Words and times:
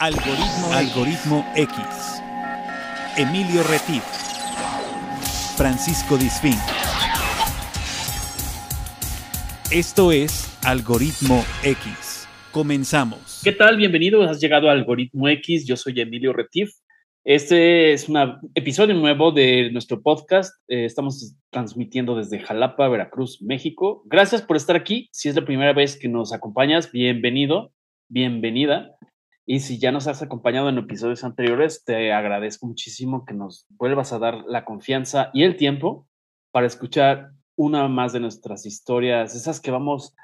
Algoritmo, 0.00 0.72
Algoritmo 0.72 1.44
X. 1.56 1.76
Emilio 3.16 3.64
Retif. 3.64 4.04
Francisco 5.56 6.16
Disfín. 6.16 6.54
Esto 9.72 10.12
es 10.12 10.56
Algoritmo 10.64 11.44
X. 11.64 12.28
Comenzamos. 12.52 13.40
¿Qué 13.42 13.50
tal? 13.50 13.76
Bienvenidos. 13.76 14.30
Has 14.30 14.40
llegado 14.40 14.68
a 14.68 14.72
Algoritmo 14.72 15.26
X. 15.30 15.66
Yo 15.66 15.76
soy 15.76 16.00
Emilio 16.00 16.32
Retif. 16.32 16.70
Este 17.24 17.92
es 17.92 18.08
un 18.08 18.38
episodio 18.54 18.94
nuevo 18.94 19.32
de 19.32 19.72
nuestro 19.72 20.00
podcast. 20.00 20.54
Eh, 20.68 20.84
estamos 20.84 21.34
transmitiendo 21.50 22.14
desde 22.14 22.38
Jalapa, 22.38 22.86
Veracruz, 22.86 23.42
México. 23.42 24.04
Gracias 24.06 24.42
por 24.42 24.56
estar 24.56 24.76
aquí. 24.76 25.08
Si 25.10 25.28
es 25.28 25.34
la 25.34 25.44
primera 25.44 25.72
vez 25.72 25.98
que 25.98 26.06
nos 26.06 26.32
acompañas, 26.32 26.92
bienvenido, 26.92 27.72
bienvenida. 28.08 28.94
Y 29.50 29.60
si 29.60 29.78
ya 29.78 29.92
nos 29.92 30.06
has 30.08 30.20
acompañado 30.20 30.68
en 30.68 30.76
episodios 30.76 31.24
anteriores, 31.24 31.82
te 31.82 32.12
agradezco 32.12 32.66
muchísimo 32.66 33.24
que 33.24 33.32
nos 33.32 33.64
vuelvas 33.70 34.12
a 34.12 34.18
dar 34.18 34.44
la 34.46 34.66
confianza 34.66 35.30
y 35.32 35.44
el 35.44 35.56
tiempo 35.56 36.06
para 36.50 36.66
escuchar 36.66 37.30
una 37.56 37.88
más 37.88 38.12
de 38.12 38.20
nuestras 38.20 38.66
historias, 38.66 39.34
esas 39.34 39.58
que 39.58 39.70
vamos 39.70 40.14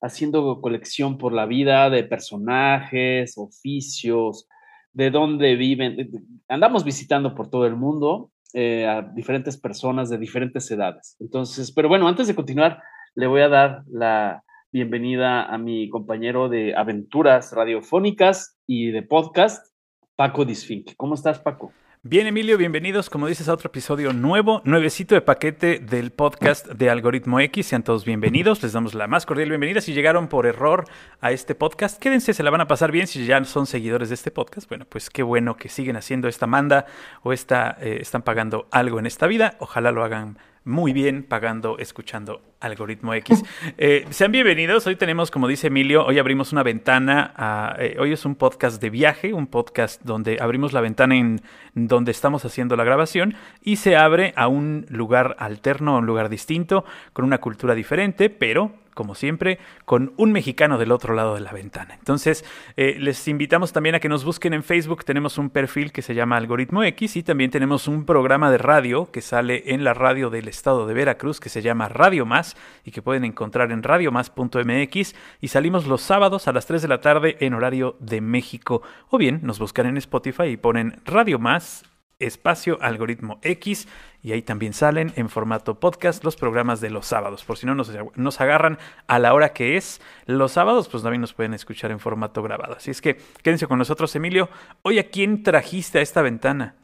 haciendo 0.00 0.60
colección 0.60 1.18
por 1.18 1.32
la 1.32 1.44
vida 1.44 1.90
de 1.90 2.04
personajes, 2.04 3.36
oficios, 3.36 4.46
de 4.92 5.10
dónde 5.10 5.56
viven. 5.56 6.40
Andamos 6.46 6.84
visitando 6.84 7.34
por 7.34 7.50
todo 7.50 7.66
el 7.66 7.74
mundo 7.74 8.30
eh, 8.54 8.86
a 8.86 9.02
diferentes 9.02 9.56
personas 9.56 10.08
de 10.08 10.18
diferentes 10.18 10.70
edades. 10.70 11.16
Entonces, 11.18 11.72
pero 11.72 11.88
bueno, 11.88 12.06
antes 12.06 12.28
de 12.28 12.36
continuar, 12.36 12.80
le 13.16 13.26
voy 13.26 13.40
a 13.40 13.48
dar 13.48 13.82
la, 13.88 14.44
bienvenida 14.70 15.44
a 15.44 15.56
mi 15.58 15.88
compañero 15.88 16.48
de 16.48 16.74
aventuras 16.76 17.52
radiofónicas 17.52 18.58
y 18.66 18.90
de 18.90 19.02
podcast, 19.02 19.74
Paco 20.16 20.44
Disfink. 20.44 20.92
¿Cómo 20.96 21.14
estás, 21.14 21.38
Paco? 21.38 21.72
Bien, 22.02 22.28
Emilio, 22.28 22.56
bienvenidos, 22.56 23.10
como 23.10 23.26
dices, 23.26 23.48
a 23.48 23.54
otro 23.54 23.68
episodio 23.68 24.12
nuevo, 24.12 24.62
nuevecito 24.64 25.16
de 25.16 25.20
paquete 25.20 25.80
del 25.80 26.12
podcast 26.12 26.68
de 26.68 26.90
Algoritmo 26.90 27.40
X. 27.40 27.66
Sean 27.66 27.82
todos 27.82 28.04
bienvenidos, 28.04 28.62
les 28.62 28.72
damos 28.72 28.94
la 28.94 29.08
más 29.08 29.26
cordial 29.26 29.48
bienvenida. 29.48 29.80
Si 29.80 29.92
llegaron 29.92 30.28
por 30.28 30.46
error 30.46 30.84
a 31.20 31.32
este 31.32 31.56
podcast, 31.56 32.00
quédense, 32.00 32.34
se 32.34 32.42
la 32.44 32.50
van 32.50 32.60
a 32.60 32.68
pasar 32.68 32.92
bien. 32.92 33.08
Si 33.08 33.26
ya 33.26 33.42
son 33.44 33.66
seguidores 33.66 34.10
de 34.10 34.14
este 34.14 34.30
podcast, 34.30 34.68
bueno, 34.68 34.86
pues 34.88 35.10
qué 35.10 35.24
bueno 35.24 35.56
que 35.56 35.68
siguen 35.68 35.96
haciendo 35.96 36.28
esta 36.28 36.46
manda 36.46 36.86
o 37.22 37.32
esta, 37.32 37.76
eh, 37.80 37.98
están 38.00 38.22
pagando 38.22 38.68
algo 38.70 39.00
en 39.00 39.06
esta 39.06 39.26
vida. 39.26 39.56
Ojalá 39.58 39.90
lo 39.90 40.04
hagan 40.04 40.38
muy 40.68 40.92
bien 40.92 41.24
pagando, 41.24 41.78
escuchando 41.78 42.42
Algoritmo 42.60 43.14
X. 43.14 43.42
Eh, 43.80 44.06
sean 44.10 44.32
bienvenidos. 44.32 44.86
Hoy 44.86 44.96
tenemos, 44.96 45.30
como 45.30 45.46
dice 45.46 45.68
Emilio, 45.68 46.04
hoy 46.04 46.18
abrimos 46.18 46.52
una 46.52 46.62
ventana. 46.62 47.76
Eh, 47.78 47.96
hoy 47.98 48.12
es 48.12 48.24
un 48.24 48.34
podcast 48.34 48.80
de 48.80 48.90
viaje, 48.90 49.32
un 49.32 49.46
podcast 49.46 50.02
donde 50.02 50.38
abrimos 50.40 50.72
la 50.72 50.80
ventana 50.80 51.16
en 51.16 51.40
donde 51.74 52.10
estamos 52.10 52.44
haciendo 52.44 52.76
la 52.76 52.84
grabación 52.84 53.34
y 53.62 53.76
se 53.76 53.96
abre 53.96 54.32
a 54.36 54.48
un 54.48 54.86
lugar 54.88 55.36
alterno, 55.38 55.96
a 55.96 55.98
un 55.98 56.06
lugar 56.06 56.28
distinto, 56.28 56.84
con 57.12 57.24
una 57.24 57.38
cultura 57.38 57.74
diferente, 57.74 58.30
pero 58.30 58.72
como 58.98 59.14
siempre, 59.14 59.60
con 59.84 60.12
un 60.16 60.32
mexicano 60.32 60.76
del 60.76 60.90
otro 60.90 61.14
lado 61.14 61.36
de 61.36 61.40
la 61.40 61.52
ventana. 61.52 61.94
Entonces, 61.94 62.44
eh, 62.76 62.96
les 62.98 63.28
invitamos 63.28 63.72
también 63.72 63.94
a 63.94 64.00
que 64.00 64.08
nos 64.08 64.24
busquen 64.24 64.54
en 64.54 64.64
Facebook. 64.64 65.04
Tenemos 65.04 65.38
un 65.38 65.50
perfil 65.50 65.92
que 65.92 66.02
se 66.02 66.16
llama 66.16 66.36
Algoritmo 66.36 66.82
X 66.82 67.14
y 67.14 67.22
también 67.22 67.52
tenemos 67.52 67.86
un 67.86 68.04
programa 68.04 68.50
de 68.50 68.58
radio 68.58 69.08
que 69.12 69.20
sale 69.20 69.72
en 69.72 69.84
la 69.84 69.94
radio 69.94 70.30
del 70.30 70.48
estado 70.48 70.84
de 70.88 70.94
Veracruz 70.94 71.38
que 71.38 71.48
se 71.48 71.62
llama 71.62 71.88
Radio 71.88 72.26
Más 72.26 72.56
y 72.84 72.90
que 72.90 73.00
pueden 73.00 73.24
encontrar 73.24 73.70
en 73.70 73.84
radiomás.mx 73.84 75.14
y 75.40 75.46
salimos 75.46 75.86
los 75.86 76.02
sábados 76.02 76.48
a 76.48 76.52
las 76.52 76.66
3 76.66 76.82
de 76.82 76.88
la 76.88 77.00
tarde 77.00 77.36
en 77.38 77.54
horario 77.54 77.94
de 78.00 78.20
México. 78.20 78.82
O 79.10 79.16
bien 79.16 79.38
nos 79.44 79.60
buscan 79.60 79.86
en 79.86 79.96
Spotify 79.96 80.46
y 80.46 80.56
ponen 80.56 81.00
Radio 81.04 81.38
Más 81.38 81.84
espacio 82.18 82.78
algoritmo 82.80 83.38
X 83.42 83.88
y 84.22 84.32
ahí 84.32 84.42
también 84.42 84.72
salen 84.72 85.12
en 85.16 85.28
formato 85.28 85.78
podcast 85.78 86.24
los 86.24 86.36
programas 86.36 86.80
de 86.80 86.90
los 86.90 87.06
sábados. 87.06 87.44
Por 87.44 87.56
si 87.56 87.66
no 87.66 87.74
nos, 87.74 87.92
nos, 88.16 88.40
agarran 88.40 88.78
a 89.06 89.18
la 89.18 89.32
hora 89.34 89.52
que 89.52 89.76
es 89.76 90.00
los 90.26 90.52
sábados, 90.52 90.88
pues 90.88 91.02
también 91.02 91.20
nos 91.20 91.32
pueden 91.32 91.54
escuchar 91.54 91.90
en 91.90 92.00
formato 92.00 92.42
grabado. 92.42 92.74
Así 92.74 92.90
es 92.90 93.00
que 93.00 93.18
quédense 93.42 93.66
con 93.66 93.78
nosotros, 93.78 94.14
Emilio. 94.16 94.48
Hoy, 94.82 94.98
¿a 94.98 95.08
quién 95.08 95.42
trajiste 95.42 96.00
a 96.00 96.02
esta 96.02 96.22
ventana? 96.22 96.74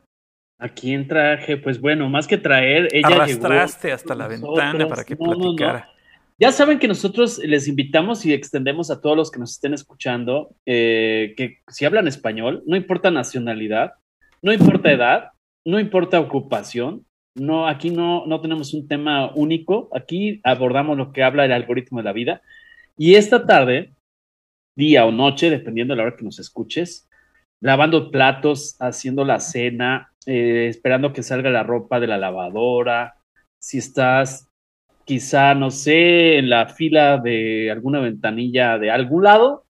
¿A 0.58 0.68
quién 0.68 1.08
traje? 1.08 1.56
Pues 1.56 1.80
bueno, 1.80 2.08
más 2.08 2.28
que 2.28 2.38
traer, 2.38 2.88
ella 2.92 3.08
Arrastraste 3.08 3.92
hasta 3.92 4.14
la 4.14 4.28
ventana 4.28 4.86
para 4.88 5.04
que 5.04 5.16
platicara. 5.16 5.90
Ya 6.38 6.50
saben 6.50 6.78
que 6.78 6.88
nosotros 6.88 7.38
les 7.38 7.68
invitamos 7.68 8.26
y 8.26 8.32
extendemos 8.32 8.90
a 8.90 9.00
todos 9.00 9.16
los 9.16 9.30
que 9.30 9.38
nos 9.38 9.52
estén 9.52 9.72
escuchando 9.72 10.56
eh, 10.66 11.34
que 11.36 11.58
si 11.68 11.84
hablan 11.84 12.08
español, 12.08 12.62
no 12.66 12.76
importa 12.76 13.12
nacionalidad, 13.12 13.94
no 14.44 14.52
importa 14.52 14.92
edad, 14.92 15.30
no 15.64 15.80
importa 15.80 16.20
ocupación, 16.20 17.06
no, 17.34 17.66
aquí 17.66 17.88
no, 17.88 18.26
no 18.26 18.42
tenemos 18.42 18.74
un 18.74 18.86
tema 18.86 19.32
único, 19.34 19.88
aquí 19.94 20.42
abordamos 20.44 20.98
lo 20.98 21.12
que 21.12 21.22
habla 21.22 21.46
el 21.46 21.52
algoritmo 21.52 21.98
de 21.98 22.04
la 22.04 22.12
vida. 22.12 22.42
Y 22.98 23.14
esta 23.14 23.46
tarde, 23.46 23.94
día 24.76 25.06
o 25.06 25.12
noche, 25.12 25.48
dependiendo 25.48 25.94
de 25.94 25.96
la 25.96 26.02
hora 26.04 26.16
que 26.16 26.26
nos 26.26 26.38
escuches, 26.38 27.08
lavando 27.62 28.10
platos, 28.10 28.76
haciendo 28.80 29.24
la 29.24 29.40
cena, 29.40 30.12
eh, 30.26 30.66
esperando 30.68 31.14
que 31.14 31.22
salga 31.22 31.48
la 31.48 31.62
ropa 31.62 31.98
de 31.98 32.06
la 32.06 32.18
lavadora, 32.18 33.14
si 33.58 33.78
estás 33.78 34.50
quizá, 35.06 35.54
no 35.54 35.70
sé, 35.70 36.36
en 36.36 36.50
la 36.50 36.66
fila 36.66 37.16
de 37.16 37.70
alguna 37.70 38.00
ventanilla 38.00 38.76
de 38.76 38.90
algún 38.90 39.24
lado, 39.24 39.63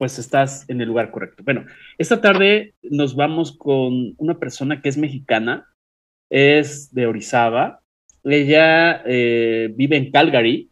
pues 0.00 0.18
estás 0.18 0.64
en 0.70 0.80
el 0.80 0.88
lugar 0.88 1.10
correcto. 1.10 1.42
Bueno, 1.44 1.66
esta 1.98 2.22
tarde 2.22 2.72
nos 2.80 3.14
vamos 3.14 3.54
con 3.54 4.14
una 4.16 4.38
persona 4.38 4.80
que 4.80 4.88
es 4.88 4.96
mexicana, 4.96 5.66
es 6.30 6.94
de 6.94 7.06
Orizaba, 7.06 7.82
ella 8.24 9.02
eh, 9.04 9.70
vive 9.76 9.98
en 9.98 10.10
Calgary, 10.10 10.70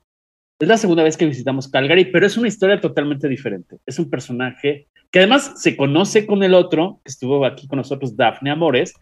es 0.59 0.67
la 0.67 0.79
segunda 0.79 1.03
vez 1.03 1.19
que 1.19 1.27
visitamos 1.27 1.69
Calgary, 1.69 2.07
pero 2.07 2.25
es 2.25 2.39
una 2.39 2.49
historia 2.49 2.81
totalmente 2.81 3.29
diferente. 3.29 3.77
Es 3.85 3.99
un 3.99 4.09
personaje 4.09 4.89
que 5.11 5.19
además 5.19 5.61
se 5.61 5.77
conoce 5.77 6.27
con 6.27 6.43
el 6.43 6.55
otro, 6.55 7.03
que 7.05 7.11
estuvo 7.11 7.45
aquí 7.45 7.69
con 7.69 7.77
nosotros, 7.77 8.17
Daphne 8.17 8.51
Amores, 8.51 8.95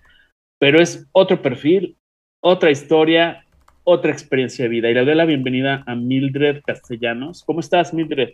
pero 0.59 0.83
es 0.83 1.07
otro 1.13 1.41
perfil, 1.41 1.99
otra 2.43 2.73
historia, 2.73 3.46
otra 3.87 4.11
experiencia 4.11 4.65
de 4.65 4.69
vida. 4.69 4.91
Y 4.91 4.95
le 4.95 5.05
doy 5.05 5.15
la 5.15 5.25
bienvenida 5.25 5.85
a 5.87 5.95
Mildred 5.95 6.63
Castellanos. 6.67 7.45
¿Cómo 7.47 7.61
estás, 7.61 7.95
Mildred? 7.95 8.31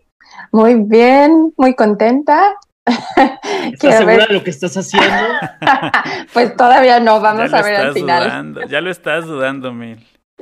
Muy 0.50 0.74
bien, 0.74 1.52
muy 1.58 1.74
contenta. 1.74 2.56
¿Estás 3.72 3.98
segura 3.98 4.26
de 4.26 4.34
lo 4.34 4.42
que 4.42 4.50
estás 4.50 4.76
haciendo? 4.76 5.08
pues 6.32 6.56
todavía 6.56 6.98
no, 7.00 7.20
vamos 7.20 7.52
a 7.52 7.62
ver 7.62 7.76
al 7.76 7.92
final. 7.92 8.66
ya 8.68 8.80
lo 8.80 8.90
estás 8.90 9.26
dudando, 9.26 9.72
Mil. 9.72 9.98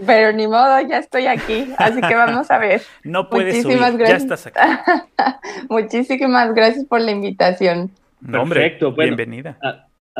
Pero 0.06 0.32
ni 0.32 0.46
modo, 0.46 0.80
ya 0.88 0.98
estoy 0.98 1.26
aquí, 1.26 1.66
así 1.76 2.00
que 2.00 2.14
vamos 2.14 2.50
a 2.50 2.58
ver. 2.58 2.80
No 3.04 3.28
puedes 3.28 3.56
Muchísimas 3.56 3.92
subir, 3.92 4.06
ya 4.06 4.16
estás 4.16 4.46
aquí. 4.46 4.58
Muchísimas 5.68 6.54
gracias 6.54 6.86
por 6.86 7.00
la 7.00 7.10
invitación. 7.10 7.90
Perfecto, 8.30 8.92
bienvenida. 8.92 9.58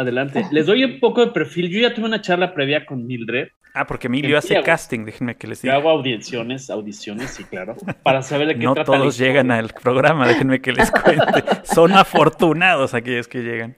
Adelante. 0.00 0.44
Les 0.50 0.66
doy 0.66 0.84
un 0.84 1.00
poco 1.00 1.24
de 1.24 1.32
perfil. 1.32 1.68
Yo 1.68 1.80
ya 1.80 1.94
tuve 1.94 2.06
una 2.06 2.20
charla 2.20 2.54
previa 2.54 2.84
con 2.86 3.06
Mildred 3.06 3.48
Ah, 3.72 3.86
porque 3.86 4.08
Emilio 4.08 4.36
hace 4.36 4.60
casting, 4.62 5.04
déjenme 5.04 5.36
que 5.36 5.46
les 5.46 5.62
diga. 5.62 5.74
Yo 5.74 5.78
hago 5.78 5.90
audiciones, 5.90 6.70
audiciones, 6.70 7.30
sí, 7.30 7.44
claro, 7.44 7.76
para 8.02 8.22
saber 8.22 8.48
de 8.48 8.58
qué 8.58 8.64
no 8.64 8.74
trata. 8.74 8.92
No 8.92 8.98
todos 8.98 9.16
llegan 9.16 9.50
al 9.52 9.68
programa, 9.68 10.26
déjenme 10.26 10.60
que 10.60 10.72
les 10.72 10.90
cuente. 10.90 11.44
Son 11.62 11.92
afortunados 11.92 12.94
aquellos 12.94 13.28
que 13.28 13.42
llegan. 13.42 13.76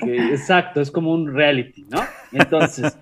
exacto, 0.00 0.80
es 0.80 0.90
como 0.90 1.12
un 1.12 1.32
reality, 1.32 1.86
¿no? 1.88 2.00
Entonces, 2.32 2.98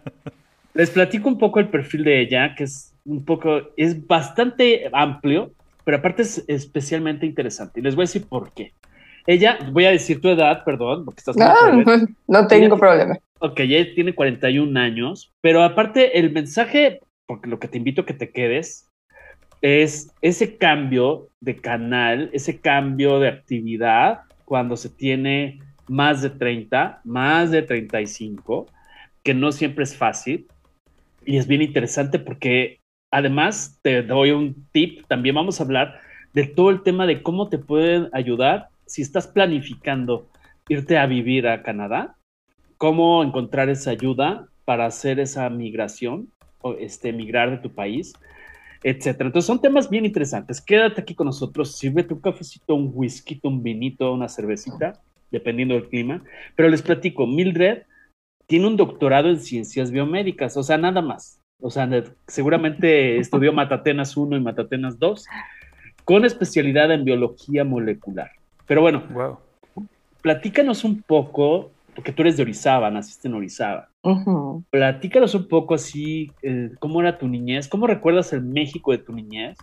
les 0.75 0.91
platico 0.91 1.29
un 1.29 1.39
poco 1.39 1.59
el 1.59 1.69
perfil 1.69 2.05
de 2.05 2.21
ella, 2.21 2.55
que 2.55 2.65
es 2.65 2.93
un 3.07 3.25
poco, 3.25 3.71
es 3.79 4.07
bastante 4.07 4.91
amplio, 4.93 5.53
pero 5.85 5.99
aparte 5.99 6.23
es 6.23 6.45
especialmente 6.49 7.25
interesante. 7.25 7.81
Y 7.81 7.83
les 7.83 7.95
voy 7.95 8.03
a 8.03 8.07
decir 8.07 8.27
por 8.29 8.53
qué. 8.53 8.75
Ella, 9.27 9.59
voy 9.73 9.85
a 9.87 9.91
decir 9.91 10.21
tu 10.21 10.29
edad, 10.29 10.65
perdón, 10.65 11.05
porque 11.05 11.19
estás... 11.19 11.37
No, 11.37 11.85
no 12.29 12.47
tengo 12.47 12.79
problema. 12.79 13.19
Ok, 13.41 13.61
ella 13.61 13.95
tiene 13.95 14.15
41 14.15 14.79
años, 14.79 15.33
pero 15.41 15.63
aparte 15.63 16.19
el 16.19 16.33
mensaje, 16.33 17.01
porque 17.27 17.49
lo 17.49 17.59
que 17.59 17.69
te 17.69 17.79
invito 17.79 18.03
a 18.03 18.07
que 18.07 18.15
te 18.15 18.31
quedes, 18.31 18.89
es 19.63 20.13
ese 20.23 20.57
cambio 20.57 21.29
de 21.41 21.57
canal, 21.57 22.31
ese 22.33 22.61
cambio 22.61 23.19
de 23.19 23.29
actividad 23.29 24.21
cuando 24.45 24.77
se 24.77 24.89
tiene 24.89 25.61
más 25.89 26.23
de 26.23 26.31
30, 26.31 27.01
más 27.05 27.51
de 27.51 27.63
35, 27.63 28.67
que 29.23 29.35
no 29.35 29.53
siempre 29.53 29.85
es 29.85 29.97
fácil. 29.97 30.47
Y 31.25 31.37
es 31.37 31.47
bien 31.47 31.63
interesante 31.63 32.19
porque 32.19 32.79
además 33.11 33.79
te 33.83 34.03
doy 34.03 34.31
un 34.31 34.67
tip, 34.73 35.05
también 35.09 35.35
vamos 35.35 35.61
a 35.61 35.65
hablar 35.65 36.01
de 36.33 36.45
todo 36.47 36.71
el 36.71 36.83
tema 36.83 37.07
de 37.07 37.23
cómo 37.23 37.49
te 37.49 37.59
pueden 37.59 38.09
ayudar 38.13 38.69
si 38.87 39.03
estás 39.03 39.27
planificando 39.27 40.29
irte 40.69 40.99
a 40.99 41.07
vivir 41.07 41.47
a 41.49 41.63
Canadá 41.63 42.17
cómo 42.77 43.23
encontrar 43.23 43.69
esa 43.69 43.91
ayuda 43.91 44.49
para 44.65 44.87
hacer 44.87 45.21
esa 45.21 45.49
migración 45.49 46.31
o 46.61 46.75
este, 46.75 47.13
migrar 47.13 47.51
de 47.51 47.59
tu 47.59 47.73
país, 47.75 48.13
etcétera. 48.83 49.29
Entonces 49.29 49.47
son 49.47 49.61
temas 49.61 49.89
bien 49.89 50.05
interesantes. 50.05 50.61
Quédate 50.61 51.01
aquí 51.01 51.15
con 51.15 51.27
nosotros, 51.27 51.77
sirve 51.77 52.07
un 52.11 52.21
cafecito, 52.21 52.75
un 52.75 52.91
whisky, 52.93 53.41
un 53.43 53.63
vinito, 53.63 54.13
una 54.13 54.29
cervecita 54.29 55.01
dependiendo 55.31 55.75
del 55.75 55.89
clima. 55.89 56.23
Pero 56.55 56.69
les 56.69 56.83
platico, 56.83 57.27
Mildred 57.27 57.83
tiene 58.47 58.67
un 58.67 58.77
doctorado 58.77 59.29
en 59.29 59.41
ciencias 59.41 59.91
biomédicas, 59.91 60.57
o 60.57 60.63
sea, 60.63 60.79
nada 60.79 61.03
más. 61.03 61.41
O 61.61 61.71
sea, 61.71 61.89
seguramente 62.27 63.19
estudió 63.19 63.53
Matatenas 63.53 64.17
1 64.17 64.37
y 64.37 64.41
Matatenas 64.41 64.99
2, 64.99 65.27
con 66.05 66.25
especialidad 66.25 66.93
en 66.93 67.05
biología 67.05 67.65
molecular. 67.65 68.31
Pero 68.67 68.81
bueno, 68.81 69.03
wow. 69.11 69.39
platícanos 70.23 70.85
un 70.85 71.03
poco, 71.03 71.71
porque 71.95 72.13
tú 72.13 72.23
eres 72.23 72.37
de 72.37 72.43
Orizaba, 72.43 72.91
naciste 72.91 73.29
en 73.29 73.35
Orizaba. 73.35 73.89
Platícanos 74.71 75.35
un 75.35 75.49
poco 75.49 75.75
así, 75.75 76.31
eh, 76.43 76.71
cómo 76.79 77.01
era 77.01 77.19
tu 77.19 77.27
niñez, 77.29 77.69
cómo 77.69 77.87
recuerdas 77.87 78.33
el 78.33 78.43
México 78.43 78.93
de 78.93 78.99
tu 78.99 79.13
niñez. 79.13 79.57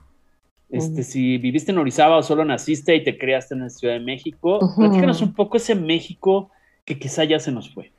Este, 0.70 1.04
Si 1.04 1.38
viviste 1.38 1.72
en 1.72 1.78
Orizaba 1.78 2.18
o 2.18 2.24
solo 2.24 2.44
naciste 2.44 2.96
y 2.96 3.04
te 3.04 3.18
criaste 3.18 3.54
en 3.54 3.62
la 3.62 3.70
Ciudad 3.70 3.94
de 3.94 4.00
México, 4.00 4.60
platícanos 4.76 5.22
un 5.22 5.34
poco 5.34 5.58
ese 5.58 5.76
México 5.76 6.50
que 6.84 6.98
quizá 6.98 7.24
ya 7.24 7.40
se 7.40 7.52
nos 7.52 7.72
fue. 7.74 7.92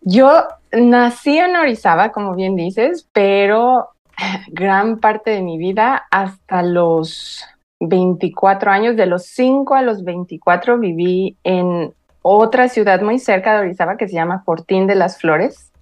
Yo 0.00 0.44
nací 0.72 1.38
en 1.38 1.56
Orizaba, 1.56 2.12
como 2.12 2.34
bien 2.34 2.56
dices, 2.56 3.08
pero 3.12 3.88
gran 4.48 4.98
parte 4.98 5.30
de 5.30 5.42
mi 5.42 5.58
vida, 5.58 6.06
hasta 6.10 6.62
los 6.62 7.44
24 7.80 8.70
años, 8.70 8.96
de 8.96 9.06
los 9.06 9.26
5 9.26 9.74
a 9.74 9.82
los 9.82 10.04
24, 10.04 10.78
viví 10.78 11.36
en 11.44 11.92
otra 12.22 12.68
ciudad 12.68 13.02
muy 13.02 13.18
cerca 13.18 13.54
de 13.54 13.60
Orizaba 13.66 13.96
que 13.96 14.08
se 14.08 14.14
llama 14.14 14.42
Fortín 14.44 14.86
de 14.86 14.94
las 14.94 15.18
Flores, 15.18 15.72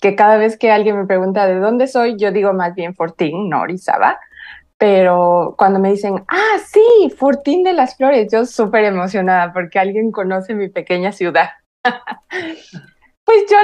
que 0.00 0.16
cada 0.16 0.36
vez 0.36 0.56
que 0.56 0.70
alguien 0.70 0.98
me 0.98 1.06
pregunta 1.06 1.46
de 1.46 1.60
dónde 1.60 1.86
soy, 1.86 2.16
yo 2.18 2.32
digo 2.32 2.52
más 2.52 2.74
bien 2.74 2.94
Fortín, 2.94 3.48
no 3.48 3.60
Orizaba. 3.60 4.18
Pero 4.78 5.54
cuando 5.56 5.78
me 5.78 5.92
dicen, 5.92 6.24
ah, 6.26 6.58
sí, 6.66 7.14
Fortín 7.16 7.62
de 7.62 7.72
las 7.72 7.96
Flores, 7.96 8.28
yo 8.32 8.44
súper 8.46 8.84
emocionada 8.84 9.52
porque 9.52 9.78
alguien 9.78 10.10
conoce 10.10 10.54
mi 10.54 10.68
pequeña 10.68 11.12
ciudad. 11.12 11.50
Pues 13.24 13.44
yo 13.48 13.56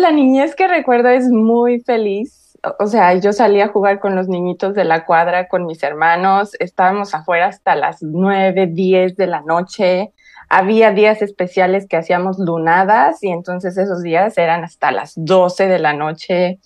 la, 0.00 0.10
niñez 0.10 0.56
que 0.56 0.66
recuerdo 0.66 1.08
es 1.08 1.28
muy 1.28 1.80
feliz. 1.80 2.45
O 2.78 2.86
sea, 2.86 3.14
yo 3.14 3.32
salía 3.32 3.66
a 3.66 3.68
jugar 3.68 4.00
con 4.00 4.16
los 4.16 4.28
niñitos 4.28 4.74
de 4.74 4.84
la 4.84 5.04
cuadra, 5.04 5.48
con 5.48 5.66
mis 5.66 5.82
hermanos. 5.82 6.52
Estábamos 6.58 7.14
afuera 7.14 7.46
hasta 7.46 7.74
las 7.74 8.02
nueve, 8.02 8.66
diez 8.66 9.16
de 9.16 9.26
la 9.26 9.42
noche. 9.42 10.12
Había 10.48 10.92
días 10.92 11.22
especiales 11.22 11.86
que 11.88 11.96
hacíamos 11.96 12.38
lunadas 12.38 13.22
y 13.22 13.28
entonces 13.28 13.76
esos 13.76 14.02
días 14.02 14.38
eran 14.38 14.64
hasta 14.64 14.90
las 14.90 15.12
doce 15.16 15.66
de 15.66 15.78
la 15.78 15.92
noche. 15.92 16.60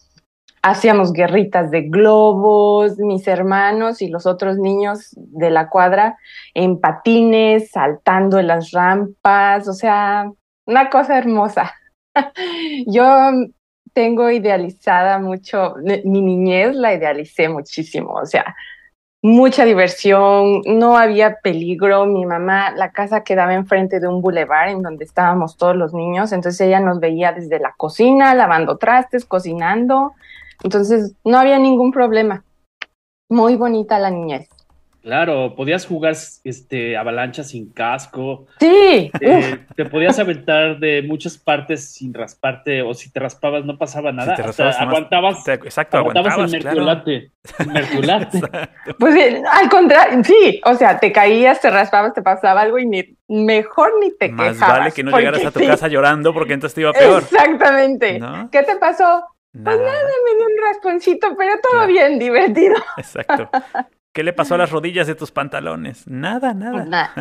Hacíamos 0.63 1.13
guerritas 1.13 1.71
de 1.71 1.83
globos, 1.83 2.99
mis 2.99 3.27
hermanos 3.27 4.03
y 4.03 4.09
los 4.09 4.27
otros 4.27 4.59
niños 4.59 5.09
de 5.17 5.51
la 5.51 5.71
cuadra 5.71 6.19
en 6.53 6.79
patines, 6.79 7.71
saltando 7.71 8.39
en 8.39 8.49
las 8.49 8.71
rampas. 8.73 9.67
O 9.69 9.73
sea, 9.73 10.31
una 10.67 10.91
cosa 10.91 11.17
hermosa. 11.17 11.73
Yo 12.87 13.31
tengo 13.93 14.31
idealizada 14.31 15.19
mucho, 15.19 15.75
mi 16.05 16.23
niñez 16.23 16.75
la 16.75 16.95
idealicé 16.95 17.49
muchísimo, 17.49 18.15
o 18.15 18.27
sea, 18.27 18.55
mucha 19.23 19.65
diversión, 19.65 20.63
no 20.65 20.97
había 20.97 21.37
peligro, 21.43 22.07
mi 22.07 22.25
mamá, 22.25 22.71
la 22.71 22.91
casa 22.91 23.23
quedaba 23.23 23.55
enfrente 23.55 24.01
de 24.01 24.09
un 24.09 24.23
bulevar 24.23 24.69
en 24.69 24.83
donde 24.83 25.05
estábamos 25.05 25.57
todos 25.57 25.77
los 25.77 25.93
niños, 25.93 26.33
entonces 26.33 26.61
ella 26.63 26.81
nos 26.81 27.01
veía 27.01 27.33
desde 27.33 27.61
la 27.61 27.75
cocina, 27.77 28.35
lavando 28.35 28.79
trastes, 28.79 29.25
cocinando, 29.25 30.13
entonces 30.63 31.15
no 31.25 31.39
había 31.39 31.59
ningún 31.59 31.93
problema. 31.93 32.45
Muy 33.29 33.57
bonita 33.57 33.99
la 33.99 34.11
niñez. 34.11 34.49
Claro, 35.03 35.55
podías 35.57 35.87
jugar 35.87 36.15
este, 36.45 36.97
avalancha 36.97 37.43
sin 37.43 37.73
casco. 37.73 38.47
Sí. 38.59 39.11
Eh, 39.21 39.67
te 39.75 39.87
podías 39.87 40.19
aventar 40.19 40.79
de 40.79 41.03
muchas 41.03 41.39
partes 41.39 41.93
sin 41.93 42.13
rasparte, 42.13 42.83
o 42.83 42.93
si 42.93 43.11
te 43.11 43.19
raspabas 43.19 43.65
no 43.65 43.79
pasaba 43.79 44.13
nada. 44.13 44.35
aguantabas. 44.79 45.47
exacto, 45.49 45.97
aguantabas, 45.97 46.53
el 46.53 46.63
merculate. 46.63 47.31
merculate. 47.67 48.41
pues 48.99 49.43
al 49.51 49.69
contrario, 49.71 50.23
sí, 50.23 50.61
o 50.65 50.75
sea, 50.75 50.99
te 50.99 51.13
caías, 51.13 51.61
te 51.61 51.71
raspabas, 51.71 52.13
te 52.13 52.23
pasaba 52.23 52.61
algo 52.61 52.79
y 52.79 52.87
ni, 52.87 53.17
mejor 53.29 53.93
ni 54.01 54.15
te 54.17 54.29
Más 54.29 54.59
vale 54.59 54.93
que 54.93 55.03
no 55.03 55.17
llegaras 55.17 55.45
a 55.45 55.51
tu 55.51 55.61
casa 55.61 55.89
llorando 55.89 56.35
porque 56.35 56.53
entonces 56.53 56.75
te 56.75 56.83
iba 56.83 56.93
peor. 56.93 57.23
Exactamente. 57.23 58.21
¿Qué 58.53 58.63
te 58.65 58.77
pasó? 58.77 59.25
Pues 59.53 59.79
nada, 59.79 60.09
me 60.25 60.37
dio 60.37 60.47
un 60.47 60.63
rasponcito, 60.63 61.37
pero 61.37 61.55
todo 61.61 61.87
bien, 61.87 62.19
divertido. 62.19 62.77
Exacto. 62.97 63.51
¿Qué 64.13 64.25
le 64.25 64.33
pasó 64.33 64.57
a 64.57 64.59
las 64.59 64.71
rodillas 64.71 65.07
de 65.07 65.15
tus 65.15 65.31
pantalones? 65.31 66.09
Nada, 66.09 66.53
nada. 66.53 66.85
nada. 66.85 67.15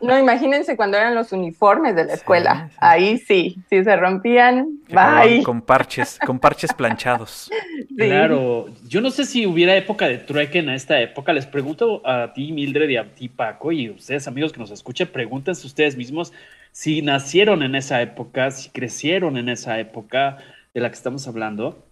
No, 0.00 0.18
imagínense 0.18 0.74
cuando 0.74 0.96
eran 0.96 1.14
los 1.14 1.30
uniformes 1.32 1.94
de 1.94 2.06
la 2.06 2.14
escuela. 2.14 2.70
Ahí 2.78 3.18
sí, 3.18 3.58
si 3.68 3.84
se 3.84 3.96
rompían, 3.96 4.78
bye. 4.88 5.42
Con 5.42 5.60
parches, 5.60 6.18
con 6.24 6.38
parches 6.38 6.72
planchados. 6.72 7.50
Claro, 7.96 8.68
yo 8.88 9.02
no 9.02 9.10
sé 9.10 9.26
si 9.26 9.46
hubiera 9.46 9.76
época 9.76 10.08
de 10.08 10.16
trueque 10.16 10.60
en 10.60 10.70
esta 10.70 10.98
época. 11.02 11.34
Les 11.34 11.44
pregunto 11.44 12.00
a 12.06 12.32
ti, 12.32 12.50
Mildred, 12.50 12.88
y 12.88 12.96
a 12.96 13.14
ti, 13.14 13.28
Paco, 13.28 13.72
y 13.72 13.90
ustedes, 13.90 14.26
amigos 14.26 14.54
que 14.54 14.58
nos 14.58 14.70
escuchen, 14.70 15.06
pregúntense 15.06 15.66
ustedes 15.66 15.98
mismos 15.98 16.32
si 16.72 17.02
nacieron 17.02 17.62
en 17.62 17.74
esa 17.74 18.00
época, 18.00 18.50
si 18.52 18.70
crecieron 18.70 19.36
en 19.36 19.50
esa 19.50 19.78
época 19.78 20.38
de 20.72 20.80
la 20.80 20.88
que 20.88 20.94
estamos 20.94 21.28
hablando, 21.28 21.84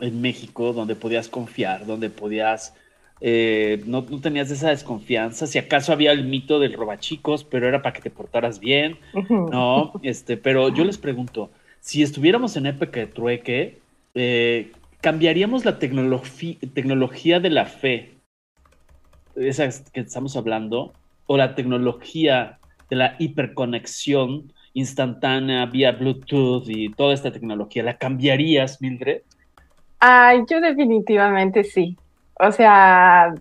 en 0.00 0.20
México, 0.20 0.72
donde 0.72 0.96
podías 0.96 1.28
confiar, 1.28 1.86
donde 1.86 2.10
podías 2.10 2.74
eh, 3.20 3.82
no, 3.86 4.04
tenías 4.04 4.50
esa 4.50 4.70
desconfianza, 4.70 5.46
si 5.46 5.58
acaso 5.58 5.92
había 5.92 6.12
el 6.12 6.24
mito 6.24 6.58
del 6.58 6.74
robachicos, 6.74 7.44
pero 7.44 7.68
era 7.68 7.82
para 7.82 7.92
que 7.92 8.02
te 8.02 8.10
portaras 8.10 8.60
bien, 8.60 8.98
¿no? 9.30 9.92
Este, 10.02 10.36
pero 10.36 10.68
yo 10.68 10.84
les 10.84 10.98
pregunto, 10.98 11.50
si 11.80 12.02
estuviéramos 12.02 12.56
en 12.56 12.66
época 12.66 13.00
de 13.00 13.06
trueque, 13.06 13.78
eh, 14.14 14.72
¿cambiaríamos 15.00 15.64
la 15.64 15.78
tecnología 15.78 17.40
de 17.40 17.50
la 17.50 17.66
fe, 17.66 18.14
esa 19.36 19.68
que 19.92 20.00
estamos 20.00 20.36
hablando, 20.36 20.92
o 21.26 21.36
la 21.36 21.54
tecnología 21.54 22.58
de 22.90 22.96
la 22.96 23.16
hiperconexión 23.18 24.52
instantánea 24.74 25.66
vía 25.66 25.92
Bluetooth 25.92 26.64
y 26.68 26.90
toda 26.90 27.14
esta 27.14 27.32
tecnología, 27.32 27.82
¿la 27.82 27.96
cambiarías, 27.96 28.82
Mildred? 28.82 29.22
Ay, 30.00 30.40
yo 30.50 30.60
definitivamente 30.60 31.64
sí. 31.64 31.96
O 32.38 32.52
sea, 32.52 33.34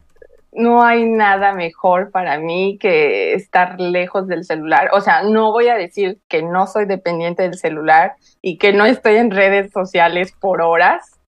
no 0.51 0.84
hay 0.84 1.06
nada 1.10 1.54
mejor 1.54 2.12
para 2.12 2.38
mí 2.40 2.78
que 2.80 3.34
estar 3.34 3.80
lejos 3.80 4.28
del 4.28 4.44
celular. 4.44 4.90
O 4.94 5.01
sea, 5.01 5.24
no 5.24 5.51
voy 5.51 5.68
a 5.68 5.75
decir 5.75 6.19
que 6.28 6.44
no 6.44 6.68
soy 6.68 6.85
dependiente 6.85 7.44
del 7.44 7.56
celular 7.56 8.16
y 8.42 8.57
que 8.57 8.73
no 8.73 8.85
estoy 8.85 9.16
en 9.16 9.31
redes 9.31 9.71
sociales 9.71 10.33
por 10.40 10.62
horas, 10.62 11.19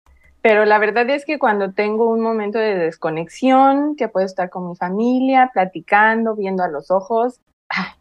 pero 0.45 0.63
la 0.65 0.77
verdad 0.77 1.09
es 1.09 1.25
que 1.25 1.39
cuando 1.39 1.73
tengo 1.73 2.07
un 2.07 2.21
momento 2.21 2.59
de 2.59 2.75
desconexión, 2.75 3.95
que 3.95 4.09
puedo 4.09 4.27
estar 4.27 4.51
con 4.51 4.69
mi 4.69 4.75
familia, 4.75 5.49
platicando, 5.51 6.35
viendo 6.35 6.63
a 6.63 6.67
los 6.67 6.91
ojos, 6.91 7.41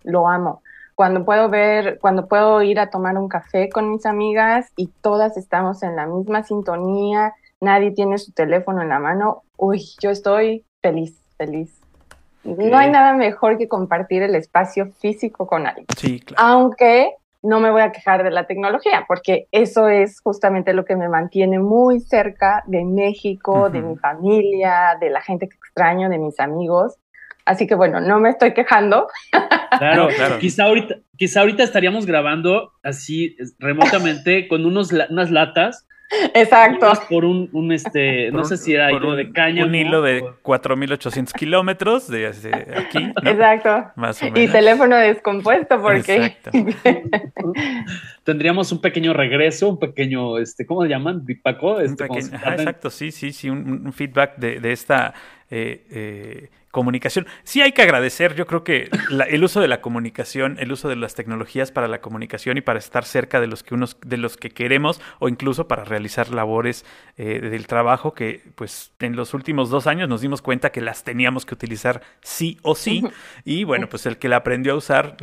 lo 0.03 0.29
amo. 0.29 0.63
Cuando 0.95 1.25
puedo 1.25 1.49
ver, 1.49 1.99
cuando 2.03 2.29
puedo 2.29 2.61
ir 2.61 2.79
a 2.79 2.91
tomar 2.91 3.17
un 3.17 3.29
café 3.29 3.71
con 3.71 3.91
mis 3.91 4.05
amigas 4.05 4.71
y 4.77 4.89
todas 4.89 5.39
estamos 5.39 5.83
en 5.83 5.97
la 5.97 6.07
misma 6.07 6.43
sintonía, 6.43 7.33
nadie 7.61 7.93
tiene 7.93 8.19
su 8.19 8.33
teléfono 8.33 8.83
en 8.83 8.91
la 8.91 8.99
mano, 8.99 9.44
uy, 9.57 9.83
yo 10.01 10.11
estoy 10.11 10.65
feliz, 10.83 11.19
feliz. 11.37 11.81
No 12.45 12.77
hay 12.77 12.91
nada 12.91 13.15
mejor 13.15 13.57
que 13.57 13.69
compartir 13.69 14.23
el 14.23 14.35
espacio 14.35 14.93
físico 15.01 15.47
con 15.47 15.67
alguien. 15.67 15.87
Sí, 15.97 16.21
claro. 16.21 16.43
Aunque 16.43 17.15
no 17.45 17.61
me 17.61 17.71
voy 17.71 17.83
a 17.83 17.93
quejar 17.93 18.25
de 18.25 18.31
la 18.31 18.47
tecnología, 18.47 19.05
porque 19.07 19.47
eso 19.53 19.89
es 19.89 20.21
justamente 20.21 20.73
lo 20.73 20.85
que 20.85 20.97
me 20.97 21.09
mantiene 21.09 21.59
muy 21.59 22.01
cerca 22.01 22.65
de 22.67 22.85
México, 22.85 23.69
de 23.71 23.83
mi 23.83 23.97
familia, 23.97 24.97
de 24.99 25.11
la 25.11 25.21
gente 25.21 25.49
que 25.49 25.55
extraño, 25.57 26.09
de 26.09 26.19
mis 26.19 26.41
amigos. 26.41 26.97
Así 27.45 27.67
que 27.67 27.75
bueno, 27.75 28.01
no 28.01 28.19
me 28.19 28.31
estoy 28.31 28.55
quejando. 28.55 29.09
Claro, 29.77 30.07
claro. 30.15 30.39
Quizá 30.39 30.67
ahorita, 30.67 30.99
quizá 31.17 31.41
ahorita 31.41 31.65
estaríamos 31.65 32.07
grabando 32.07 32.71
así 32.85 33.37
remotamente 33.59 34.47
con 34.47 34.67
unos, 34.67 34.93
unas 34.93 35.33
latas 35.33 35.89
Exacto. 36.35 36.93
Por 37.09 37.25
un, 37.25 37.49
un 37.53 37.73
este, 37.73 38.31
no 38.33 38.45
sé 38.45 38.57
si 38.57 38.75
era 38.75 38.93
hilo 38.93 39.15
de 39.15 39.33
caña. 39.33 39.65
Un 39.65 39.75
hilo 39.75 40.03
de 40.03 40.23
4.800 40.23 41.33
kilómetros 41.33 42.09
de 42.09 42.27
aquí. 42.27 43.13
Exacto. 43.25 43.93
Más 43.97 44.21
o 44.23 44.27
menos. 44.27 44.39
Y 44.41 44.49
teléfono 44.49 44.97
descompuesto 44.97 45.81
porque... 45.81 46.37
Tendríamos 48.25 48.73
un 48.73 48.81
pequeño 48.81 49.13
regreso, 49.13 49.69
un 49.69 49.79
pequeño, 49.79 50.39
este, 50.39 50.65
¿cómo 50.65 50.83
se 50.83 50.89
llaman? 50.89 51.25
Bipaco. 51.25 51.81
Este, 51.81 52.05
exacto, 52.05 52.89
sí, 52.89 53.11
sí, 53.11 53.33
sí, 53.33 53.51
un, 53.51 53.93
feedback 53.93 54.37
de, 54.37 54.61
de 54.61 54.73
esta... 54.73 55.15
Eh, 55.51 55.87
eh, 55.91 56.51
comunicación. 56.75 57.27
Sí 57.45 57.63
hay 57.63 57.71
que 57.71 57.83
agradecer, 57.83 58.35
yo 58.35 58.47
creo 58.47 58.65
que 58.65 58.91
el 59.29 59.45
uso 59.45 59.61
de 59.61 59.69
la 59.69 59.81
comunicación, 59.81 60.57
el 60.59 60.73
uso 60.73 60.89
de 60.89 60.97
las 60.97 61.15
tecnologías 61.15 61.71
para 61.71 61.87
la 61.87 62.01
comunicación 62.01 62.59
y 62.59 62.63
para 62.63 62.81
estar 62.81 63.05
cerca 63.05 63.41
de 63.41 63.47
los 63.47 63.63
que 63.63 63.75
unos, 63.75 63.97
de 64.05 64.17
los 64.17 64.37
que 64.37 64.51
queremos 64.51 65.01
o 65.21 65.29
incluso 65.29 65.69
para 65.69 65.85
realizar 65.85 66.31
labores 66.31 66.85
eh, 67.17 67.39
del 67.41 67.69
trabajo 67.69 68.13
que 68.13 68.43
pues 68.57 68.91
en 68.99 69.15
los 69.15 69.35
últimos 69.35 69.71
dos 69.71 69.87
años 69.87 70.09
nos 70.09 70.21
dimos 70.21 70.43
cuenta 70.43 70.73
que 70.73 70.81
las 70.81 71.05
teníamos 71.05 71.47
que 71.47 71.55
utilizar 71.55 72.03
sí 72.23 72.59
o 72.63 72.75
sí 72.75 73.05
y 73.45 73.63
bueno 73.63 73.89
pues 73.89 74.05
el 74.07 74.19
que 74.19 74.29
la 74.29 74.37
aprendió 74.37 74.73
a 74.73 74.77
usar 74.77 75.17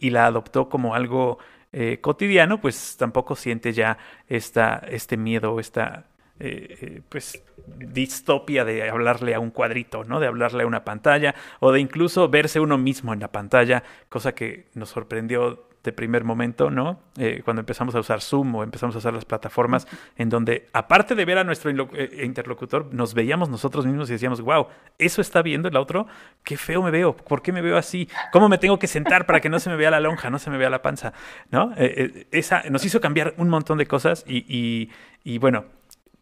y 0.00 0.10
la 0.10 0.26
adoptó 0.26 0.68
como 0.68 0.94
algo 0.94 1.38
eh, 1.72 1.98
cotidiano 2.02 2.60
pues 2.60 2.96
tampoco 2.98 3.34
siente 3.34 3.72
ya 3.72 3.96
esta, 4.28 4.82
este 4.90 5.16
miedo, 5.16 5.58
esta 5.58 6.04
eh, 6.40 6.78
eh, 6.80 7.02
pues 7.08 7.42
distopia 7.78 8.64
de 8.64 8.88
hablarle 8.88 9.34
a 9.34 9.40
un 9.40 9.50
cuadrito, 9.50 10.04
¿no? 10.04 10.20
De 10.20 10.28
hablarle 10.28 10.62
a 10.62 10.66
una 10.66 10.84
pantalla 10.84 11.34
o 11.58 11.72
de 11.72 11.80
incluso 11.80 12.28
verse 12.28 12.60
uno 12.60 12.78
mismo 12.78 13.12
en 13.12 13.20
la 13.20 13.32
pantalla, 13.32 13.82
cosa 14.08 14.32
que 14.32 14.66
nos 14.74 14.90
sorprendió 14.90 15.66
de 15.82 15.92
primer 15.92 16.22
momento, 16.22 16.70
¿no? 16.70 17.00
Eh, 17.16 17.40
cuando 17.44 17.60
empezamos 17.60 17.94
a 17.94 18.00
usar 18.00 18.20
Zoom 18.20 18.54
o 18.54 18.62
empezamos 18.62 18.94
a 18.94 18.98
usar 18.98 19.14
las 19.14 19.24
plataformas 19.24 19.88
en 20.16 20.28
donde, 20.28 20.68
aparte 20.72 21.14
de 21.14 21.24
ver 21.24 21.38
a 21.38 21.44
nuestro 21.44 21.70
interlocutor, 21.70 22.92
nos 22.92 23.14
veíamos 23.14 23.48
nosotros 23.48 23.86
mismos 23.86 24.08
y 24.08 24.12
decíamos, 24.12 24.40
wow, 24.40 24.68
eso 24.98 25.20
está 25.20 25.42
viendo 25.42 25.68
el 25.68 25.76
otro, 25.76 26.06
qué 26.44 26.56
feo 26.56 26.82
me 26.82 26.90
veo, 26.90 27.16
¿por 27.16 27.42
qué 27.42 27.52
me 27.52 27.62
veo 27.62 27.76
así? 27.76 28.08
¿Cómo 28.32 28.48
me 28.48 28.58
tengo 28.58 28.78
que 28.78 28.86
sentar 28.86 29.26
para 29.26 29.40
que 29.40 29.48
no 29.48 29.58
se 29.58 29.70
me 29.70 29.76
vea 29.76 29.90
la 29.90 30.00
lonja, 30.00 30.30
no 30.30 30.38
se 30.38 30.50
me 30.50 30.58
vea 30.58 30.70
la 30.70 30.82
panza, 30.82 31.12
¿no? 31.50 31.72
esa 31.76 32.62
nos 32.70 32.84
hizo 32.84 33.00
cambiar 33.00 33.34
un 33.38 33.48
montón 33.48 33.78
de 33.78 33.86
cosas 33.86 34.24
y, 34.26 34.90
y 35.24 35.38
bueno, 35.38 35.64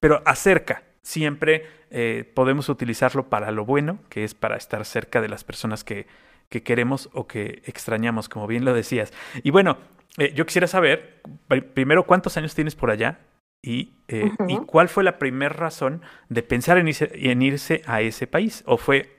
pero 0.01 0.23
acerca. 0.25 0.83
Siempre 1.03 1.67
eh, 1.91 2.31
podemos 2.35 2.69
utilizarlo 2.69 3.29
para 3.29 3.51
lo 3.53 3.65
bueno, 3.65 3.99
que 4.09 4.25
es 4.25 4.35
para 4.35 4.57
estar 4.57 4.85
cerca 4.85 5.21
de 5.21 5.29
las 5.29 5.45
personas 5.45 5.85
que, 5.85 6.07
que 6.49 6.63
queremos 6.63 7.09
o 7.13 7.27
que 7.27 7.63
extrañamos, 7.65 8.29
como 8.29 8.47
bien 8.47 8.65
lo 8.65 8.75
decías. 8.75 9.13
Y 9.43 9.51
bueno, 9.51 9.79
eh, 10.19 10.33
yo 10.35 10.47
quisiera 10.47 10.67
saber, 10.67 11.23
primero, 11.75 12.07
¿cuántos 12.07 12.37
años 12.37 12.55
tienes 12.55 12.75
por 12.75 12.91
allá? 12.91 13.21
Y, 13.63 13.95
eh, 14.09 14.31
¿y 14.49 14.57
cuál 14.59 14.89
fue 14.89 15.05
la 15.05 15.19
primera 15.19 15.55
razón 15.55 16.03
de 16.29 16.43
pensar 16.43 16.79
en 16.79 16.89
irse, 16.89 17.11
en 17.13 17.43
irse 17.43 17.83
a 17.87 18.01
ese 18.01 18.27
país? 18.27 18.63
¿O 18.67 18.77
fue 18.77 19.13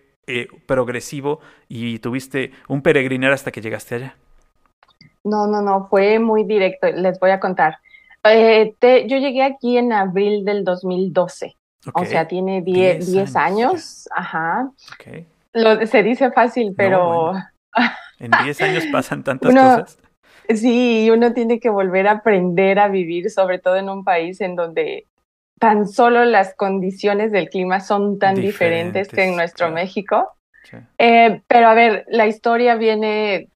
progresivo 0.66 1.40
y 1.70 2.00
tuviste 2.00 2.52
un 2.68 2.82
peregrinar 2.82 3.32
hasta 3.32 3.52
que 3.52 3.62
llegaste 3.62 3.96
allá? 3.96 4.18
No, 5.24 5.48
no, 5.48 5.62
no, 5.62 5.88
fue 5.90 6.20
muy 6.20 6.44
directo. 6.44 6.88
Les 6.88 7.20
voy 7.20 7.32
a 7.32 7.40
contar. 7.40 7.80
Eh, 8.24 8.76
yo 9.08 9.18
llegué 9.18 9.44
aquí 9.44 9.78
en 9.78 9.94
abril 9.94 10.44
del 10.46 10.64
2012. 10.64 11.56
O 11.94 12.06
sea, 12.06 12.28
tiene 12.28 12.62
10 12.62 13.36
años. 13.36 14.08
Ajá. 14.16 14.72
se 15.86 16.04
dice 16.04 16.32
fácil, 16.32 16.74
pero... 16.76 17.34
En 18.20 18.32
10 18.32 18.62
años 18.62 18.84
pasan 18.92 19.24
tantas 19.24 19.54
cosas. 19.54 20.00
Sí, 20.50 21.08
uno 21.12 21.34
tiene 21.34 21.60
que 21.60 21.70
volver 21.70 22.08
a 22.08 22.14
aprender 22.14 22.80
a 22.80 22.88
vivir, 22.88 23.30
sobre 23.30 23.60
todo 23.60 23.76
en 23.76 23.90
un 23.90 24.04
país 24.04 24.42
en 24.42 24.56
donde 24.56 25.06
tan 25.60 25.88
solo 25.88 26.24
las 26.26 26.56
condiciones 26.56 27.32
del 27.32 27.50
clima 27.50 27.80
son 27.80 28.18
tan 28.18 28.36
diferentes, 28.36 29.10
que 29.10 29.26
en 29.26 29.36
nuestro 29.36 29.70
México. 29.72 30.34
Eh, 30.98 31.42
pero 31.48 31.68
a 31.68 31.74
ver, 31.74 32.06
la 32.10 32.28
historia 32.28 32.76
viene 32.76 33.50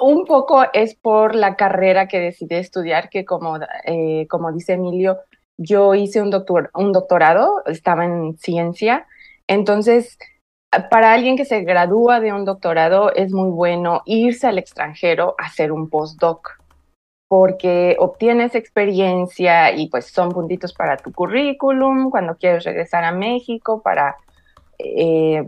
un 0.00 0.24
poco 0.24 0.64
es 0.72 0.94
por 0.94 1.34
la 1.34 1.56
carrera 1.56 2.08
que 2.08 2.20
decidí 2.20 2.56
estudiar, 2.56 3.08
que 3.10 3.24
como, 3.24 3.58
eh, 3.84 4.26
como 4.28 4.52
dice 4.52 4.74
Emilio, 4.74 5.18
yo 5.56 5.94
hice 5.94 6.20
un, 6.20 6.30
doctor, 6.30 6.70
un 6.74 6.92
doctorado, 6.92 7.62
estaba 7.66 8.04
en 8.04 8.36
ciencia, 8.38 9.06
entonces 9.46 10.18
para 10.90 11.12
alguien 11.12 11.36
que 11.36 11.44
se 11.44 11.60
gradúa 11.62 12.20
de 12.20 12.32
un 12.32 12.44
doctorado 12.44 13.12
es 13.14 13.32
muy 13.32 13.50
bueno 13.50 14.02
irse 14.06 14.46
al 14.46 14.58
extranjero 14.58 15.34
a 15.38 15.46
hacer 15.46 15.70
un 15.70 15.90
postdoc, 15.90 16.58
porque 17.28 17.96
obtienes 17.98 18.54
experiencia 18.54 19.72
y 19.72 19.88
pues 19.88 20.06
son 20.06 20.30
puntitos 20.30 20.72
para 20.72 20.96
tu 20.96 21.12
currículum 21.12 22.10
cuando 22.10 22.36
quieres 22.36 22.64
regresar 22.64 23.04
a 23.04 23.12
México 23.12 23.82
para 23.82 24.16
eh, 24.78 25.46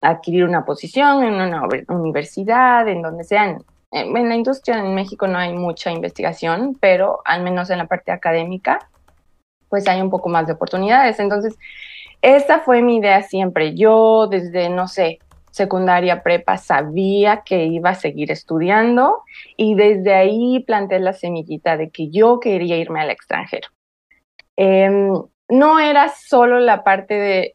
adquirir 0.00 0.44
una 0.44 0.64
posición 0.64 1.24
en 1.24 1.34
una 1.34 1.66
universidad, 1.88 2.86
en 2.88 3.02
donde 3.02 3.24
sean 3.24 3.64
en 3.90 4.28
la 4.28 4.34
industria 4.34 4.78
en 4.78 4.94
México 4.94 5.26
no 5.26 5.38
hay 5.38 5.52
mucha 5.54 5.90
investigación, 5.90 6.76
pero 6.78 7.20
al 7.24 7.42
menos 7.42 7.70
en 7.70 7.78
la 7.78 7.86
parte 7.86 8.12
académica, 8.12 8.90
pues 9.68 9.88
hay 9.88 10.00
un 10.00 10.10
poco 10.10 10.28
más 10.28 10.46
de 10.46 10.52
oportunidades. 10.52 11.18
Entonces, 11.20 11.56
esa 12.20 12.60
fue 12.60 12.82
mi 12.82 12.96
idea 12.96 13.22
siempre. 13.22 13.74
Yo 13.74 14.26
desde, 14.26 14.68
no 14.68 14.88
sé, 14.88 15.20
secundaria, 15.50 16.22
prepa, 16.22 16.58
sabía 16.58 17.42
que 17.44 17.64
iba 17.64 17.90
a 17.90 17.94
seguir 17.94 18.30
estudiando 18.30 19.22
y 19.56 19.74
desde 19.74 20.14
ahí 20.14 20.62
planté 20.66 20.98
la 21.00 21.14
semillita 21.14 21.76
de 21.76 21.90
que 21.90 22.10
yo 22.10 22.40
quería 22.40 22.76
irme 22.76 23.00
al 23.00 23.10
extranjero. 23.10 23.68
Em, 24.56 25.12
no 25.48 25.80
era 25.80 26.10
solo 26.10 26.60
la 26.60 26.84
parte 26.84 27.14
de 27.14 27.54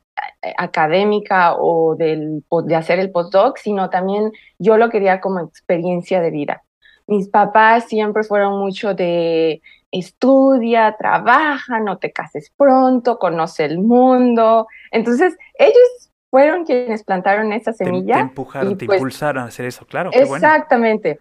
académica 0.57 1.55
o 1.55 1.95
del, 1.95 2.43
de 2.65 2.75
hacer 2.75 2.99
el 2.99 3.11
postdoc, 3.11 3.57
sino 3.57 3.89
también 3.89 4.31
yo 4.59 4.77
lo 4.77 4.89
quería 4.89 5.21
como 5.21 5.39
experiencia 5.39 6.21
de 6.21 6.31
vida. 6.31 6.63
Mis 7.07 7.29
papás 7.29 7.85
siempre 7.85 8.23
fueron 8.23 8.59
mucho 8.59 8.93
de 8.93 9.61
estudia, 9.91 10.95
trabaja, 10.97 11.79
no 11.79 11.97
te 11.97 12.11
cases 12.11 12.51
pronto, 12.57 13.19
conoce 13.19 13.65
el 13.65 13.79
mundo. 13.79 14.67
Entonces, 14.91 15.37
ellos 15.59 16.11
fueron 16.31 16.65
quienes 16.65 17.03
plantaron 17.03 17.53
esa 17.53 17.73
semilla. 17.73 18.15
Te, 18.15 18.21
empujaron, 18.21 18.77
te 18.77 18.85
pues 18.85 18.97
impulsaron 18.97 19.43
a 19.43 19.47
hacer 19.47 19.65
eso, 19.67 19.85
claro. 19.85 20.09
exactamente. 20.11 21.19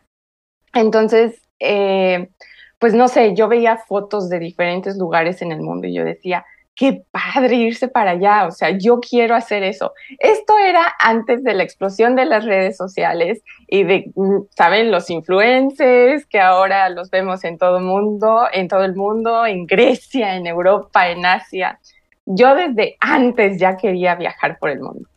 Entonces, 0.72 1.42
eh, 1.60 2.30
pues 2.78 2.94
no 2.94 3.08
sé, 3.08 3.34
yo 3.34 3.46
veía 3.46 3.76
fotos 3.76 4.30
de 4.30 4.38
diferentes 4.38 4.96
lugares 4.96 5.42
en 5.42 5.52
el 5.52 5.60
mundo 5.60 5.86
y 5.86 5.94
yo 5.94 6.04
decía, 6.04 6.46
qué 6.74 7.04
padre 7.10 7.56
irse 7.56 7.88
para 7.88 8.12
allá, 8.12 8.46
o 8.46 8.50
sea, 8.50 8.70
yo 8.70 9.00
quiero 9.00 9.34
hacer 9.34 9.62
eso. 9.62 9.92
Esto 10.18 10.58
era 10.58 10.94
antes 10.98 11.44
de 11.44 11.54
la 11.54 11.62
explosión 11.62 12.16
de 12.16 12.24
las 12.24 12.44
redes 12.44 12.76
sociales 12.76 13.42
y 13.68 13.84
de, 13.84 14.10
mm, 14.14 14.42
¿saben? 14.56 14.90
Los 14.90 15.10
influencers 15.10 16.26
que 16.26 16.40
ahora 16.40 16.88
los 16.88 17.10
vemos 17.10 17.44
en 17.44 17.58
todo 17.58 17.80
mundo, 17.80 18.46
en 18.52 18.68
todo 18.68 18.84
el 18.84 18.94
mundo, 18.94 19.46
en 19.46 19.66
Grecia, 19.66 20.36
en 20.36 20.46
Europa, 20.46 21.08
en 21.10 21.26
Asia. 21.26 21.78
Yo 22.24 22.54
desde 22.54 22.96
antes 23.00 23.58
ya 23.60 23.76
quería 23.76 24.14
viajar 24.14 24.58
por 24.58 24.70
el 24.70 24.80
mundo. 24.80 25.08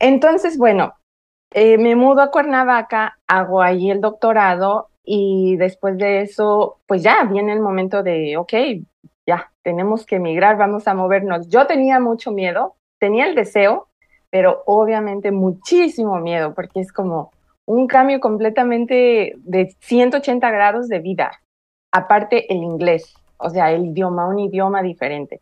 Entonces, 0.00 0.58
bueno, 0.58 0.94
eh, 1.52 1.78
me 1.78 1.94
mudo 1.94 2.20
a 2.20 2.30
Cuernavaca, 2.30 3.16
hago 3.26 3.62
ahí 3.62 3.90
el 3.90 4.00
doctorado 4.00 4.88
y 5.04 5.56
después 5.56 5.96
de 5.98 6.22
eso, 6.22 6.80
pues 6.86 7.02
ya 7.02 7.24
viene 7.24 7.52
el 7.52 7.60
momento 7.60 8.02
de, 8.02 8.36
ok, 8.36 8.52
ya, 9.26 9.50
tenemos 9.62 10.04
que 10.04 10.16
emigrar, 10.16 10.56
vamos 10.56 10.86
a 10.86 10.94
movernos. 10.94 11.48
Yo 11.48 11.66
tenía 11.66 12.00
mucho 12.00 12.30
miedo, 12.32 12.76
tenía 12.98 13.26
el 13.26 13.34
deseo, 13.34 13.88
pero 14.30 14.62
obviamente 14.66 15.30
muchísimo 15.30 16.18
miedo, 16.18 16.54
porque 16.54 16.80
es 16.80 16.92
como 16.92 17.32
un 17.66 17.86
cambio 17.86 18.20
completamente 18.20 19.34
de 19.36 19.74
180 19.80 20.50
grados 20.50 20.88
de 20.88 20.98
vida. 20.98 21.40
Aparte 21.92 22.52
el 22.52 22.62
inglés, 22.62 23.14
o 23.38 23.48
sea, 23.50 23.70
el 23.70 23.86
idioma, 23.86 24.26
un 24.26 24.38
idioma 24.40 24.82
diferente. 24.82 25.40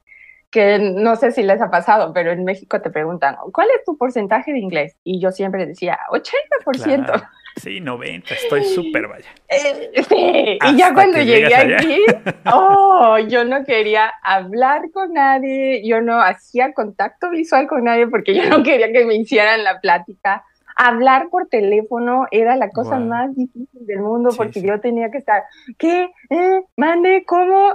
Que 0.50 0.78
no 0.78 1.16
sé 1.16 1.32
si 1.32 1.42
les 1.42 1.62
ha 1.62 1.70
pasado, 1.70 2.12
pero 2.12 2.30
en 2.30 2.44
México 2.44 2.80
te 2.80 2.90
preguntan, 2.90 3.36
¿cuál 3.52 3.68
es 3.76 3.84
tu 3.84 3.96
porcentaje 3.96 4.52
de 4.52 4.58
inglés? 4.58 4.96
Y 5.02 5.18
yo 5.18 5.30
siempre 5.30 5.66
decía, 5.66 5.98
80%. 6.10 7.28
Sí, 7.56 7.80
90, 7.80 8.34
estoy 8.34 8.64
súper 8.64 9.08
vaya. 9.08 9.28
Eh, 9.48 9.90
sí, 10.08 10.58
y 10.60 10.76
ya 10.76 10.94
cuando 10.94 11.18
llegué 11.18 11.54
aquí, 11.54 12.04
oh, 12.52 13.18
yo 13.28 13.44
no 13.44 13.64
quería 13.64 14.12
hablar 14.22 14.90
con 14.92 15.12
nadie, 15.12 15.86
yo 15.86 16.00
no 16.00 16.20
hacía 16.20 16.72
contacto 16.72 17.30
visual 17.30 17.66
con 17.66 17.84
nadie 17.84 18.06
porque 18.06 18.34
yo 18.34 18.48
no 18.48 18.62
quería 18.62 18.90
que 18.90 19.04
me 19.04 19.16
hicieran 19.16 19.64
la 19.64 19.80
plática. 19.80 20.44
Hablar 20.74 21.28
por 21.30 21.48
teléfono 21.48 22.26
era 22.30 22.56
la 22.56 22.70
cosa 22.70 22.98
más 22.98 23.36
difícil 23.36 23.86
del 23.86 24.00
mundo 24.00 24.30
porque 24.34 24.62
yo 24.62 24.80
tenía 24.80 25.10
que 25.10 25.18
estar, 25.18 25.42
¿qué? 25.76 26.10
¿Eh? 26.30 26.62
¿Mande? 26.76 27.24
¿Cómo? 27.26 27.74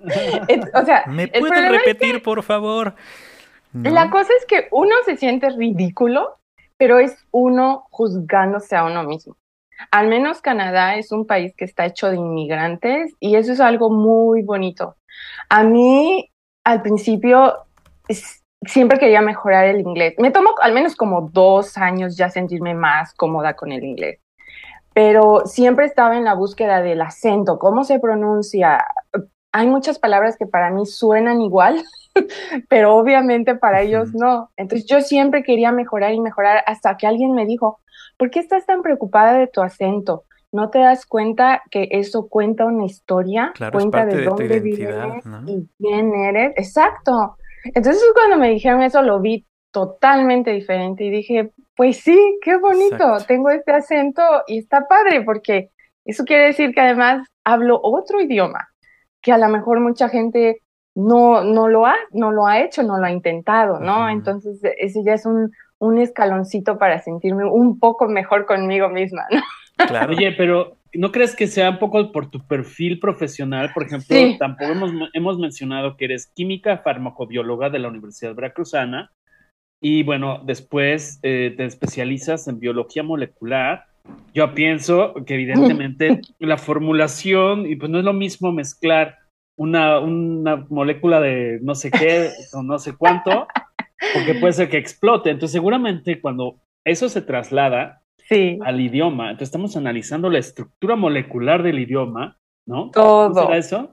o 0.74 0.84
sea, 0.84 1.04
¿me 1.08 1.26
puedes 1.26 1.68
repetir, 1.68 2.22
por 2.22 2.44
favor? 2.44 2.94
La 3.72 4.10
cosa 4.10 4.32
es 4.38 4.46
que 4.46 4.68
uno 4.70 4.94
se 5.04 5.16
siente 5.16 5.50
ridículo 5.50 6.39
pero 6.80 6.98
es 6.98 7.14
uno 7.30 7.84
juzgándose 7.90 8.74
a 8.74 8.84
uno 8.84 9.02
mismo. 9.02 9.36
Al 9.90 10.08
menos 10.08 10.40
Canadá 10.40 10.94
es 10.94 11.12
un 11.12 11.26
país 11.26 11.54
que 11.54 11.66
está 11.66 11.84
hecho 11.84 12.08
de 12.08 12.16
inmigrantes 12.16 13.12
y 13.20 13.36
eso 13.36 13.52
es 13.52 13.60
algo 13.60 13.90
muy 13.90 14.40
bonito. 14.40 14.96
A 15.50 15.62
mí, 15.62 16.30
al 16.64 16.80
principio, 16.80 17.66
siempre 18.62 18.98
quería 18.98 19.20
mejorar 19.20 19.66
el 19.66 19.80
inglés. 19.80 20.14
Me 20.16 20.30
tomó 20.30 20.54
al 20.62 20.72
menos 20.72 20.96
como 20.96 21.28
dos 21.30 21.76
años 21.76 22.16
ya 22.16 22.30
sentirme 22.30 22.72
más 22.72 23.12
cómoda 23.12 23.52
con 23.56 23.72
el 23.72 23.84
inglés. 23.84 24.18
Pero 24.94 25.42
siempre 25.44 25.84
estaba 25.84 26.16
en 26.16 26.24
la 26.24 26.32
búsqueda 26.32 26.80
del 26.80 27.02
acento, 27.02 27.58
cómo 27.58 27.84
se 27.84 27.98
pronuncia, 27.98 28.86
hay 29.52 29.66
muchas 29.66 29.98
palabras 29.98 30.36
que 30.36 30.46
para 30.46 30.70
mí 30.70 30.86
suenan 30.86 31.40
igual, 31.40 31.82
pero 32.68 32.96
obviamente 32.96 33.54
para 33.54 33.82
ellos 33.82 34.14
no. 34.14 34.50
Entonces 34.56 34.86
yo 34.88 35.00
siempre 35.00 35.42
quería 35.42 35.72
mejorar 35.72 36.12
y 36.14 36.20
mejorar 36.20 36.62
hasta 36.66 36.96
que 36.96 37.06
alguien 37.06 37.34
me 37.34 37.46
dijo, 37.46 37.80
¿por 38.16 38.30
qué 38.30 38.40
estás 38.40 38.66
tan 38.66 38.82
preocupada 38.82 39.34
de 39.34 39.46
tu 39.46 39.62
acento? 39.62 40.24
¿No 40.52 40.70
te 40.70 40.80
das 40.80 41.06
cuenta 41.06 41.62
que 41.70 41.88
eso 41.92 42.28
cuenta 42.28 42.64
una 42.64 42.84
historia? 42.84 43.52
cuenta 43.70 44.04
de, 44.04 44.24
dónde 44.24 44.60
vienes 44.60 45.24
y 45.46 45.68
quién 45.78 46.14
eres. 46.14 46.52
Exacto. 46.56 47.36
Entonces 47.64 48.02
cuando 48.14 48.36
me 48.36 48.50
dijeron 48.50 48.82
eso 48.82 49.02
lo 49.02 49.20
vi 49.20 49.46
totalmente 49.70 50.50
diferente 50.50 51.04
y 51.04 51.10
dije, 51.10 51.52
pues 51.76 51.98
sí, 51.98 52.38
qué 52.42 52.56
bonito, 52.56 53.18
tengo 53.28 53.50
este 53.50 53.72
acento 53.72 54.22
y 54.48 54.58
está 54.58 54.88
padre 54.88 55.22
porque 55.22 55.70
eso 56.04 56.24
quiere 56.24 56.46
decir 56.46 56.74
que 56.74 56.80
además 56.80 57.26
hablo 57.44 57.78
otro 57.82 58.20
idioma 58.20 58.70
que 59.22 59.32
a 59.32 59.38
lo 59.38 59.48
mejor 59.48 59.80
mucha 59.80 60.08
gente 60.08 60.62
no, 60.94 61.44
no, 61.44 61.68
lo, 61.68 61.86
ha, 61.86 61.96
no 62.12 62.30
lo 62.32 62.46
ha 62.46 62.60
hecho, 62.60 62.82
no 62.82 62.98
lo 62.98 63.04
ha 63.04 63.12
intentado, 63.12 63.80
¿no? 63.80 64.08
Entonces, 64.08 64.60
ese 64.78 65.02
ya 65.04 65.14
es 65.14 65.26
un, 65.26 65.50
un 65.78 65.98
escaloncito 65.98 66.78
para 66.78 67.00
sentirme 67.00 67.44
un 67.44 67.78
poco 67.78 68.08
mejor 68.08 68.46
conmigo 68.46 68.88
misma, 68.88 69.26
¿no? 69.30 69.40
Claro. 69.86 70.12
Oye, 70.12 70.32
pero 70.32 70.76
¿no 70.92 71.10
crees 71.10 71.34
que 71.34 71.46
sea 71.46 71.70
un 71.70 71.78
poco 71.78 72.12
por 72.12 72.30
tu 72.30 72.46
perfil 72.46 73.00
profesional? 73.00 73.70
Por 73.72 73.84
ejemplo, 73.84 74.16
tampoco 74.38 74.72
hemos, 74.72 74.90
hemos, 75.14 75.38
mencionado 75.38 75.96
que 75.96 76.04
eres 76.06 76.26
química 76.34 76.78
farmacobióloga 76.78 77.70
de 77.70 77.78
la 77.78 77.88
Universidad 77.88 78.34
Veracruzana 78.34 79.10
y 79.80 80.02
bueno, 80.02 80.42
después 80.44 81.18
eh, 81.22 81.54
te 81.56 81.64
especializas 81.64 82.46
en 82.48 82.58
biología 82.58 83.02
molecular 83.02 83.86
yo 84.34 84.54
pienso 84.54 85.14
que 85.26 85.34
evidentemente 85.34 86.20
la 86.38 86.58
formulación, 86.58 87.66
y 87.66 87.76
pues 87.76 87.90
no 87.90 87.98
es 87.98 88.04
lo 88.04 88.12
mismo 88.12 88.52
mezclar 88.52 89.18
una, 89.56 89.98
una 89.98 90.64
molécula 90.68 91.20
de 91.20 91.58
no 91.62 91.74
sé 91.74 91.90
qué 91.90 92.30
o 92.54 92.62
no 92.62 92.78
sé 92.78 92.96
cuánto, 92.96 93.46
porque 94.14 94.34
puede 94.34 94.54
ser 94.54 94.70
que 94.70 94.78
explote. 94.78 95.30
Entonces 95.30 95.52
seguramente 95.52 96.20
cuando 96.20 96.56
eso 96.84 97.08
se 97.08 97.22
traslada 97.22 98.02
al 98.64 98.80
idioma, 98.80 99.24
entonces 99.24 99.48
estamos 99.48 99.76
analizando 99.76 100.30
la 100.30 100.38
estructura 100.38 100.94
molecular 100.94 101.64
del 101.64 101.80
idioma, 101.80 102.38
¿no? 102.64 102.90
Todo. 102.92 103.52
eso? 103.52 103.90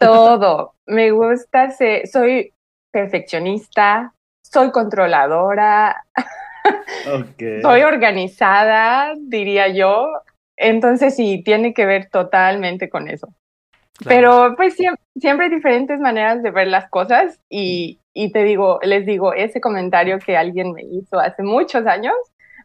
Todo. 0.00 0.74
Me 0.86 1.12
gusta, 1.12 1.70
soy 2.10 2.52
perfeccionista, 2.90 4.12
soy 4.42 4.72
controladora. 4.72 6.04
Soy 7.62 7.82
organizada, 7.82 9.14
diría 9.18 9.68
yo. 9.68 10.08
Entonces 10.56 11.14
sí, 11.14 11.42
tiene 11.44 11.74
que 11.74 11.86
ver 11.86 12.08
totalmente 12.10 12.88
con 12.88 13.08
eso. 13.08 13.28
Pero 14.04 14.54
pues 14.56 14.74
siempre, 14.74 15.02
siempre, 15.16 15.46
hay 15.46 15.54
diferentes 15.54 15.98
maneras 16.00 16.42
de 16.42 16.50
ver 16.50 16.68
las 16.68 16.88
cosas 16.90 17.40
y, 17.48 17.98
y 18.12 18.30
te 18.30 18.44
digo, 18.44 18.78
les 18.82 19.06
digo, 19.06 19.32
ese 19.32 19.60
comentario 19.60 20.18
que 20.18 20.36
alguien 20.36 20.72
me 20.72 20.82
hizo 20.82 21.18
hace 21.18 21.42
muchos 21.42 21.86
años 21.86 22.14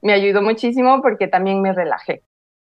me 0.02 0.14
ayudó 0.14 0.42
muchísimo 0.42 1.02
porque 1.02 1.28
también 1.28 1.62
me 1.62 1.74
relajé. 1.74 2.24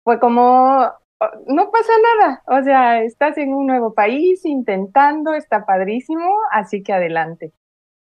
Fue 0.04 0.20
como, 0.20 0.84
oh, 0.84 1.30
no 1.48 1.70
pasa 1.70 1.92
nada, 2.18 2.42
o 2.46 2.62
sea, 2.62 3.02
estás 3.02 3.36
en 3.38 3.52
un 3.52 3.66
nuevo 3.66 3.94
país 3.94 4.44
intentando, 4.44 5.34
está 5.34 5.64
padrísimo, 5.66 6.28
así 6.52 6.82
que 6.82 6.92
adelante. 6.92 7.52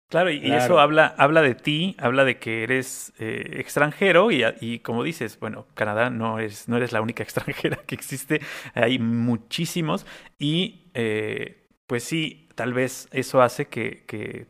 Claro, 0.08 0.30
y, 0.30 0.52
eso 0.52 0.78
habla, 0.78 1.14
habla 1.18 1.42
de 1.42 1.54
ti, 1.54 1.96
habla 1.98 2.24
de 2.24 2.38
que 2.38 2.62
eres 2.62 3.12
eh, 3.18 3.56
extranjero 3.58 4.30
y, 4.30 4.44
y, 4.60 4.78
como 4.80 5.02
dices, 5.02 5.40
bueno, 5.40 5.66
Canadá 5.74 6.10
no, 6.10 6.38
es, 6.38 6.68
no 6.68 6.76
eres 6.76 6.92
la 6.92 7.00
única 7.00 7.22
extranjera 7.24 7.78
que 7.86 7.94
existe, 7.94 8.40
hay 8.74 8.98
muchísimos 8.98 10.06
y 10.38 10.90
eh, 10.94 11.68
pues 11.86 12.04
sí, 12.04 12.48
tal 12.54 12.74
vez 12.74 13.08
eso 13.12 13.42
hace 13.42 13.66
que, 13.66 14.04
que 14.06 14.46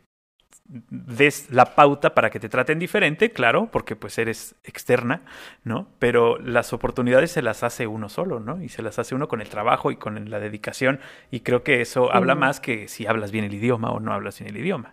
des 0.66 1.50
la 1.50 1.74
pauta 1.74 2.14
para 2.14 2.30
que 2.30 2.40
te 2.40 2.48
traten 2.48 2.78
diferente, 2.78 3.30
claro, 3.30 3.68
porque 3.70 3.96
pues 3.96 4.18
eres 4.18 4.56
externa, 4.64 5.22
¿no? 5.62 5.88
Pero 5.98 6.38
las 6.38 6.72
oportunidades 6.72 7.30
se 7.30 7.42
las 7.42 7.62
hace 7.62 7.86
uno 7.86 8.08
solo, 8.08 8.40
¿no? 8.40 8.62
Y 8.62 8.68
se 8.68 8.82
las 8.82 8.98
hace 8.98 9.14
uno 9.14 9.28
con 9.28 9.40
el 9.40 9.48
trabajo 9.48 9.90
y 9.90 9.96
con 9.96 10.30
la 10.30 10.40
dedicación 10.40 11.00
y 11.30 11.40
creo 11.40 11.62
que 11.62 11.80
eso 11.80 12.12
habla 12.12 12.34
más 12.34 12.60
que 12.60 12.88
si 12.88 13.06
hablas 13.06 13.30
bien 13.30 13.44
el 13.44 13.54
idioma 13.54 13.90
o 13.92 14.00
no 14.00 14.12
hablas 14.12 14.38
bien 14.38 14.54
el 14.54 14.60
idioma 14.60 14.92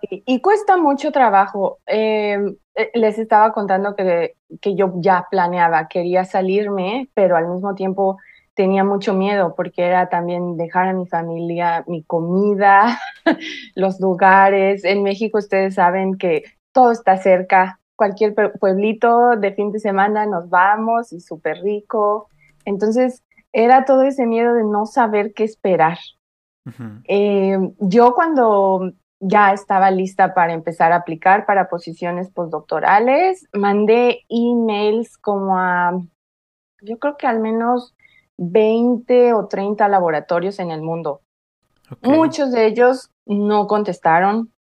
y 0.00 0.40
cuesta 0.40 0.76
mucho 0.76 1.12
trabajo. 1.12 1.78
Em, 1.86 2.56
eh, 2.74 2.90
les 2.94 3.18
estaba 3.18 3.52
contando 3.52 3.94
que, 3.94 4.36
que 4.60 4.74
yo 4.74 4.92
ya 4.96 5.26
planeaba, 5.30 5.88
quería 5.88 6.24
salirme, 6.24 7.08
pero 7.14 7.36
al 7.36 7.48
mismo 7.48 7.74
tiempo 7.74 8.18
tenía 8.54 8.84
mucho 8.84 9.12
miedo 9.14 9.54
porque 9.54 9.82
era 9.84 10.08
también 10.08 10.56
dejar 10.56 10.88
a 10.88 10.92
mi 10.94 11.06
familia, 11.06 11.84
mi 11.86 12.02
comida, 12.02 12.98
los 13.74 14.00
lugares. 14.00 14.84
En 14.84 15.02
México 15.02 15.38
ustedes 15.38 15.74
saben 15.74 16.16
que 16.16 16.44
todo 16.72 16.90
está 16.90 17.18
cerca, 17.18 17.80
cualquier 17.96 18.34
pueblito 18.58 19.36
de 19.36 19.52
fin 19.52 19.72
de 19.72 19.78
semana 19.78 20.26
nos 20.26 20.48
vamos 20.48 21.12
y 21.12 21.20
súper 21.20 21.62
rico. 21.62 22.28
Entonces 22.64 23.22
era 23.52 23.84
todo 23.84 24.02
ese 24.02 24.26
miedo 24.26 24.54
de 24.54 24.64
no 24.64 24.86
saber 24.86 25.32
qué 25.34 25.44
esperar. 25.44 25.98
Em, 27.04 27.74
yo 27.78 28.14
cuando 28.14 28.92
ya 29.20 29.52
estaba 29.52 29.90
lista 29.90 30.34
para 30.34 30.52
empezar 30.52 30.92
a 30.92 30.96
aplicar 30.96 31.46
para 31.46 31.68
posiciones 31.68 32.30
postdoctorales. 32.30 33.48
Mandé 33.52 34.24
emails 34.28 35.16
como 35.18 35.58
a, 35.58 35.98
yo 36.82 36.98
creo 36.98 37.16
que 37.16 37.26
al 37.26 37.40
menos 37.40 37.94
20 38.36 39.32
o 39.32 39.46
30 39.46 39.88
laboratorios 39.88 40.58
en 40.58 40.70
el 40.70 40.82
mundo. 40.82 41.22
Muchos 42.02 42.52
de 42.52 42.66
ellos 42.66 43.10
no 43.24 43.66
contestaron. 43.66 44.52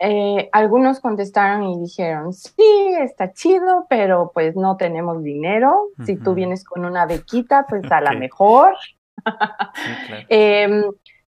Eh, 0.00 0.48
algunos 0.52 1.00
contestaron 1.00 1.64
y 1.64 1.80
dijeron, 1.80 2.32
sí, 2.32 2.54
está 3.00 3.32
chido, 3.32 3.86
pero 3.88 4.32
pues 4.34 4.56
no 4.56 4.76
tenemos 4.76 5.22
dinero. 5.22 5.88
Si 6.04 6.16
tú 6.16 6.34
vienes 6.34 6.64
con 6.64 6.84
una 6.84 7.06
bequita, 7.06 7.66
pues 7.68 7.90
a 7.90 8.00
la 8.00 8.12
mejor. 8.12 8.74
Em, 10.28 10.84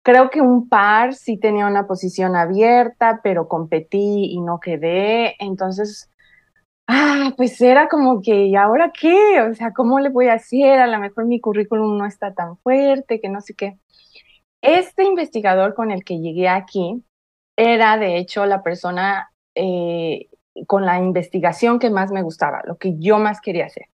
Creo 0.05 0.29
que 0.29 0.39
un 0.39 0.69
par 0.69 1.15
sí 1.15 1.39
tenía 1.39 1.65
una 1.65 1.87
posición 1.87 2.35
abierta, 2.35 3.21
pero 3.23 3.47
competí 3.47 4.25
y 4.33 4.39
no 4.39 4.59
quedé. 4.59 5.35
Entonces, 5.43 6.11
ah, 6.85 7.33
pues 7.37 7.59
era 7.59 7.87
como 7.87 8.21
que, 8.21 8.45
¿y 8.45 8.55
ahora 8.55 8.91
qué? 8.91 9.41
O 9.41 9.55
sea, 9.55 9.73
¿cómo 9.73 9.99
le 9.99 10.09
voy 10.09 10.27
a 10.27 10.35
hacer? 10.35 10.79
A 10.79 10.85
lo 10.85 10.99
mejor 10.99 11.25
mi 11.25 11.41
currículum 11.41 11.97
no 11.97 12.05
está 12.05 12.35
tan 12.35 12.55
fuerte, 12.59 13.19
que 13.19 13.29
no 13.29 13.41
sé 13.41 13.55
qué. 13.55 13.79
Este 14.61 15.05
investigador 15.05 15.73
con 15.73 15.89
el 15.89 16.03
que 16.03 16.19
llegué 16.19 16.49
aquí 16.49 17.03
era, 17.57 17.97
de 17.97 18.17
hecho, 18.17 18.45
la 18.45 18.61
persona 18.61 19.31
eh, 19.55 20.29
con 20.67 20.85
la 20.85 20.99
investigación 20.99 21.79
que 21.79 21.89
más 21.89 22.11
me 22.11 22.21
gustaba, 22.21 22.61
lo 22.65 22.77
que 22.77 22.93
yo 22.99 23.17
más 23.17 23.41
quería 23.41 23.65
hacer. 23.65 23.87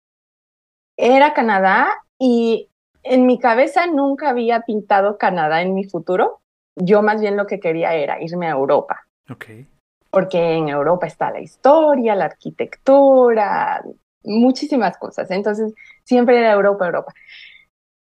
Era 0.97 1.35
Canadá 1.35 1.87
y 2.17 2.69
en 3.03 3.25
mi 3.25 3.39
cabeza 3.39 3.87
nunca 3.87 4.29
había 4.29 4.61
pintado 4.61 5.17
Canadá 5.17 5.61
en 5.61 5.73
mi 5.73 5.83
futuro. 5.85 6.41
Yo 6.75 7.01
más 7.01 7.21
bien 7.21 7.37
lo 7.37 7.47
que 7.47 7.59
quería 7.59 7.93
era 7.93 8.21
irme 8.21 8.47
a 8.47 8.51
Europa. 8.51 9.05
Okay. 9.29 9.67
Porque 10.09 10.53
en 10.53 10.69
Europa 10.69 11.07
está 11.07 11.31
la 11.31 11.39
historia, 11.39 12.15
la 12.15 12.25
arquitectura, 12.25 13.83
muchísimas 14.23 14.97
cosas. 14.97 15.29
Entonces, 15.31 15.73
siempre 16.03 16.39
era 16.39 16.51
Europa, 16.51 16.85
Europa. 16.85 17.13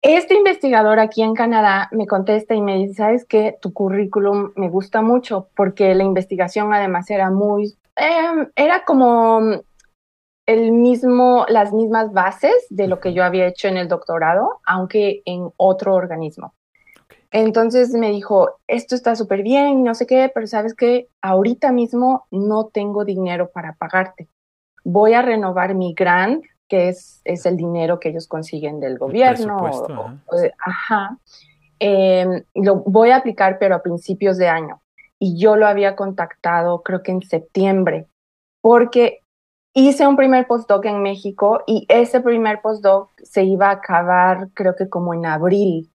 Este 0.02 0.34
investigador 0.34 0.98
aquí 0.98 1.22
en 1.22 1.34
Canadá 1.34 1.88
me 1.90 2.06
contesta 2.06 2.54
y 2.54 2.60
me 2.60 2.76
dice, 2.76 2.94
¿sabes 2.94 3.24
qué? 3.24 3.56
Tu 3.60 3.72
currículum 3.72 4.52
me 4.54 4.68
gusta 4.68 5.00
mucho 5.00 5.48
porque 5.56 5.94
la 5.94 6.04
investigación 6.04 6.74
además 6.74 7.08
era 7.08 7.30
muy, 7.30 7.74
em, 7.96 8.50
era 8.54 8.84
como 8.84 9.40
el 10.46 10.72
mismo, 10.72 11.46
las 11.48 11.72
mismas 11.72 12.12
bases 12.12 12.54
de 12.70 12.86
lo 12.86 13.00
que 13.00 13.14
yo 13.14 13.24
había 13.24 13.46
hecho 13.46 13.68
en 13.68 13.76
el 13.76 13.88
doctorado, 13.88 14.60
aunque 14.66 15.22
en 15.24 15.50
otro 15.56 15.94
organismo. 15.94 16.54
Entonces 17.30 17.90
me 17.90 18.10
dijo, 18.10 18.60
esto 18.68 18.94
está 18.94 19.16
súper 19.16 19.42
bien, 19.42 19.82
no 19.82 19.94
sé 19.94 20.06
qué, 20.06 20.30
pero 20.32 20.46
sabes 20.46 20.72
que 20.74 21.08
ahorita 21.20 21.72
mismo 21.72 22.26
no 22.30 22.66
tengo 22.66 23.04
dinero 23.04 23.50
para 23.52 23.74
pagarte. 23.74 24.28
Voy 24.84 25.14
a 25.14 25.22
renovar 25.22 25.74
mi 25.74 25.94
grant, 25.94 26.44
que 26.68 26.90
es, 26.90 27.20
es 27.24 27.44
el 27.44 27.56
dinero 27.56 27.98
que 27.98 28.10
ellos 28.10 28.28
consiguen 28.28 28.78
del 28.78 28.98
gobierno. 28.98 30.20
ajá. 30.64 31.18
Em, 31.80 32.44
lo 32.54 32.76
voy 32.76 33.10
a 33.10 33.16
aplicar, 33.16 33.58
pero 33.58 33.74
a 33.74 33.82
principios 33.82 34.38
de 34.38 34.48
año. 34.48 34.80
Y 35.18 35.36
yo 35.36 35.56
lo 35.56 35.66
había 35.66 35.96
contactado, 35.96 36.82
creo 36.82 37.02
que 37.02 37.10
en 37.10 37.22
septiembre, 37.22 38.06
porque 38.60 39.23
hice 39.74 40.06
un 40.06 40.16
primer 40.16 40.46
postdoc 40.46 40.84
en 40.86 41.02
México 41.02 41.62
y 41.66 41.84
ese 41.88 42.20
primer 42.20 42.62
postdoc 42.62 43.10
se 43.22 43.42
iba 43.42 43.68
a 43.68 43.72
acabar 43.72 44.48
creo 44.54 44.74
que 44.76 44.88
como 44.88 45.12
en 45.12 45.26
abril. 45.26 45.90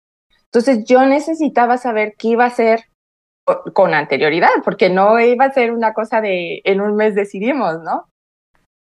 Entonces 0.46 0.84
yo 0.84 1.06
necesitaba 1.06 1.78
saber 1.78 2.16
qué 2.18 2.30
iba 2.30 2.44
a 2.44 2.48
hacer 2.48 2.86
con 3.74 3.94
anterioridad, 3.94 4.50
porque 4.64 4.90
no 4.90 5.20
iba 5.20 5.46
a 5.46 5.52
ser 5.52 5.72
una 5.72 5.94
cosa 5.94 6.22
de 6.22 6.62
en 6.66 6.82
un 6.82 6.96
mes 6.96 7.16
decidimos, 7.16 7.82
¿no? 7.82 8.08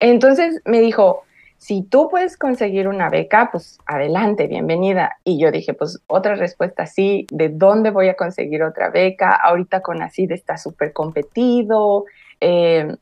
Entonces 0.01 0.61
me 0.65 0.81
dijo, 0.81 1.23
si 1.59 1.83
tú 1.83 2.09
puedes 2.09 2.37
conseguir 2.37 2.89
una 2.89 3.09
beca, 3.09 3.51
pues 3.51 3.79
adelante, 3.87 4.47
bienvenida. 4.47 5.17
Y 5.25 5.39
yo 5.41 5.51
dije, 5.51 5.73
pues 5.75 6.03
otra 6.07 6.35
respuesta 6.35 6.87
sí, 6.87 7.27
¿de 7.31 7.49
dónde 7.49 7.91
voy 7.91 8.09
a 8.09 8.17
conseguir 8.17 8.63
otra 8.63 8.91
beca? 8.91 9.33
Ahorita 9.33 9.83
con 9.83 10.03
ACID 10.03 10.33
está 10.33 10.57
súper 10.57 10.93
competido, 10.93 12.05
eh, 12.41 12.97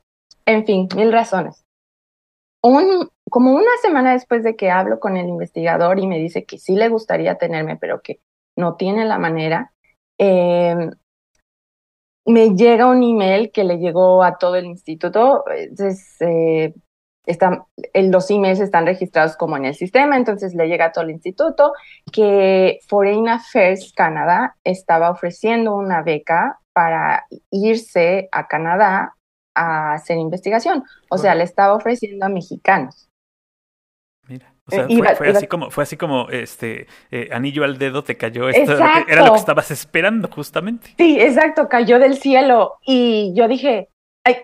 en 0.46 0.66
fin, 0.66 0.88
mil 0.96 1.12
razones. 1.12 1.63
Un, 2.64 3.11
como 3.29 3.53
una 3.53 3.77
semana 3.83 4.12
después 4.12 4.42
de 4.42 4.57
que 4.57 4.70
hablo 4.70 4.98
con 4.98 5.18
el 5.18 5.29
investigador 5.29 5.98
y 5.98 6.07
me 6.07 6.18
dice 6.18 6.46
que 6.46 6.57
sí 6.57 6.77
le 6.77 6.88
gustaría 6.88 7.37
tenerme, 7.37 7.77
pero 7.77 8.00
que 8.00 8.20
no 8.57 8.77
tiene 8.77 9.05
la 9.05 9.18
manera, 9.18 9.74
eh, 10.18 10.90
me 12.24 12.55
llega 12.57 12.87
un 12.87 13.03
email 13.03 13.50
que 13.53 13.64
le 13.64 13.77
llegó 13.77 14.22
a 14.22 14.38
todo 14.38 14.57
el 14.57 14.64
instituto. 14.64 15.44
Entonces, 15.55 16.16
eh, 16.20 16.72
los 17.94 18.31
emails 18.31 18.61
están 18.61 18.87
registrados 18.87 19.37
como 19.37 19.59
en 19.59 19.66
el 19.66 19.74
sistema, 19.74 20.16
entonces 20.16 20.55
le 20.55 20.66
llega 20.66 20.87
a 20.87 20.92
todo 20.92 21.05
el 21.05 21.11
instituto 21.11 21.74
que 22.12 22.79
Foreign 22.88 23.29
Affairs 23.29 23.92
Canadá 23.94 24.57
estaba 24.64 25.11
ofreciendo 25.11 25.77
una 25.77 26.03
beca 26.03 26.61
para 26.72 27.27
irse 27.50 28.31
a 28.33 28.48
Canadá 28.48 29.16
a 29.55 29.95
hacer 29.95 30.19
investigación. 30.19 30.85
O 31.11 31.19
sea, 31.19 31.35
le 31.35 31.45
estaba 31.45 31.75
ofreciendo 31.75 32.27
a 32.27 32.29
mexicanos. 32.29 33.09
Mira. 34.27 34.55
O 34.67 34.71
sea, 34.71 34.87
eh, 34.88 35.14
fue, 35.17 35.29
así 35.29 35.47
como, 35.47 35.71
fue 35.71 35.83
así 35.83 35.97
como 35.99 36.31
este 36.31 36.87
eh, 37.11 37.29
anillo 37.33 37.64
al 37.64 37.77
dedo 37.77 38.03
te 38.03 38.17
cayó 38.17 38.49
esto, 38.49 38.73
era 39.07 39.27
lo 39.27 39.33
que 39.33 39.38
estabas 39.38 39.71
esperando, 39.71 40.29
justamente. 40.29 40.95
Sí, 40.97 41.21
exacto, 41.21 41.69
cayó 41.69 41.99
del 41.99 42.17
cielo. 42.17 42.79
Y 42.87 43.35
yo 43.37 43.47
dije, 43.47 43.90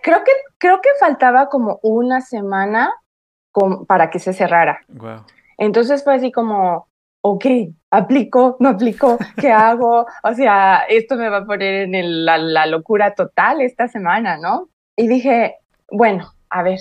creo 0.03 0.23
que, 0.23 0.31
creo 0.59 0.79
que 0.79 0.89
faltaba 0.99 1.49
como 1.49 1.79
una 1.81 2.21
semana 2.21 2.93
para 3.87 4.11
que 4.11 4.19
se 4.19 4.33
cerrara. 4.33 4.81
Entonces 5.57 6.03
fue 6.03 6.15
así 6.15 6.31
como, 6.31 6.87
ok, 7.21 7.45
aplico, 7.89 8.57
no 8.59 8.69
aplico, 8.69 9.17
¿qué 9.37 9.51
hago? 9.51 10.05
O 10.23 10.33
sea, 10.33 10.83
esto 10.87 11.15
me 11.15 11.29
va 11.29 11.37
a 11.37 11.45
poner 11.45 11.89
en 11.93 12.25
la 12.25 12.65
locura 12.67 13.15
total 13.15 13.61
esta 13.61 13.87
semana, 13.87 14.37
¿no? 14.37 14.69
Y 14.95 15.07
dije, 15.07 15.55
bueno, 15.89 16.31
a 16.49 16.63
ver, 16.63 16.79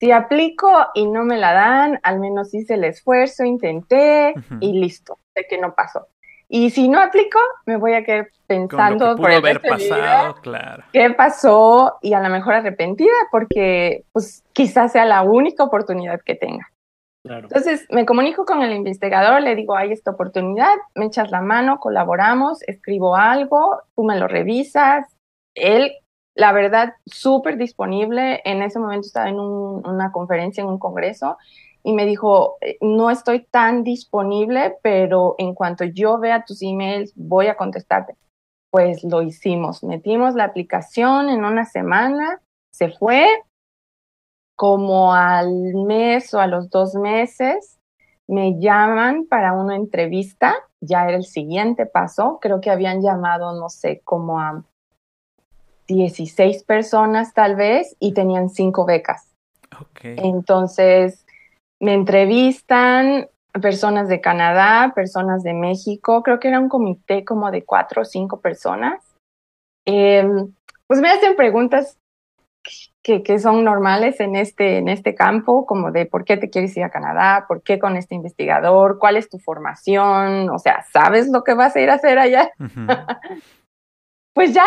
si 0.00 0.10
aplico 0.10 0.68
y 0.94 1.06
no 1.06 1.24
me 1.24 1.38
la 1.38 1.52
dan, 1.52 2.00
al 2.02 2.18
menos 2.18 2.52
hice 2.54 2.74
el 2.74 2.84
esfuerzo, 2.84 3.44
intenté 3.44 4.34
y 4.60 4.72
listo, 4.72 5.18
sé 5.34 5.46
que 5.48 5.58
no 5.58 5.74
pasó. 5.74 6.08
Y 6.48 6.70
si 6.70 6.88
no 6.88 7.00
aplico, 7.00 7.38
me 7.66 7.76
voy 7.76 7.94
a 7.94 8.04
quedar 8.04 8.28
pensando 8.46 9.16
por 9.16 9.30
haber 9.30 9.62
pasado, 9.62 10.34
claro. 10.42 10.84
qué 10.92 11.08
pasó 11.10 11.98
y 12.02 12.12
a 12.12 12.20
lo 12.20 12.28
mejor 12.28 12.54
arrepentida 12.54 13.14
porque 13.30 14.04
pues 14.12 14.44
quizás 14.52 14.92
sea 14.92 15.06
la 15.06 15.22
única 15.22 15.64
oportunidad 15.64 16.20
que 16.20 16.34
tenga. 16.34 16.68
Entonces 17.24 17.86
me 17.90 18.04
comunico 18.04 18.44
con 18.44 18.62
el 18.62 18.72
investigador, 18.72 19.40
le 19.40 19.54
digo, 19.54 19.76
hay 19.76 19.92
esta 19.92 20.10
oportunidad, 20.10 20.74
me 20.94 21.06
echas 21.06 21.30
la 21.30 21.40
mano, 21.40 21.78
colaboramos, 21.78 22.62
escribo 22.64 23.14
algo, 23.14 23.80
tú 23.94 24.02
me 24.02 24.18
lo 24.18 24.26
revisas. 24.26 25.06
Él 25.54 25.92
la 26.34 26.52
verdad, 26.52 26.94
súper 27.06 27.56
disponible. 27.56 28.40
En 28.44 28.62
ese 28.62 28.78
momento 28.78 29.06
estaba 29.06 29.28
en 29.28 29.38
una 29.38 30.12
conferencia, 30.12 30.62
en 30.62 30.68
un 30.68 30.78
congreso, 30.78 31.36
y 31.82 31.92
me 31.92 32.06
dijo, 32.06 32.56
eh, 32.60 32.78
no 32.80 33.10
estoy 33.10 33.44
tan 33.44 33.82
disponible, 33.82 34.76
pero 34.82 35.34
en 35.38 35.54
cuanto 35.54 35.84
yo 35.84 36.18
vea 36.18 36.44
tus 36.44 36.62
emails, 36.62 37.12
voy 37.16 37.48
a 37.48 37.56
contestarte. 37.56 38.16
Pues 38.70 39.04
lo 39.04 39.22
hicimos, 39.22 39.82
metimos 39.84 40.34
la 40.34 40.44
aplicación 40.44 41.28
en 41.28 41.44
una 41.44 41.66
semana, 41.66 42.40
se 42.72 42.88
fue, 42.88 43.26
como 44.56 45.12
al 45.12 45.74
mes 45.74 46.32
o 46.32 46.40
a 46.40 46.46
los 46.46 46.70
dos 46.70 46.94
meses, 46.94 47.78
me 48.28 48.58
llaman 48.58 49.26
para 49.26 49.52
una 49.52 49.76
entrevista, 49.76 50.54
ya 50.80 51.04
era 51.06 51.16
el 51.16 51.24
siguiente 51.24 51.84
paso, 51.84 52.38
creo 52.40 52.60
que 52.60 52.70
habían 52.70 53.02
llamado, 53.02 53.52
no 53.52 53.68
sé, 53.68 54.00
como 54.04 54.40
a 54.40 54.64
16 55.88 56.64
personas 56.64 57.34
tal 57.34 57.56
vez 57.56 57.96
y 57.98 58.14
tenían 58.14 58.48
cinco 58.48 58.84
becas. 58.84 59.28
Entonces, 60.02 61.26
me 61.80 61.94
entrevistan 61.94 63.28
personas 63.60 64.08
de 64.08 64.20
Canadá, 64.20 64.92
personas 64.94 65.42
de 65.42 65.52
México, 65.52 66.22
creo 66.22 66.40
que 66.40 66.48
era 66.48 66.60
un 66.60 66.68
comité 66.68 67.24
como 67.24 67.50
de 67.50 67.64
cuatro 67.64 68.02
o 68.02 68.04
cinco 68.04 68.40
personas. 68.40 69.02
Em, 69.84 70.52
pues 70.86 71.00
me 71.00 71.10
hacen 71.10 71.36
preguntas 71.36 71.98
que, 73.02 73.22
que, 73.22 73.38
son 73.40 73.64
normales 73.64 74.20
en 74.20 74.36
este, 74.36 74.78
en 74.78 74.88
este 74.88 75.14
campo, 75.14 75.66
como 75.66 75.90
de 75.90 76.06
por 76.06 76.24
qué 76.24 76.36
te 76.36 76.50
quieres 76.50 76.76
ir 76.76 76.84
a 76.84 76.90
Canadá, 76.90 77.46
por 77.48 77.62
qué 77.62 77.78
con 77.78 77.96
este 77.96 78.14
investigador, 78.14 78.98
cuál 78.98 79.16
es 79.16 79.28
tu 79.28 79.38
formación, 79.38 80.48
o 80.50 80.58
sea, 80.58 80.84
¿sabes 80.92 81.28
lo 81.28 81.42
que 81.42 81.54
vas 81.54 81.74
a 81.74 81.80
ir 81.80 81.90
a 81.90 81.94
hacer 81.94 82.18
allá? 82.18 82.52
pues 84.34 84.54
ya, 84.54 84.66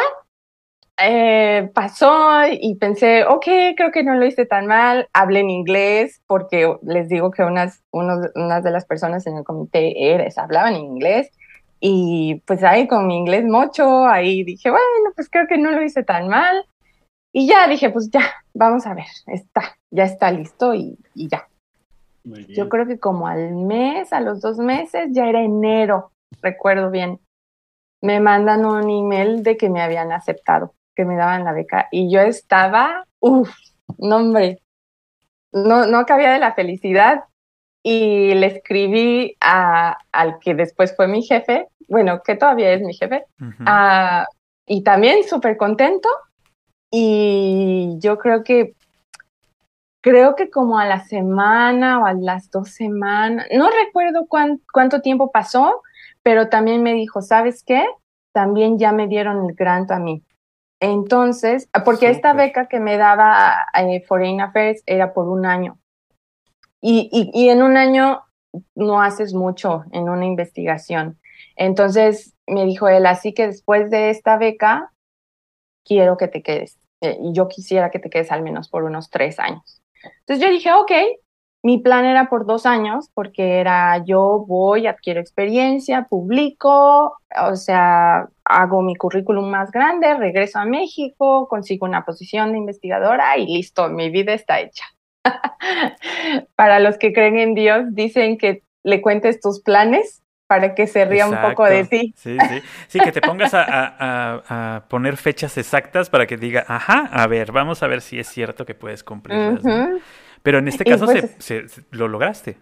eh, 0.97 1.69
pasó 1.73 2.47
y 2.49 2.75
pensé, 2.75 3.25
ok, 3.25 3.45
creo 3.75 3.91
que 3.91 4.03
no 4.03 4.15
lo 4.15 4.25
hice 4.25 4.45
tan 4.45 4.65
mal, 4.65 5.09
hablé 5.13 5.41
en 5.41 5.49
inglés, 5.49 6.21
porque 6.27 6.73
les 6.83 7.09
digo 7.09 7.31
que 7.31 7.43
unas, 7.43 7.83
unas 7.91 8.63
de 8.63 8.71
las 8.71 8.85
personas 8.85 9.27
en 9.27 9.37
el 9.37 9.43
comité 9.43 10.13
eres, 10.13 10.37
hablaban 10.37 10.75
inglés, 10.75 11.31
y 11.81 12.41
pues 12.45 12.63
ahí 12.63 12.87
con 12.87 13.07
mi 13.07 13.17
inglés 13.17 13.43
mocho, 13.43 14.05
ahí 14.07 14.43
dije, 14.43 14.69
bueno, 14.69 15.11
pues 15.15 15.29
creo 15.29 15.47
que 15.47 15.57
no 15.57 15.71
lo 15.71 15.83
hice 15.83 16.03
tan 16.03 16.29
mal, 16.29 16.65
y 17.33 17.47
ya 17.47 17.67
dije, 17.67 17.89
pues 17.89 18.09
ya, 18.09 18.33
vamos 18.53 18.87
a 18.87 18.93
ver, 18.93 19.07
está, 19.27 19.77
ya 19.91 20.05
está 20.05 20.31
listo 20.31 20.73
y, 20.73 20.97
y 21.13 21.27
ya. 21.27 21.47
Yo 22.23 22.69
creo 22.69 22.87
que 22.87 22.97
como 22.97 23.27
al 23.27 23.53
mes, 23.53 24.11
a 24.11 24.19
los 24.19 24.41
dos 24.41 24.57
meses, 24.57 25.09
ya 25.11 25.27
era 25.27 25.43
enero, 25.43 26.11
recuerdo 26.41 26.89
bien, 26.89 27.19
me 28.01 28.19
mandan 28.19 28.65
un 28.65 28.89
email 28.89 29.43
de 29.43 29.57
que 29.57 29.69
me 29.69 29.81
habían 29.81 30.11
aceptado 30.11 30.73
que 30.95 31.05
me 31.05 31.15
daban 31.15 31.43
la 31.43 31.53
beca 31.53 31.87
y 31.91 32.11
yo 32.11 32.21
estaba, 32.21 33.05
uff, 33.19 33.53
no 33.97 34.17
hombre, 34.17 34.61
no, 35.51 35.85
no 35.85 36.05
cabía 36.05 36.31
de 36.31 36.39
la 36.39 36.53
felicidad 36.53 37.23
y 37.83 38.33
le 38.33 38.47
escribí 38.47 39.37
a, 39.39 39.97
al 40.11 40.39
que 40.39 40.55
después 40.55 40.95
fue 40.95 41.07
mi 41.07 41.21
jefe, 41.21 41.67
bueno, 41.87 42.21
que 42.23 42.35
todavía 42.35 42.71
es 42.73 42.81
mi 42.81 42.93
jefe, 42.93 43.25
y 44.65 44.83
también 44.83 45.23
súper 45.23 45.57
contento 45.57 46.09
y 46.89 47.97
yo 47.99 48.17
creo 48.17 48.43
que 48.43 48.73
creo 50.01 50.35
que 50.35 50.51
como 50.51 50.77
a 50.77 50.85
la 50.85 50.99
semana 50.99 51.99
o 51.99 52.05
a 52.05 52.13
las 52.13 52.51
dos 52.51 52.69
semanas, 52.69 53.47
no 53.51 53.69
recuerdo 53.69 54.27
cuánto 54.27 55.01
tiempo 55.01 55.31
pasó, 55.31 55.81
pero 56.21 56.47
también 56.47 56.83
me 56.83 56.93
dijo, 56.93 57.23
¿sabes 57.23 57.63
qué? 57.63 57.85
También 58.31 58.77
ya 58.77 58.91
me 58.91 59.07
dieron 59.07 59.49
el 59.49 59.55
grant 59.55 59.89
a 59.89 59.97
mí. 59.97 60.21
Entonces, 60.85 61.67
porque 61.83 62.09
esta 62.09 62.33
beca 62.33 62.67
que 62.67 62.79
me 62.79 62.97
daba 62.97 63.55
eh, 63.73 64.03
Foreign 64.07 64.39
Affairs 64.39 64.83
era 64.85 65.13
por 65.13 65.27
un 65.27 65.47
año. 65.47 65.79
Y, 66.79 67.09
y, 67.33 67.49
en 67.49 67.63
un 67.63 67.75
año 67.75 68.21
no 68.75 69.01
haces 69.01 69.33
mucho 69.33 69.85
en 69.91 70.07
una 70.09 70.25
investigación. 70.25 71.19
Entonces 71.55 72.35
me 72.45 72.65
dijo 72.65 72.87
él, 72.87 73.07
así 73.07 73.33
que 73.33 73.47
después 73.47 73.89
de 73.89 74.11
esta 74.11 74.37
beca, 74.37 74.93
quiero 75.83 76.17
que 76.17 76.27
te 76.27 76.43
quedes. 76.43 76.77
Eh, 77.01 77.17
y 77.19 77.33
yo 77.33 77.47
quisiera 77.47 77.89
que 77.89 77.97
te 77.97 78.11
quedes 78.11 78.31
al 78.31 78.43
menos 78.43 78.69
por 78.69 78.83
unos 78.83 79.09
tres 79.09 79.39
años. 79.39 79.81
Entonces 80.19 80.45
yo 80.45 80.51
dije, 80.51 80.71
ok, 80.71 80.91
mi 81.65 81.79
plan 81.79 82.05
era 82.05 82.29
por 82.29 82.45
dos 82.45 82.67
años 82.67 83.09
porque 83.15 83.59
era 83.59 83.97
yo 84.05 84.45
voy, 84.47 84.85
adquiero 84.85 85.19
experiencia, 85.19 86.05
publico, 86.07 87.17
o 87.41 87.55
sea, 87.55 88.27
hago 88.43 88.83
mi 88.83 88.95
currículum 88.95 89.49
más 89.49 89.71
grande, 89.71 90.13
regreso 90.13 90.59
a 90.59 90.65
México, 90.65 91.47
consigo 91.47 91.87
una 91.87 92.05
posición 92.05 92.51
de 92.51 92.59
investigadora 92.59 93.35
y 93.39 93.47
listo, 93.47 93.89
mi 93.89 94.11
vida 94.11 94.33
está 94.33 94.59
hecha. 94.59 94.85
para 96.55 96.79
los 96.79 96.99
que 96.99 97.13
creen 97.13 97.39
en 97.39 97.55
Dios, 97.55 97.85
dicen 97.95 98.37
que 98.37 98.61
le 98.83 99.01
cuentes 99.01 99.41
tus 99.41 99.59
planes 99.59 100.21
para 100.45 100.75
que 100.75 100.85
se 100.85 101.03
ría 101.05 101.25
un 101.25 101.41
poco 101.41 101.65
de 101.65 101.85
ti. 101.85 102.13
Sí, 102.15 102.37
sí. 102.47 102.61
Sí, 102.89 102.99
que 102.99 103.11
te 103.11 103.21
pongas 103.21 103.53
a, 103.55 104.83
poner 104.87 105.17
fechas 105.17 105.57
exactas 105.57 106.11
para 106.11 106.27
que 106.27 106.37
diga, 106.37 106.63
ajá, 106.67 107.09
a 107.11 107.25
ver, 107.25 107.51
vamos 107.51 107.81
a 107.81 107.87
ver 107.87 108.01
si 108.01 108.19
es 108.19 108.27
cierto 108.27 108.67
que 108.67 108.75
puedes 108.75 109.03
cumplirlas. 109.03 109.63
Pero 110.45 110.59
en 110.59 110.67
este 110.67 110.85
caso 110.85 111.05
pues 111.05 111.35
se, 111.39 111.65
lo 111.89 112.07
lograste. 112.07 112.55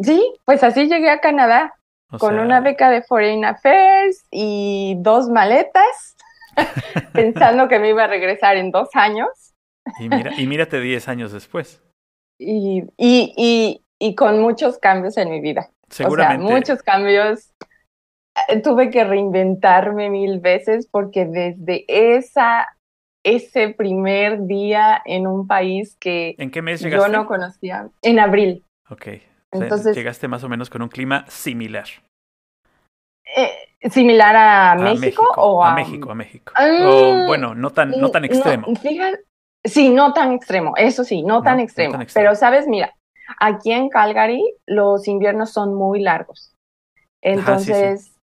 Sí, 0.00 0.32
pues 0.46 0.64
así 0.64 0.88
llegué 0.88 1.10
a 1.10 1.20
Canadá 1.20 1.74
con 2.18 2.38
una 2.38 2.60
beca 2.60 2.88
de 2.88 3.02
Foreign 3.02 3.44
Affairs 3.44 4.24
y 4.30 4.94
dos 4.96 5.28
maletas, 5.28 6.16
pensando 7.12 7.68
que 7.68 7.78
me 7.78 7.90
iba 7.90 8.04
a 8.04 8.06
regresar 8.06 8.56
en 8.56 8.70
dos 8.70 8.88
años. 8.94 9.28
Y, 10.00 10.08
mira, 10.08 10.32
y 10.38 10.46
mírate 10.46 10.80
10 10.80 11.08
años 11.08 11.32
después. 11.32 11.82
Y, 12.38 12.84
y, 12.96 13.34
y, 13.36 13.84
y, 13.98 14.14
con 14.14 14.40
muchos 14.40 14.78
cambios 14.78 15.18
en 15.18 15.28
mi 15.28 15.42
vida. 15.42 15.68
Seguramente. 15.90 16.44
O 16.44 16.48
sea, 16.48 16.56
muchos 16.56 16.82
cambios. 16.82 17.52
Eh, 18.48 18.62
tuve 18.62 18.88
que 18.88 19.04
reinventarme 19.04 20.08
mil 20.08 20.40
veces 20.40 20.88
porque 20.90 21.26
desde 21.26 21.84
esa 21.88 22.66
ese 23.24 23.68
primer 23.70 24.46
día 24.46 25.00
en 25.04 25.26
un 25.26 25.46
país 25.46 25.96
que 26.00 26.34
¿En 26.38 26.50
qué 26.50 26.60
mes 26.62 26.80
llegaste? 26.80 27.06
yo 27.06 27.12
no 27.16 27.26
conocía. 27.26 27.88
En 28.02 28.18
abril. 28.18 28.64
Ok. 28.90 29.00
O 29.00 29.58
sea, 29.58 29.64
Entonces- 29.64 29.96
llegaste 29.96 30.28
más 30.28 30.42
o 30.44 30.48
menos 30.48 30.68
con 30.70 30.82
un 30.82 30.88
clima 30.88 31.24
similar. 31.28 31.86
Eh, 33.36 33.50
¿Similar 33.90 34.36
a, 34.36 34.72
A 34.72 34.76
México, 34.76 35.26
o 35.36 35.64
a, 35.64 35.72
a 35.72 35.74
México, 35.74 36.10
a 36.10 36.14
México. 36.14 36.52
Ah, 36.56 37.22
o 37.24 37.26
bueno, 37.26 37.54
no 37.54 37.70
tan, 37.70 37.90
no 37.92 38.10
tan 38.10 38.24
extremo. 38.24 38.66
fíjate, 38.76 39.20
sí, 39.64 39.88
no 39.90 40.12
tan 40.12 40.32
extremo, 40.32 40.74
eso 40.76 41.02
sí, 41.04 41.22
no, 41.22 41.36
No, 41.38 41.42
tan, 41.42 41.56
no 41.56 41.62
extremo. 41.64 41.92
tan 41.92 42.02
extremo. 42.02 42.24
Pero, 42.26 42.36
¿sabes? 42.36 42.68
Mira, 42.68 42.94
aquí 43.40 43.72
en 43.72 43.88
Calgary 43.88 44.42
los 44.66 45.08
inviernos 45.08 45.52
son 45.52 45.74
muy 45.74 46.00
largos. 46.00 46.54
Entonces, 47.22 48.14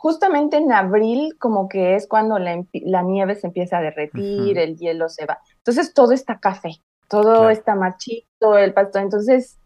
justamente 0.00 0.56
en 0.56 0.72
abril 0.72 1.36
como 1.38 1.68
que 1.68 1.94
es 1.94 2.08
cuando 2.08 2.38
la, 2.38 3.02
nieve 3.02 3.34
se 3.34 3.48
empieza 3.48 3.76
a 3.76 3.82
derretir, 3.82 4.56
el 4.58 4.78
hielo 4.78 5.10
se 5.10 5.26
va. 5.26 5.40
Entonces 5.58 5.92
todo 5.92 6.12
está 6.12 6.38
café, 6.40 6.70
todo 7.06 7.34
Claro. 7.34 7.50
está 7.50 7.74
marchito, 7.74 8.56
el 8.56 8.72
pasto. 8.72 8.98
Entonces, 8.98 9.58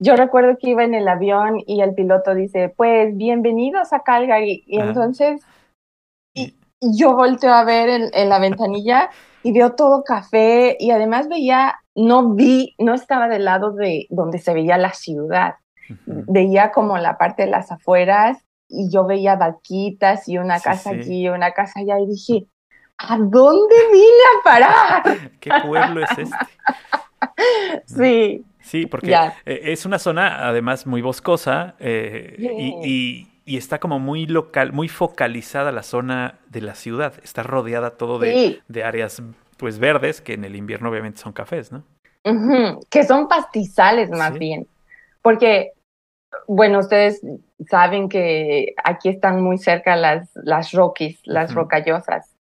yo 0.00 0.16
recuerdo 0.16 0.56
que 0.58 0.70
iba 0.70 0.82
en 0.82 0.94
el 0.94 1.06
avión 1.06 1.62
y 1.64 1.80
el 1.80 1.94
piloto 1.94 2.34
dice, 2.34 2.74
pues 2.76 3.16
bienvenidos 3.16 3.92
a 3.92 4.00
Calgary. 4.00 4.64
Y 4.66 4.80
Ajá. 4.80 4.88
entonces 4.88 5.46
Y- 6.34 6.56
y 6.80 6.98
yo 6.98 7.14
volteo 7.14 7.52
a 7.52 7.62
ver 7.62 7.88
en, 7.88 8.10
en 8.14 8.28
la 8.28 8.40
ventanilla 8.40 9.10
y 9.44 9.52
veo 9.52 9.74
todo 9.76 10.02
café 10.02 10.76
y 10.80 10.90
además 10.90 11.28
veía, 11.28 11.76
no 11.94 12.34
vi, 12.34 12.74
no 12.78 12.94
estaba 12.94 13.28
del 13.28 13.44
lado 13.44 13.70
de 13.70 14.06
donde 14.10 14.38
se 14.38 14.54
veía 14.54 14.76
la 14.76 14.92
ciudad, 14.92 15.54
veía 16.06 16.72
como 16.72 16.98
la 16.98 17.16
parte 17.16 17.44
de 17.44 17.50
las 17.50 17.70
afueras 17.70 18.38
y 18.72 18.90
yo 18.90 19.06
veía 19.06 19.36
vaquitas 19.36 20.28
y 20.28 20.38
una 20.38 20.58
casa 20.60 20.90
sí. 20.90 20.96
aquí 21.00 21.20
y 21.22 21.28
una 21.28 21.52
casa 21.52 21.80
allá 21.80 22.00
y 22.00 22.06
dije, 22.06 22.46
¿a 22.98 23.18
dónde 23.18 23.74
vine 23.92 24.24
a 24.40 24.44
parar? 24.44 25.30
¿Qué 25.40 25.50
pueblo 25.64 26.02
es 26.02 26.10
este? 26.18 26.36
Sí, 27.86 28.44
Sí, 28.60 28.86
porque 28.86 29.08
Ya. 29.10 29.34
eh, 29.44 29.60
es 29.64 29.86
una 29.86 29.98
zona 29.98 30.46
además 30.48 30.86
muy 30.86 31.02
boscosa 31.02 31.74
eh, 31.80 32.36
y, 32.38 32.74
y- 32.88 33.28
y 33.44 33.56
está 33.56 33.80
como 33.80 33.98
muy 33.98 34.26
local, 34.26 34.72
muy 34.72 34.88
focalizada 34.88 35.72
la 35.72 35.82
zona 35.82 36.38
de 36.48 36.60
la 36.60 36.76
ciudad. 36.76 37.14
Está 37.24 37.42
rodeada 37.42 37.90
todo 37.96 38.20
de, 38.20 38.32
sí. 38.32 38.60
de 38.68 38.84
áreas 38.84 39.20
pues 39.56 39.80
verdes, 39.80 40.20
que 40.20 40.34
en 40.34 40.44
el 40.44 40.54
invierno 40.54 40.90
obviamente 40.90 41.20
son 41.20 41.32
cafés, 41.32 41.72
¿no? 41.72 41.82
Que 42.88 43.02
son 43.02 43.26
pastizales 43.26 44.10
más 44.10 44.38
bien, 44.38 44.68
porque, 45.22 45.72
bueno, 46.46 46.80
ustedes 46.80 47.20
saben 47.68 48.08
que 48.08 48.74
aquí 48.84 49.08
están 49.08 49.42
muy 49.42 49.58
cerca 49.58 49.96
las, 49.96 50.30
las 50.34 50.72
Rockies, 50.72 51.20
las 51.24 51.54
rocallosas, 51.54 52.34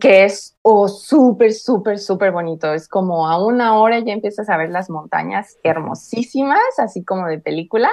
que 0.00 0.24
es 0.24 0.56
oh, 0.62 0.88
súper, 0.88 1.52
súper, 1.52 1.98
súper 1.98 2.32
bonito. 2.32 2.72
Es 2.72 2.88
como 2.88 3.28
a 3.28 3.44
una 3.44 3.78
hora 3.78 3.98
ya 4.00 4.12
empiezas 4.12 4.48
a 4.48 4.56
ver 4.56 4.70
las 4.70 4.90
montañas 4.90 5.56
hermosísimas, 5.62 6.60
así 6.78 7.04
como 7.04 7.26
de 7.26 7.38
película, 7.38 7.90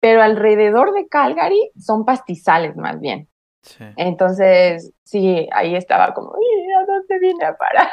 pero 0.00 0.22
alrededor 0.22 0.92
de 0.92 1.08
Calgary 1.08 1.70
son 1.78 2.04
pastizales 2.04 2.76
más 2.76 3.00
bien. 3.00 3.28
Sí. 3.62 3.84
Entonces, 3.96 4.92
sí, 5.02 5.48
ahí 5.52 5.74
estaba 5.74 6.14
como, 6.14 6.30
"Uy, 6.30 6.72
¿a 6.75 6.75
dónde 6.98 7.18
vine 7.20 7.44
a 7.44 7.56
parar? 7.56 7.88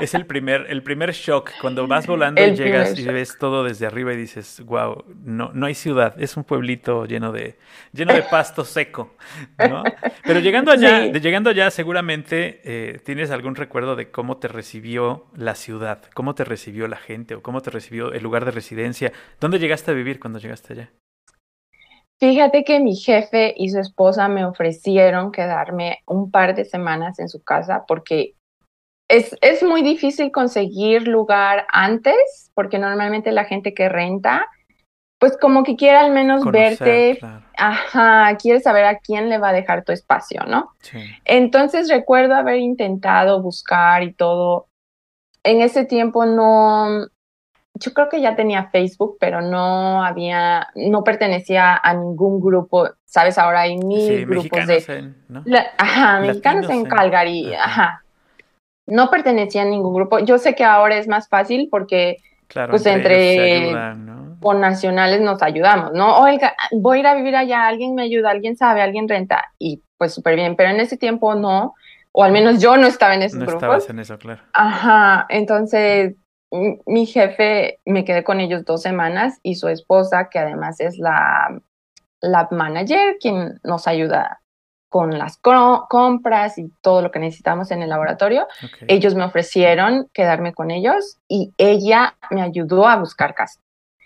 Es 0.00 0.14
el 0.14 0.26
primer, 0.26 0.66
el 0.68 0.82
primer 0.82 1.12
shock 1.12 1.50
cuando 1.60 1.86
vas 1.86 2.06
volando 2.06 2.40
y 2.44 2.54
llegas 2.54 2.98
y 2.98 3.06
ves 3.06 3.36
todo 3.38 3.64
desde 3.64 3.86
arriba 3.86 4.12
y 4.12 4.16
dices, 4.16 4.62
wow, 4.64 5.04
no, 5.24 5.50
no 5.54 5.66
hay 5.66 5.74
ciudad, 5.74 6.14
es 6.20 6.36
un 6.36 6.44
pueblito 6.44 7.04
lleno 7.06 7.32
de, 7.32 7.58
lleno 7.92 8.14
de 8.14 8.22
pasto 8.22 8.64
seco, 8.64 9.14
¿no? 9.58 9.82
Pero 10.24 10.40
llegando 10.40 10.70
allá, 10.72 11.02
Sí. 11.02 11.10
de- 11.12 11.20
llegando 11.20 11.50
allá, 11.50 11.70
seguramente 11.70 12.60
eh, 12.64 12.98
tienes 13.04 13.30
algún 13.30 13.54
recuerdo 13.54 13.96
de 13.96 14.10
cómo 14.10 14.38
te 14.38 14.48
recibió 14.48 15.26
la 15.36 15.54
ciudad, 15.54 16.02
cómo 16.14 16.34
te 16.34 16.44
recibió 16.44 16.88
la 16.88 16.96
gente 16.96 17.34
o 17.34 17.42
cómo 17.42 17.60
te 17.60 17.70
recibió 17.70 18.12
el 18.12 18.22
lugar 18.22 18.44
de 18.44 18.50
residencia. 18.50 19.12
¿Dónde 19.40 19.58
llegaste 19.58 19.90
a 19.90 19.94
vivir 19.94 20.18
cuando 20.20 20.38
llegaste 20.38 20.72
allá? 20.72 20.90
Fíjate 22.20 22.64
que 22.64 22.80
mi 22.80 22.96
jefe 22.96 23.54
y 23.56 23.70
su 23.70 23.78
esposa 23.78 24.28
me 24.28 24.44
ofrecieron 24.44 25.32
quedarme 25.32 26.00
un 26.06 26.30
par 26.30 26.54
de 26.54 26.66
semanas 26.66 27.18
en 27.18 27.30
su 27.30 27.42
casa 27.42 27.84
porque 27.88 28.34
es, 29.08 29.34
es 29.40 29.62
muy 29.62 29.82
difícil 29.82 30.30
conseguir 30.30 31.08
lugar 31.08 31.66
antes, 31.72 32.50
porque 32.54 32.78
normalmente 32.78 33.32
la 33.32 33.46
gente 33.46 33.72
que 33.72 33.88
renta, 33.88 34.46
pues 35.18 35.38
como 35.38 35.64
que 35.64 35.76
quiere 35.76 35.96
al 35.96 36.12
menos 36.12 36.44
Conocer, 36.44 36.78
verte, 36.78 37.18
claro. 37.18 37.44
ajá, 37.56 38.36
quiere 38.36 38.60
saber 38.60 38.84
a 38.84 38.98
quién 38.98 39.30
le 39.30 39.38
va 39.38 39.48
a 39.48 39.54
dejar 39.54 39.84
tu 39.84 39.92
espacio, 39.92 40.44
¿no? 40.46 40.74
Sí. 40.80 40.98
Entonces 41.24 41.88
recuerdo 41.88 42.34
haber 42.34 42.58
intentado 42.58 43.40
buscar 43.42 44.02
y 44.02 44.12
todo. 44.12 44.68
En 45.42 45.62
ese 45.62 45.86
tiempo 45.86 46.26
no, 46.26 47.06
yo 47.80 47.92
creo 47.92 48.08
que 48.08 48.20
ya 48.20 48.36
tenía 48.36 48.68
Facebook, 48.70 49.16
pero 49.18 49.40
no 49.40 50.04
había, 50.04 50.68
no 50.74 51.02
pertenecía 51.02 51.78
a 51.82 51.94
ningún 51.94 52.40
grupo. 52.40 52.88
Sabes, 53.04 53.38
ahora 53.38 53.62
hay 53.62 53.76
mil 53.78 54.18
Sí, 54.18 54.24
grupos 54.24 54.66
mexicanos 54.66 54.86
de, 54.88 54.98
en, 54.98 55.16
¿no? 55.28 55.42
la- 55.46 55.66
ajá, 55.78 56.20
mexicanos 56.20 56.70
en 56.70 56.84
Calgary, 56.86 57.52
ajá. 57.54 57.64
ajá. 57.64 58.04
No 58.86 59.10
pertenecía 59.10 59.62
a 59.62 59.66
ningún 59.66 59.94
grupo. 59.94 60.18
Yo 60.20 60.38
sé 60.38 60.54
que 60.54 60.64
ahora 60.64 60.96
es 60.98 61.08
más 61.08 61.28
fácil 61.28 61.68
porque 61.70 62.18
Claro, 62.48 62.72
pues 62.72 62.86
entre, 62.86 63.68
ayudan, 63.68 64.06
¿no? 64.06 64.36
con 64.40 64.60
nacionales 64.60 65.20
nos 65.20 65.42
ayudamos, 65.42 65.92
¿no? 65.92 66.18
Oiga, 66.20 66.54
voy 66.72 66.98
a 66.98 67.00
ir 67.00 67.06
a 67.06 67.14
vivir 67.14 67.36
allá, 67.36 67.66
alguien 67.66 67.94
me 67.94 68.02
ayuda, 68.02 68.30
alguien 68.30 68.56
sabe, 68.56 68.82
alguien 68.82 69.08
renta, 69.08 69.44
y 69.58 69.82
pues 69.98 70.14
súper 70.14 70.34
bien, 70.34 70.56
pero 70.56 70.70
en 70.70 70.80
ese 70.80 70.96
tiempo 70.96 71.34
no, 71.34 71.74
o 72.12 72.24
al 72.24 72.32
menos 72.32 72.60
yo 72.60 72.76
no 72.76 72.86
estaba 72.86 73.14
en 73.14 73.22
esos 73.22 73.38
No 73.38 73.44
grupos. 73.44 73.62
estabas 73.62 73.90
en 73.90 73.98
eso, 74.00 74.18
claro. 74.18 74.42
Ajá, 74.52 75.26
entonces 75.28 76.16
mi 76.50 77.06
jefe, 77.06 77.80
me 77.84 78.04
quedé 78.04 78.24
con 78.24 78.40
ellos 78.40 78.64
dos 78.64 78.82
semanas 78.82 79.38
y 79.42 79.54
su 79.54 79.68
esposa, 79.68 80.28
que 80.28 80.38
además 80.38 80.80
es 80.80 80.98
la 80.98 81.60
lab 82.20 82.52
manager, 82.52 83.16
quien 83.20 83.60
nos 83.62 83.86
ayuda 83.86 84.40
con 84.88 85.16
las 85.16 85.38
compras 85.38 86.58
y 86.58 86.68
todo 86.80 87.00
lo 87.00 87.12
que 87.12 87.20
necesitamos 87.20 87.70
en 87.70 87.80
el 87.80 87.90
laboratorio, 87.90 88.48
ellos 88.88 89.14
me 89.14 89.22
ofrecieron 89.22 90.08
quedarme 90.12 90.52
con 90.52 90.72
ellos 90.72 91.18
y 91.28 91.54
ella 91.58 92.16
me 92.30 92.42
ayudó 92.42 92.88
a 92.88 92.96
buscar 92.96 93.34
casa. 93.34 93.60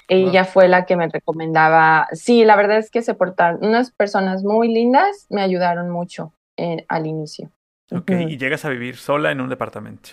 Ella 0.09 0.45
fue 0.45 0.69
la 0.69 0.85
que 0.85 0.97
me 0.97 1.09
recomendaba. 1.09 2.07
Sí, 2.13 2.45
la 2.45 2.57
verdad 2.57 2.77
es 2.77 2.91
que 2.91 3.01
se 3.01 3.15
portaron 3.15 3.65
unas 3.65 3.91
personas 3.93 4.45
muy 4.45 4.69
lindas, 4.69 5.27
me 5.31 5.41
ayudaron 5.41 5.89
mucho 5.89 6.35
eh, 6.59 6.85
al 6.89 7.07
inicio. 7.07 7.51
Ok, 7.91 8.11
y 8.29 8.37
llegas 8.37 8.67
a 8.67 8.69
vivir 8.69 8.97
sola 8.97 9.33
en 9.33 9.41
un 9.41 9.49
departamento. 9.49 10.11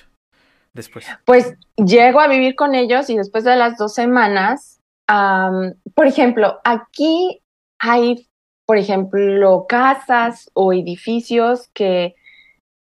Después. 0.73 1.05
Pues 1.25 1.55
llego 1.75 2.19
a 2.19 2.27
vivir 2.27 2.55
con 2.55 2.75
ellos 2.75 3.09
y 3.09 3.17
después 3.17 3.43
de 3.43 3.55
las 3.55 3.77
dos 3.77 3.93
semanas, 3.93 4.79
por 5.95 6.07
ejemplo, 6.07 6.59
aquí 6.63 7.41
hay, 7.79 8.27
por 8.65 8.77
ejemplo, 8.77 9.65
casas 9.67 10.49
o 10.53 10.71
edificios 10.71 11.69
que 11.73 12.15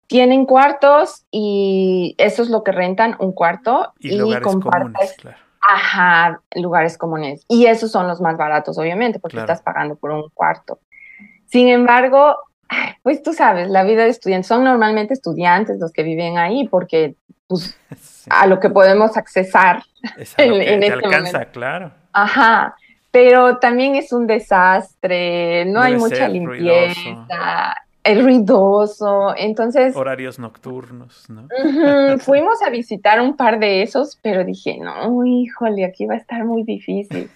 tienen 0.07 0.45
cuartos 0.45 1.25
y 1.31 2.15
eso 2.17 2.43
es 2.43 2.49
lo 2.49 2.63
que 2.63 2.71
rentan, 2.71 3.15
un 3.19 3.31
cuarto 3.31 3.93
Y, 3.99 4.17
lugares 4.17 4.43
compartes, 4.47 4.81
comunes, 4.91 5.13
claro. 5.17 5.37
ajá, 5.61 6.41
lugares 6.55 6.97
comunes. 6.97 7.45
Y 7.47 7.65
esos 7.67 7.91
son 7.91 8.07
los 8.07 8.19
más 8.21 8.37
baratos, 8.37 8.77
obviamente, 8.77 9.19
porque 9.19 9.35
Claro. 9.37 9.51
estás 9.51 9.63
pagando 9.63 9.95
por 9.95 10.11
un 10.11 10.29
cuarto. 10.33 10.79
Sin 11.45 11.67
embargo, 11.67 12.37
pues 13.03 13.23
tú 13.23 13.33
sabes, 13.33 13.69
la 13.69 13.83
vida 13.83 14.03
de 14.03 14.09
estudiantes, 14.09 14.47
son 14.47 14.63
normalmente 14.63 15.13
estudiantes 15.13 15.79
los 15.79 15.91
que 15.91 16.03
viven 16.03 16.37
ahí 16.37 16.67
porque 16.67 17.15
pues 17.49 17.77
Sí, 17.99 18.29
a 18.31 18.47
lo 18.47 18.59
que 18.61 18.69
podemos 18.69 19.17
accesar. 19.17 19.83
en- 20.37 20.53
que 20.53 20.73
en 20.73 20.79
te 20.79 20.87
este 20.87 20.93
alcanza, 20.93 21.31
momento. 21.33 21.51
claro. 21.51 21.91
Ajá. 22.13 22.75
Pero 23.11 23.57
también 23.57 23.95
es 23.95 24.13
un 24.13 24.27
desastre, 24.27 25.65
no 25.65 25.81
hay 25.81 25.95
mucha 25.95 26.27
limpieza, 26.27 27.73
es 28.03 28.23
ruidoso. 28.23 29.33
Entonces, 29.35 29.95
Horarios 29.95 30.37
nocturnos, 30.37 31.27
¿no? 31.27 31.47
fuimos 32.19 32.61
a 32.61 32.69
visitar 32.69 33.19
un 33.19 33.35
par 33.35 33.57
de 33.57 33.81
esos, 33.81 34.19
pero 34.21 34.43
dije, 34.45 34.77
no, 34.79 35.25
híjole, 35.25 35.85
aquí 35.85 36.05
va 36.05 36.13
a 36.13 36.17
estar 36.17 36.45
muy 36.45 36.61
difícil. 36.63 37.31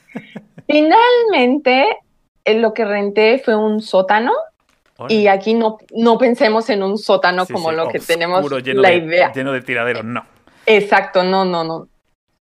Finalmente, 0.68 1.86
eh, 2.46 2.60
lo 2.60 2.74
que 2.74 2.86
renté 2.86 3.40
fue 3.40 3.56
un 3.56 3.82
sótano 3.82 4.32
y 5.10 5.28
aquí 5.28 5.54
no, 5.54 5.78
no 5.96 6.18
pensemos 6.18 6.70
en 6.70 6.84
un 6.84 6.98
sótano 6.98 7.46
Sí, 7.46 7.54
como 7.54 7.70
sí, 7.70 7.76
lo 7.76 7.88
que 7.90 8.00
tenemos 8.00 8.50
lleno 8.64 8.82
la 8.82 8.90
de, 8.90 8.98
idea. 8.98 9.32
Lleno 9.32 9.52
de 9.52 9.62
tiradero, 9.62 10.04
no. 10.04 10.26
Exacto, 10.66 11.24
no, 11.24 11.46
no, 11.46 11.64
no. 11.64 11.88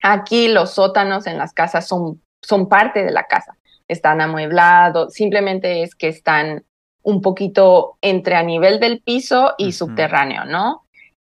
Aquí 0.02 0.48
los 0.48 0.70
sótanos 0.70 1.26
en 1.26 1.38
las 1.38 1.52
casas 1.52 1.86
son, 1.86 2.22
son 2.42 2.68
parte 2.68 3.04
de 3.04 3.10
la 3.10 3.24
casa. 3.24 3.56
Están 3.86 4.20
amueblados, 4.20 5.14
simplemente 5.14 5.82
es 5.82 5.94
que 5.94 6.08
están 6.08 6.64
un 7.02 7.22
poquito 7.22 7.96
entre 8.00 8.34
a 8.34 8.42
nivel 8.42 8.80
del 8.80 9.00
piso 9.00 9.54
y 9.56 9.72
subterráneo, 9.72 10.44
¿no? 10.44 10.84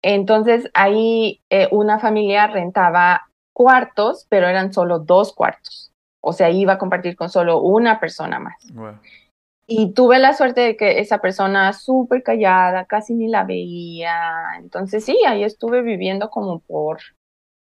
Entonces 0.01 0.69
ahí 0.73 1.41
eh, 1.49 1.67
una 1.71 1.99
familia 1.99 2.47
rentaba 2.47 3.29
cuartos, 3.53 4.25
pero 4.29 4.47
eran 4.47 4.73
solo 4.73 4.99
dos 4.99 5.33
cuartos. 5.33 5.91
O 6.19 6.33
sea, 6.33 6.49
iba 6.49 6.73
a 6.73 6.77
compartir 6.77 7.15
con 7.15 7.29
solo 7.29 7.59
una 7.59 7.99
persona 7.99 8.39
más. 8.39 8.55
Wow. 8.73 8.97
Y 9.67 9.93
tuve 9.93 10.19
la 10.19 10.33
suerte 10.33 10.61
de 10.61 10.75
que 10.75 10.99
esa 10.99 11.19
persona 11.19 11.71
súper 11.73 12.23
callada, 12.23 12.85
casi 12.85 13.13
ni 13.13 13.27
la 13.27 13.43
veía. 13.43 14.43
Entonces 14.57 15.05
sí, 15.05 15.17
ahí 15.27 15.43
estuve 15.43 15.81
viviendo 15.81 16.29
como 16.29 16.59
por 16.59 16.99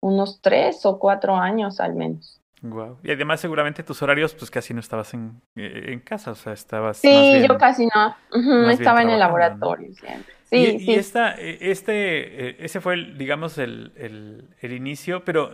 unos 0.00 0.40
tres 0.40 0.86
o 0.86 0.98
cuatro 0.98 1.34
años 1.36 1.80
al 1.80 1.94
menos. 1.94 2.40
Wow. 2.62 2.98
Y 3.02 3.12
además 3.12 3.40
seguramente 3.40 3.82
tus 3.82 4.02
horarios, 4.02 4.34
pues 4.34 4.50
casi 4.50 4.74
no 4.74 4.80
estabas 4.80 5.14
en, 5.14 5.40
eh, 5.56 5.92
en 5.92 6.00
casa, 6.00 6.32
o 6.32 6.34
sea, 6.34 6.52
estabas... 6.52 6.98
Sí, 6.98 7.44
yo 7.46 7.56
casi 7.56 7.86
no. 7.86 8.70
estaba 8.70 9.02
en 9.02 9.10
el 9.10 9.18
laboratorio 9.18 9.92
siempre. 9.94 10.34
Sí, 10.44 10.56
y, 10.56 10.78
sí. 10.80 10.90
Y 10.90 10.94
esta, 10.94 11.34
eh, 11.38 11.58
este, 11.60 12.48
eh, 12.48 12.56
ese 12.60 12.80
fue, 12.80 12.94
el, 12.94 13.18
digamos, 13.18 13.58
el, 13.58 13.92
el, 13.96 14.48
el 14.60 14.72
inicio, 14.72 15.24
pero 15.24 15.52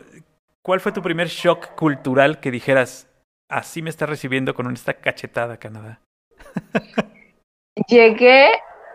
¿cuál 0.62 0.80
fue 0.80 0.92
tu 0.92 1.02
primer 1.02 1.28
shock 1.28 1.74
cultural 1.74 2.40
que 2.40 2.50
dijeras, 2.50 3.10
así 3.50 3.82
me 3.82 3.90
está 3.90 4.06
recibiendo 4.06 4.54
con 4.54 4.72
esta 4.72 4.94
cachetada 4.94 5.58
Canadá? 5.58 6.00
Llegué 7.88 8.50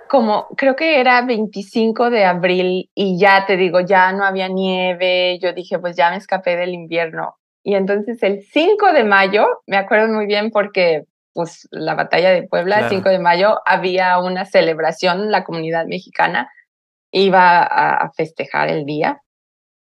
como, 0.09 0.47
creo 0.57 0.75
que 0.75 0.99
era 0.99 1.21
25 1.21 2.09
de 2.09 2.25
abril 2.25 2.89
y 2.95 3.19
ya 3.19 3.45
te 3.45 3.57
digo, 3.57 3.79
ya 3.79 4.11
no 4.11 4.25
había 4.25 4.47
nieve, 4.47 5.37
yo 5.39 5.53
dije, 5.53 5.77
pues 5.77 5.95
ya 5.95 6.09
me 6.09 6.17
escapé 6.17 6.55
del 6.55 6.73
invierno. 6.73 7.37
Y 7.63 7.75
entonces 7.75 8.21
el 8.23 8.41
5 8.41 8.91
de 8.93 9.03
mayo, 9.03 9.47
me 9.67 9.77
acuerdo 9.77 10.07
muy 10.11 10.25
bien 10.25 10.49
porque 10.49 11.03
pues 11.33 11.67
la 11.71 11.93
batalla 11.93 12.31
de 12.31 12.43
Puebla, 12.43 12.77
claro. 12.77 12.87
el 12.87 12.97
5 12.97 13.09
de 13.09 13.19
mayo, 13.19 13.59
había 13.65 14.17
una 14.17 14.45
celebración, 14.45 15.31
la 15.31 15.43
comunidad 15.43 15.85
mexicana 15.85 16.49
iba 17.11 17.61
a, 17.61 18.11
festejar 18.11 18.69
el 18.69 18.85
día. 18.85 19.21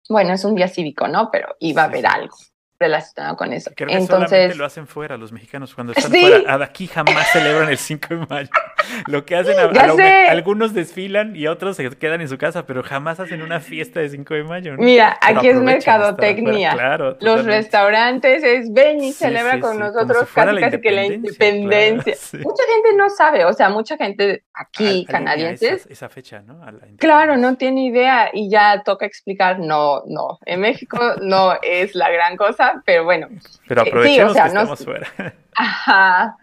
Bueno, 0.08 0.32
es 0.32 0.44
un 0.44 0.54
día 0.54 0.68
cívico, 0.68 1.06
¿no? 1.08 1.30
Pero 1.30 1.54
iba 1.60 1.82
a 1.82 1.86
haber 1.86 2.06
algo 2.06 2.36
relacionado 2.78 3.36
con 3.36 3.52
eso. 3.52 3.70
Creo 3.74 3.88
que 3.88 3.96
Entonces, 3.96 4.28
solamente 4.30 4.56
lo 4.56 4.64
hacen 4.64 4.86
fuera 4.86 5.16
los 5.16 5.32
mexicanos 5.32 5.74
cuando 5.74 5.92
están 5.92 6.12
¿Sí? 6.12 6.20
fuera. 6.20 6.64
Aquí 6.64 6.86
jamás 6.86 7.30
celebran 7.32 7.68
el 7.70 7.78
5 7.78 8.06
de 8.08 8.26
mayo. 8.26 8.50
Lo 9.06 9.24
que 9.24 9.36
hacen, 9.36 9.58
a, 9.58 9.62
a 9.62 9.86
lo, 9.86 9.96
algunos 10.28 10.74
desfilan 10.74 11.34
y 11.36 11.46
otros 11.46 11.76
se 11.76 11.88
quedan 11.90 12.20
en 12.20 12.28
su 12.28 12.38
casa, 12.38 12.66
pero 12.66 12.82
jamás 12.82 13.20
hacen 13.20 13.42
una 13.42 13.60
fiesta 13.60 14.00
de 14.00 14.08
5 14.08 14.34
de 14.34 14.44
mayo. 14.44 14.72
¿no? 14.76 14.82
Mira, 14.82 15.18
pero 15.26 15.38
aquí 15.38 15.48
es 15.48 15.56
mercadotecnia. 15.56 16.72
Claro, 16.72 17.16
los 17.20 17.44
restaurantes 17.44 18.42
es 18.42 18.72
ven 18.72 19.02
y 19.02 19.12
sí, 19.12 19.24
celebra 19.24 19.54
sí, 19.54 19.60
con 19.60 19.72
sí, 19.72 19.78
nosotros 19.78 20.28
si 20.28 20.34
casi 20.34 20.60
casi 20.60 20.80
que 20.80 20.90
la 20.90 21.04
independencia. 21.06 22.14
Claro, 22.30 22.44
mucha 22.44 22.62
gente 22.64 22.96
no 22.96 23.10
sabe, 23.10 23.44
o 23.44 23.52
sea, 23.52 23.68
mucha 23.68 23.96
gente 23.96 24.44
aquí, 24.52 25.06
a, 25.08 25.12
canadienses. 25.12 25.86
Esa, 25.86 25.92
esa, 25.92 26.08
fecha, 26.08 26.40
¿no? 26.40 26.60
claro, 26.98 27.36
no 27.36 27.56
tiene 27.56 27.86
idea 27.86 28.30
y 28.32 28.50
ya 28.50 28.82
toca 28.84 29.06
explicar, 29.06 29.58
no, 29.58 30.02
no, 30.06 30.38
en 30.44 30.60
México 30.60 30.98
no 31.22 31.54
es 31.62 31.94
la 31.94 32.10
gran 32.10 32.36
cosa, 32.36 32.82
pero 32.84 33.04
bueno. 33.04 33.28
Pero 33.66 33.82
aprovechemos 33.82 34.32
sí, 34.32 34.38
o 34.38 34.42
sea, 34.42 34.42
que 34.42 34.48
estamos 34.48 34.84
fuera. 34.84 35.08
Ajá. 35.54 36.36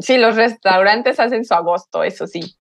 Sí, 0.00 0.18
los 0.18 0.36
restaurantes 0.36 1.20
hacen 1.20 1.44
su 1.44 1.54
agosto, 1.54 2.02
eso 2.02 2.26
sí. 2.26 2.56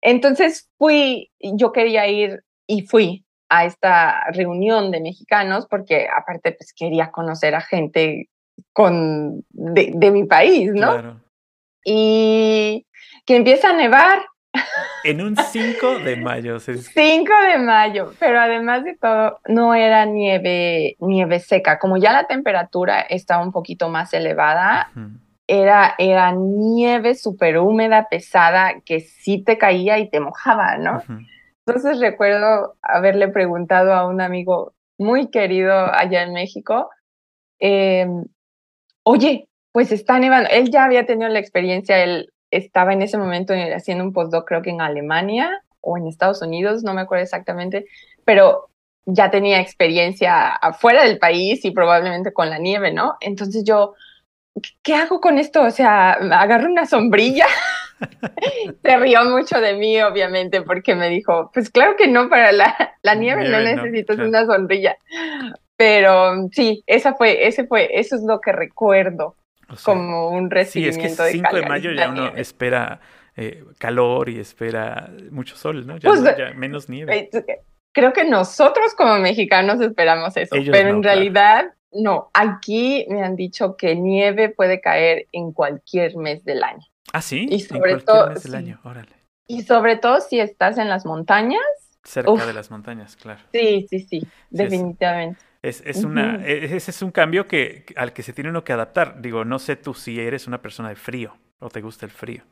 Entonces 0.00 0.68
fui, 0.78 1.30
yo 1.40 1.72
quería 1.72 2.06
ir 2.08 2.44
y 2.66 2.82
fui 2.82 3.24
a 3.48 3.64
esta 3.64 4.24
reunión 4.32 4.90
de 4.90 5.00
mexicanos 5.00 5.66
porque 5.66 6.08
aparte 6.08 6.52
pues 6.52 6.72
quería 6.74 7.10
conocer 7.10 7.54
a 7.54 7.60
gente 7.60 8.28
con 8.72 9.44
de, 9.50 9.92
de 9.94 10.10
mi 10.10 10.24
país, 10.24 10.72
¿no? 10.72 10.92
Claro. 10.92 11.20
Y 11.84 12.86
que 13.24 13.36
empieza 13.36 13.70
a 13.70 13.72
nevar. 13.74 14.24
En 15.04 15.20
un 15.20 15.36
5 15.36 15.98
de 15.98 16.16
mayo. 16.16 16.60
5 16.60 16.74
de 16.94 17.58
mayo, 17.58 18.12
pero 18.18 18.40
además 18.40 18.84
de 18.84 18.96
todo, 18.96 19.40
no 19.48 19.74
era 19.74 20.04
nieve, 20.04 20.96
nieve 21.00 21.40
seca. 21.40 21.78
Como 21.78 21.96
ya 21.96 22.12
la 22.12 22.26
temperatura 22.26 23.00
estaba 23.00 23.42
un 23.42 23.52
poquito 23.52 23.88
más 23.88 24.14
elevada, 24.14 24.90
uh 24.94 24.98
-huh. 24.98 25.23
Era, 25.46 25.94
era 25.98 26.32
nieve 26.32 27.14
súper 27.14 27.58
húmeda, 27.58 28.08
pesada, 28.08 28.80
que 28.84 29.00
sí 29.00 29.42
te 29.42 29.58
caía 29.58 29.98
y 29.98 30.08
te 30.08 30.20
mojaba, 30.20 30.78
¿no? 30.78 30.96
Uh 30.96 31.00
-huh. 31.00 31.26
Entonces 31.66 32.00
recuerdo 32.00 32.76
haberle 32.82 33.28
preguntado 33.28 33.94
a 33.94 34.06
un 34.06 34.20
amigo 34.20 34.74
muy 34.98 35.30
querido 35.30 35.72
allá 35.72 36.22
en 36.22 36.32
México, 36.32 36.90
eh, 37.58 38.06
oye, 39.02 39.48
pues 39.72 39.90
está 39.92 40.18
nevando. 40.18 40.48
Él 40.50 40.70
ya 40.70 40.84
había 40.84 41.06
tenido 41.06 41.28
la 41.28 41.38
experiencia, 41.38 42.02
él 42.02 42.32
estaba 42.50 42.92
en 42.92 43.02
ese 43.02 43.18
momento 43.18 43.54
haciendo 43.74 44.04
un 44.04 44.12
postdoc, 44.12 44.46
creo 44.46 44.62
que 44.62 44.70
en 44.70 44.80
Alemania 44.80 45.62
o 45.80 45.98
en 45.98 46.06
Estados 46.06 46.42
Unidos, 46.42 46.84
no 46.84 46.94
me 46.94 47.02
acuerdo 47.02 47.24
exactamente, 47.24 47.86
pero 48.24 48.70
ya 49.06 49.30
tenía 49.30 49.60
experiencia 49.60 50.48
afuera 50.48 51.04
del 51.04 51.18
país 51.18 51.64
y 51.64 51.72
probablemente 51.72 52.32
con 52.32 52.48
la 52.50 52.58
nieve, 52.58 52.92
¿no? 52.92 53.16
Entonces 53.20 53.64
yo, 53.64 53.94
¿qué 54.82 54.94
hago 54.94 55.20
con 55.20 55.38
esto? 55.38 55.62
O 55.62 55.70
sea, 55.70 56.12
agarro 56.12 56.70
una 56.70 56.86
sombrilla. 56.86 57.46
Se 58.82 58.96
rió 58.96 59.24
mucho 59.24 59.60
de 59.60 59.74
mí, 59.74 60.00
obviamente, 60.02 60.62
porque 60.62 60.94
me 60.94 61.08
dijo, 61.08 61.50
pues 61.52 61.70
claro 61.70 61.96
que 61.96 62.08
no, 62.08 62.28
para 62.28 62.52
la, 62.52 62.96
la 63.02 63.14
nieve, 63.14 63.42
nieve 63.42 63.56
no 63.56 63.82
necesitas 63.82 64.18
no, 64.18 64.26
una 64.26 64.46
sombrilla. 64.46 64.96
Pero 65.76 66.48
sí, 66.52 66.82
esa 66.86 67.14
fue, 67.14 67.46
ese 67.46 67.66
fue, 67.66 67.98
eso 67.98 68.16
es 68.16 68.22
lo 68.22 68.40
que 68.40 68.52
recuerdo. 68.52 69.36
O 69.68 69.76
sea, 69.76 69.94
como 69.94 70.28
un 70.30 70.50
recibimiento 70.50 71.24
sí, 71.24 71.30
es 71.30 71.32
que 71.32 71.38
5 71.38 71.54
de, 71.54 71.60
de 71.62 71.66
mayo 71.66 71.90
ya 71.92 72.10
uno 72.10 72.22
nieve. 72.22 72.40
espera 72.40 73.00
eh, 73.36 73.64
calor 73.78 74.28
y 74.28 74.38
espera 74.38 75.10
mucho 75.30 75.56
sol, 75.56 75.86
¿no? 75.86 75.96
Ya, 75.96 76.10
pues, 76.10 76.22
ya 76.22 76.52
menos 76.54 76.88
nieve. 76.88 77.30
Eh, 77.32 77.62
creo 77.92 78.12
que 78.12 78.24
nosotros 78.24 78.94
como 78.94 79.18
mexicanos 79.18 79.80
esperamos 79.80 80.36
eso, 80.36 80.54
Ellos 80.54 80.72
pero 80.72 80.90
no, 80.90 80.96
en 80.96 81.02
claro. 81.02 81.72
No. 81.94 82.30
Aquí 82.34 83.06
me 83.08 83.22
han 83.22 83.36
dicho 83.36 83.76
que 83.76 83.94
nieve 83.94 84.48
puede 84.48 84.80
caer 84.80 85.26
en 85.32 85.52
cualquier 85.52 86.16
mes 86.16 86.44
del 86.44 86.62
año. 86.62 86.84
Ah, 87.12 87.22
sí. 87.22 87.46
Y 87.50 87.60
sobre 87.60 87.98
todo, 87.98 88.30
mes 88.30 88.42
del 88.42 88.52
sí. 88.52 88.58
año, 88.58 88.80
órale. 88.84 89.14
Y 89.46 89.62
sobre 89.62 89.96
todo 89.96 90.20
si 90.20 90.40
estás 90.40 90.78
en 90.78 90.88
las 90.88 91.04
montañas. 91.04 91.62
Cerca 92.02 92.30
uf, 92.30 92.44
de 92.44 92.52
las 92.52 92.70
montañas, 92.70 93.16
claro. 93.16 93.40
Sí, 93.52 93.86
sí, 93.88 94.00
sí, 94.00 94.26
definitivamente. 94.50 95.40
Es, 95.62 95.82
es, 95.86 96.04
una, 96.04 96.36
uh 96.36 96.40
-huh. 96.40 96.74
ese 96.74 96.90
es 96.90 97.00
un 97.00 97.10
cambio 97.10 97.46
que, 97.46 97.86
al 97.96 98.12
que 98.12 98.22
se 98.22 98.34
tiene 98.34 98.50
uno 98.50 98.64
que 98.64 98.74
adaptar. 98.74 99.22
Digo, 99.22 99.46
no 99.46 99.58
sé 99.58 99.76
tú 99.76 99.94
si 99.94 100.20
eres 100.20 100.46
una 100.46 100.60
persona 100.60 100.90
de 100.90 100.96
frío 100.96 101.34
o 101.60 101.70
te 101.70 101.80
gusta 101.80 102.04
el 102.04 102.12
frío. 102.12 102.42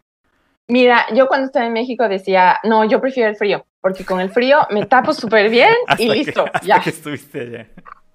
Mira, 0.68 1.06
yo 1.14 1.26
cuando 1.26 1.46
estaba 1.46 1.66
en 1.66 1.72
México 1.72 2.08
decía, 2.08 2.58
no, 2.64 2.84
yo 2.84 3.00
prefiero 3.00 3.28
el 3.28 3.36
frío, 3.36 3.66
porque 3.80 4.06
con 4.06 4.20
el 4.20 4.30
frío 4.30 4.60
me 4.70 4.86
tapo 4.86 5.12
súper 5.12 5.50
bien 5.50 5.74
y 5.98 6.08
listo. 6.08 6.44
Que, 6.44 6.50
hasta 6.54 6.66
ya. 6.66 6.80
que 6.80 6.90
estuviste 6.90 7.40
allá. 7.40 7.68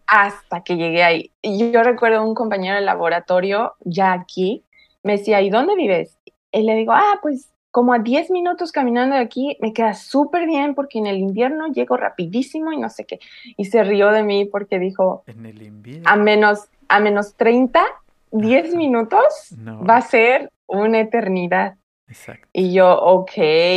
Hasta 0.08 0.63
que 0.63 0.78
llegué 0.78 1.04
ahí. 1.04 1.32
Y 1.41 1.72
yo 1.72 1.84
recuerdo 1.84 2.24
un 2.24 2.34
compañero 2.34 2.76
del 2.76 2.86
laboratorio, 2.86 3.74
ya 3.82 4.13
aquí, 4.13 4.63
me 5.04 5.13
decía, 5.13 5.41
¿y 5.41 5.50
dónde 5.50 5.76
vives? 5.76 6.17
Y 6.52 6.63
le 6.63 6.76
digo, 6.76 6.93
ah, 6.93 7.20
pues 7.22 7.50
como 7.78 7.93
a 7.93 8.00
10 8.00 8.32
minutos 8.32 8.72
caminando 8.72 9.15
de 9.15 9.22
aquí, 9.22 9.56
me 9.62 9.72
queda 9.72 9.93
súper 9.93 10.48
bien 10.48 10.74
porque 10.74 10.98
en 10.98 11.06
el 11.06 11.17
invierno 11.17 11.67
llego 11.67 11.96
rapidísimo 11.96 12.72
y 12.72 12.78
no 12.78 12.89
sé 12.89 13.06
qué. 13.06 13.20
Y 13.56 13.65
se 13.65 13.84
rió 13.84 14.12
de 14.12 14.24
mí 14.24 14.46
porque 14.46 14.80
dijo, 14.80 15.24
en 15.28 15.46
el 15.46 15.62
invierno. 15.62 16.10
a 16.10 16.15
menos, 16.15 16.70
a 16.88 17.00
menos 17.00 17.36
30, 17.36 17.84
10 18.32 18.74
minutos 18.74 19.54
no. 19.58 19.84
va 19.86 19.98
a 19.98 20.02
ser 20.02 20.52
una 20.65 21.02
eternidad. 21.02 21.76
Exacto. 22.10 22.48
Y 22.54 22.74
yo, 22.74 22.98
ok, 22.98 23.32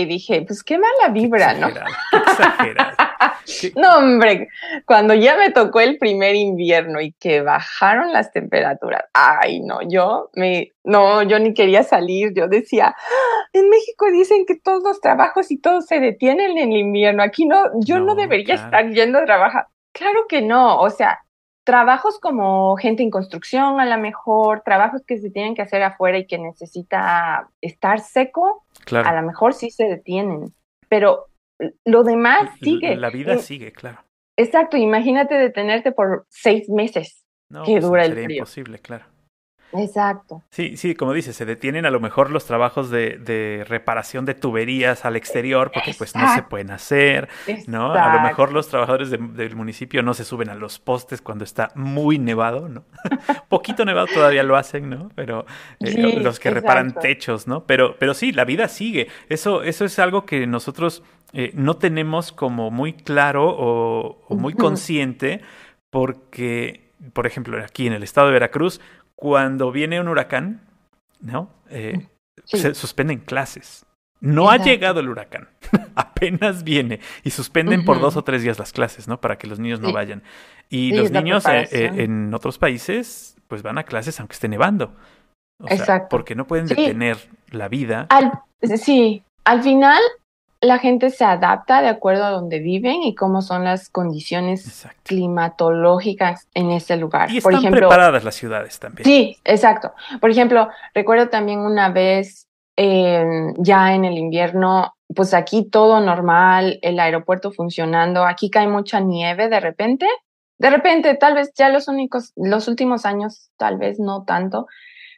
dije, 0.07 0.43
pues 0.47 0.63
qué 0.63 0.79
mala 0.79 1.13
vibra, 1.13 1.55
qué 1.55 1.61
¿no? 1.61 1.69
Qué 1.69 2.17
exagerado. 2.17 2.97
¿Qué? 3.61 3.73
No, 3.75 3.99
hombre, 3.99 4.49
cuando 4.87 5.15
ya 5.15 5.37
me 5.37 5.51
tocó 5.51 5.81
el 5.81 5.99
primer 5.99 6.37
invierno 6.37 7.01
y 7.01 7.13
que 7.13 7.43
bajaron 7.43 8.13
las 8.13 8.31
temperaturas, 8.31 9.05
ay, 9.13 9.61
no, 9.61 9.81
yo 9.83 10.31
me, 10.35 10.73
no, 10.85 11.23
yo 11.23 11.41
ni 11.41 11.55
quería 11.55 11.83
salir, 11.83 12.33
yo 12.35 12.47
decía, 12.47 12.95
ah, 12.97 13.49
en 13.53 13.69
México 13.69 14.07
dicen 14.13 14.47
que 14.47 14.55
todos 14.55 14.83
los 14.85 15.01
trabajos 15.01 15.51
y 15.51 15.59
todo 15.59 15.81
se 15.81 15.99
detienen 15.99 16.57
en 16.57 16.73
el 16.73 16.79
invierno, 16.79 17.25
aquí 17.25 17.47
no, 17.47 17.65
yo 17.85 17.99
no, 17.99 18.07
no 18.07 18.15
debería 18.15 18.55
claro. 18.55 18.65
estar 18.65 18.91
yendo 18.91 19.19
a 19.19 19.25
trabajar. 19.25 19.67
Claro 19.93 20.27
que 20.29 20.41
no, 20.41 20.79
o 20.79 20.89
sea, 20.91 21.19
trabajos 21.71 22.19
como 22.19 22.77
gente 22.77 23.05
en 23.05 23.11
construcción, 23.11 23.79
a 23.79 23.87
lo 23.87 23.97
mejor, 23.97 24.63
trabajos 24.65 25.03
que 25.07 25.19
se 25.19 25.31
tienen 25.31 25.55
que 25.55 25.63
hacer 25.63 25.85
afuera 25.85 26.19
y 26.19 26.27
que 26.27 26.37
necesita 26.37 27.49
estar 27.61 28.01
seco, 28.01 28.65
claro. 28.85 29.09
a 29.09 29.21
lo 29.21 29.25
mejor 29.25 29.55
sí 29.55 29.71
se 29.71 29.85
detienen, 29.85 30.53
pero 30.89 31.27
lo 31.85 32.03
demás 32.03 32.51
sigue. 32.61 32.97
La 32.97 33.11
vida 33.11 33.39
sigue, 33.39 33.71
claro. 33.71 33.99
Exacto, 34.37 34.77
imagínate 34.79 35.37
detenerte 35.37 35.93
por 35.93 36.27
seis 36.29 36.69
meses 36.69 37.25
no, 37.49 37.63
que 37.63 37.75
pues 37.75 37.85
dura 37.85 38.03
sería 38.03 38.19
el 38.19 38.25
frío. 38.25 38.39
imposible, 38.39 38.79
claro. 38.81 39.05
Exacto. 39.73 40.43
Sí, 40.51 40.77
sí, 40.77 40.95
como 40.95 41.13
dices, 41.13 41.37
se 41.37 41.45
detienen 41.45 41.87
a 41.87 41.91
lo 41.91 42.01
mejor 42.01 42.31
los 42.31 42.45
trabajos 42.45 42.91
de, 42.91 43.19
de 43.19 43.65
reparación 43.69 44.25
de 44.25 44.35
tuberías 44.35 45.05
al 45.05 45.17
exterior 45.17 45.71
porque 45.73 45.91
Exacto. 45.91 45.99
pues 45.99 46.17
no 46.17 46.35
se 46.35 46.43
pueden 46.43 46.71
hacer, 46.71 47.29
¿no? 47.67 47.93
A 47.93 48.15
lo 48.15 48.21
mejor 48.23 48.53
los 48.53 48.69
trabajadores 48.69 49.11
de, 49.11 49.19
del 49.19 49.57
municipio 49.57 50.03
no 50.03 50.15
se 50.15 50.25
suben 50.25 50.49
a 50.49 50.55
los 50.55 50.79
postes 50.79 51.23
cuando 51.23 51.45
está 51.45 51.71
muy 51.75 52.19
nevado, 52.19 52.69
¿no? 52.69 52.85
Poquito 53.49 53.85
nevado 53.85 54.07
todavía 54.13 54.43
lo 54.43 54.57
hacen, 54.57 54.91
¿no? 54.91 55.11
Pero 55.15 55.47
eh, 55.81 55.93
sí, 55.93 56.03
los 56.03 56.39
que 56.39 56.49
exacto. 56.49 56.51
reparan 56.51 56.95
techos, 56.95 57.47
¿no? 57.47 57.65
Pero, 57.65 57.97
pero 57.99 58.15
sí, 58.15 58.33
la 58.33 58.45
vida 58.45 58.69
sigue. 58.69 59.09
Eso, 59.29 59.63
eso 59.63 59.85
es 59.85 59.99
algo 59.99 60.27
que 60.27 60.47
nosotros 60.47 61.03
eh, 61.33 61.53
no 61.55 61.77
tenemos 61.77 62.33
como 62.33 62.71
muy 62.71 62.93
claro 62.93 63.49
o, 63.49 64.25
o 64.29 64.35
muy 64.35 64.53
uh 64.53 64.57
-huh. 64.57 64.61
consciente 64.61 65.41
porque, 65.91 66.93
por 67.13 67.27
ejemplo, 67.27 67.63
aquí 67.63 67.87
en 67.87 67.93
el 67.93 68.03
estado 68.03 68.29
de 68.29 68.33
Veracruz, 68.35 68.81
cuando 69.21 69.71
viene 69.71 70.01
un 70.01 70.09
huracán, 70.09 70.63
¿no? 71.21 71.51
Eh, 71.69 72.07
Sí. 72.47 72.59
se 72.59 72.75
suspenden 72.75 73.19
clases. 73.19 73.85
No 74.21 74.51
ha 74.51 74.57
llegado 74.57 75.01
el 75.01 75.09
huracán, 75.09 75.49
apenas 75.95 76.65
viene 76.65 77.01
y 77.23 77.31
suspenden 77.31 77.85
por 77.85 78.01
dos 78.01 78.17
o 78.17 78.25
tres 78.25 78.43
días 78.43 78.59
las 78.59 78.73
clases, 78.73 79.07
¿no? 79.09 79.21
Para 79.21 79.37
que 79.39 79.47
los 79.47 79.59
niños 79.59 79.81
no 79.81 79.93
vayan. 79.93 80.23
Y 80.71 80.91
Sí, 80.91 80.97
los 80.97 81.11
niños 81.11 81.45
eh, 81.47 81.69
eh, 81.71 81.91
en 81.99 82.33
otros 82.35 82.59
países, 82.59 83.37
pues 83.47 83.63
van 83.63 83.77
a 83.79 83.85
clases 83.85 84.19
aunque 84.21 84.33
esté 84.35 84.49
nevando. 84.49 84.95
O 85.63 85.69
sea, 85.69 85.77
Exacto. 85.77 86.09
porque 86.11 86.35
no 86.35 86.47
pueden 86.47 86.67
detener 86.67 87.19
la 87.51 87.69
vida. 87.69 88.07
Al, 88.09 88.33
sí, 88.79 89.23
al 89.45 89.63
final 89.63 90.01
la 90.63 90.79
gente 90.79 91.11
se 91.11 91.25
adapta 91.25 91.81
de 91.81 91.89
acuerdo 91.89 92.25
a 92.25 92.31
donde 92.31 92.59
viven 92.59 93.03
y 93.03 93.15
cómo 93.15 93.41
son 93.41 93.65
las 93.65 93.89
condiciones 93.89 94.67
Exacto. 94.67 95.01
climatológicas 95.05 96.49
en 96.55 96.71
ese 96.71 96.97
lugar. 96.97 97.31
Y 97.31 97.41
Por 97.41 97.53
están 97.53 97.65
ejemplo, 97.65 97.89
preparadas 97.89 98.25
las 98.25 98.35
ciudades 98.35 98.79
también. 98.79 99.05
Sí, 99.05 99.37
exacto. 99.45 99.93
Por 100.21 100.31
ejemplo, 100.31 100.69
recuerdo 100.95 101.29
también 101.29 101.61
una 101.61 101.89
vez 101.91 102.47
eh, 102.77 103.25
ya 103.57 103.95
en 103.95 104.05
el 104.05 104.19
invierno, 104.19 104.95
pues 105.15 105.33
aquí 105.33 105.65
todo 105.69 106.01
normal, 106.01 106.79
el 106.83 107.01
aeropuerto 107.01 107.53
funcionando, 107.53 108.25
aquí 108.25 108.51
cae 108.51 108.69
mucha 108.69 109.01
nieve 109.01 109.49
de 109.49 109.61
repente. 109.61 110.07
De 110.59 110.69
repente, 110.69 111.15
tal 111.15 111.35
vez 111.35 111.53
ya 111.55 111.71
los 111.71 111.89
únicos, 111.89 112.33
los 112.37 112.69
últimos 112.69 113.07
años, 113.07 113.51
tal 113.57 113.79
vez 113.79 113.99
no 113.99 114.25
tanto, 114.25 114.67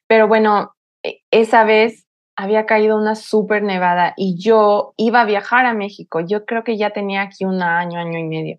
pero 0.06 0.28
bueno, 0.28 0.76
e- 1.02 1.20
esa 1.32 1.64
vez 1.64 2.06
había 2.42 2.66
caído 2.66 2.96
una 2.96 3.14
súper 3.14 3.62
nevada 3.62 4.14
y 4.16 4.36
yo 4.36 4.94
iba 4.96 5.20
a 5.20 5.24
viajar 5.24 5.64
a 5.64 5.74
México. 5.74 6.20
Yo 6.20 6.44
creo 6.44 6.64
que 6.64 6.76
ya 6.76 6.90
tenía 6.90 7.22
aquí 7.22 7.44
un 7.44 7.62
año, 7.62 8.00
año 8.00 8.18
y 8.18 8.24
medio. 8.24 8.58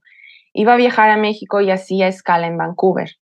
Iba 0.54 0.74
a 0.74 0.78
viajar 0.78 1.10
a 1.10 1.18
México 1.18 1.60
y 1.60 1.70
hacía 1.70 2.08
escala 2.08 2.48
en 2.48 2.58
Vancouver. 2.58 3.18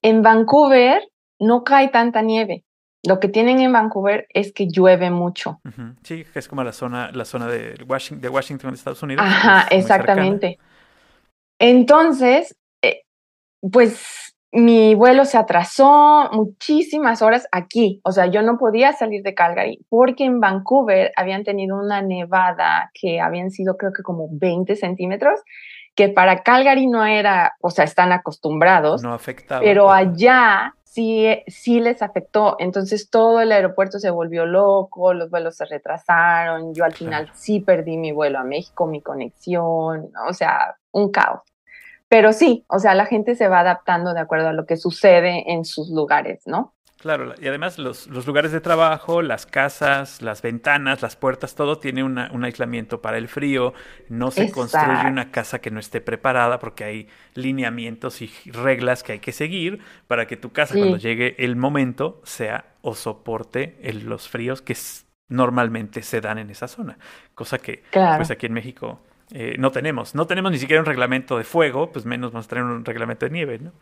En 0.00 0.22
Vancouver 0.22 1.02
no 1.38 1.64
cae 1.64 1.88
tanta 1.88 2.22
nieve. 2.22 2.64
Lo 3.02 3.20
que 3.20 3.28
tienen 3.28 3.60
en 3.60 3.72
Vancouver 3.72 4.26
es 4.30 4.52
que 4.52 4.68
llueve 4.68 5.10
mucho. 5.10 5.60
Sí, 6.02 6.24
es 6.34 6.48
como 6.48 6.64
la 6.64 6.72
zona, 6.72 7.10
la 7.12 7.26
zona 7.26 7.46
de 7.46 7.84
Washington, 7.86 8.22
de 8.22 8.28
Washington, 8.30 8.74
Estados 8.74 9.02
Unidos. 9.02 9.24
Ajá, 9.26 9.66
es 9.70 9.84
exactamente. 9.84 10.58
Entonces, 11.58 12.56
eh, 12.82 13.02
pues 13.60 14.34
mi 14.52 14.94
vuelo 14.94 15.24
se 15.24 15.36
atrasó 15.38 16.28
muchísimas 16.32 17.20
horas 17.22 17.46
aquí. 17.52 18.00
O 18.04 18.12
sea, 18.12 18.26
yo 18.26 18.42
no 18.42 18.56
podía 18.58 18.92
salir 18.92 19.22
de 19.22 19.34
Calgary 19.34 19.84
porque 19.88 20.24
en 20.24 20.40
Vancouver 20.40 21.12
habían 21.16 21.44
tenido 21.44 21.78
una 21.78 22.00
nevada 22.02 22.90
que 22.94 23.20
habían 23.20 23.50
sido 23.50 23.76
creo 23.76 23.92
que 23.92 24.02
como 24.02 24.28
20 24.30 24.76
centímetros, 24.76 25.40
que 25.94 26.08
para 26.08 26.42
Calgary 26.42 26.86
no 26.86 27.04
era, 27.04 27.54
o 27.60 27.70
sea, 27.70 27.84
están 27.84 28.12
acostumbrados. 28.12 29.02
No 29.02 29.12
afectaba. 29.14 29.60
pero 29.62 29.90
allá 29.90 30.74
sí, 30.84 31.26
sí 31.48 31.80
les 31.80 32.00
afectó. 32.00 32.56
Entonces 32.58 33.10
todo 33.10 33.40
el 33.40 33.52
aeropuerto 33.52 33.98
se 33.98 34.10
volvió 34.10 34.46
loco, 34.46 35.12
los 35.12 35.28
vuelos 35.28 35.56
se 35.56 35.66
retrasaron, 35.66 36.72
yo 36.72 36.84
al 36.84 36.94
final 36.94 37.24
Claro. 37.24 37.38
sí 37.38 37.60
perdí 37.60 37.98
mi 37.98 38.12
vuelo 38.12 38.38
a 38.38 38.44
México, 38.44 38.86
mi 38.86 39.02
conexión, 39.02 40.10
o 40.28 40.32
sea, 40.32 40.76
un 40.92 41.10
caos. 41.10 41.40
Pero 42.08 42.32
sí, 42.32 42.64
o 42.68 42.78
sea, 42.78 42.94
la 42.94 43.06
gente 43.06 43.34
se 43.34 43.48
va 43.48 43.60
adaptando 43.60 44.14
de 44.14 44.20
acuerdo 44.20 44.48
a 44.48 44.52
lo 44.52 44.64
que 44.66 44.76
sucede 44.76 45.50
en 45.52 45.64
sus 45.64 45.90
lugares, 45.90 46.42
¿no? 46.46 46.72
Claro, 46.98 47.34
y 47.40 47.46
además 47.46 47.78
los, 47.78 48.06
los 48.06 48.26
lugares 48.26 48.52
de 48.52 48.60
trabajo, 48.60 49.20
las 49.22 49.44
casas, 49.44 50.22
las 50.22 50.40
ventanas, 50.40 51.02
las 51.02 51.14
puertas, 51.14 51.54
todo 51.54 51.78
tiene 51.78 52.02
una- 52.02 52.30
un 52.32 52.42
aislamiento 52.44 53.02
para 53.02 53.18
el 53.18 53.28
frío. 53.28 53.74
No 54.08 54.30
se 54.30 54.50
construye 54.50 55.06
una 55.06 55.30
casa 55.30 55.58
que 55.60 55.70
no 55.70 55.78
esté 55.78 56.00
preparada 56.00 56.58
porque 56.58 56.84
hay 56.84 57.08
lineamientos 57.34 58.22
y 58.22 58.30
reglas 58.50 59.02
que 59.02 59.12
hay 59.12 59.18
que 59.20 59.32
seguir 59.32 59.80
para 60.08 60.26
que 60.26 60.36
tu 60.38 60.52
casa 60.52 60.72
Sí. 60.74 60.80
cuando 60.80 60.96
llegue 60.96 61.34
el 61.38 61.54
momento 61.54 62.22
sea 62.24 62.64
o 62.80 62.94
soporte 62.94 63.76
el- 63.82 64.06
los 64.06 64.28
fríos 64.28 64.62
que 64.62 64.74
normalmente 65.28 66.02
se 66.02 66.20
dan 66.20 66.38
en 66.38 66.50
esa 66.50 66.66
zona. 66.66 66.98
Cosa 67.34 67.58
que 67.58 67.82
Claro. 67.90 68.16
pues 68.18 68.30
aquí 68.30 68.46
en 68.46 68.54
México 68.54 69.00
eh, 69.32 69.56
no 69.58 69.70
tenemos. 69.72 70.14
No 70.14 70.26
tenemos 70.26 70.52
ni 70.52 70.58
siquiera 70.58 70.80
un 70.80 70.86
reglamento 70.86 71.36
de 71.36 71.44
fuego, 71.44 71.90
pues 71.90 72.04
menos 72.04 72.32
vamos 72.32 72.46
a 72.46 72.48
tener 72.48 72.64
un 72.64 72.84
reglamento 72.84 73.26
de 73.26 73.32
nieve, 73.32 73.58
¿no? 73.58 73.72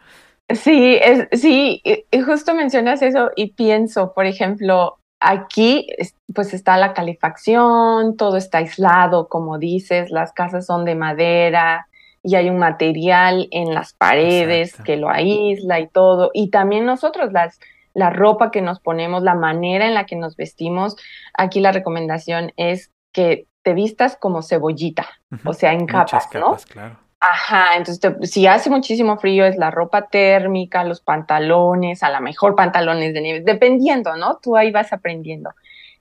Sí, 0.49 0.99
es, 1.01 1.29
sí, 1.41 1.81
y, 1.85 2.21
justo 2.21 2.55
mencionas 2.55 3.01
eso 3.03 3.31
y 3.35 3.53
pienso, 3.53 4.13
por 4.15 4.27
ejemplo, 4.27 4.99
aquí 5.21 5.87
es- 5.97 6.15
pues 6.35 6.53
está 6.53 6.77
la 6.77 6.93
calefacción, 6.93 8.17
todo 8.17 8.37
está 8.37 8.59
aislado, 8.59 9.29
como 9.29 9.59
dices, 9.59 10.11
las 10.11 10.33
casas 10.33 10.67
son 10.67 10.85
de 10.85 10.95
madera 10.95 11.89
y 12.23 12.35
hay 12.37 12.51
un 12.51 12.59
material 12.59 13.49
en 13.51 13.75
las 13.75 13.95
paredes 13.95 14.71
Exacto. 14.71 14.85
que 14.85 14.97
lo 14.97 15.09
aísla 15.11 15.81
y 15.81 15.89
todo. 15.89 16.31
Y 16.35 16.51
también 16.51 16.85
nosotros, 16.85 17.33
las, 17.33 17.59
la 17.95 18.11
ropa 18.11 18.51
que 18.51 18.63
nos 18.63 18.81
ponemos, 18.81 19.23
la 19.23 19.35
manera 19.35 19.87
en 19.87 19.95
la 19.95 20.05
que 20.07 20.17
nos 20.17 20.37
vestimos, 20.37 20.97
aquí 21.35 21.61
la 21.61 21.73
recomendación 21.73 22.53
es 22.57 22.91
que 23.13 23.47
te 23.65 23.75
vistas 23.75 24.17
como 24.17 24.43
cebollita, 24.43 25.09
o 25.45 25.53
sea, 25.53 25.73
en 25.73 25.81
Muchas 25.81 26.11
capas, 26.11 26.29
¿no? 26.35 26.41
capas, 26.47 26.67
claro. 26.67 26.97
Ajá, 27.19 27.77
entonces 27.77 28.01
te- 28.01 28.27
si 28.27 28.47
hace 28.47 28.69
muchísimo 28.69 29.17
frío 29.17 29.47
es 29.47 29.57
la 29.57 29.71
ropa 29.71 30.09
térmica, 30.09 30.85
los 30.85 31.01
pantalones, 31.01 32.03
a 32.03 32.11
lo 32.11 32.21
mejor 32.21 32.55
pantalones 32.55 33.15
de 33.15 33.21
nieve, 33.23 33.41
dependiendo, 33.41 34.15
¿no? 34.17 34.37
Tú 34.43 34.57
ahí 34.57 34.71
vas 34.71 34.93
aprendiendo. 34.93 35.51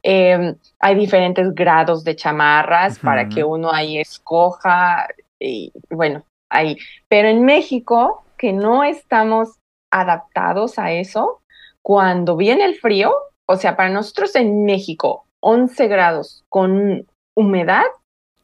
Eh, 0.04 0.56
hay 0.80 0.96
diferentes 0.96 1.56
grados 1.56 2.04
de 2.04 2.18
chamarras 2.18 3.00
para 3.00 3.30
que 3.30 3.46
uno 3.46 3.72
ahí 3.72 3.98
escoja 4.00 5.08
y 5.40 5.72
bueno, 5.90 6.26
ahí. 6.50 6.78
Pero 7.08 7.30
en 7.30 7.46
México, 7.46 8.26
que 8.38 8.52
no 8.52 8.84
estamos 8.84 9.58
adaptados 9.92 10.78
a 10.78 10.92
eso, 10.92 11.42
cuando 11.82 12.36
viene 12.36 12.66
el 12.66 12.76
frío, 12.76 13.14
o 13.46 13.56
sea, 13.56 13.78
para 13.78 13.90
nosotros 13.90 14.36
en 14.36 14.66
México, 14.66 15.26
11 15.40 15.88
grados 15.88 16.44
con 16.50 17.06
humedad, 17.36 17.86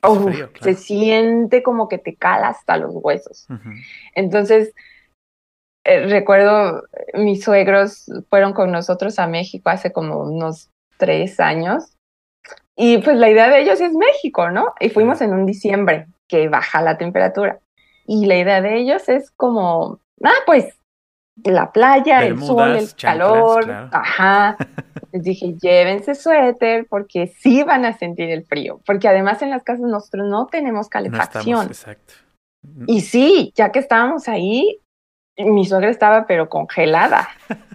frío, 0.01 0.49
se 0.61 0.75
siente 0.75 1.61
como 1.63 1.87
que 1.87 1.97
te 1.97 2.15
cala 2.15 2.49
hasta 2.49 2.77
los 2.77 2.91
huesos. 2.95 3.47
Entonces, 4.15 4.73
eh, 5.83 6.07
recuerdo, 6.07 6.83
mis 7.13 7.43
suegros 7.43 8.05
fueron 8.29 8.53
con 8.53 8.71
nosotros 8.71 9.19
a 9.19 9.27
México 9.27 9.69
hace 9.69 9.91
como 9.91 10.19
unos 10.19 10.69
tres 10.97 11.39
años. 11.39 11.95
Y 12.75 12.99
pues 12.99 13.17
la 13.17 13.29
idea 13.29 13.49
de 13.49 13.61
ellos 13.61 13.81
es 13.81 13.93
México, 13.93 14.49
¿no? 14.51 14.73
Y 14.79 14.89
fuimos 14.89 15.19
en 15.21 15.33
un 15.33 15.45
diciembre 15.45 16.07
que 16.27 16.47
baja 16.47 16.81
la 16.81 16.97
temperatura. 16.97 17.59
Y 18.05 18.25
la 18.25 18.37
idea 18.37 18.61
de 18.61 18.77
ellos 18.77 19.09
es 19.09 19.31
como, 19.31 19.99
ah, 20.23 20.39
pues 20.45 20.78
la 21.43 21.71
playa, 21.71 22.25
el 22.25 22.39
sol, 22.41 22.75
el 22.75 22.87
chanclas, 22.95 23.29
calor. 23.29 23.63
claro. 23.65 23.89
Ajá. 23.91 24.57
Les 25.11 25.23
dije, 25.23 25.55
llévense 25.59 26.13
suéter 26.15 26.85
porque 26.87 27.27
sí 27.39 27.63
van 27.63 27.85
a 27.85 27.97
sentir 27.97 28.29
el 28.29 28.45
frío. 28.45 28.79
Porque 28.85 29.07
además 29.07 29.41
en 29.41 29.49
las 29.49 29.63
casas 29.63 29.81
nosotros 29.81 30.27
no 30.27 30.47
tenemos 30.47 30.85
No 30.85 30.89
calefacción. 30.89 31.45
estamos, 31.47 31.67
exacto. 31.67 32.13
Y 32.87 33.01
sí, 33.01 33.51
ya 33.55 33.71
que 33.71 33.79
estábamos 33.79 34.27
ahí, 34.27 34.79
mi 35.37 35.65
suegra 35.65 35.89
estaba 35.89 36.27
pero 36.27 36.49
congelada. 36.49 37.27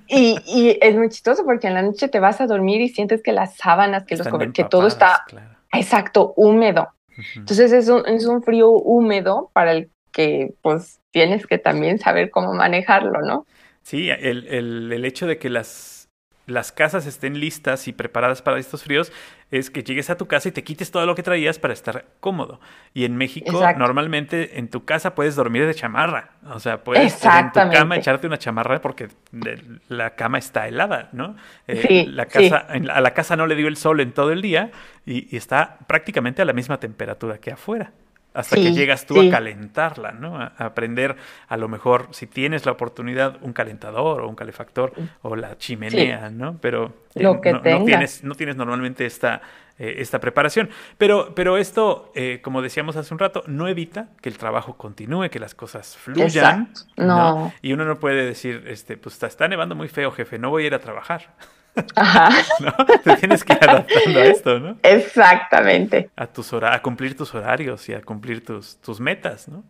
Y, 0.07 0.39
y 0.47 0.79
es 0.81 0.97
muy 0.97 1.09
chistoso 1.09 1.45
porque 1.45 1.67
en 1.67 1.75
la 1.75 1.83
noche 1.83 2.09
te 2.09 2.21
vas 2.21 2.41
a 2.41 2.47
dormir 2.47 2.81
y 2.83 2.89
sientes 2.89 3.23
que 3.23 3.33
las 3.33 3.57
sábanas, 3.57 4.05
que, 4.05 4.17
los 4.17 4.29
que 4.53 4.65
todo 4.65 4.87
está 4.87 5.23
claro. 5.27 5.57
exacto, 5.73 6.35
húmedo. 6.37 6.89
Entonces 7.37 7.73
es 7.73 7.89
un, 7.89 8.07
es 8.07 8.27
un 8.27 8.43
frío 8.43 8.71
húmedo 8.71 9.51
para 9.55 9.73
el 9.73 9.91
que 10.15 10.55
pues 10.63 11.01
tienes 11.11 11.47
que 11.47 11.59
también 11.59 11.99
saber 11.99 12.31
cómo 12.31 12.55
manejarlo, 12.55 13.21
¿no? 13.23 13.47
Sí, 13.83 14.09
el, 14.11 14.47
el- 14.49 14.93
el 14.93 15.05
hecho 15.05 15.27
de 15.27 15.39
que 15.39 15.51
las, 15.51 16.09
las 16.47 16.73
casas 16.73 17.07
estén 17.07 17.39
listas 17.41 17.87
y 17.89 17.93
preparadas 17.93 18.41
para 18.43 18.59
estos 18.59 18.83
fríos 18.83 19.13
es 19.51 19.71
que 19.71 19.83
llegues 19.85 20.11
a 20.11 20.17
tu 20.17 20.27
casa 20.27 20.49
y 20.49 20.53
te 20.53 20.65
quites 20.65 20.91
todo 20.91 21.07
lo 21.07 21.15
que 21.15 21.23
traías 21.23 21.59
para 21.59 21.75
estar 21.75 22.07
cómodo. 22.21 22.61
Y 22.95 23.05
en 23.05 23.17
México, 23.17 23.53
Exacto. 23.53 23.79
normalmente 23.79 24.59
en 24.59 24.69
tu 24.69 24.85
casa 24.85 25.15
puedes 25.15 25.37
dormir 25.37 25.67
de 25.67 25.75
chamarra. 25.75 26.31
O 26.51 26.61
sea, 26.61 26.83
puedes 26.83 27.23
en 27.25 27.53
tu 27.53 27.61
cama 27.71 27.97
echarte 27.97 28.27
una 28.27 28.39
chamarra 28.39 28.81
porque 28.81 29.09
la 29.89 30.15
cama 30.17 30.39
está 30.39 30.67
helada, 30.69 31.11
¿no? 31.13 31.37
Eh, 31.69 31.77
Sí, 31.87 32.07
la 32.07 32.27
casa, 32.27 32.67
en 32.71 32.87
la- 32.87 32.95
a 32.95 33.01
la 33.01 33.15
casa 33.15 33.37
no 33.37 33.47
le 33.47 33.55
dio 33.55 33.69
el 33.69 33.77
sol 33.77 34.01
en 34.01 34.13
todo 34.13 34.33
el 34.33 34.43
día 34.43 34.71
y, 35.07 35.33
y 35.33 35.37
está 35.37 35.79
prácticamente 35.87 36.43
a 36.43 36.45
la 36.47 36.53
misma 36.53 36.81
temperatura 36.81 37.39
que 37.39 37.53
afuera. 37.53 37.93
Hasta 38.35 38.57
que 38.57 38.73
llegas 38.73 39.07
tú 39.07 39.15
sí. 39.15 39.29
a 39.29 39.31
calentarla, 39.31 40.11
¿no? 40.11 40.37
A, 40.37 40.53
aprender, 40.59 41.17
a 41.47 41.57
lo 41.57 41.69
mejor, 41.69 42.09
si 42.11 42.27
tienes 42.27 42.67
la 42.67 42.73
oportunidad, 42.73 43.39
un 43.43 43.53
calentador 43.53 44.23
o 44.23 44.29
un 44.29 44.35
calefactor 44.35 44.93
o 45.23 45.37
la 45.37 45.57
chimenea, 45.57 46.31
¿no? 46.31 46.59
Pero 46.61 46.93
eh, 47.15 47.23
Lo 47.23 47.41
que 47.41 47.53
no, 47.53 47.63
no 47.63 47.85
tienes, 47.85 48.25
no 48.25 48.35
tienes 48.35 48.57
normalmente 48.57 49.07
esta, 49.07 49.41
eh, 49.79 49.97
esta 49.99 50.19
preparación. 50.19 50.69
Pero, 50.99 51.35
pero 51.35 51.57
esto, 51.57 52.13
eh, 52.15 52.41
como 52.43 52.61
decíamos 52.61 52.97
hace 52.97 53.15
un 53.15 53.19
rato, 53.19 53.45
no 53.47 53.69
evita 53.69 54.09
que 54.21 54.29
el 54.29 54.37
trabajo 54.37 54.77
continúe, 54.77 55.31
que 55.31 55.39
las 55.39 55.55
cosas 55.55 55.97
fluyan. 55.97 56.27
Exacto. 56.27 56.81
No. 56.97 57.53
Y 57.63 57.73
uno 57.73 57.85
no 57.85 57.99
puede 57.99 58.27
decir, 58.27 58.65
este, 58.67 58.97
pues 58.97 59.15
está, 59.15 59.29
está 59.29 59.49
nevando 59.49 59.77
muy 59.77 59.89
feo, 59.89 60.11
jefe, 60.11 60.39
no 60.39 60.51
voy 60.51 60.65
a 60.65 60.67
ir 60.67 60.75
a 60.75 60.81
trabajar. 60.81 61.35
Ajá, 61.97 62.31
¿no? 62.61 62.73
Te 63.03 63.17
tienes 63.17 63.43
que 63.45 63.53
ir 63.55 63.59
adaptando 63.69 64.21
a 64.21 64.25
esto, 64.25 64.59
¿no? 64.61 64.77
exactamente. 64.83 66.11
A, 66.17 66.27
tus 66.27 66.53
hora- 66.53 66.75
a 66.75 66.83
cumplir 66.83 67.17
tus 67.17 67.35
horarios 67.35 67.89
y 67.89 67.95
a 67.95 68.03
cumplir 68.03 68.45
tus, 68.45 68.77
tus 68.81 69.01
metas, 69.01 69.49
¿no? 69.49 69.65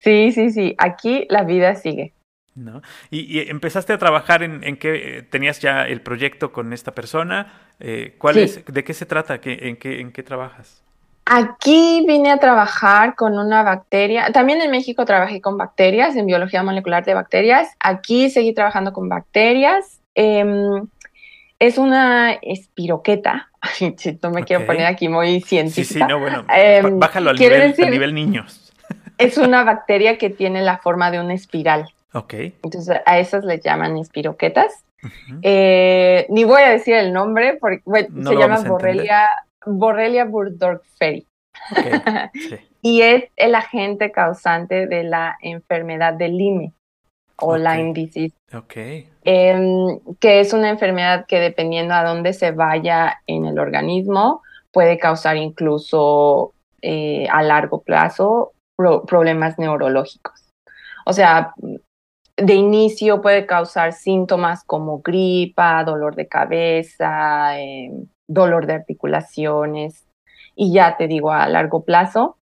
Sí, 0.00 0.32
sí, 0.32 0.50
sí. 0.50 0.74
Aquí 0.78 1.26
la 1.30 1.44
vida 1.44 1.74
sigue. 1.74 2.12
¿no? 2.54 2.80
Y, 3.10 3.38
y 3.38 3.50
empezaste 3.50 3.92
a 3.92 3.98
trabajar 3.98 4.42
en, 4.42 4.64
en 4.64 4.78
qué 4.78 5.26
tenías 5.30 5.60
ya 5.60 5.82
el 5.86 6.00
proyecto 6.00 6.52
con 6.52 6.72
esta 6.72 6.92
persona. 6.92 7.52
Eh, 7.80 8.14
¿cuál 8.18 8.34
Sí. 8.36 8.40
es, 8.42 8.64
¿De 8.64 8.82
qué 8.82 8.94
se 8.94 9.04
trata? 9.04 9.40
¿Qué, 9.42 9.58
en, 9.68 9.76
qué, 9.76 10.00
¿En 10.00 10.10
qué 10.10 10.22
trabajas? 10.22 10.82
Aquí 11.26 12.04
vine 12.06 12.30
a 12.30 12.38
trabajar 12.38 13.14
con 13.14 13.36
una 13.38 13.62
bacteria. 13.62 14.30
También 14.32 14.62
en 14.62 14.70
México 14.70 15.04
trabajé 15.04 15.40
con 15.40 15.58
bacterias, 15.58 16.14
en 16.16 16.24
biología 16.26 16.62
molecular 16.62 17.04
de 17.04 17.14
bacterias. 17.14 17.68
Aquí 17.80 18.30
seguí 18.30 18.54
trabajando 18.54 18.92
con 18.92 19.08
bacterias. 19.08 20.00
Em, 20.14 20.86
es 21.58 21.78
una 21.78 22.32
espiroqueta. 22.42 23.50
Ay, 23.60 23.94
sí, 23.98 24.18
no 24.22 24.30
me 24.30 24.44
quiero 24.44 24.66
poner 24.66 24.86
aquí 24.86 25.08
muy 25.08 25.40
Sí, 25.40 25.48
científica. 25.48 26.06
sí, 26.06 26.12
no, 26.12 26.18
bueno, 26.20 26.44
Em, 26.54 26.84
bá- 26.84 26.98
bájalo 27.06 27.30
al 27.30 27.36
nivel, 27.38 27.72
decir- 27.72 27.84
al 27.86 27.90
nivel 27.90 28.14
niños. 28.14 28.62
Es 29.18 29.38
una 29.38 29.64
bacteria 29.64 30.18
que 30.18 30.28
tiene 30.30 30.60
la 30.60 30.76
forma 30.78 31.10
de 31.10 31.18
una 31.20 31.32
espiral. 31.34 31.88
Ok. 32.12 32.34
Entonces 32.62 33.00
a 33.06 33.18
esas 33.18 33.44
les 33.44 33.62
llaman 33.64 33.96
espiroquetas. 33.96 34.84
Eh, 35.42 36.26
ni 36.30 36.44
voy 36.44 36.62
a 36.62 36.70
decir 36.70 36.94
el 36.94 37.12
nombre 37.12 37.56
porque 37.60 37.80
bueno, 37.84 38.08
No 38.10 38.30
se 38.30 38.36
llama 38.36 38.60
Borrelia, 38.60 39.28
Borrelia 39.64 40.24
burgdorferi. 40.24 41.26
Ok, 41.70 42.30
sí. 42.34 42.56
y 42.82 43.00
es 43.02 43.24
el 43.36 43.54
agente 43.54 44.12
causante 44.12 44.86
de 44.86 45.04
la 45.04 45.36
enfermedad 45.40 46.12
de 46.14 46.28
Lyme 46.28 46.72
o 47.38 47.54
Ok. 47.54 47.58
Lyme 47.58 47.92
disease, 47.94 48.34
Ok. 48.54 48.76
Em, 49.26 49.98
que 50.20 50.40
es 50.40 50.52
una 50.52 50.70
enfermedad 50.70 51.26
que 51.26 51.40
dependiendo 51.40 51.94
a 51.94 52.04
dónde 52.04 52.32
se 52.32 52.52
vaya 52.52 53.20
en 53.26 53.44
el 53.44 53.58
organismo 53.58 54.40
puede 54.72 54.98
causar 54.98 55.36
incluso 55.36 56.54
eh, 56.80 57.26
a 57.30 57.42
largo 57.42 57.82
plazo 57.82 58.52
pro- 58.76 59.04
problemas 59.04 59.58
neurológicos. 59.58 60.48
O 61.04 61.12
sea, 61.12 61.52
de 62.36 62.54
inicio 62.54 63.20
puede 63.20 63.46
causar 63.46 63.92
síntomas 63.94 64.62
como 64.64 65.00
gripa, 65.00 65.82
dolor 65.84 66.14
de 66.14 66.28
cabeza, 66.28 67.58
em, 67.58 68.06
dolor 68.28 68.66
de 68.66 68.74
articulaciones 68.74 70.06
y 70.54 70.72
ya 70.72 70.96
te 70.96 71.08
digo, 71.08 71.32
a 71.32 71.48
largo 71.48 71.84
plazo, 71.84 72.36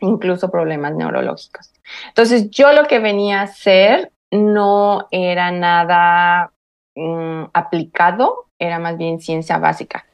incluso 0.00 0.50
problemas 0.50 0.94
neurológicos. 0.94 1.72
Entonces, 2.08 2.50
yo 2.50 2.72
lo 2.72 2.84
que 2.86 2.98
venía 3.00 3.40
a 3.40 3.44
hacer 3.44 4.12
no 4.30 5.08
era 5.10 5.50
nada 5.50 6.52
mm, 6.94 7.44
aplicado, 7.52 8.46
era 8.58 8.78
más 8.78 8.96
bien 8.96 9.20
ciencia 9.20 9.58
básica. 9.58 10.06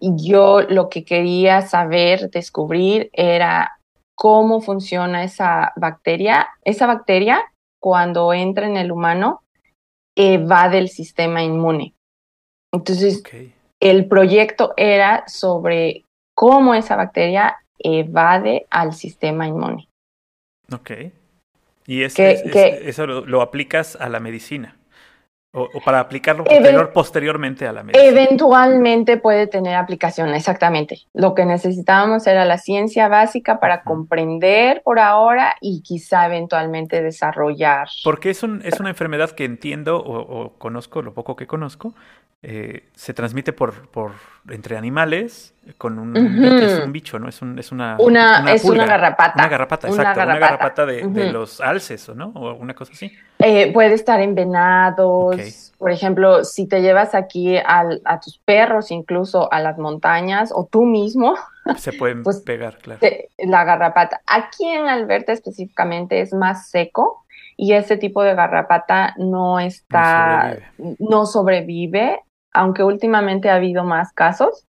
Y 0.00 0.14
yo 0.16 0.62
lo 0.62 0.88
que 0.88 1.04
quería 1.04 1.62
saber, 1.62 2.30
descubrir, 2.30 3.10
era 3.12 3.78
cómo 4.16 4.60
funciona 4.60 5.22
esa 5.22 5.72
bacteria. 5.76 6.48
Esa 6.64 6.86
bacteria, 6.86 7.44
cuando 7.80 8.32
entra 8.32 8.66
en 8.66 8.76
el 8.76 8.90
humano, 8.90 9.42
evade 10.16 10.78
el 10.78 10.88
sistema 10.88 11.42
inmune. 11.42 11.94
Entonces, 12.72 13.20
Ok. 13.20 13.52
el 13.80 14.08
proyecto 14.08 14.74
era 14.76 15.24
sobre 15.28 16.04
cómo 16.34 16.74
esa 16.74 16.96
bacteria 16.96 17.56
evade 17.78 18.66
al 18.70 18.94
sistema 18.94 19.46
inmune. 19.46 19.88
Ok. 20.72 20.90
Y 21.86 22.02
es, 22.02 22.14
Que- 22.14 22.30
es- 22.32 22.42
es- 22.44 22.52
que- 22.52 22.88
eso 22.88 23.06
lo, 23.06 23.26
lo 23.26 23.42
aplicas 23.42 23.96
a 24.00 24.08
la 24.08 24.20
medicina. 24.20 24.76
O, 25.54 25.68
o 25.74 25.80
para 25.84 26.00
aplicarlo 26.00 26.44
posterior- 26.44 26.92
posteriormente 26.94 27.68
a 27.68 27.72
la 27.72 27.82
medicina. 27.82 28.08
Eventualmente 28.10 29.18
puede 29.18 29.46
tener 29.46 29.74
aplicación, 29.74 30.30
exactamente. 30.30 31.00
Lo 31.12 31.34
que 31.34 31.44
necesitábamos 31.44 32.26
era 32.26 32.46
la 32.46 32.56
ciencia 32.56 33.08
básica 33.08 33.60
para 33.60 33.82
comprender 33.82 34.80
por 34.82 34.98
ahora 34.98 35.56
y 35.60 35.82
quizá 35.82 36.24
eventualmente 36.24 37.02
desarrollar. 37.02 37.88
Porque 38.02 38.30
es, 38.30 38.42
un, 38.42 38.62
es 38.64 38.80
una 38.80 38.88
enfermedad 38.88 39.32
que 39.32 39.44
entiendo 39.44 39.98
o, 39.98 40.20
o 40.44 40.52
conozco, 40.58 41.02
lo 41.02 41.12
poco 41.12 41.36
que 41.36 41.46
conozco, 41.46 41.94
eh, 42.44 42.88
se 42.94 43.12
transmite 43.14 43.52
por, 43.52 43.88
por 43.90 44.12
entre 44.48 44.76
animales 44.76 45.54
con 45.78 45.98
un, 46.00 46.16
es 46.44 46.80
un 46.84 46.90
bicho, 46.90 47.18
¿no? 47.20 47.28
Es, 47.28 47.40
un, 47.40 47.56
es 47.58 47.70
una, 47.70 47.96
Una, 48.00 48.52
es 48.52 48.62
pulga. 48.62 48.82
una 48.82 48.86
garrapata. 48.86 49.34
Una 49.36 49.48
garrapata, 49.48 49.86
Una 49.88 49.96
exacto. 50.02 50.22
Una 50.22 50.38
garrapata. 50.38 50.86
de, 50.86 51.06
de 51.06 51.30
los 51.30 51.60
alces, 51.60 52.08
¿o 52.08 52.14
¿no? 52.16 52.32
O 52.34 52.48
alguna 52.48 52.74
cosa 52.74 52.92
así. 52.94 53.12
Eh, 53.42 53.72
puede 53.72 53.94
estar 53.94 54.20
en 54.20 54.34
venados. 54.34 55.72
Por 55.78 55.90
ejemplo, 55.90 56.44
si 56.44 56.68
te 56.68 56.80
llevas 56.80 57.14
aquí 57.14 57.56
al- 57.56 58.00
a 58.04 58.20
tus 58.20 58.38
perros, 58.38 58.90
incluso 58.90 59.52
a 59.52 59.60
las 59.60 59.78
montañas, 59.78 60.52
o 60.54 60.66
tú 60.70 60.84
mismo, 60.84 61.34
Se 61.76 61.92
pueden 61.92 62.22
Pues, 62.22 62.40
pegar, 62.40 62.78
claro. 62.78 63.00
te- 63.00 63.28
la 63.38 63.64
garrapata. 63.64 64.20
Aquí 64.26 64.66
en 64.66 64.86
Alberta 64.88 65.32
específicamente 65.32 66.20
es 66.20 66.32
más 66.32 66.68
seco 66.70 67.24
y 67.56 67.72
ese 67.74 67.96
tipo 67.96 68.22
de 68.22 68.34
garrapata 68.34 69.14
no 69.18 69.60
está, 69.60 70.56
no 70.98 71.26
sobrevive, 71.26 72.20
aunque 72.52 72.82
últimamente 72.82 73.48
ha 73.50 73.54
habido 73.56 73.84
más 73.84 74.12
casos. 74.12 74.66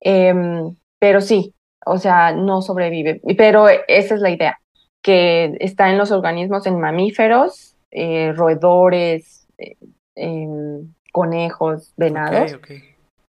Em, 0.00 0.74
pero 0.98 1.20
sí, 1.20 1.54
o 1.84 1.98
sea, 1.98 2.32
no 2.32 2.62
sobrevive. 2.62 3.20
Pero 3.36 3.66
esa 3.68 4.14
es 4.14 4.20
la 4.20 4.30
idea, 4.30 4.58
que 5.02 5.56
está 5.60 5.90
en 5.90 5.98
los 5.98 6.10
organismos 6.10 6.66
en 6.66 6.80
mamíferos, 6.80 7.76
eh, 7.90 8.32
roedores, 8.32 9.46
eh, 9.58 9.76
em, 10.14 10.92
conejos, 11.12 11.92
venados, 11.96 12.56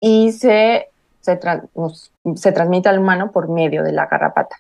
y 0.01 0.33
se, 0.33 0.89
se, 1.21 1.39
tra- 1.41 1.69
se 2.37 2.53
transmite 2.53 2.89
al 2.89 2.99
humano 2.99 3.33
por 3.33 3.49
medio 3.49 3.83
de 3.83 3.93
la 3.93 4.07
garrapata. 4.07 4.57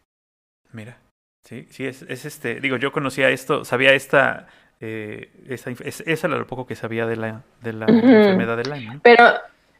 Mira, 0.72 0.98
sí, 1.44 1.66
sí, 1.70 1.86
es, 1.86 2.02
es 2.02 2.24
este, 2.24 2.60
digo, 2.60 2.76
yo 2.76 2.92
conocía 2.92 3.30
esto, 3.30 3.64
sabía 3.64 3.92
esta, 3.94 4.46
eh, 4.80 5.32
esa, 5.48 5.70
es, 5.70 6.00
era 6.06 6.36
lo 6.36 6.46
poco 6.46 6.66
que 6.66 6.76
sabía 6.76 7.06
de 7.06 7.16
la, 7.16 7.42
de 7.62 7.72
la 7.72 7.86
enfermedad 7.86 8.56
de 8.56 8.64
Lyme, 8.64 8.94
¿no? 8.94 9.00
Pero 9.02 9.24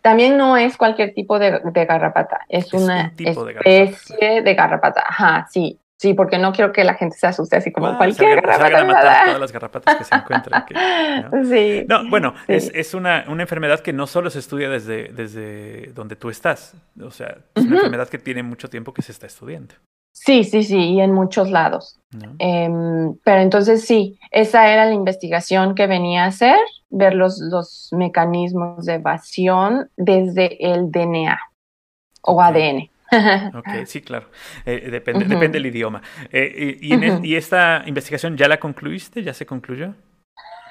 también 0.03 0.37
no 0.37 0.57
es 0.57 0.77
cualquier 0.77 1.15
tipo 1.15 1.39
de, 1.39 1.61
de 1.61 1.85
garrapata, 1.85 2.41
es, 2.49 2.67
Es 2.67 2.75
una 2.75 3.11
un 3.11 3.17
tipo 3.17 3.45
de 3.45 3.53
garrapata, 3.53 3.71
especie 3.85 4.43
de 4.43 4.55
garrapata. 4.55 5.05
Ajá, 5.07 5.47
sí, 5.51 5.79
sí, 6.01 6.15
porque 6.15 6.39
no 6.39 6.51
quiero 6.53 6.73
que 6.73 6.83
la 6.83 6.95
gente 6.95 7.17
se 7.19 7.27
asuste 7.27 7.57
así 7.57 7.71
como 7.73 7.89
Ah, 7.89 7.97
cualquier 7.99 8.41
garrapata. 8.41 8.85
me 8.85 8.93
matar 8.93 9.25
todas 9.27 9.41
las 9.41 9.53
garrapatas 9.53 9.97
que 9.97 10.05
se 10.05 10.15
encuentren. 10.15 10.63
que- 10.67 10.75
¿no? 10.75 11.45
Sí. 11.45 11.85
No, 11.89 12.09
bueno, 12.09 12.33
Sí. 12.47 12.55
es, 12.55 12.71
es 12.75 12.95
una, 12.95 13.25
una 13.29 13.43
enfermedad 13.43 13.81
que 13.81 13.93
no 13.93 14.07
solo 14.07 14.31
se 14.31 14.39
estudia 14.39 14.71
desde, 14.71 15.09
desde 15.09 15.93
donde 15.93 16.17
tú 16.17 16.31
estás, 16.31 16.75
o 17.03 17.11
sea, 17.11 17.37
es 17.55 17.65
una 17.67 17.77
enfermedad 17.77 18.09
que 18.09 18.19
tiene 18.19 18.43
mucho 18.43 18.69
tiempo 18.71 18.95
que 18.95 19.03
se 19.03 19.13
está 19.13 19.27
estudiando, 19.27 19.75
sí, 20.13 20.43
sí, 20.45 20.63
sí, 20.65 20.79
y 20.95 21.01
en 21.03 21.13
muchos 21.13 21.51
lados. 21.51 21.99
¿no? 22.13 22.35
Em, 22.39 23.15
pero 23.23 23.41
entonces 23.43 23.85
sí, 23.85 24.19
esa 24.31 24.73
era 24.73 24.87
la 24.87 24.95
investigación 24.95 25.75
que 25.75 25.87
venía 25.87 26.25
a 26.25 26.29
hacer, 26.29 26.57
ver 26.89 27.15
los, 27.15 27.39
los 27.41 27.89
mecanismos 27.93 28.85
de 28.87 28.95
evasión 28.95 29.91
desde 29.97 30.57
el 30.73 30.91
DNA 30.91 31.39
o. 32.23 32.41
ADN. 32.43 32.90
Ok, 33.55 33.87
sí, 33.87 34.03
claro. 34.03 34.31
Eh, 34.65 34.89
depende, 34.91 35.25
Ujú. 35.25 35.35
depende 35.35 35.59
del 35.59 35.67
idioma. 35.67 36.03
Eh, 36.31 36.79
y, 36.81 36.89
y 36.89 36.93
en 36.93 37.25
esta 37.37 37.83
investigación 37.87 38.37
ya 38.37 38.49
la 38.49 38.59
concluiste? 38.61 39.23
¿Ya 39.23 39.35
se 39.35 39.47
concluyó? 39.47 39.95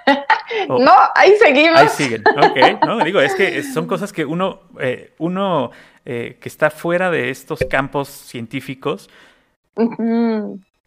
No, 0.68 0.92
ahí 1.16 1.36
seguimos. 1.36 1.80
Ahí 1.80 1.88
siguen, 1.90 2.24
ok. 2.28 2.84
No, 2.86 3.04
digo, 3.04 3.22
es 3.22 3.36
que 3.36 3.62
son 3.64 3.86
cosas 3.86 4.12
que 4.12 4.26
uno, 4.26 4.62
eh, 4.80 5.14
uno 5.20 5.72
eh, 6.06 6.38
que 6.42 6.50
está 6.50 6.72
fuera 6.72 7.12
de 7.12 7.30
estos 7.30 7.60
campos 7.70 8.08
científicos, 8.10 9.10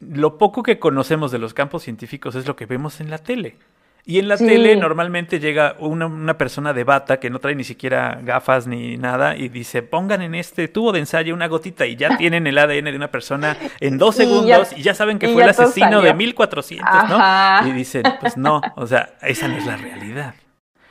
lo 0.00 0.38
poco 0.38 0.62
que 0.62 0.78
conocemos 0.78 1.30
de 1.30 1.38
los 1.38 1.54
campos 1.54 1.84
científicos 1.84 2.34
es 2.34 2.46
lo 2.46 2.56
que 2.56 2.66
vemos 2.66 3.00
en 3.00 3.10
la 3.10 3.18
tele. 3.18 3.56
Y 4.04 4.18
en 4.18 4.26
la 4.26 4.36
Sí. 4.36 4.46
tele 4.46 4.74
normalmente 4.74 5.38
llega 5.38 5.76
una, 5.78 6.06
una 6.06 6.36
persona 6.36 6.72
de 6.72 6.82
bata 6.82 7.20
que 7.20 7.30
no 7.30 7.38
trae 7.38 7.54
ni 7.54 7.62
siquiera 7.62 8.18
gafas 8.22 8.66
ni 8.66 8.96
nada 8.96 9.36
y 9.36 9.48
dice, 9.48 9.82
pongan 9.82 10.22
en 10.22 10.34
este 10.34 10.66
tubo 10.66 10.90
de 10.90 10.98
ensayo 10.98 11.32
una 11.34 11.46
gotita 11.46 11.86
y 11.86 11.94
ya 11.94 12.16
tienen 12.18 12.46
el 12.48 12.58
ADN 12.58 12.86
de 12.86 12.96
una 12.96 13.12
persona 13.12 13.56
en 13.78 13.98
dos 13.98 14.16
Y 14.16 14.18
ya- 14.18 14.24
segundos 14.24 14.72
y 14.76 14.82
ya 14.82 14.94
saben 14.94 15.18
que 15.20 15.28
fue 15.28 15.44
el 15.44 15.50
asesino 15.50 15.86
salió. 15.86 16.00
de 16.02 16.14
1400, 16.14 17.08
¿no? 17.08 17.14
Ajá. 17.16 17.68
Y 17.68 17.72
dicen, 17.72 18.02
pues 18.20 18.36
no, 18.36 18.60
o 18.74 18.86
sea, 18.88 19.10
esa 19.22 19.46
no 19.46 19.56
es 19.56 19.66
la 19.66 19.76
realidad. 19.76 20.34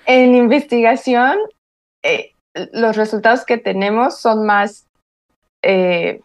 En 0.05 0.33
investigación, 0.35 1.37
eh, 2.03 2.31
los 2.71 2.95
resultados 2.95 3.45
que 3.45 3.57
tenemos 3.57 4.19
son 4.21 4.45
más, 4.45 4.87
eh, 5.63 6.21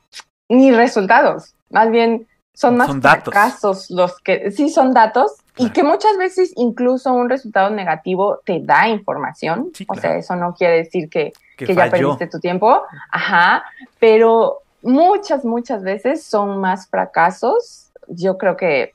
ni 0.49 0.71
resultados, 0.73 1.55
más 1.71 1.91
bien 1.91 2.27
son 2.57 2.79
más 2.79 2.87
Son 2.87 3.01
datos. 3.01 3.35
fracasos 3.35 3.91
los 3.91 4.19
que, 4.21 4.51
sí, 4.51 4.71
son 4.71 4.93
datos 4.95 5.33
Claro. 5.53 5.69
y 5.71 5.73
que 5.73 5.83
muchas 5.83 6.17
veces 6.17 6.53
incluso 6.57 7.13
un 7.13 7.29
resultado 7.29 7.69
negativo 7.71 8.41
te 8.45 8.61
da 8.61 8.89
información, 8.89 9.71
Sí, 9.75 9.85
o 9.89 9.95
sea, 9.95 10.17
eso 10.17 10.35
no 10.37 10.55
quiere 10.55 10.79
decir 10.79 11.09
que, 11.11 11.33
Que, 11.57 11.67
que 11.67 11.75
ya 11.75 11.91
perdiste 11.91 12.27
tu 12.27 12.41
tiempo, 12.41 12.83
ajá, 13.13 13.63
pero 14.01 14.59
muchas, 14.83 15.45
muchas 15.45 15.83
veces 15.83 16.23
son 16.25 16.61
más 16.61 16.89
fracasos. 16.89 17.91
Yo 18.09 18.39
creo 18.39 18.57
que 18.57 18.93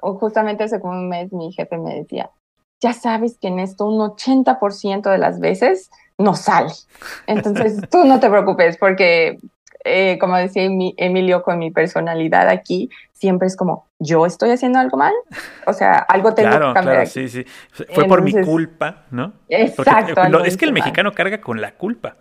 justamente 0.00 0.64
hace 0.64 0.80
como 0.80 0.92
un 0.94 1.08
mes 1.08 1.32
mi 1.32 1.52
jefe 1.52 1.78
me 1.78 1.94
decía, 1.94 2.30
ya 2.82 2.92
sabes 2.92 3.38
que 3.40 3.48
en 3.48 3.58
esto 3.60 3.86
un 3.86 4.00
80% 4.00 5.10
de 5.10 5.18
las 5.18 5.38
veces 5.40 5.90
no 6.18 6.34
sale. 6.34 6.72
Entonces 7.26 7.80
tú 7.90 8.04
no 8.04 8.18
te 8.20 8.28
preocupes 8.28 8.76
porque, 8.76 9.38
eh, 9.84 10.18
como 10.18 10.36
decía 10.36 10.64
Emi- 10.64 10.94
Emilio 10.96 11.42
con 11.42 11.58
mi 11.58 11.70
personalidad 11.70 12.48
aquí, 12.48 12.90
siempre 13.12 13.46
es 13.46 13.56
como, 13.56 13.86
yo 13.98 14.26
estoy 14.26 14.50
haciendo 14.50 14.78
algo 14.78 14.96
mal, 14.96 15.12
o 15.66 15.72
sea, 15.72 15.98
algo 15.98 16.34
tengo 16.34 16.50
Claro, 16.50 16.68
que 16.68 16.74
cambiar. 16.74 16.94
claro, 16.96 17.00
aquí. 17.08 17.28
sí, 17.28 17.28
sí. 17.28 17.84
Fue 17.92 18.04
por 18.06 18.22
mi 18.22 18.32
culpa, 18.32 19.04
¿no? 19.10 19.32
Exacto. 19.48 20.14
Porque, 20.14 20.48
es 20.48 20.56
que 20.56 20.64
el 20.64 20.72
mexicano 20.72 21.12
carga 21.12 21.40
con 21.40 21.60
la 21.60 21.74
culpa. 21.74 22.16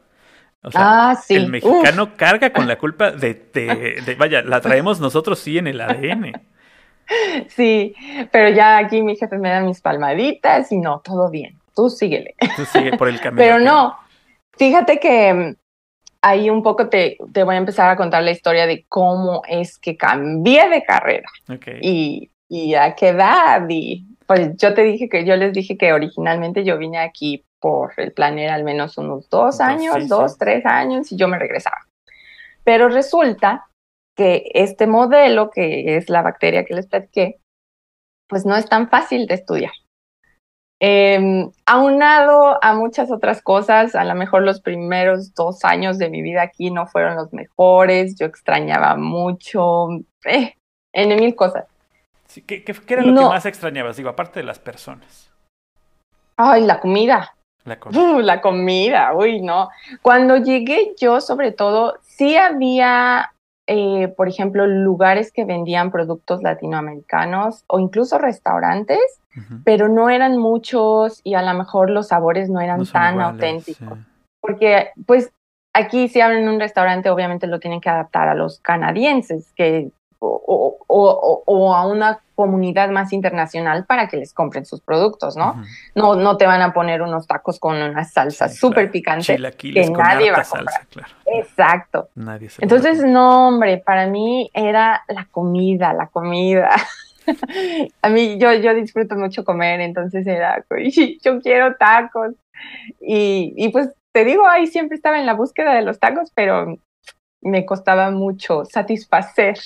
O 0.63 0.69
sea, 0.71 1.09
ah, 1.11 1.15
sí. 1.15 1.35
el 1.35 1.45
Uf, 1.45 1.49
mexicano 1.49 2.15
carga 2.15 2.51
con 2.53 2.67
la 2.67 2.77
culpa 2.79 3.09
de, 3.11 3.33
de- 3.53 4.01
de- 4.05 4.15
vaya, 4.15 4.43
la 4.43 4.61
traemos 4.61 4.99
nosotros 4.99 5.39
sí 5.39 5.57
en 5.57 5.65
el 5.67 5.81
ADN. 5.81 6.33
sí, 7.49 7.95
pero 8.31 8.49
ya 8.49 8.77
aquí 8.77 9.01
mi 9.01 9.15
jefe 9.15 9.37
me 9.37 9.49
da 9.49 9.61
mis 9.61 9.81
palmaditas 9.81 10.71
y 10.71 10.77
no, 10.77 10.99
todo 11.03 11.29
bien, 11.29 11.57
tú 11.75 11.89
síguele. 11.89 12.35
Tú 12.55 12.65
sigue 12.65 12.95
por 12.97 13.07
el 13.09 13.19
camino. 13.21 13.41
Pero 13.41 13.59
no, 13.59 13.97
fíjate 14.57 14.99
que 14.99 15.33
mm, 15.33 15.55
ahí 16.21 16.49
un 16.49 16.63
poco 16.63 16.89
te, 16.89 17.17
te 17.33 17.43
voy 17.43 17.55
a 17.55 17.59
empezar 17.59 17.89
a 17.89 17.95
contar 17.95 18.23
la 18.23 18.31
historia 18.31 18.67
de 18.67 18.85
cómo 18.87 19.41
es 19.47 19.77
que 19.77 19.97
cambié 19.97 20.69
de 20.69 20.83
carrera 20.83 21.29
Ok. 21.49 21.67
y, 21.81 22.31
y 22.47 22.75
a 22.75 22.95
qué 22.95 23.09
edad. 23.09 23.65
Y 23.69 24.05
pues 24.27 24.55
yo 24.57 24.73
te 24.73 24.83
dije 24.83 25.09
que 25.09 25.25
yo 25.25 25.35
les 25.35 25.53
dije 25.53 25.77
que 25.77 25.93
originalmente 25.93 26.63
yo 26.63 26.77
vine 26.77 26.99
aquí 26.99 27.43
por 27.59 27.93
el 27.97 28.11
plan 28.11 28.39
era 28.39 28.55
al 28.55 28.63
menos 28.63 28.97
unos 28.97 29.29
dos 29.29 29.61
años, 29.61 29.95
sí, 29.99 30.07
dos, 30.07 30.37
tres 30.37 30.65
años 30.65 31.11
y 31.11 31.15
yo 31.17 31.27
me 31.27 31.37
regresaba. 31.37 31.87
Pero 32.63 32.89
resulta 32.89 33.67
que 34.15 34.51
este 34.53 34.87
modelo, 34.87 35.49
que 35.49 35.95
es 35.97 36.09
la 36.09 36.21
bacteria 36.21 36.65
que 36.65 36.73
les 36.75 36.87
platiqué, 36.87 37.39
pues 38.27 38.45
no 38.45 38.55
es 38.55 38.67
tan 38.67 38.89
fácil 38.89 39.27
de 39.27 39.35
estudiar. 39.35 39.71
Eh, 40.83 41.47
aunado 41.67 42.57
a 42.63 42.73
muchas 42.73 43.11
otras 43.11 43.43
cosas, 43.43 43.93
a 43.93 44.03
lo 44.03 44.15
mejor 44.15 44.41
los 44.41 44.61
primeros 44.61 45.33
dos 45.35 45.63
años 45.63 45.99
de 45.99 46.09
mi 46.09 46.23
vida 46.23 46.41
aquí 46.41 46.71
no 46.71 46.87
fueron 46.87 47.15
los 47.15 47.31
mejores, 47.33 48.15
yo 48.17 48.25
extrañaba 48.25 48.95
mucho, 48.95 49.89
eh, 50.25 50.55
en 50.91 51.15
mil 51.19 51.35
cosas. 51.35 51.65
Sí, 52.25 52.41
¿qué, 52.41 52.63
qué- 52.63 52.73
qué 52.73 52.93
era 52.95 53.03
lo 53.03 53.11
No. 53.11 53.21
que 53.21 53.27
más 53.35 53.45
extrañabas? 53.45 53.95
Digo, 53.97 54.09
aparte 54.09 54.39
de 54.39 54.45
las 54.45 54.57
personas. 54.57 55.29
Ay, 56.37 56.63
la 56.65 56.79
comida, 56.79 57.35
La 57.63 57.79
comida. 57.79 58.01
Uh, 58.01 58.19
la 58.21 58.41
comida, 58.41 59.13
uy, 59.13 59.39
no. 59.39 59.69
Cuando 60.01 60.37
llegué 60.37 60.95
yo, 60.99 61.21
sobre 61.21 61.51
todo, 61.51 61.99
sí 62.01 62.35
había, 62.35 63.31
eh, 63.67 64.07
por 64.09 64.27
ejemplo, 64.27 64.65
lugares 64.67 65.31
que 65.31 65.45
vendían 65.45 65.91
productos 65.91 66.41
latinoamericanos 66.43 67.63
o 67.67 67.79
incluso 67.79 68.17
restaurantes, 68.17 68.99
pero 69.63 69.87
no 69.87 70.09
eran 70.09 70.37
muchos 70.37 71.21
y 71.23 71.35
a 71.35 71.41
lo 71.41 71.57
mejor 71.57 71.89
los 71.89 72.09
sabores 72.09 72.49
no 72.49 72.59
eran 72.59 72.79
No 72.79 72.85
tan 72.85 73.13
iguales, 73.15 73.31
auténticos. 73.33 73.97
sí. 73.99 74.05
Porque, 74.41 74.89
pues, 75.05 75.31
aquí 75.73 76.09
si 76.09 76.19
abren 76.19 76.49
un 76.49 76.59
restaurante, 76.59 77.09
obviamente 77.09 77.47
lo 77.47 77.59
tienen 77.59 77.79
que 77.79 77.89
adaptar 77.89 78.27
a 78.27 78.35
los 78.35 78.59
canadienses, 78.59 79.53
que 79.55 79.91
o, 80.19 80.41
o- 80.47 80.77
o- 80.87 81.43
o 81.45 81.73
a 81.75 81.87
una 81.87 82.19
comunidad 82.41 82.89
más 82.89 83.13
internacional 83.13 83.85
para 83.85 84.07
que 84.07 84.17
les 84.17 84.33
compren 84.33 84.65
sus 84.65 84.81
productos, 84.81 85.37
¿no? 85.37 85.63
No, 85.93 86.15
no 86.15 86.37
te 86.37 86.47
van 86.47 86.61
a 86.63 86.73
poner 86.73 87.01
unos 87.03 87.27
tacos 87.27 87.59
con 87.59 87.75
una 87.75 88.03
salsa 88.03 88.49
Sí, 88.49 88.57
súper 88.57 88.85
claro. 88.85 88.91
picante. 88.91 89.37
Que 89.57 89.85
con 89.91 89.97
nadie 90.03 90.31
va 90.31 90.39
a 90.39 90.43
comprar. 90.43 90.73
salsa, 90.73 90.87
claro. 90.89 91.13
Exacto. 91.25 92.09
Nadie 92.15 92.49
se 92.49 92.63
Entonces, 92.63 93.03
no, 93.03 93.49
hombre, 93.49 93.77
para 93.77 94.07
mí 94.07 94.49
era 94.53 95.03
la 95.07 95.25
comida, 95.29 95.93
la 95.93 96.07
comida. 96.07 96.71
a 98.01 98.09
mí, 98.09 98.37
yo, 98.39 98.53
yo 98.53 98.73
disfruto 98.73 99.15
mucho 99.15 99.43
comer, 99.45 99.79
entonces 99.81 100.25
era, 100.25 100.65
"Uy, 100.71 101.19
yo 101.23 101.39
quiero 101.41 101.75
tacos. 101.75 102.33
Y, 102.99 103.53
y 103.55 103.69
pues 103.69 103.89
te 104.11 104.25
digo, 104.25 104.47
ahí 104.47 104.67
siempre 104.67 104.95
estaba 104.95 105.19
en 105.19 105.25
la 105.25 105.33
búsqueda 105.33 105.73
de 105.73 105.83
los 105.83 105.99
tacos, 105.99 106.31
pero 106.35 106.75
me 107.41 107.65
costaba 107.65 108.11
mucho 108.11 108.65
satisfacer 108.65 109.57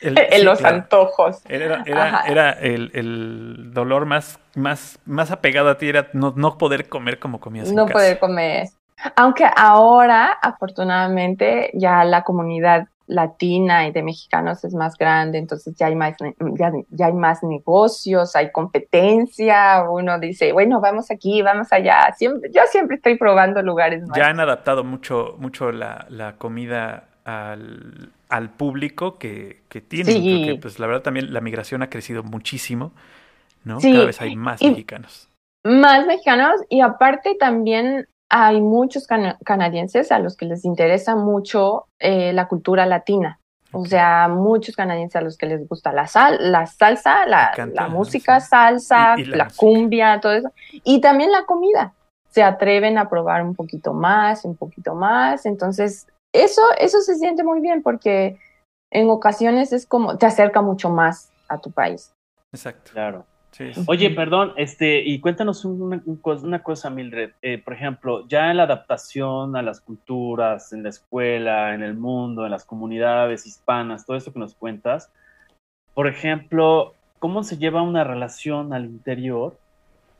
El- 0.00 0.18
en 0.30 0.32
sí, 0.32 0.42
los 0.44 0.58
claro. 0.58 0.76
antojos. 0.76 1.40
Era, 1.48 1.82
era, 1.86 2.50
el, 2.52 2.90
el 2.94 3.70
dolor 3.72 4.06
más, 4.06 4.38
más, 4.54 4.98
más 5.06 5.30
apegado 5.30 5.70
a 5.70 5.78
ti, 5.78 5.88
era 5.88 6.08
no, 6.12 6.32
no 6.36 6.58
poder 6.58 6.88
comer 6.88 7.18
como 7.18 7.40
comías 7.40 7.68
en 7.70 7.76
no 7.76 7.86
casa. 7.86 7.92
poder 7.94 8.18
comer. 8.18 8.68
Aunque 9.16 9.44
ahora, 9.56 10.38
afortunadamente, 10.40 11.70
ya 11.74 12.04
la 12.04 12.22
comunidad 12.22 12.86
latina 13.06 13.86
y 13.86 13.92
de 13.92 14.02
mexicanos 14.02 14.64
es 14.64 14.72
más 14.72 14.96
grande, 14.96 15.36
entonces 15.36 15.74
ya 15.76 15.88
hay 15.88 15.94
más, 15.94 16.16
ya, 16.56 16.72
ya 16.88 17.06
hay 17.06 17.12
más 17.12 17.42
negocios, 17.42 18.34
hay 18.34 18.50
competencia, 18.50 19.84
uno 19.90 20.18
dice, 20.18 20.52
bueno, 20.52 20.80
vamos 20.80 21.10
aquí, 21.10 21.42
vamos 21.42 21.70
allá. 21.72 22.12
Siempre, 22.16 22.50
yo 22.54 22.62
siempre 22.70 22.96
estoy 22.96 23.18
probando 23.18 23.62
lugares 23.62 24.00
nuevos. 24.00 24.16
Ya 24.16 24.28
han 24.28 24.40
adaptado 24.40 24.84
mucho, 24.84 25.34
mucho 25.38 25.70
la, 25.70 26.06
la 26.08 26.36
comida 26.36 27.08
al, 27.24 28.10
al 28.28 28.50
público 28.50 29.18
que, 29.18 29.62
que 29.68 29.80
tienen, 29.80 30.14
Sí. 30.22 30.36
porque 30.46 30.60
pues 30.60 30.78
la 30.78 30.86
verdad 30.86 31.02
también 31.02 31.32
la 31.32 31.40
migración 31.40 31.82
ha 31.82 31.90
crecido 31.90 32.22
muchísimo, 32.22 32.92
¿no? 33.64 33.80
Sí. 33.80 33.92
Cada 33.92 34.04
vez 34.06 34.20
hay 34.20 34.36
más 34.36 34.60
Y- 34.62 34.70
mexicanos. 34.70 35.28
Más 35.66 36.06
mexicanos 36.06 36.60
y 36.68 36.80
aparte 36.82 37.36
también 37.40 38.06
hay 38.30 38.60
muchos 38.60 39.06
cana- 39.06 39.38
canadienses 39.44 40.12
a 40.12 40.18
los 40.18 40.36
que 40.36 40.44
les 40.44 40.64
interesa 40.66 41.16
mucho 41.16 41.86
eh, 41.98 42.32
la 42.34 42.48
cultura 42.48 42.84
latina. 42.84 43.38
O 43.72 43.86
sea, 43.86 44.28
muchos 44.28 44.76
canadienses 44.76 45.16
a 45.16 45.20
los 45.22 45.36
que 45.36 45.46
les 45.46 45.66
gusta 45.68 45.92
la 45.92 46.06
sal, 46.06 46.52
la 46.52 46.66
salsa, 46.66 47.26
la, 47.26 47.52
la 47.72 47.88
música, 47.88 48.38
salsa, 48.40 49.14
Y- 49.16 49.22
y 49.22 49.24
la 49.24 49.36
la, 49.38 49.44
música. 49.44 49.58
cumbia, 49.60 50.20
todo 50.20 50.32
eso. 50.32 50.52
Y 50.84 51.00
también 51.00 51.32
la 51.32 51.44
comida. 51.44 51.92
Se 52.28 52.42
atreven 52.42 52.98
a 52.98 53.08
probar 53.08 53.42
un 53.42 53.54
poquito 53.54 53.92
más, 53.94 54.44
un 54.44 54.56
poquito 54.56 54.94
más. 54.94 55.46
Entonces, 55.46 56.06
eso, 56.34 56.60
eso 56.78 57.00
se 57.00 57.14
siente 57.14 57.42
muy 57.44 57.60
bien 57.60 57.82
porque 57.82 58.38
en 58.90 59.08
ocasiones 59.08 59.72
es 59.72 59.86
como, 59.86 60.18
te 60.18 60.26
acerca 60.26 60.60
mucho 60.60 60.90
más 60.90 61.32
a 61.48 61.58
tu 61.58 61.70
país. 61.70 62.12
Exacto. 62.52 62.90
Claro. 62.92 63.24
Sí, 63.52 63.72
sí. 63.72 63.84
Oye, 63.86 64.10
perdón, 64.10 64.52
este, 64.56 65.00
y 65.02 65.20
cuéntanos 65.20 65.64
una, 65.64 66.02
un 66.04 66.20
cos- 66.20 66.42
una 66.42 66.62
cosa, 66.62 66.90
Mildred. 66.90 67.30
Eh, 67.40 67.58
por 67.58 67.72
ejemplo, 67.74 68.26
ya 68.26 68.50
en 68.50 68.56
la 68.56 68.64
adaptación 68.64 69.54
a 69.54 69.62
las 69.62 69.80
culturas, 69.80 70.72
en 70.72 70.82
la 70.82 70.88
escuela, 70.88 71.72
en 71.72 71.82
el 71.84 71.94
mundo, 71.94 72.44
en 72.44 72.50
las 72.50 72.64
comunidades 72.64 73.46
hispanas, 73.46 74.04
todo 74.06 74.16
esto 74.16 74.32
que 74.32 74.40
nos 74.40 74.56
cuentas, 74.56 75.08
por 75.94 76.08
ejemplo, 76.08 76.94
¿cómo 77.20 77.44
se 77.44 77.56
lleva 77.56 77.82
una 77.82 78.02
relación 78.02 78.72
al 78.72 78.86
interior, 78.86 79.56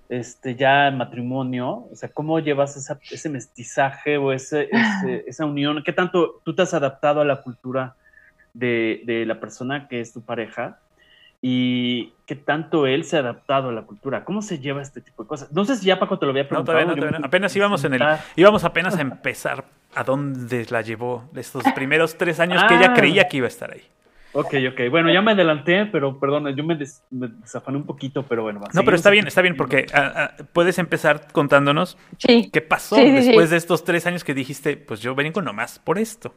este, 0.09 0.55
ya 0.57 0.89
en 0.89 0.99
matrimonio? 0.99 1.87
O 1.91 1.97
sea, 1.97 2.09
¿cómo 2.09 2.39
llevas 2.41 2.77
esa- 2.77 2.99
ese 3.11 3.29
mestizaje 3.29 4.17
o 4.19 4.33
ese, 4.33 4.69
ese- 4.71 5.25
esa 5.29 5.45
unión? 5.47 5.83
¿Qué 5.85 5.93
tanto 5.93 6.41
tú 6.45 6.55
te 6.55 6.63
has 6.63 6.75
adaptado 6.75 7.21
a 7.21 7.25
la 7.25 7.43
cultura 7.43 7.95
de, 8.53 9.03
de 9.07 9.27
la 9.27 9.41
persona 9.41 9.89
que 9.89 10.01
es 10.01 10.13
tu 10.13 10.21
pareja? 10.23 10.79
y 11.47 12.15
qué 12.25 12.37
tanto 12.37 12.87
él 12.87 13.05
se 13.05 13.19
ha 13.19 13.21
adaptado 13.21 13.69
a 13.69 13.73
la 13.73 13.83
cultura. 13.83 14.25
¿Cómo 14.25 14.41
se 14.41 14.61
lleva 14.61 14.81
este 14.81 15.03
tipo 15.03 15.25
de 15.25 15.29
cosas? 15.29 15.53
No 15.53 15.67
sé 15.67 15.77
si 15.77 15.85
ya 15.85 15.99
Paco 15.99 16.19
te 16.19 16.25
lo 16.25 16.31
había 16.31 16.45
No, 16.45 16.49
preguntado. 16.49 16.79
todavía 16.79 16.95
no, 16.95 16.97
todavía 16.99 17.19
no. 17.19 17.27
Apenas 17.27 17.55
íbamos 17.55 17.85
en 17.85 17.93
el, 17.93 18.03
íbamos 18.35 18.65
apenas 18.65 18.97
a 18.97 19.03
empezar 19.03 19.63
a 19.95 20.05
dónde 20.05 20.65
la 20.71 20.81
llevó 20.81 21.25
estos 21.37 21.63
primeros 21.75 22.17
tres 22.17 22.41
años 22.41 22.65
que 22.65 22.77
ella 22.77 22.93
Ah. 22.93 22.95
creía 22.95 23.29
que 23.29 23.37
iba 23.37 23.45
a 23.47 23.49
estar 23.49 23.71
ahí. 23.73 23.83
Ok, 24.35 24.55
ok. 24.73 24.91
Bueno, 24.91 25.13
ya 25.13 25.23
me 25.23 25.31
adelanté, 25.33 25.87
pero 25.87 26.19
perdón, 26.19 26.55
yo 26.57 26.65
me, 26.65 26.75
des- 26.75 27.03
me 27.11 27.29
desafané 27.29 27.77
un 27.79 27.87
poquito, 27.87 28.25
pero 28.25 28.43
bueno. 28.43 28.61
No, 28.73 28.85
pero 28.85 28.97
está 28.97 29.11
bien, 29.11 29.27
está 29.29 29.41
bien, 29.43 29.57
porque 29.57 29.87
ah, 29.95 30.13
ah, 30.39 30.43
puedes 30.53 30.79
empezar 30.79 31.29
contándonos 31.33 31.97
Sí. 32.19 32.51
qué 32.53 32.61
pasó 32.61 32.97
Sí, 32.97 33.03
sí, 33.03 33.19
sí. 33.23 33.27
después 33.29 33.51
de 33.51 33.57
estos 33.57 33.85
tres 33.85 34.07
años 34.07 34.25
que 34.25 34.35
dijiste, 34.35 34.77
pues 34.77 35.01
yo 35.01 35.15
vengo 35.15 35.41
nomás 35.41 35.79
por 35.79 35.99
esto. 35.99 36.35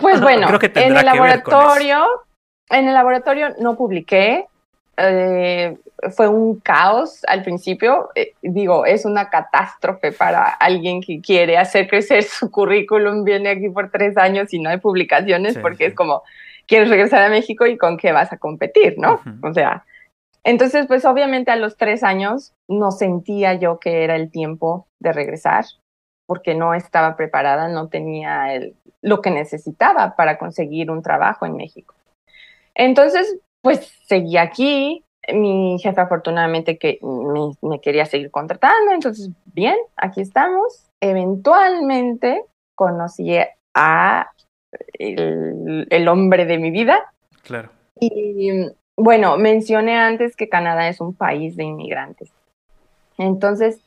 Pues 0.00 0.20
bueno, 0.22 0.46
Creo 0.46 0.58
que 0.60 0.70
en 0.74 0.96
el 0.96 1.04
laboratorio, 1.04 2.06
en 2.70 2.86
el 2.88 2.94
laboratorio 2.94 3.48
no 3.58 3.76
publiqué. 3.76 4.44
eh, 4.96 5.76
fue 6.16 6.28
un 6.28 6.60
caos 6.60 7.22
al 7.26 7.42
principio. 7.42 8.10
eh, 8.14 8.34
digo, 8.42 8.86
es 8.86 9.04
una 9.04 9.28
catástrofe 9.30 10.12
para 10.12 10.44
alguien 10.44 11.00
que 11.02 11.20
quiere 11.20 11.58
hacer 11.58 11.88
crecer 11.88 12.22
su 12.38 12.50
currículum. 12.52 13.24
Viene 13.24 13.50
aquí 13.50 13.68
por 13.68 13.90
tres 13.90 14.16
años 14.16 14.52
y 14.54 14.60
no 14.60 14.70
hay 14.70 14.76
publicaciones 14.78 15.54
Sí, 15.54 15.60
porque 15.60 15.84
sí. 15.84 15.90
es 15.90 15.94
como, 15.94 16.22
quieres 16.70 16.88
regresar 16.88 17.20
a 17.22 17.28
México 17.28 17.66
y 17.66 17.76
con 17.76 17.96
qué 17.96 18.12
vas 18.12 18.32
a 18.32 18.38
competir, 18.38 18.94
¿no? 18.96 19.20
O 19.42 19.52
sea, 19.52 19.84
entonces, 20.44 20.86
pues 20.86 21.04
obviamente 21.04 21.50
a 21.50 21.56
los 21.56 21.76
tres 21.76 22.04
años 22.04 22.54
no 22.68 22.92
sentía 22.92 23.54
yo 23.54 23.80
que 23.80 24.04
era 24.04 24.14
el 24.14 24.30
tiempo 24.30 24.86
de 25.00 25.12
regresar 25.12 25.64
porque 26.26 26.54
no 26.54 26.72
estaba 26.74 27.16
preparada, 27.16 27.66
no 27.66 27.88
tenía 27.88 28.54
el, 28.54 28.76
lo 29.02 29.20
que 29.20 29.32
necesitaba 29.32 30.14
para 30.14 30.38
conseguir 30.38 30.92
un 30.92 31.02
trabajo 31.02 31.44
en 31.44 31.56
México. 31.56 31.92
Entonces, 32.76 33.36
pues 33.62 33.92
seguí 34.06 34.36
aquí. 34.36 35.04
Mi 35.34 35.76
jefe 35.80 36.00
afortunadamente 36.00 36.78
que 36.78 36.98
me, 37.02 37.68
me 37.68 37.80
quería 37.80 38.06
seguir 38.06 38.30
contratando, 38.30 38.92
entonces, 38.92 39.30
bien, 39.44 39.76
aquí 39.96 40.20
estamos. 40.20 40.88
Eventualmente 41.00 42.44
conocí 42.76 43.36
a 43.74 44.30
el, 44.94 45.86
el 45.90 46.08
hombre 46.08 46.46
de 46.46 46.58
mi 46.58 46.70
vida, 46.70 47.12
Claro. 47.42 47.70
y 47.98 48.50
bueno, 48.96 49.36
mencioné 49.38 49.96
antes 49.96 50.36
que 50.36 50.48
Canadá 50.48 50.88
es 50.88 51.00
un 51.00 51.14
país 51.14 51.56
de 51.56 51.64
inmigrantes. 51.64 52.30
Entonces, 53.16 53.80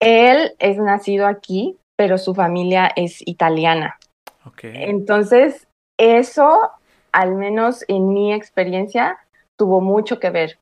él 0.00 0.52
es 0.58 0.78
nacido 0.78 1.26
aquí, 1.26 1.76
pero 1.96 2.18
su 2.18 2.34
familia 2.34 2.90
es 2.96 3.26
italiana. 3.26 3.98
Ok. 4.46 4.60
Entonces, 4.64 5.66
eso 5.98 6.70
al 7.14 7.36
menos 7.36 7.84
en 7.86 8.12
mi 8.12 8.34
experiencia, 8.34 9.16
tuvo 9.56 9.80
mucho 9.80 10.18
que 10.18 10.30
ver. 10.30 10.58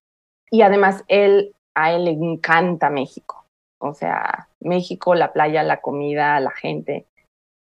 Y 0.51 0.61
además, 0.61 1.03
él, 1.09 1.55
a 1.75 1.93
él 1.93 2.05
le 2.05 2.11
encanta 2.11 2.91
México. 2.91 3.47
O 3.81 3.95
sea, 3.95 4.49
México, 4.61 5.15
la 5.15 5.33
playa, 5.33 5.63
la 5.63 5.81
comida, 5.81 6.39
la 6.41 6.51
gente. 6.51 7.07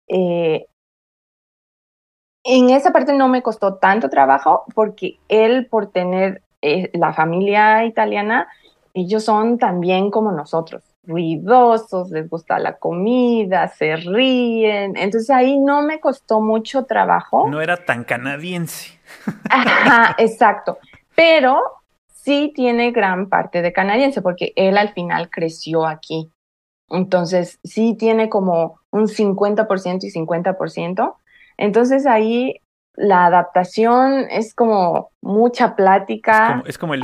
Eh, 0.08 0.68
en 2.46 2.70
esa 2.70 2.92
parte 2.92 3.12
no 3.12 3.28
me 3.28 3.42
costó 3.42 3.76
tanto 3.76 4.10
trabajo 4.10 4.66
porque 4.76 5.18
él, 5.28 5.66
por 5.66 5.88
tener 5.88 6.44
eh, 6.62 6.92
la 6.94 7.12
familia 7.12 7.84
italiana, 7.86 8.48
ellos 8.94 9.26
son 9.26 9.58
también 9.58 10.12
como 10.12 10.32
nosotros, 10.32 10.84
ruidosos, 11.04 12.12
les 12.12 12.30
gusta 12.30 12.60
la 12.60 12.78
comida, 12.78 13.68
se 13.68 13.96
ríen. 13.96 14.96
Entonces 14.96 15.32
ahí 15.32 15.58
no 15.58 15.82
me 15.82 16.00
costó 16.00 16.40
mucho 16.40 16.86
trabajo. 16.86 17.50
No 17.50 17.62
era 17.62 17.84
tan 17.84 18.04
canadiense. 18.04 19.00
Ajá, 19.50 20.16
exacto. 20.20 20.78
Pero 21.16 21.60
sí 22.08 22.54
tiene 22.56 22.92
gran 22.92 23.28
parte 23.28 23.64
de 23.64 23.74
canadiense 23.74 24.22
porque 24.22 24.54
él 24.56 24.78
al 24.78 24.94
final 24.94 25.32
creció 25.32 25.88
aquí. 25.88 26.32
Entonces 26.90 27.60
sí 27.64 27.96
tiene 27.98 28.30
como 28.30 28.80
un 28.92 29.08
50% 29.08 30.04
y 30.04 30.12
50%. 30.12 31.16
Entonces 31.58 32.06
ahí 32.06 32.62
la 32.98 33.26
adaptación 33.26 34.28
es 34.30 34.54
como 34.54 35.12
mucha 35.22 35.76
plática. 35.76 36.64
Es 36.66 36.78
como, 36.78 36.94
el, 36.94 37.04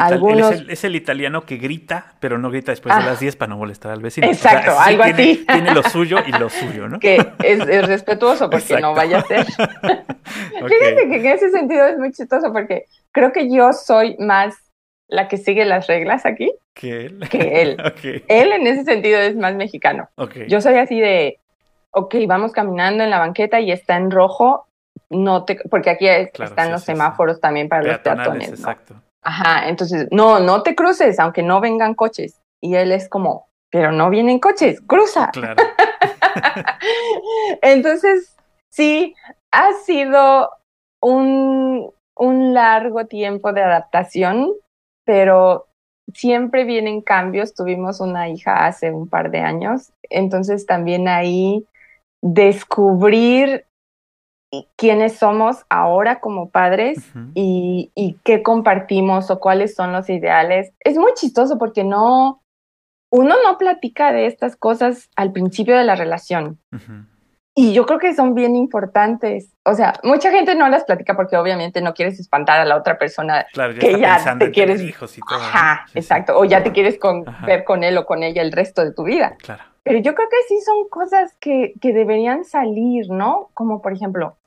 es, 0.69 0.83
el, 0.83 0.95
italiano 0.95 1.45
que 1.45 1.57
grita, 1.57 2.13
pero 2.19 2.37
no 2.37 2.49
grita 2.49 2.71
después 2.71 2.95
de 2.95 3.01
ah. 3.01 3.05
las 3.05 3.19
10 3.19 3.35
para 3.35 3.49
no 3.49 3.57
molestar 3.57 3.91
al 3.91 4.01
vecino. 4.01 4.27
Exacto, 4.27 4.79
algo 4.79 5.03
tiene, 5.03 5.21
así. 5.21 5.45
Tiene 5.45 5.73
lo 5.73 5.83
suyo 5.83 6.19
y 6.25 6.31
lo 6.31 6.49
suyo, 6.49 6.87
¿no? 6.87 6.99
Que 6.99 7.33
es, 7.43 7.87
respetuoso 7.87 8.49
porque 8.49 8.79
no 8.79 8.93
vaya 8.93 9.19
a 9.19 9.23
ser. 9.23 9.45
Fíjate 9.45 11.09
que 11.09 11.15
en 11.15 11.25
ese 11.25 11.51
sentido 11.51 11.85
es 11.87 11.97
muy 11.97 12.11
chistoso 12.11 12.53
porque 12.53 12.85
creo 13.11 13.33
que 13.33 13.53
yo 13.53 13.73
soy 13.73 14.15
más 14.17 14.55
la 15.07 15.27
que 15.27 15.35
sigue 15.35 15.65
las 15.65 15.87
reglas 15.87 16.25
aquí 16.25 16.49
que 16.73 17.05
él. 17.05 17.19
Que 17.29 17.61
él. 17.61 17.77
Él 18.27 18.51
en 18.53 18.67
ese 18.67 18.83
sentido 18.83 19.19
es 19.19 19.35
más 19.35 19.55
mexicano. 19.55 20.09
Yo 20.47 20.61
soy 20.61 20.75
así 20.75 20.99
de, 20.99 21.39
ok, 21.91 22.15
vamos 22.27 22.51
caminando 22.51 23.03
en 23.03 23.09
la 23.09 23.19
banqueta 23.19 23.59
y 23.59 23.71
está 23.71 23.97
en 23.97 24.11
rojo, 24.11 24.67
no 25.09 25.43
te, 25.43 25.59
porque 25.69 25.89
aquí 25.89 26.07
están 26.07 26.71
los 26.71 26.83
semáforos 26.83 27.39
también 27.39 27.69
para 27.69 27.83
los 27.83 27.99
peatones. 27.99 28.49
Exacto. 28.49 28.95
Ajá, 29.21 29.69
entonces, 29.69 30.07
no, 30.11 30.39
no 30.39 30.63
te 30.63 30.75
cruces, 30.75 31.19
aunque 31.19 31.43
no 31.43 31.61
vengan 31.61 31.93
coches. 31.93 32.41
Y 32.59 32.75
él 32.75 32.91
es 32.91 33.07
como, 33.07 33.47
pero 33.69 33.91
no 33.91 34.09
vienen 34.09 34.39
coches, 34.39 34.81
cruza. 34.81 35.29
Claro. 35.31 35.61
entonces, 37.61 38.35
sí, 38.69 39.15
ha 39.51 39.73
sido 39.85 40.49
un, 41.01 41.91
un 42.15 42.53
largo 42.53 43.05
tiempo 43.05 43.53
de 43.53 43.63
adaptación, 43.63 44.51
pero 45.05 45.67
siempre 46.13 46.63
vienen 46.63 47.01
cambios. 47.01 47.53
Tuvimos 47.53 47.99
una 47.99 48.29
hija 48.29 48.65
hace 48.65 48.91
un 48.91 49.07
par 49.07 49.29
de 49.29 49.39
años, 49.39 49.91
entonces 50.09 50.65
también 50.65 51.07
ahí 51.07 51.65
descubrir 52.21 53.65
quiénes 54.75 55.17
somos 55.17 55.65
ahora 55.69 56.19
como 56.19 56.49
padres 56.49 56.99
y, 57.33 58.17
qué 58.23 58.43
compartimos 58.43 59.31
o 59.31 59.39
cuáles 59.39 59.75
son 59.75 59.93
los 59.93 60.09
ideales. 60.09 60.73
Es 60.81 60.97
muy 60.97 61.13
chistoso 61.13 61.57
porque 61.57 61.83
no, 61.83 62.43
uno 63.09 63.35
no 63.43 63.57
platica 63.57 64.11
de 64.11 64.25
estas 64.25 64.55
cosas 64.55 65.09
al 65.15 65.31
principio 65.31 65.77
de 65.77 65.85
la 65.85 65.95
relación. 65.95 66.59
Y 67.53 67.73
yo 67.73 67.85
creo 67.85 67.99
que 67.99 68.13
son 68.13 68.33
bien 68.33 68.55
importantes. 68.55 69.53
O 69.65 69.73
sea, 69.73 69.93
mucha 70.03 70.31
gente 70.31 70.55
no 70.55 70.69
las 70.69 70.85
platica 70.85 71.15
porque 71.15 71.35
obviamente 71.35 71.81
no 71.81 71.93
quieres 71.93 72.19
espantar 72.19 72.59
a 72.59 72.65
la 72.65 72.77
otra 72.77 72.97
persona 72.97 73.45
que 73.79 73.99
ya 73.99 74.37
te 74.37 74.51
quieres. 74.51 74.81
Hijos 74.81 75.17
y 75.17 75.21
todo, 75.21 75.39
Ajá, 75.39 75.85
exacto. 75.93 76.37
O 76.37 76.45
ya 76.45 76.63
te 76.63 76.71
quieres 76.71 76.97
ver 77.45 77.63
con 77.63 77.83
él 77.83 77.97
o 77.97 78.05
con 78.05 78.23
ella 78.23 78.41
el 78.41 78.51
resto 78.51 78.83
de 78.83 78.93
tu 78.93 79.03
vida. 79.03 79.35
Claro. 79.39 79.70
Pero 79.83 79.99
yo 79.99 80.13
creo 80.13 80.29
que 80.29 80.37
sí 80.47 80.59
son 80.61 80.87
cosas 80.89 81.35
que, 81.39 81.73
que 81.81 81.93
deberían 81.93 82.45
salir, 82.45 83.09
¿no? 83.09 83.49
Como 83.53 83.81
por 83.81 83.93
ejemplo, 83.93 84.37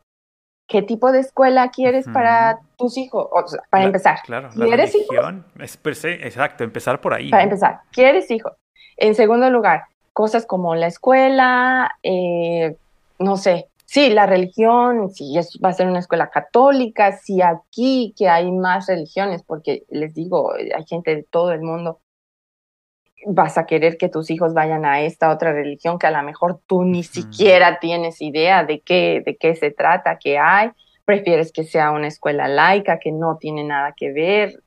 ¿qué 0.68 0.82
tipo 0.82 1.12
de 1.12 1.20
escuela 1.20 1.70
quieres 1.70 2.07
para 2.12 2.61
tus 2.76 2.97
hijos? 2.97 3.28
O 3.30 3.47
sea, 3.47 3.62
para 3.70 3.85
empezar. 3.85 4.18
Claro, 4.24 4.51
la 4.55 4.66
¿quieres 4.66 4.93
religión, 4.93 5.45
Es 5.59 5.76
per 5.76 5.97
se, 5.97 6.14
exacto, 6.26 6.64
empezar 6.64 7.01
por 7.01 7.14
ahí. 7.14 7.30
Para 7.30 7.43
empezar, 7.43 7.80
¿quieres 7.91 8.30
hijos? 8.30 8.53
En 8.97 9.14
segundo 9.14 9.51
lugar, 9.51 9.85
cosas 10.12 10.47
como 10.47 10.74
la 10.76 10.87
escuela, 10.87 11.97
eh, 12.03 12.76
no 13.18 13.37
sé, 13.37 13.68
sí, 13.85 14.11
la 14.11 14.26
religión, 14.26 15.11
si 15.11 15.37
es, 15.37 15.59
va 15.62 15.70
a 15.70 15.72
ser 15.72 15.89
una 15.89 15.99
escuela 15.99 16.30
católica, 16.30 17.12
si 17.12 17.43
aquí 17.43 18.14
que 18.16 18.28
hay 18.28 18.51
más 18.53 18.87
religiones, 18.87 19.43
porque 19.43 19.85
les 19.89 20.14
digo, 20.14 20.53
hay 20.53 20.85
gente 20.87 21.14
de 21.14 21.22
todo 21.24 21.53
el 21.53 21.62
mundo, 21.62 22.01
vas 23.27 23.59
a 23.59 23.66
querer 23.66 23.97
que 23.97 24.09
tus 24.09 24.31
hijos 24.31 24.55
vayan 24.55 24.85
a 24.85 25.01
esta 25.01 25.31
otra 25.31 25.53
religión 25.53 25.99
que 25.99 26.07
a 26.07 26.11
lo 26.11 26.22
mejor 26.22 26.61
tú 26.66 26.85
ni 26.85 27.03
siquiera 27.03 27.79
tienes 27.79 28.20
idea 28.20 28.64
de 28.64 28.81
qué, 28.81 29.22
de 29.25 29.37
qué 29.37 29.55
se 29.55 29.70
trata, 29.70 30.18
qué 30.18 30.39
hay, 30.39 30.70
prefieres 31.05 31.53
que 31.53 31.64
sea 31.64 31.91
una 31.91 32.09
escuela 32.09 32.49
laica 32.49 32.99
que 32.99 33.12
no 33.12 33.37
tiene 33.39 33.64
nada 33.64 33.95
que 33.97 34.12
ver. 34.12 34.62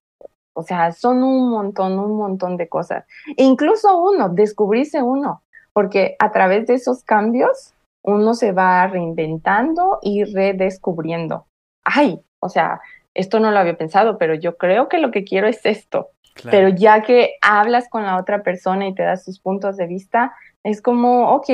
O 0.53 0.63
sea, 0.63 0.91
son 0.91 1.23
un 1.23 1.49
montón, 1.49 1.99
un 1.99 2.17
montón 2.17 2.57
de 2.57 2.67
cosas. 2.67 3.05
E 3.35 3.43
incluso 3.43 3.95
uno, 4.01 4.29
descubrirse 4.29 5.01
uno, 5.03 5.43
porque 5.73 6.15
a 6.19 6.31
través 6.31 6.65
de 6.67 6.75
esos 6.75 7.03
cambios 7.03 7.73
uno 8.01 8.33
se 8.33 8.53
va 8.53 8.87
reinventando 8.87 9.99
y 10.01 10.23
redescubriendo. 10.23 11.45
Ay, 11.83 12.21
o 12.39 12.49
sea, 12.49 12.81
esto 13.13 13.39
no 13.39 13.51
lo 13.51 13.59
había 13.59 13.77
pensado, 13.77 14.17
pero 14.17 14.35
yo 14.35 14.57
creo 14.57 14.89
que 14.89 14.99
lo 14.99 15.11
que 15.11 15.23
quiero 15.23 15.47
es 15.47 15.65
esto. 15.65 16.09
Pero 16.43 16.69
ya 16.69 17.01
que 17.01 17.35
hablas 17.41 17.89
con 17.89 18.03
la 18.03 18.17
otra 18.17 18.43
persona 18.43 18.87
y 18.87 18.93
te 18.93 19.03
das 19.03 19.23
sus 19.23 19.39
puntos 19.39 19.77
de 19.77 19.87
vista, 19.87 20.33
es 20.63 20.81
como, 20.81 21.31
ok, 21.31 21.49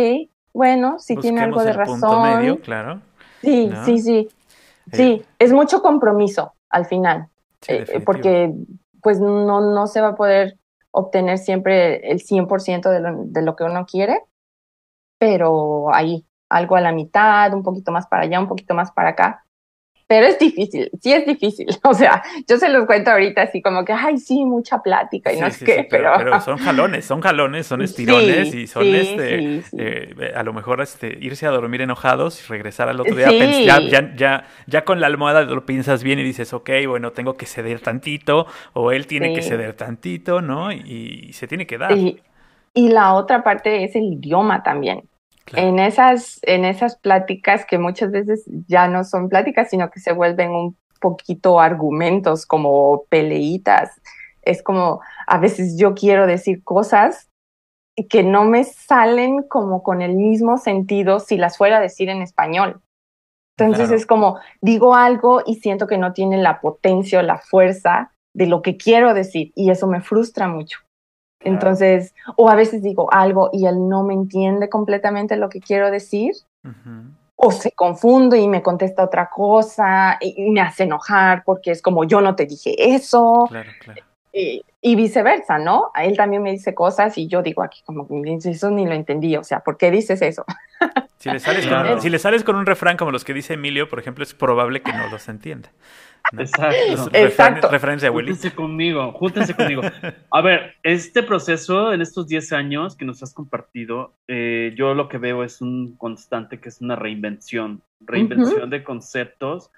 bueno, 0.53 0.99
si 0.99 1.17
tiene 1.17 1.41
algo 1.41 1.63
de 1.63 1.73
razón. 1.73 2.21
medio, 2.21 2.59
claro. 2.61 3.01
Sí, 3.41 3.71
sí, 3.85 3.99
sí. 3.99 4.29
Sí, 4.91 5.21
eh, 5.21 5.25
es 5.39 5.53
mucho 5.53 5.81
compromiso 5.81 6.53
al 6.69 6.85
final, 6.85 7.29
eh, 7.67 8.01
porque 8.05 8.53
pues 9.01 9.19
no, 9.19 9.61
no 9.61 9.87
se 9.87 10.01
va 10.01 10.09
a 10.09 10.15
poder 10.15 10.57
obtener 10.91 11.37
siempre 11.37 12.11
el 12.11 12.21
100% 12.21 12.89
de 12.89 12.99
lo, 12.99 13.23
de 13.25 13.41
lo 13.41 13.55
que 13.55 13.63
uno 13.63 13.85
quiere, 13.85 14.21
pero 15.17 15.93
ahí, 15.93 16.25
algo 16.49 16.75
a 16.75 16.81
la 16.81 16.91
mitad, 16.91 17.53
un 17.53 17.63
poquito 17.63 17.91
más 17.91 18.07
para 18.07 18.23
allá, 18.23 18.39
un 18.39 18.47
poquito 18.47 18.73
más 18.73 18.91
para 18.91 19.09
acá. 19.09 19.42
Pero 20.13 20.27
es 20.27 20.37
difícil, 20.37 20.91
sí 21.01 21.11
es 21.11 21.25
difícil. 21.25 21.67
O 21.83 21.93
sea, 21.95 22.21
yo 22.47 22.57
se 22.57 22.69
los 22.69 22.85
cuento 22.85 23.09
ahorita 23.09 23.41
así 23.41 23.63
como 23.63 23.83
que, 23.83 23.93
ay, 23.93 24.19
sí, 24.19 24.45
mucha 24.45 24.81
plática 24.83 25.33
y 25.33 25.39
no 25.39 25.49
sé 25.49 25.65
qué, 25.65 25.87
pero... 25.89 26.11
pero... 26.17 26.39
son 26.39 26.57
jalones, 26.59 27.03
son 27.05 27.19
jalones, 27.19 27.65
son 27.65 27.81
estirones 27.81 28.53
y 28.53 28.67
son, 28.67 28.85
este, 28.93 29.63
eh, 29.75 30.33
a 30.35 30.43
lo 30.43 30.53
mejor 30.53 30.81
este, 30.81 31.17
irse 31.19 31.47
a 31.47 31.49
dormir 31.49 31.81
enojados 31.81 32.39
y 32.39 32.47
regresar 32.47 32.89
al 32.89 32.99
otro 32.99 33.15
día. 33.15 33.31
Ya, 33.31 33.79
ya, 33.79 34.15
ya, 34.15 34.47
ya, 34.67 34.85
con 34.85 35.01
la 35.01 35.07
almohada 35.07 35.41
lo 35.41 35.65
piensas 35.65 36.03
bien 36.03 36.19
y 36.19 36.23
dices, 36.23 36.53
ok, 36.53 36.69
bueno, 36.87 37.11
tengo 37.11 37.33
que 37.33 37.47
ceder 37.47 37.79
tantito 37.79 38.45
o 38.73 38.91
él 38.91 39.07
tiene 39.07 39.33
que 39.33 39.41
ceder 39.41 39.73
tantito, 39.73 40.41
¿no? 40.41 40.71
Y, 40.71 41.25
y 41.29 41.33
se 41.33 41.47
tiene 41.47 41.65
que 41.65 41.79
dar. 41.79 41.91
Y 42.75 42.89
la 42.89 43.13
otra 43.15 43.43
parte 43.43 43.83
es 43.83 43.95
el 43.95 44.03
idioma 44.03 44.61
también. 44.61 45.03
En, 45.51 45.79
esas, 45.79 46.39
en 46.43 46.65
esas 46.65 46.95
pláticas 46.97 47.65
que 47.65 47.77
muchas 47.77 48.11
veces 48.11 48.45
ya 48.67 48.87
no 48.87 49.03
son 49.03 49.29
pláticas, 49.29 49.69
sino 49.69 49.91
que 49.91 49.99
se 49.99 50.13
vuelven 50.13 50.51
un 50.51 50.77
poquito 50.99 51.59
argumentos 51.59 52.45
como 52.45 53.03
peleitas. 53.09 54.01
Es 54.41 54.63
como 54.63 55.01
a 55.27 55.37
veces 55.37 55.77
yo 55.77 55.93
quiero 55.95 56.27
decir 56.27 56.63
cosas 56.63 57.29
que 58.09 58.23
no 58.23 58.45
me 58.45 58.63
salen 58.63 59.43
como 59.43 59.83
con 59.83 60.01
el 60.01 60.15
mismo 60.15 60.57
sentido 60.57 61.19
si 61.19 61.37
las 61.37 61.57
fuera 61.57 61.77
a 61.77 61.81
decir 61.81 62.09
en 62.09 62.21
español. 62.21 62.81
Entonces 63.57 63.91
es 63.91 64.07
como 64.07 64.39
digo 64.61 64.95
algo 64.95 65.43
y 65.45 65.55
siento 65.55 65.85
que 65.85 65.99
no 65.99 66.13
tiene 66.13 66.37
la 66.37 66.59
potencia 66.59 67.19
o 67.19 67.21
la 67.21 67.37
fuerza 67.37 68.11
de 68.33 68.47
lo 68.47 68.63
que 68.63 68.77
quiero 68.77 69.13
decir 69.13 69.51
y 69.55 69.69
eso 69.69 69.87
me 69.87 70.01
frustra 70.01 70.47
mucho. 70.47 70.79
Entonces, 71.43 72.13
o 72.35 72.49
a 72.49 72.55
veces 72.55 72.81
digo 72.81 73.11
algo 73.11 73.49
y 73.51 73.65
él 73.65 73.87
no 73.89 74.03
me 74.03 74.13
entiende 74.13 74.69
completamente 74.69 75.35
lo 75.35 75.49
que 75.49 75.59
quiero 75.59 75.91
decir, 75.91 76.33
o 77.35 77.51
se 77.51 77.71
confunde 77.71 78.39
y 78.39 78.47
me 78.47 78.61
contesta 78.61 79.03
otra 79.03 79.29
cosa 79.29 80.17
y 80.21 80.49
me 80.51 80.61
hace 80.61 80.83
enojar 80.83 81.43
porque 81.43 81.71
es 81.71 81.81
como 81.81 82.05
yo 82.05 82.21
no 82.21 82.35
te 82.35 82.45
dije 82.45 82.75
eso. 82.95 83.45
Claro, 83.49 83.69
claro. 83.79 84.01
Y, 84.35 84.95
viceversa, 84.95 85.59
¿no? 85.59 85.91
Él 85.95 86.17
también 86.17 86.41
me 86.41 86.51
dice 86.51 86.73
cosas 86.73 87.17
y 87.17 87.27
yo 87.27 87.43
digo 87.43 87.61
aquí 87.61 87.81
como, 87.85 88.07
eso 88.43 88.71
ni 88.71 88.85
lo 88.85 88.93
entendí, 88.93 89.37
o 89.37 89.43
sea, 89.43 89.59
¿por 89.59 89.77
qué 89.77 89.91
dices 89.91 90.21
eso? 90.21 90.43
Si 91.19 91.29
le, 91.29 91.39
sales 91.39 91.65
con, 91.67 92.01
si 92.01 92.09
le 92.09 92.19
sales 92.19 92.43
con 92.43 92.57
un 92.57 92.65
refrán 92.65 92.97
como 92.97 93.11
los 93.11 93.23
que 93.23 93.33
dice 93.33 93.53
Emilio, 93.53 93.87
por 93.87 93.99
ejemplo, 93.99 94.23
es 94.23 94.33
probable 94.33 94.81
que 94.81 94.91
no 94.91 95.07
los 95.07 95.29
entienda. 95.29 95.69
Exacto. 96.37 97.09
Exacto. 97.13 97.67
referencia 97.69 98.11
Willy. 98.11 98.29
Júntense 98.29 98.55
conmigo, 98.55 99.11
júntense 99.13 99.53
conmigo. 99.53 99.81
A 100.31 100.41
ver, 100.41 100.75
este 100.83 101.23
proceso 101.23 101.93
en 101.93 102.01
estos 102.01 102.27
10 102.27 102.53
años 102.53 102.95
que 102.95 103.05
nos 103.05 103.21
has 103.23 103.33
compartido, 103.33 104.13
eh, 104.27 104.73
yo 104.75 104.93
lo 104.93 105.07
que 105.07 105.17
veo 105.17 105.43
es 105.43 105.61
un 105.61 105.95
constante 105.97 106.59
que 106.59 106.69
es 106.69 106.81
una 106.81 106.95
reinvención, 106.95 107.81
reinvención 107.99 108.69
de 108.69 108.83
conceptos, 108.83 109.71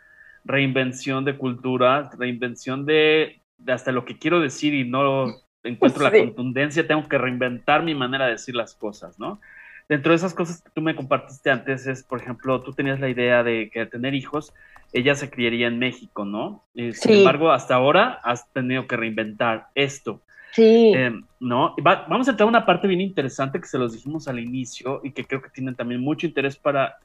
reinvención 0.43 1.25
de 1.25 1.37
cultura, 1.37 2.09
reinvención 2.17 2.85
de, 2.85 3.41
hasta 3.67 3.91
lo 3.91 4.05
que 4.05 4.17
quiero 4.17 4.39
decir 4.39 4.73
y 4.73 4.87
no 4.87 5.25
encuentro 5.63 6.03
la 6.03 6.11
contundencia, 6.11 6.87
tengo 6.87 7.07
que 7.07 7.17
reinventar 7.17 7.83
mi 7.83 7.95
manera 7.95 8.25
de 8.25 8.33
decir 8.33 8.55
las 8.55 8.75
cosas, 8.75 9.19
¿no? 9.19 9.39
Dentro 9.87 10.11
de 10.11 10.15
esas 10.15 10.33
cosas 10.33 10.61
que 10.61 10.69
tú 10.73 10.81
me 10.81 10.95
compartiste 10.95 11.51
antes 11.51 11.85
es, 11.85 12.03
por 12.03 12.19
ejemplo, 12.19 12.61
tú 12.61 12.73
tenías 12.73 12.99
la 12.99 13.09
idea 13.09 13.43
de 13.43 13.69
que 13.71 13.85
tener 13.85 14.15
hijos, 14.15 14.53
ella 14.93 15.15
se 15.15 15.29
criaría 15.29 15.67
en 15.67 15.79
México, 15.79 16.25
¿no? 16.25 16.63
Sin 16.73 17.13
embargo, 17.13 17.51
hasta 17.51 17.75
ahora 17.75 18.19
has 18.23 18.51
tenido 18.53 18.87
que 18.87 18.97
reinventar 18.97 19.67
esto. 19.75 20.21
Sí. 20.51 20.93
Eh, 20.95 21.11
¿No? 21.39 21.75
vamos 21.81 22.27
a 22.27 22.31
entrar 22.31 22.47
a 22.47 22.49
una 22.49 22.65
parte 22.65 22.87
bien 22.87 23.01
interesante 23.01 23.59
que 23.59 23.67
se 23.67 23.77
los 23.77 23.91
dijimos 23.93 24.27
al 24.27 24.39
inicio 24.39 25.01
y 25.03 25.11
que 25.11 25.25
creo 25.25 25.41
que 25.41 25.49
tienen 25.49 25.75
también 25.75 26.01
mucho 26.01 26.27
interés 26.27 26.55
para... 26.55 26.97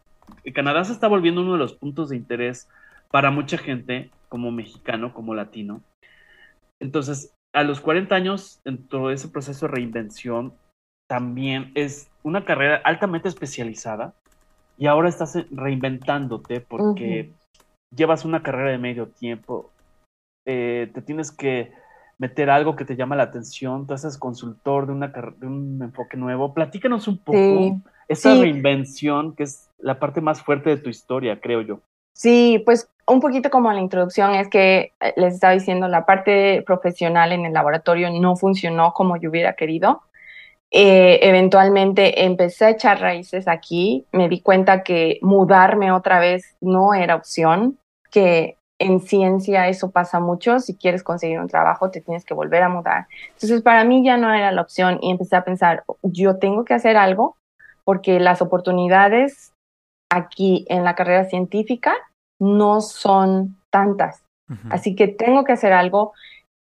Canadá 0.55 0.85
se 0.85 0.93
está 0.93 1.09
volviendo 1.09 1.41
uno 1.41 1.55
de 1.55 1.59
los 1.59 1.73
puntos 1.73 2.11
de 2.11 2.17
interés 2.17 2.69
para 3.11 3.33
mucha 3.33 3.59
gente, 3.59 4.11
como 4.29 4.53
mexicano, 4.53 5.13
como 5.13 5.35
latino. 5.35 5.83
Entonces, 6.79 7.35
a 7.53 7.65
los 7.65 7.81
40 7.81 8.15
años, 8.15 8.61
en 8.65 8.87
todo 8.87 9.11
ese 9.11 9.29
proceso 9.29 9.67
de 9.67 9.73
reinvención, 9.73 10.55
también 11.09 11.73
es 11.75 12.09
una 12.23 12.45
carrera 12.45 12.81
altamente 12.85 13.29
especializada 13.29 14.15
y 14.79 14.87
ahora 14.87 15.09
estás 15.09 15.37
reinventándote 15.51 16.61
porque 16.61 17.33
llevas 17.95 18.25
una 18.25 18.43
carrera 18.43 18.71
de 18.71 18.79
medio 18.79 19.09
tiempo, 19.09 19.71
eh, 20.47 20.91
te 20.95 21.03
tienes 21.03 21.31
que 21.31 21.73
meter 22.19 22.51
algo 22.51 22.77
que 22.77 22.85
te 22.85 22.97
llama 22.97 23.17
la 23.17 23.25
atención, 23.25 23.87
tú 23.87 23.95
haces 23.95 24.19
consultor 24.19 24.87
de, 24.87 24.93
una, 24.93 25.09
de 25.09 25.47
un 25.47 25.81
enfoque 25.83 26.17
nuevo. 26.17 26.53
Platícanos 26.53 27.09
un 27.09 27.19
poco 27.19 27.81
esa 28.09 28.35
reinvención 28.35 29.35
que 29.35 29.45
es 29.45 29.71
la 29.79 29.99
parte 29.99 30.21
más 30.21 30.43
fuerte 30.43 30.71
de 30.71 30.77
tu 30.77 30.91
historia, 30.91 31.41
creo 31.41 31.63
yo. 31.63 31.81
Sí, 32.15 32.63
pues 32.67 32.91
un 33.07 33.21
poquito 33.21 33.51
como 33.51 33.73
la 33.73 33.81
introducción 33.81 34.35
es 34.35 34.49
que 34.49 34.93
eh, 35.01 35.15
les 35.17 35.35
estaba 35.35 35.55
diciendo, 35.55 35.89
la 35.89 36.05
parte 36.05 36.63
profesional 36.67 37.33
en 37.33 37.47
el 37.47 37.55
laboratorio 37.55 38.11
no 38.11 38.37
funcionó 38.37 38.93
como 38.93 39.17
yo 39.17 39.31
hubiera 39.31 39.55
querido. 39.55 40.03
Eh, 40.71 41.19
eventualmente 41.23 42.25
empecé 42.25 42.67
a 42.67 42.71
echar 42.71 43.01
raíces 43.01 43.49
aquí, 43.49 44.07
me 44.13 44.29
di 44.29 44.41
cuenta 44.41 44.85
que 44.85 45.19
mudarme 45.23 45.91
otra 45.91 46.21
vez 46.21 46.57
no 46.61 46.95
era 46.95 47.17
opción, 47.17 47.80
que 48.11 48.57
en 48.79 49.01
ciencia 49.01 49.69
eso 49.69 49.91
pasa 49.91 50.21
mucho, 50.21 50.59
si 50.59 50.75
quieres 50.75 51.03
conseguir 51.03 51.39
un 51.39 51.49
trabajo 51.49 51.91
te 51.91 52.01
tienes 52.01 52.25
que 52.25 52.35
volver 52.35 52.63
a 52.63 52.69
mudar. 52.69 53.07
Entonces 53.29 53.63
para 53.63 53.85
mí 53.85 54.03
ya 54.05 54.17
no 54.17 54.33
era 54.33 54.53
la 54.53 54.63
opción 54.63 54.99
y 55.03 55.11
empecé 55.11 55.37
a 55.37 55.45
pensar, 55.45 55.85
yo 56.03 56.39
tengo 56.39 56.65
que 56.65 56.75
hacer 56.75 56.97
algo 56.97 57.37
porque 57.85 58.21
las 58.21 58.41
oportunidades 58.41 59.53
aquí 60.11 60.65
en 60.69 60.85
la 60.85 60.95
carrera 60.95 61.25
científica 61.25 61.95
no 62.39 62.81
son 62.81 63.57
tantas. 63.71 64.23
Así 64.69 64.97
que 64.97 65.07
tengo 65.07 65.45
que 65.45 65.53
hacer 65.53 65.73
algo. 65.73 66.13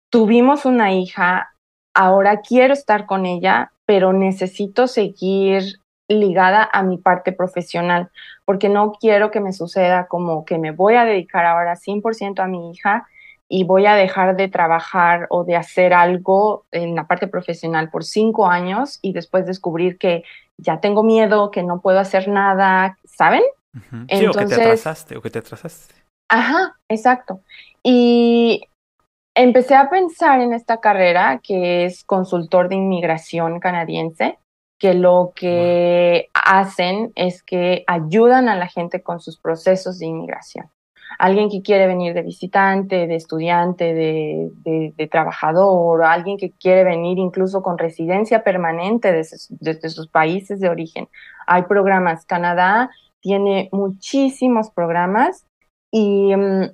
Tuvimos 0.09 0.65
una 0.65 0.93
hija, 0.93 1.53
ahora 1.93 2.41
quiero 2.41 2.73
estar 2.73 3.05
con 3.05 3.27
ella, 3.27 3.71
pero 3.85 4.11
necesito 4.11 4.87
seguir 4.87 5.79
ligada 6.07 6.69
a 6.71 6.83
mi 6.83 6.97
parte 6.97 7.31
profesional, 7.31 8.09
porque 8.45 8.69
no 8.69 8.93
quiero 8.93 9.31
que 9.31 9.39
me 9.39 9.53
suceda 9.53 10.07
como 10.07 10.45
que 10.45 10.57
me 10.57 10.71
voy 10.71 10.95
a 10.95 11.05
dedicar 11.05 11.45
ahora 11.45 11.75
100% 11.75 12.39
a 12.39 12.47
mi 12.47 12.71
hija 12.71 13.07
y 13.47 13.63
voy 13.63 13.85
a 13.85 13.95
dejar 13.95 14.35
de 14.35 14.47
trabajar 14.47 15.27
o 15.29 15.43
de 15.43 15.55
hacer 15.55 15.93
algo 15.93 16.65
en 16.71 16.95
la 16.95 17.07
parte 17.07 17.27
profesional 17.27 17.89
por 17.89 18.03
cinco 18.03 18.47
años 18.47 18.99
y 19.01 19.13
después 19.13 19.45
descubrir 19.45 19.97
que 19.97 20.23
ya 20.57 20.79
tengo 20.79 21.03
miedo, 21.03 21.51
que 21.51 21.63
no 21.63 21.81
puedo 21.81 21.99
hacer 21.99 22.27
nada, 22.27 22.97
¿saben? 23.05 23.43
Sí, 24.09 24.25
o 24.25 24.31
que 24.31 24.45
te 24.45 24.55
atrasaste, 24.55 25.17
o 25.17 25.21
que 25.21 25.29
te 25.29 25.39
atrasaste. 25.39 25.95
Ajá, 26.29 26.75
exacto. 26.89 27.41
Y 27.83 28.63
empecé 29.35 29.75
a 29.75 29.89
pensar 29.89 30.39
en 30.39 30.53
esta 30.53 30.79
carrera 30.79 31.39
que 31.43 31.85
es 31.85 32.03
consultor 32.03 32.69
de 32.69 32.75
inmigración 32.75 33.59
canadiense, 33.59 34.39
que 34.77 34.93
lo 34.93 35.31
que 35.35 36.29
hacen 36.33 37.11
es 37.15 37.43
que 37.43 37.83
ayudan 37.87 38.49
a 38.49 38.55
la 38.55 38.67
gente 38.67 39.01
con 39.01 39.19
sus 39.19 39.37
procesos 39.39 39.99
de 39.99 40.07
inmigración. 40.07 40.69
Alguien 41.17 41.49
que 41.49 41.61
quiere 41.61 41.87
venir 41.87 42.13
de 42.13 42.23
visitante, 42.23 43.07
de 43.07 43.15
estudiante, 43.15 43.93
de, 43.93 44.51
de, 44.97 45.07
trabajador, 45.07 46.03
alguien 46.03 46.37
que 46.37 46.51
quiere 46.51 46.83
venir 46.83 47.19
incluso 47.19 47.61
con 47.61 47.77
residencia 47.77 48.43
permanente 48.43 49.13
desde, 49.13 49.37
desde 49.49 49.89
sus 49.89 50.07
países 50.07 50.59
de 50.59 50.67
origen. 50.67 51.07
Hay 51.47 51.63
programas. 51.63 52.25
Canadá 52.25 52.89
tiene 53.21 53.69
muchísimos 53.71 54.71
programas 54.71 55.45
y 55.89 56.35
mm, 56.35 56.71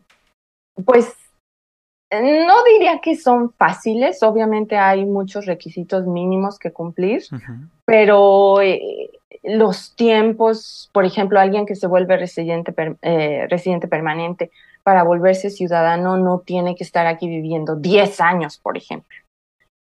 pues 0.85 1.15
no 2.11 2.63
diría 2.63 2.99
que 2.99 3.15
son 3.15 3.53
fáciles, 3.53 4.21
obviamente 4.21 4.77
hay 4.77 5.05
muchos 5.05 5.45
requisitos 5.45 6.05
mínimos 6.05 6.59
que 6.59 6.73
cumplir, 6.73 7.23
pero 7.85 8.61
eh, 8.61 9.09
los 9.43 9.95
tiempos, 9.95 10.89
por 10.93 11.05
ejemplo, 11.05 11.39
alguien 11.39 11.65
que 11.65 11.75
se 11.75 11.87
vuelve 11.87 12.17
residente, 12.17 12.73
eh, 13.01 13.47
residente 13.49 13.87
permanente 13.87 14.51
para 14.83 15.03
volverse 15.03 15.49
ciudadano 15.49 16.17
no 16.17 16.39
tiene 16.39 16.75
que 16.75 16.83
estar 16.83 17.07
aquí 17.07 17.27
viviendo 17.27 17.75
10 17.75 18.19
años, 18.19 18.57
por 18.57 18.77
ejemplo. 18.77 19.17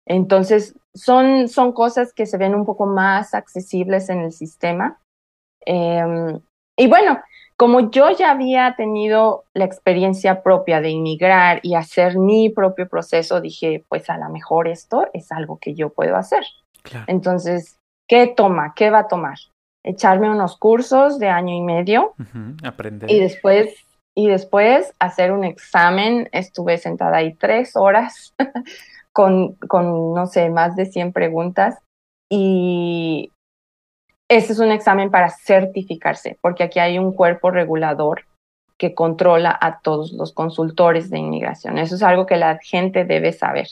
Entonces, 0.07 0.75
son, 0.95 1.49
son 1.49 1.73
cosas 1.73 2.13
que 2.13 2.27
se 2.27 2.39
ven 2.39 2.55
un 2.55 2.65
poco 2.65 2.87
más 2.87 3.35
accesibles 3.35 4.09
en 4.09 4.21
el 4.21 4.33
sistema. 4.33 5.01
Em, 5.65 6.41
y 6.77 6.89
bueno, 6.89 7.21
como 7.59 7.91
yo 7.91 8.11
ya 8.13 8.31
había 8.31 8.77
tenido 8.77 9.45
la 9.53 9.65
experiencia 9.65 10.45
propia 10.45 10.81
de 10.81 10.91
inmigrar 10.91 11.59
y 11.65 11.75
hacer 11.75 12.17
mi 12.17 12.51
propio 12.51 12.89
proceso, 12.89 13.41
dije, 13.41 13.85
pues 13.89 14.09
a 14.09 14.17
lo 14.17 14.29
mejor 14.29 14.69
esto 14.69 15.09
es 15.13 15.33
algo 15.33 15.59
que 15.59 15.75
yo 15.75 15.91
puedo 15.91 16.17
hacer. 16.17 16.45
Entonces, 17.09 17.77
¿qué 18.09 18.29
toma? 18.29 18.75
¿Qué 18.77 18.91
va 18.91 19.01
a 19.01 19.09
tomar? 19.09 19.39
Echarme 19.85 20.31
unos 20.31 20.57
cursos 20.57 21.19
de 21.19 21.31
año 21.31 21.53
y 21.53 21.61
medio. 21.61 22.15
Aprender. 22.63 23.11
Y 23.11 23.19
después, 23.19 23.75
y 24.17 24.29
después 24.29 24.95
hacer 25.01 25.33
un 25.33 25.43
examen. 25.43 26.29
Estuve 26.31 26.79
sentada 26.79 27.17
ahí 27.17 27.35
tres 27.35 27.75
horas 27.75 28.35
con, 29.13 29.55
con, 29.55 30.15
no 30.15 30.27
sé, 30.27 30.49
más 30.49 30.77
de 30.77 30.87
100 30.87 31.13
preguntas. 31.13 31.77
Y 32.31 33.33
ese 34.29 34.53
es 34.53 34.59
un 34.59 34.71
examen 34.71 35.11
para 35.11 35.31
certificarse, 35.31 36.39
porque 36.43 36.63
aquí 36.63 36.79
hay 36.79 36.99
un 36.99 37.13
cuerpo 37.13 37.51
regulador 37.51 38.25
que 38.77 38.95
controla 38.95 39.57
a 39.61 39.81
todos 39.81 40.13
los 40.13 40.33
consultores 40.33 41.11
de 41.11 41.19
inmigración. 41.19 41.79
Eso 41.79 41.97
es 41.97 42.03
algo 42.03 42.27
que 42.27 42.37
la 42.37 42.59
gente 42.63 43.05
debe 43.05 43.33
saber. 43.33 43.69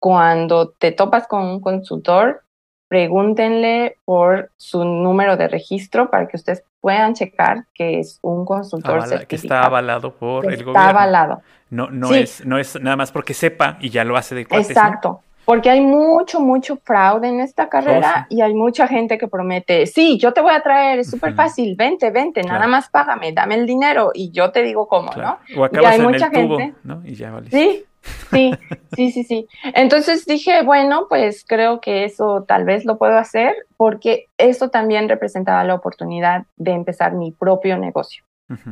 Cuando 0.00 0.70
te 0.70 0.92
topas 0.92 1.26
con 1.26 1.44
un 1.44 1.60
consultor, 1.60 2.42
pregúntenle 2.88 3.96
por 4.04 4.50
su 4.56 4.84
número 4.84 5.36
de 5.36 5.48
registro 5.48 6.10
para 6.10 6.26
que 6.26 6.36
ustedes 6.36 6.64
puedan 6.80 7.14
checar 7.14 7.64
que 7.74 8.00
es 8.00 8.18
un 8.22 8.44
consultor 8.44 9.02
certificado. 9.02 9.28
Que 9.28 9.36
está 9.36 9.62
avalado 9.62 10.14
por 10.14 10.44
el 10.44 10.64
gobierno. 10.64 10.72
Está 10.72 10.90
avalado. 10.90 11.42
No, 11.70 11.88
no, 11.90 12.14
es, 12.14 12.44
no 12.44 12.58
es 12.58 12.80
nada 12.80 12.96
más 12.96 13.12
porque 13.12 13.34
sepa 13.34 13.78
y 13.80 13.90
ya 13.90 14.04
lo 14.04 14.16
hace 14.16 14.34
de 14.34 14.46
cuates, 14.46 14.70
Exacto 14.70 15.22
porque 15.48 15.70
hay 15.70 15.80
mucho, 15.80 16.40
mucho 16.40 16.76
fraude 16.76 17.26
en 17.26 17.40
esta 17.40 17.70
carrera 17.70 18.26
y 18.28 18.42
hay 18.42 18.52
mucha 18.52 18.86
gente 18.86 19.16
que 19.16 19.28
promete, 19.28 19.86
sí, 19.86 20.18
yo 20.18 20.34
te 20.34 20.42
voy 20.42 20.52
a 20.52 20.60
traer, 20.60 20.98
es 20.98 21.08
súper 21.08 21.32
fácil, 21.32 21.74
vente, 21.74 22.10
vente, 22.10 22.42
nada 22.42 22.66
más 22.66 22.90
págame, 22.90 23.32
dame 23.32 23.54
el 23.54 23.64
dinero 23.64 24.10
y 24.12 24.30
yo 24.30 24.50
te 24.50 24.62
digo 24.62 24.86
cómo, 24.86 25.10
¿no? 25.16 25.38
O 25.56 25.64
acabas 25.64 25.92
hay 25.92 26.00
en 26.00 26.04
mucha 26.04 26.26
el 26.26 26.32
tubo, 26.32 26.58
gente, 26.58 26.78
¿no? 26.84 27.00
Y 27.02 27.14
ya 27.14 27.30
vale. 27.30 27.48
Sí, 27.50 27.82
sí, 28.30 28.54
sí, 28.94 29.10
sí, 29.10 29.24
sí. 29.24 29.48
Entonces 29.74 30.26
dije, 30.26 30.62
bueno, 30.64 31.06
pues 31.08 31.46
creo 31.48 31.80
que 31.80 32.04
eso 32.04 32.44
tal 32.46 32.66
vez 32.66 32.84
lo 32.84 32.98
puedo 32.98 33.16
hacer 33.16 33.54
porque 33.78 34.26
eso 34.36 34.68
también 34.68 35.08
representaba 35.08 35.64
la 35.64 35.76
oportunidad 35.76 36.44
de 36.58 36.72
empezar 36.72 37.14
mi 37.14 37.32
propio 37.32 37.78
negocio. 37.78 38.22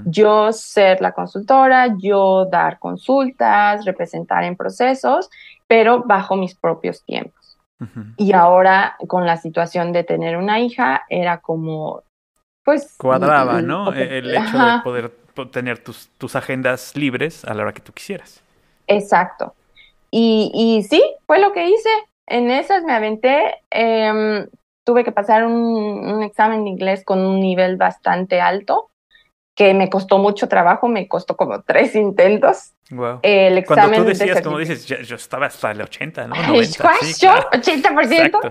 Yo 0.06 0.52
ser 0.52 1.02
la 1.02 1.12
consultora, 1.12 1.94
yo 1.98 2.46
dar 2.46 2.78
consultas, 2.78 3.84
representar 3.84 4.42
en 4.44 4.56
procesos, 4.56 5.28
pero 5.66 6.02
bajo 6.04 6.36
mis 6.36 6.54
propios 6.54 7.04
tiempos. 7.04 7.58
Y 8.16 8.32
ahora 8.32 8.96
con 9.06 9.26
la 9.26 9.36
situación 9.36 9.92
de 9.92 10.02
tener 10.02 10.38
una 10.38 10.60
hija, 10.60 11.02
era 11.10 11.40
como, 11.40 12.02
pues... 12.64 12.96
Cuadraba, 12.96 13.60
¿no? 13.60 13.92
El 13.92 14.34
hecho 14.34 14.56
de 14.58 14.80
poder 14.82 15.12
tener 15.52 15.78
tus, 15.78 16.08
tus 16.16 16.34
agendas 16.36 16.96
libres 16.96 17.44
a 17.44 17.52
la 17.52 17.64
hora 17.64 17.74
que 17.74 17.82
tú 17.82 17.92
quisieras. 17.92 18.42
Exacto. 18.86 19.54
Y, 20.10 20.50
y 20.54 20.84
sí, 20.84 21.02
fue 21.26 21.38
lo 21.38 21.52
que 21.52 21.68
hice. 21.68 21.90
En 22.26 22.50
esas 22.50 22.82
me 22.82 22.94
aventé. 22.94 23.56
Em, 23.70 24.46
tuve 24.84 25.04
que 25.04 25.12
pasar 25.12 25.44
un, 25.44 25.52
un, 25.52 26.22
examen 26.22 26.64
de 26.64 26.70
inglés 26.70 27.04
con 27.04 27.18
un 27.18 27.40
nivel 27.40 27.76
bastante 27.76 28.40
alto 28.40 28.88
que 29.56 29.72
me 29.72 29.88
costó 29.88 30.18
mucho 30.18 30.48
trabajo, 30.48 30.86
me 30.86 31.08
costó 31.08 31.34
como 31.34 31.62
tres 31.62 31.96
intentos. 31.96 32.74
Wow. 32.90 33.20
El 33.22 33.56
examen 33.56 34.02
Cuando 34.02 34.12
tú 34.12 34.18
decías, 34.18 34.42
como 34.42 34.58
dices, 34.58 34.84
yo, 34.86 35.16
estaba 35.16 35.46
hasta 35.46 35.70
el 35.70 35.80
80, 35.80 36.28
¿no? 36.28 36.36
90, 36.36 36.92
sí, 37.00 37.26
80%. 37.26 38.50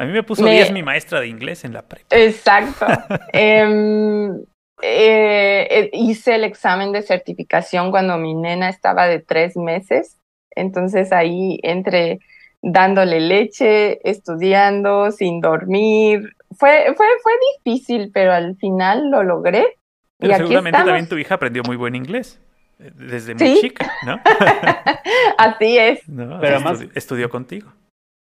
A 0.00 0.04
mí 0.04 0.12
me 0.12 0.22
puso 0.22 0.44
10 0.46 0.72
mi 0.72 0.82
maestra 0.82 1.20
de 1.20 1.28
inglés 1.28 1.64
en 1.64 1.74
la 1.74 1.82
prepa. 1.82 2.16
Exacto. 2.16 2.86
eh, 3.34 4.32
eh, 4.80 5.68
eh, 5.70 5.90
hice 5.92 6.36
el 6.36 6.44
examen 6.44 6.92
de 6.92 7.02
certificación 7.02 7.90
cuando 7.90 8.16
mi 8.16 8.34
nena 8.34 8.70
estaba 8.70 9.06
de 9.06 9.20
tres 9.20 9.54
meses. 9.54 10.16
Entonces 10.56 11.12
ahí 11.12 11.60
entre 11.62 12.20
dándole 12.62 13.20
leche, 13.20 14.00
estudiando, 14.08 15.10
sin 15.10 15.42
dormir. 15.42 16.34
Fue, 16.56 16.86
fue, 16.96 17.06
fue 17.22 17.32
difícil, 17.64 18.10
pero 18.14 18.32
al 18.32 18.56
final 18.56 19.10
lo 19.10 19.22
logré. 19.22 19.77
Pero 20.18 20.32
y 20.32 20.34
aquí 20.34 20.42
seguramente 20.42 20.76
estamos. 20.76 20.86
también 20.88 21.08
tu 21.08 21.16
hija 21.18 21.34
aprendió 21.34 21.62
muy 21.64 21.76
buen 21.76 21.94
inglés. 21.94 22.40
eh, 22.80 22.92
Desde 22.94 23.34
muy 23.34 23.46
Sí. 23.56 23.60
chica, 23.62 23.90
¿no? 24.06 24.20
Así 25.38 25.78
es. 25.78 26.08
¿No? 26.08 26.38
Pero 26.40 26.56
además- 26.56 26.80
estudi- 26.80 26.90
estudió 26.94 27.30
contigo. 27.30 27.72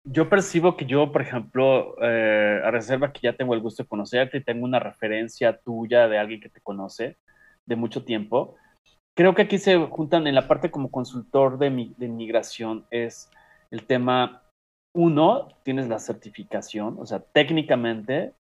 Yo 0.05 0.27
percibo 0.29 0.75
que 0.75 0.85
yo, 0.85 1.11
por 1.13 1.21
ejemplo, 1.21 1.95
eh, 2.01 2.61
a 2.63 2.69
reserva 2.71 3.13
que 3.13 3.21
ya 3.23 3.33
tengo 3.37 3.53
el 3.53 3.61
gusto 3.61 3.83
de 3.83 3.87
conocerte 3.89 4.37
y 4.37 4.43
tengo 4.43 4.65
una 4.65 4.79
referencia 4.79 5.57
tuya 5.63 6.07
de 6.09 6.17
alguien 6.17 6.41
que 6.41 6.49
te 6.49 6.59
conoce 6.61 7.15
de 7.65 7.75
mucho 7.77 8.03
tiempo, 8.03 8.55
creo 9.17 9.33
que 9.33 9.43
aquí 9.43 9.57
se 9.57 9.77
juntan 9.87 10.27
en 10.27 10.35
la 10.35 10.47
parte 10.47 10.69
como 10.71 10.91
consultor 10.91 11.57
de, 11.57 11.69
mi- 11.69 11.93
de 11.97 12.09
migración 12.09 12.85
es 12.91 13.31
el 13.71 13.85
tema, 13.85 14.43
uno, 14.93 15.47
tienes 15.63 15.87
la 15.87 15.99
certificación, 15.99 16.97
o 16.99 17.05
sea, 17.05 17.19
técnicamente 17.19 18.33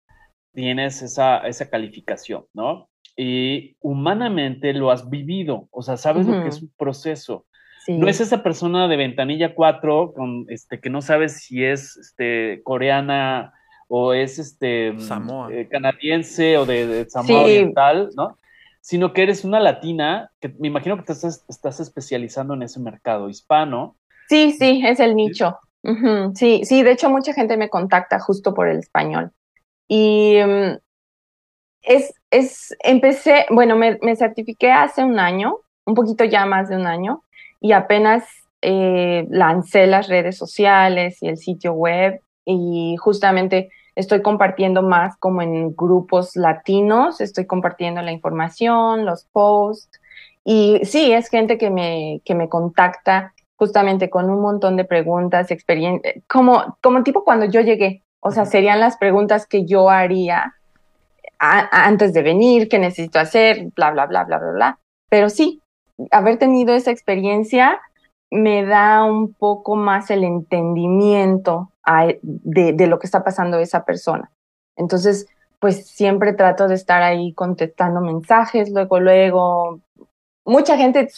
tienes 0.55 1.03
esa, 1.03 1.47
esa 1.47 1.69
calificación, 1.69 2.47
¿no? 2.55 2.89
Y 3.17 3.77
humanamente 3.81 4.73
lo 4.73 4.91
has 4.91 5.11
vivido, 5.11 5.69
o 5.71 5.83
sea, 5.83 5.97
sabes 5.97 6.27
lo 6.27 6.33
Ujú. 6.35 6.43
que 6.43 6.49
es 6.49 6.63
un 6.63 6.71
proceso. 6.79 7.47
Sí. 7.85 7.97
No 7.99 8.09
es 8.09 8.21
esa 8.21 8.43
persona 8.43 8.89
de 8.89 8.97
ventanilla 8.97 9.55
4 9.55 10.13
con 10.15 10.45
este 10.49 10.81
que 10.81 10.91
no 10.91 11.01
sabes 11.03 11.43
si 11.45 11.65
es 11.65 11.97
este 11.97 12.61
coreana 12.63 13.53
o 13.89 14.13
es 14.15 14.39
este 14.39 14.93
mm, 14.93 15.01
Samoa. 15.01 15.53
eh, 15.53 15.67
canadiense 15.69 16.57
o 16.59 16.65
de, 16.67 16.87
de 16.87 17.11
Samoa 17.11 17.27
Sí. 17.27 17.35
Oriental, 17.45 18.11
¿no? 18.17 18.39
Sino 18.81 19.13
que 19.13 19.23
eres 19.23 19.45
una 19.45 19.61
latina 19.61 20.31
que 20.41 20.49
me 20.59 20.69
imagino 20.69 20.97
que 20.97 21.03
te 21.03 21.13
estás, 21.13 21.45
estás 21.49 21.81
especializando 21.81 22.55
en 22.55 22.63
ese 22.63 22.81
mercado 22.81 23.29
hispano. 23.29 23.97
Sí, 24.29 24.53
sí, 24.53 24.83
es 24.87 25.01
el 25.01 25.15
nicho. 25.17 25.59
Ujú, 25.83 26.33
Sí, 26.35 26.63
sí, 26.65 26.83
de 26.83 26.93
hecho 26.93 27.11
mucha 27.11 27.33
gente 27.35 27.57
me 27.57 27.69
contacta 27.69 28.21
justo 28.21 28.55
por 28.55 28.69
el 28.69 28.79
español. 28.79 29.33
Y 29.89 30.37
mm, 30.45 30.79
es, 31.83 32.15
es, 32.31 32.77
empecé, 32.81 33.47
bueno, 33.51 33.77
me, 33.77 33.99
me 34.03 34.17
certifiqué 34.17 34.71
hace 34.71 35.05
un 35.05 35.19
año, 35.19 35.59
un 35.85 35.95
poquito 35.95 36.25
ya 36.25 36.47
más 36.47 36.69
de 36.69 36.77
un 36.77 36.87
año, 36.87 37.25
y 37.61 37.73
apenas 37.73 38.25
eh, 38.63 39.27
lancé 39.31 39.87
las 39.87 40.09
redes 40.09 40.37
sociales 40.37 41.23
y 41.23 41.29
el 41.29 41.39
sitio 41.39 41.73
web 41.73 42.21
y 42.45 42.97
justamente 42.99 43.71
estoy 43.95 44.23
compartiendo 44.23 44.83
más 44.83 45.17
como 45.19 45.43
en 45.43 45.75
grupos 45.75 46.37
latinos, 46.37 47.21
estoy 47.21 47.47
compartiendo 47.47 48.03
la 48.03 48.13
información, 48.13 49.05
los 49.05 49.25
posts, 49.33 50.01
y 50.45 50.81
sí, 50.85 51.13
es 51.13 51.29
gente 51.29 51.59
que 51.59 51.71
me, 51.71 52.23
que 52.25 52.35
me 52.35 52.49
contacta 52.49 53.35
justamente 53.57 54.09
con 54.09 54.31
un 54.31 54.41
montón 54.41 54.77
de 54.77 54.85
preguntas, 54.85 55.51
experiencia, 55.51 56.15
como, 56.29 56.79
como 56.83 57.03
tipo 57.03 57.25
cuando 57.25 57.47
yo 57.47 57.61
llegué, 57.61 58.05
o 58.21 58.31
sea, 58.31 58.47
serían 58.47 58.81
las 58.81 58.97
preguntas 58.97 59.47
que 59.47 59.67
yo 59.67 59.91
haría 59.91 60.55
antes 61.41 62.13
de 62.13 62.23
venir, 62.23 62.69
qué 62.69 62.79
necesito 62.79 63.19
hacer, 63.19 63.71
bla, 63.75 63.91
bla, 63.91 64.07
bla, 64.07 64.25
bla, 64.25 64.39
bla, 64.39 64.53
bla. 64.53 64.79
Pero 65.09 65.31
sí, 65.31 65.63
haber 66.11 66.39
tenido 66.39 66.75
esa 66.75 66.91
experiencia 66.91 67.81
me 68.31 68.65
da 68.65 69.05
un 69.05 69.35
poco 69.35 69.75
más 69.75 70.11
el 70.11 70.23
entendimiento 70.23 71.73
de, 72.23 72.87
lo 72.87 72.99
que 72.99 73.07
está 73.07 73.25
pasando 73.25 73.59
esa 73.59 73.85
persona. 73.85 74.31
Entonces, 74.77 75.27
pues 75.59 75.89
siempre 75.89 76.33
trato 76.33 76.69
de 76.69 76.75
estar 76.75 77.03
ahí 77.03 77.35
contestando 77.35 78.01
mensajes, 78.01 78.71
luego, 78.71 79.01
luego. 79.01 79.81
Mucha 80.45 80.77
gente 80.77 81.09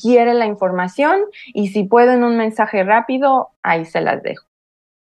quiere 0.00 0.34
la 0.34 0.46
información 0.46 1.22
y 1.46 1.68
si 1.68 1.84
puedo 1.84 2.12
en 2.12 2.22
un 2.22 2.36
mensaje 2.36 2.84
rápido, 2.84 3.50
ahí 3.62 3.84
se 3.84 4.00
las 4.00 4.22
dejo. 4.22 4.47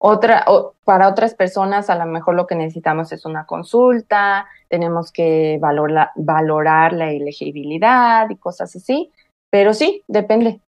Otra, 0.04 0.44
o- 0.48 0.74
para 0.84 1.08
otras 1.08 1.32
personas, 1.34 1.88
a 1.88 1.94
lo 1.94 2.06
mejor 2.06 2.34
lo 2.34 2.48
que 2.48 2.56
necesitamos 2.56 3.12
es 3.12 3.24
una 3.24 3.46
consulta, 3.46 4.48
tenemos 4.68 5.12
que 5.12 5.58
valora- 5.60 6.10
valorar 6.16 6.92
la 6.92 7.12
elegibilidad 7.12 8.28
y 8.28 8.34
cosas 8.36 8.74
así, 8.74 9.12
pero 9.48 9.72
sí, 9.74 10.02
depende. 10.08 10.60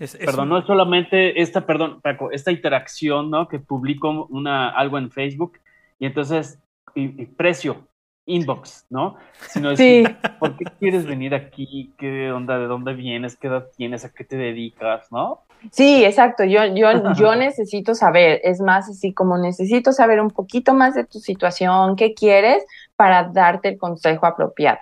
Es- 0.00 0.16
es 0.16 0.26
Perdón, 0.26 0.44
un- 0.44 0.48
no 0.48 0.58
es 0.58 0.66
solamente 0.66 1.40
esta, 1.40 1.64
perdón, 1.64 2.00
Paco, 2.00 2.32
esta 2.32 2.50
interacción, 2.50 3.30
¿no? 3.30 3.46
Que 3.46 3.60
publico 3.60 4.26
una, 4.30 4.70
algo 4.70 4.98
en 4.98 5.12
Facebook 5.12 5.58
y 6.00 6.06
entonces, 6.06 6.58
y, 6.96 7.22
y 7.22 7.26
precio, 7.26 7.86
inbox, 8.26 8.84
¿no? 8.90 9.16
Sino 9.48 9.76
Sí. 9.76 10.02
decir, 10.02 10.16
¿por 10.40 10.56
qué 10.56 10.64
quieres 10.80 11.06
venir 11.06 11.36
aquí? 11.36 11.92
¿Qué 11.98 12.32
onda? 12.32 12.58
¿De 12.58 12.66
dónde 12.66 12.94
vienes? 12.94 13.36
¿Qué 13.36 13.46
edad 13.46 13.68
tienes? 13.76 14.04
¿A 14.04 14.12
qué 14.12 14.24
te 14.24 14.36
dedicas? 14.36 15.12
¿No? 15.12 15.42
Sí, 15.70 16.04
exacto. 16.04 16.44
Yo, 16.44 16.64
yo, 16.66 17.14
yo 17.14 17.34
necesito 17.36 17.94
saber, 17.94 18.40
es 18.44 18.60
más 18.60 18.88
así 18.88 19.12
como 19.12 19.38
necesito 19.38 19.92
saber 19.92 20.20
un 20.20 20.30
poquito 20.30 20.74
más 20.74 20.94
de 20.94 21.04
tu 21.04 21.20
situación, 21.20 21.96
qué 21.96 22.14
quieres 22.14 22.64
para 22.96 23.24
darte 23.24 23.68
el 23.68 23.78
consejo 23.78 24.26
apropiado. 24.26 24.78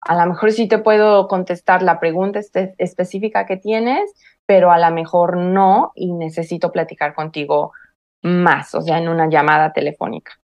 A 0.00 0.14
lo 0.14 0.32
mejor 0.32 0.52
sí 0.52 0.68
te 0.68 0.78
puedo 0.78 1.28
contestar 1.28 1.82
la 1.82 1.98
pregunta 1.98 2.40
específica 2.78 3.46
que 3.46 3.56
tienes, 3.56 4.12
pero 4.44 4.70
a 4.70 4.78
lo 4.78 4.94
mejor 4.94 5.38
no 5.38 5.92
y 5.94 6.12
necesito 6.12 6.70
platicar 6.70 7.14
contigo 7.14 7.72
más, 8.22 8.74
o 8.74 8.82
sea, 8.82 8.98
en 8.98 9.08
una 9.08 9.28
llamada 9.28 9.72
telefónica. 9.72 10.38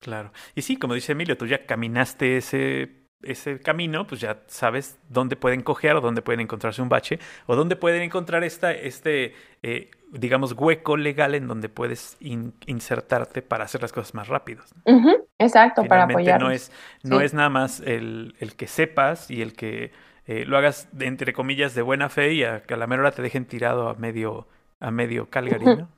Claro. 0.00 0.32
Y 0.54 0.62
sí, 0.62 0.76
como 0.76 0.94
dice 0.94 1.12
Emilio, 1.12 1.36
tú 1.36 1.46
ya 1.46 1.66
caminaste 1.66 2.38
ese, 2.38 2.99
ese 3.22 3.60
camino, 3.60 4.06
pues 4.06 4.20
ya 4.20 4.40
sabes 4.46 4.98
dónde 5.08 5.36
pueden 5.36 5.62
cojear 5.62 5.96
o 5.96 6.00
dónde 6.00 6.22
pueden 6.22 6.40
encontrarse 6.40 6.80
un 6.82 6.88
bache 6.88 7.18
o 7.46 7.56
dónde 7.56 7.76
pueden 7.76 8.02
encontrar 8.02 8.44
esta, 8.44 8.72
este, 8.72 9.34
eh, 9.62 9.90
digamos, 10.10 10.52
hueco 10.52 10.96
legal 10.96 11.34
en 11.34 11.46
donde 11.46 11.68
puedes 11.68 12.16
in- 12.20 12.54
insertarte 12.66 13.42
para 13.42 13.64
hacer 13.64 13.82
las 13.82 13.92
cosas 13.92 14.14
más 14.14 14.28
rápidas. 14.28 14.74
Ujú, 14.84 15.26
exacto, 15.38 15.84
para 15.84 16.04
apoyar. 16.04 16.40
no 16.40 16.50
es, 16.50 16.72
no 17.02 17.18
Sí. 17.18 17.24
es 17.26 17.34
nada 17.34 17.48
más 17.50 17.80
el, 17.80 18.34
el 18.40 18.56
que 18.56 18.66
sepas 18.66 19.30
y 19.30 19.42
el 19.42 19.52
que 19.54 19.92
eh, 20.26 20.44
lo 20.46 20.56
hagas, 20.58 20.88
entre 20.98 21.32
comillas, 21.32 21.74
de 21.74 21.82
buena 21.82 22.08
fe 22.08 22.32
y 22.34 22.44
a, 22.44 22.62
que 22.62 22.74
a 22.74 22.76
la 22.76 22.86
mera 22.86 23.02
hora 23.02 23.10
te 23.12 23.22
dejen 23.22 23.44
tirado 23.46 23.88
a 23.88 23.94
medio, 23.94 24.46
a 24.78 24.90
medio 24.90 25.28
Calgary, 25.28 25.64
¿no? 25.64 25.88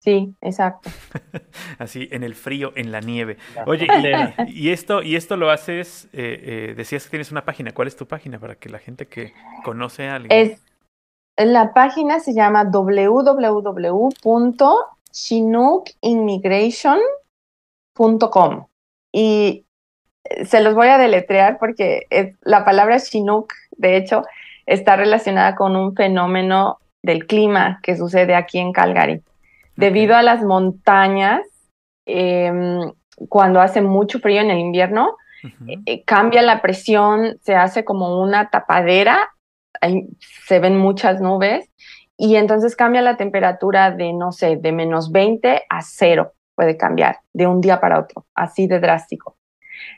Sí, 0.00 0.34
exacto. 0.40 0.90
Así, 1.78 2.08
en 2.12 2.22
el 2.22 2.34
frío, 2.34 2.72
en 2.76 2.92
la 2.92 3.00
nieve. 3.00 3.36
Oye, 3.66 3.86
y, 4.46 4.52
y 4.66 4.70
esto, 4.70 5.02
y 5.02 5.16
esto 5.16 5.36
lo 5.36 5.50
haces, 5.50 6.08
eh, 6.12 6.68
eh, 6.70 6.74
decías 6.76 7.04
que 7.04 7.10
tienes 7.10 7.32
una 7.32 7.44
página. 7.44 7.72
¿Cuál 7.72 7.88
es 7.88 7.96
tu 7.96 8.06
página 8.06 8.38
para 8.38 8.54
que 8.54 8.68
la 8.68 8.78
gente 8.78 9.06
que 9.06 9.32
conoce 9.64 10.08
a 10.08 10.14
alguien? 10.16 10.32
Es, 10.32 10.62
la 11.36 11.72
página 11.74 12.20
se 12.20 12.32
llama 12.34 12.64
www.chinookimmigration.com 17.96 18.66
y 19.12 19.64
eh, 20.24 20.44
se 20.44 20.60
los 20.62 20.74
voy 20.74 20.88
a 20.88 20.98
deletrear 20.98 21.58
porque 21.58 22.06
es- 22.10 22.36
la 22.42 22.64
palabra 22.64 23.00
Chinook, 23.00 23.52
de 23.72 23.96
hecho, 23.96 24.24
está 24.66 24.96
relacionada 24.96 25.54
con 25.54 25.76
un 25.76 25.94
fenómeno 25.94 26.78
del 27.02 27.26
clima 27.26 27.80
que 27.82 27.96
sucede 27.96 28.34
aquí 28.34 28.58
en 28.58 28.72
Calgary. 28.72 29.22
Debido 29.78 30.16
a 30.16 30.22
las 30.22 30.42
montañas, 30.42 31.42
em, 32.06 32.92
cuando 33.28 33.60
hace 33.60 33.80
mucho 33.80 34.18
frío 34.18 34.40
en 34.40 34.50
el 34.50 34.58
invierno, 34.58 35.16
Ujú. 35.44 35.82
eh, 35.86 36.04
cambia 36.04 36.42
la 36.42 36.60
presión, 36.60 37.38
se 37.42 37.54
hace 37.54 37.84
como 37.84 38.20
una 38.20 38.50
tapadera, 38.50 39.30
ahí 39.80 40.08
se 40.20 40.58
ven 40.58 40.76
muchas 40.76 41.20
nubes 41.20 41.70
y 42.16 42.36
entonces 42.36 42.74
cambia 42.74 43.02
la 43.02 43.16
temperatura 43.16 43.92
de, 43.92 44.12
no 44.12 44.32
sé, 44.32 44.56
de 44.56 44.72
menos 44.72 45.12
20 45.12 45.62
a 45.68 45.82
cero, 45.82 46.32
puede 46.56 46.76
cambiar 46.76 47.20
de 47.32 47.46
un 47.46 47.60
día 47.60 47.80
para 47.80 48.00
otro, 48.00 48.26
así 48.34 48.66
de 48.66 48.80
drástico. 48.80 49.36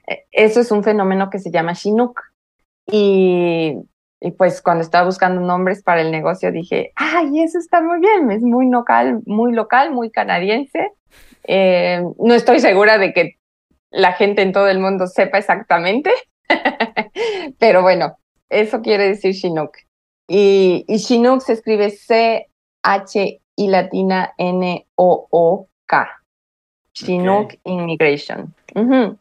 Eh, 0.07 0.25
Eso 0.31 0.61
es 0.61 0.71
un 0.71 0.83
fenómeno 0.85 1.31
que 1.31 1.39
se 1.39 1.51
llama 1.51 1.75
Chinook. 1.75 2.21
Y, 2.93 3.77
y 4.21 4.33
pues 4.33 4.61
cuando 4.61 4.83
estaba 4.83 5.07
buscando 5.07 5.41
nombres 5.41 5.83
para 5.83 6.03
el 6.03 6.11
negocio 6.11 6.53
dije, 6.53 6.93
ay, 6.97 7.41
eso 7.43 7.59
está 7.59 7.81
muy 7.81 8.01
bien, 8.01 8.31
es 8.31 8.43
muy 8.43 8.69
local, 8.69 9.21
muy 9.25 9.53
local, 9.53 9.93
muy 9.93 10.11
canadiense. 10.11 10.93
Eh, 11.45 12.03
no 12.19 12.35
estoy 12.35 12.61
segura 12.61 12.99
de 12.99 13.15
que 13.15 13.39
la 13.91 14.13
gente 14.13 14.43
en 14.43 14.53
todo 14.53 14.69
el 14.69 14.79
mundo 14.79 15.07
sepa 15.07 15.39
exactamente, 15.39 16.11
pero 17.59 17.81
bueno, 17.81 18.19
eso 18.51 18.83
quiere 18.83 19.09
decir 19.09 19.35
Chinook. 19.35 19.73
Y, 20.29 20.85
y 20.87 20.99
Chinook 20.99 21.41
se 21.41 21.55
escribe 21.55 21.91
C-H 21.91 23.41
y 23.57 23.69
latina 23.69 24.35
N-O-O-K. 24.37 26.09
Chinook 26.93 27.59
Immigration. 27.65 28.55
Ujú. 28.75 29.19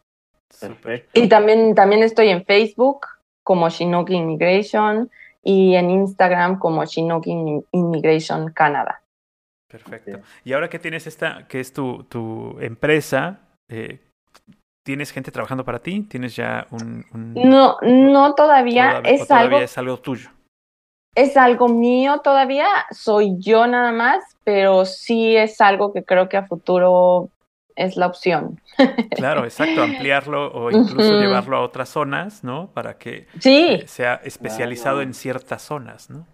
Perfecto. 0.60 1.20
Y 1.20 1.30
también, 1.30 1.74
también 1.74 2.04
estoy 2.04 2.30
en 2.30 2.44
Facebook 2.44 3.08
como 3.50 3.68
Chinook 3.72 4.12
Immigration 4.12 5.10
y 5.44 5.74
en 5.74 5.90
Instagram 5.90 6.60
como 6.60 6.86
Chinook 6.86 7.26
In- 7.26 7.66
Immigration 7.72 8.52
Canada. 8.54 9.02
Perfecto. 9.68 10.20
Y 10.44 10.54
ahora 10.54 10.70
que 10.70 10.78
tienes 10.78 11.08
esta, 11.08 11.48
que 11.48 11.60
es 11.60 11.74
tu, 11.74 12.04
tu 12.04 12.60
empresa, 12.60 13.40
eh, 13.72 13.98
¿Tienes 14.86 15.12
gente 15.12 15.32
trabajando 15.32 15.64
para 15.66 15.80
ti? 15.80 16.02
¿Tienes 16.04 16.36
ya 16.36 16.66
un...? 16.72 17.06
No, 17.36 17.78
no 17.82 18.34
todavía. 18.34 19.02
es 19.04 19.28
todavía 19.28 19.46
algo... 19.46 19.60
es 19.60 19.78
algo 19.78 19.98
tuyo. 19.98 20.30
Es 21.16 21.38
algo 21.38 21.68
mío 21.68 22.22
todavía, 22.24 22.68
soy 22.92 23.36
yo 23.40 23.68
nada 23.68 23.92
más, 23.92 24.24
pero 24.44 24.86
sí 24.86 25.36
es 25.36 25.60
algo 25.62 25.92
que 25.92 26.04
creo 26.04 26.28
que 26.30 26.38
a 26.38 26.48
futuro 26.48 27.30
es 27.80 27.96
la 27.96 28.08
opción. 28.08 28.60
Claro, 29.12 29.46
exacto, 29.46 29.82
ampliarlo 29.84 30.52
o 30.52 30.70
incluso 30.70 31.20
llevarlo 31.20 31.58
a 31.58 31.62
otras 31.62 31.90
zonas, 31.90 32.44
¿no? 32.44 32.70
Para 32.74 32.98
que 32.98 33.28
sí. 33.40 33.82
sea 33.86 34.16
especializado 34.24 35.02
en 35.02 35.14
ciertas 35.14 35.62
zonas, 35.62 36.10
¿no? 36.10 36.28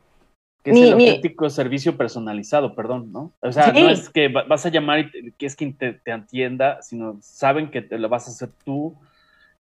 Que 0.63 0.71
es 0.71 0.77
el 0.77 0.93
auténtico 0.93 1.47
servicio 1.51 1.95
personalizado, 1.95 2.73
perdón, 2.73 3.11
¿no? 3.11 3.31
O 3.41 3.51
sea, 3.51 3.71
no 3.71 3.87
es 3.87 4.09
que 4.09 4.29
vas 4.29 4.65
a 4.65 4.69
llamar 4.69 4.99
y 4.99 5.31
que 5.33 5.45
es 5.45 5.55
quien 5.55 5.77
te, 5.77 5.93
te, 5.93 6.11
atienda, 6.11 6.81
sino 6.81 7.19
saben 7.21 7.69
que 7.69 7.83
te 7.83 7.99
lo 7.99 8.09
vas 8.09 8.27
a 8.27 8.31
hacer 8.31 8.49
tú, 8.65 8.97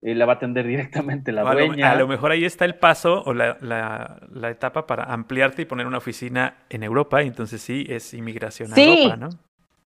eh, 0.01 0.15
la 0.15 0.25
va 0.25 0.33
a 0.33 0.35
atender 0.37 0.65
directamente 0.65 1.31
la 1.31 1.43
dueña. 1.43 1.91
A 1.91 1.95
lo, 1.95 2.07
mejor 2.07 2.31
ahí 2.31 2.43
está 2.43 2.65
el 2.65 2.73
paso 2.73 3.21
o 3.23 3.35
la, 3.35 3.55
la, 3.61 4.19
la, 4.33 4.49
etapa 4.49 4.87
para 4.87 5.03
ampliarte 5.03 5.61
y 5.61 5.65
poner 5.65 5.85
una 5.85 5.99
oficina 5.99 6.55
en 6.69 6.81
Europa, 6.81 7.21
y 7.21 7.27
entonces 7.27 7.61
sí, 7.61 7.85
es 7.87 8.15
inmigración 8.15 8.73
a 8.73 8.75
Europa, 8.75 9.15
¿no? 9.15 9.29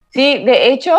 Sí, 0.10 0.44
de 0.44 0.72
hecho, 0.72 0.98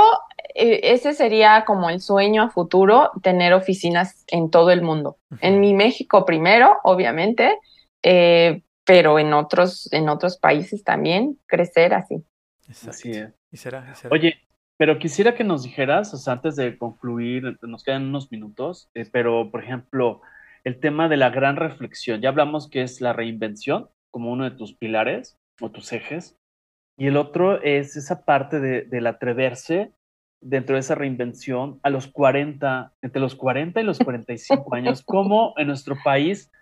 e, 0.55 0.93
ese 0.93 1.15
sería 1.15 1.65
como 1.65 1.91
el 1.91 2.01
sueño 2.01 2.43
a 2.43 2.51
futuro, 2.51 3.11
tener 3.23 3.53
oficinas 3.53 4.25
en 4.29 4.51
todo 4.51 4.71
el 4.71 4.83
mundo. 4.83 5.19
En 5.41 5.61
mi 5.61 5.75
México 5.75 6.25
primero, 6.25 6.79
obviamente, 6.85 7.59
eh, 8.03 8.63
pero 8.85 9.19
en 9.19 9.33
otros, 9.33 9.93
en 9.93 10.09
otros 10.09 10.39
países 10.39 10.85
también, 10.85 11.39
crecer 11.47 11.95
así. 11.95 12.25
Así 12.69 13.11
es. 13.11 13.31
Y 13.53 13.57
será, 13.57 13.95
Oye, 14.11 14.39
pero 14.77 14.99
quisiera 14.99 15.35
que 15.35 15.45
nos 15.45 15.65
dijeras, 15.65 16.15
o 16.15 16.17
sea, 16.17 16.35
antes 16.35 16.57
de 16.57 16.79
concluir, 16.79 17.59
nos 17.63 17.85
quedan 17.85 18.07
unos 18.07 18.31
minutos, 18.31 18.89
eh, 18.95 19.09
pero 19.11 19.51
por 19.51 19.63
ejemplo, 19.63 20.23
el 20.65 20.81
tema 20.81 21.09
de 21.09 21.17
la 21.17 21.31
gran 21.31 21.57
reflexión, 21.57 22.21
ya 22.21 22.29
hablamos 22.29 22.69
que 22.69 22.83
es 22.83 23.01
la 23.01 23.13
reinvención 23.13 23.89
como 24.11 24.33
uno 24.33 24.45
de 24.45 24.57
tus 24.57 24.75
pilares 24.75 25.39
o 25.61 25.71
tus 25.71 25.93
ejes, 25.93 26.40
y 27.01 27.07
el 27.07 27.17
otro 27.17 27.63
es 27.63 27.97
esa 27.97 28.27
parte 28.27 28.61
de, 28.61 28.83
del 28.83 29.07
atreverse 29.07 29.91
dentro 30.43 30.75
de 30.77 30.81
esa 30.81 30.95
reinvención 30.95 31.81
a 31.83 31.89
los 31.89 32.07
40, 32.07 32.93
entre 33.01 33.23
los 33.23 33.35
40 33.35 33.81
y 33.81 33.85
los 33.85 33.99
45 33.99 34.75
años, 34.75 35.03
cómo 35.03 35.55
en 35.57 35.69
nuestro 35.69 35.97
país 36.05 36.53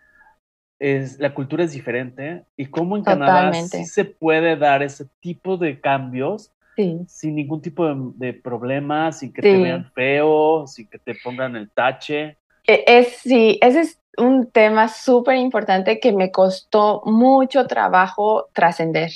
es, 0.79 1.19
la 1.19 1.35
cultura 1.35 1.65
es 1.65 1.73
diferente 1.73 2.45
y 2.57 2.67
cómo 2.67 2.97
en 2.97 3.03
Canadá 3.03 3.53
sí 3.53 3.85
se 3.85 4.05
puede 4.05 4.57
dar 4.57 4.85
ese 4.85 5.07
tipo 5.19 5.57
de 5.57 5.81
cambios 5.81 6.53
sin 7.09 7.35
ningún 7.35 7.61
tipo 7.61 7.93
de, 7.93 8.33
problemas, 8.33 9.19
sin 9.19 9.33
que 9.33 9.43
te 9.43 9.61
vean 9.61 9.91
feo, 9.93 10.69
sin 10.69 10.89
que 10.89 11.01
te 11.01 11.17
pongan 11.17 11.57
el 11.57 11.69
tache. 11.69 12.39
E, 12.65 12.85
es, 12.87 13.09
sí, 13.25 13.59
ese 13.61 13.81
es 13.81 14.01
un 14.17 14.49
tema 14.53 14.87
súper 14.87 15.35
importante 15.35 15.99
que 15.99 16.13
me 16.13 16.31
costó 16.31 17.03
mucho 17.07 17.67
trabajo 17.67 18.47
trascender. 18.53 19.11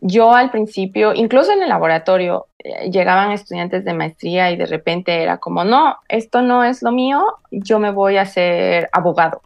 Yo 0.00 0.34
al 0.34 0.50
principio, 0.50 1.12
incluso 1.14 1.52
en 1.52 1.62
el 1.62 1.68
laboratorio, 1.68 2.46
eh, 2.58 2.90
llegaban 2.90 3.32
estudiantes 3.32 3.84
de 3.84 3.94
maestría 3.94 4.50
y 4.50 4.56
de 4.56 4.66
repente 4.66 5.22
era 5.22 5.38
como, 5.38 5.64
no, 5.64 5.96
esto 6.08 6.42
no 6.42 6.64
es 6.64 6.82
lo 6.82 6.90
mío, 6.90 7.22
yo 7.50 7.78
me 7.78 7.90
voy 7.90 8.16
a 8.16 8.24
ser 8.24 8.88
abogado. 8.92 9.42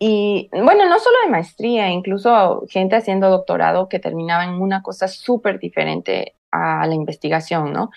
Y 0.00 0.48
bueno, 0.52 0.88
no 0.88 0.98
solo 0.98 1.16
de 1.24 1.30
maestría, 1.30 1.88
incluso 1.90 2.64
gente 2.68 2.96
haciendo 2.96 3.30
doctorado 3.30 3.88
que 3.88 3.98
terminaba 3.98 4.44
en 4.44 4.60
una 4.60 4.82
cosa 4.82 5.08
súper 5.08 5.58
diferente 5.58 6.34
a 6.52 6.86
la 6.86 6.94
investigación, 6.94 7.72
¿no? 7.72 7.90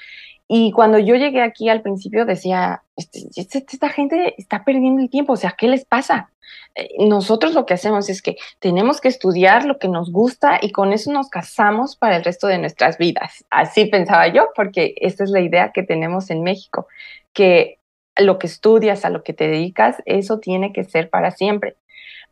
Y 0.54 0.74
cuando 0.74 1.00
yo 1.00 1.16
llegué 1.16 1.42
aquí 1.42 1.70
al 1.70 1.82
principio 1.82 2.26
decía, 2.26 2.84
este, 2.98 3.22
este, 3.38 3.66
esta 3.72 3.88
gente 3.88 4.36
está 4.38 4.66
perdiendo 4.66 5.02
el 5.02 5.10
tiempo, 5.10 5.32
o 5.32 5.38
sea, 5.38 5.56
¿qué 5.58 5.70
les 5.70 5.86
pasa? 5.86 6.30
Eh, 6.76 6.90
nosotros 7.08 7.54
lo 7.54 7.66
que 7.66 7.76
hacemos 7.76 8.10
es 8.10 8.22
que 8.22 8.36
tenemos 8.60 9.00
que 9.00 9.08
estudiar 9.08 9.64
lo 9.64 9.80
que 9.80 9.88
nos 9.88 10.12
gusta 10.12 10.60
y 10.62 10.74
con 10.74 10.92
eso 10.92 11.10
nos 11.14 11.30
casamos 11.30 11.96
para 11.96 12.18
el 12.18 12.26
resto 12.26 12.48
de 12.48 12.58
nuestras 12.58 12.98
vidas. 12.98 13.46
Así 13.50 13.86
pensaba 13.86 14.28
yo, 14.28 14.50
porque 14.54 14.94
esta 14.98 15.24
es 15.24 15.30
la 15.30 15.40
idea 15.40 15.72
que 15.72 15.84
tenemos 15.84 16.30
en 16.30 16.44
México, 16.44 16.86
que 17.32 17.80
lo 18.18 18.38
que 18.38 18.48
estudias, 18.48 19.06
a 19.06 19.10
lo 19.10 19.24
que 19.24 19.32
te 19.32 19.48
dedicas, 19.48 20.04
eso 20.06 20.40
tiene 20.40 20.74
que 20.74 20.84
ser 20.84 21.10
para 21.10 21.32
siempre. 21.32 21.78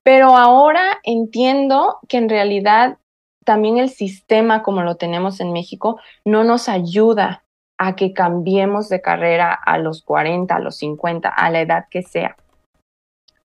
Pero 0.03 0.35
ahora 0.35 0.99
entiendo 1.03 1.99
que 2.09 2.17
en 2.17 2.27
realidad 2.27 2.97
también 3.45 3.77
el 3.77 3.89
sistema 3.89 4.61
como 4.61 4.81
lo 4.81 4.97
tenemos 4.97 5.39
en 5.39 5.53
México 5.53 6.01
no 6.25 6.43
nos 6.43 6.67
ayuda 6.67 7.45
a 7.81 7.95
que 7.95 8.13
cambiemos 8.13 8.89
de 8.89 9.01
carrera 9.01 9.53
a 9.53 9.77
los 9.77 10.03
40, 10.03 10.53
a 10.53 10.59
los 10.59 10.75
50, 10.77 11.29
a 11.29 11.49
la 11.49 11.61
edad 11.61 11.85
que 11.89 12.03
sea. 12.03 12.35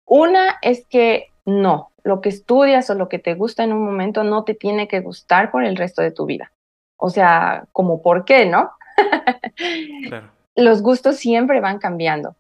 Una 0.07 0.57
es 0.63 0.87
que 0.87 1.31
no, 1.45 1.91
lo 2.03 2.23
que 2.23 2.31
estudias 2.31 2.89
o 2.89 2.95
lo 2.95 3.11
que 3.11 3.19
te 3.19 3.35
gusta 3.35 3.65
en 3.65 3.75
un 3.75 3.85
momento 3.85 4.25
no 4.25 4.45
te 4.45 4.55
tiene 4.55 4.89
que 4.89 5.01
gustar 5.01 5.51
por 5.51 5.63
el 5.63 5.77
resto 5.77 6.01
de 6.01 6.11
tu 6.11 6.25
vida. 6.25 6.53
O 6.97 7.11
sea, 7.11 7.67
como 7.73 8.01
por 8.01 8.25
qué, 8.25 8.47
¿no? 8.47 8.71
Los 10.57 10.81
gustos 10.81 11.17
siempre 11.17 11.61
van 11.61 11.79
cambiando. 11.79 12.35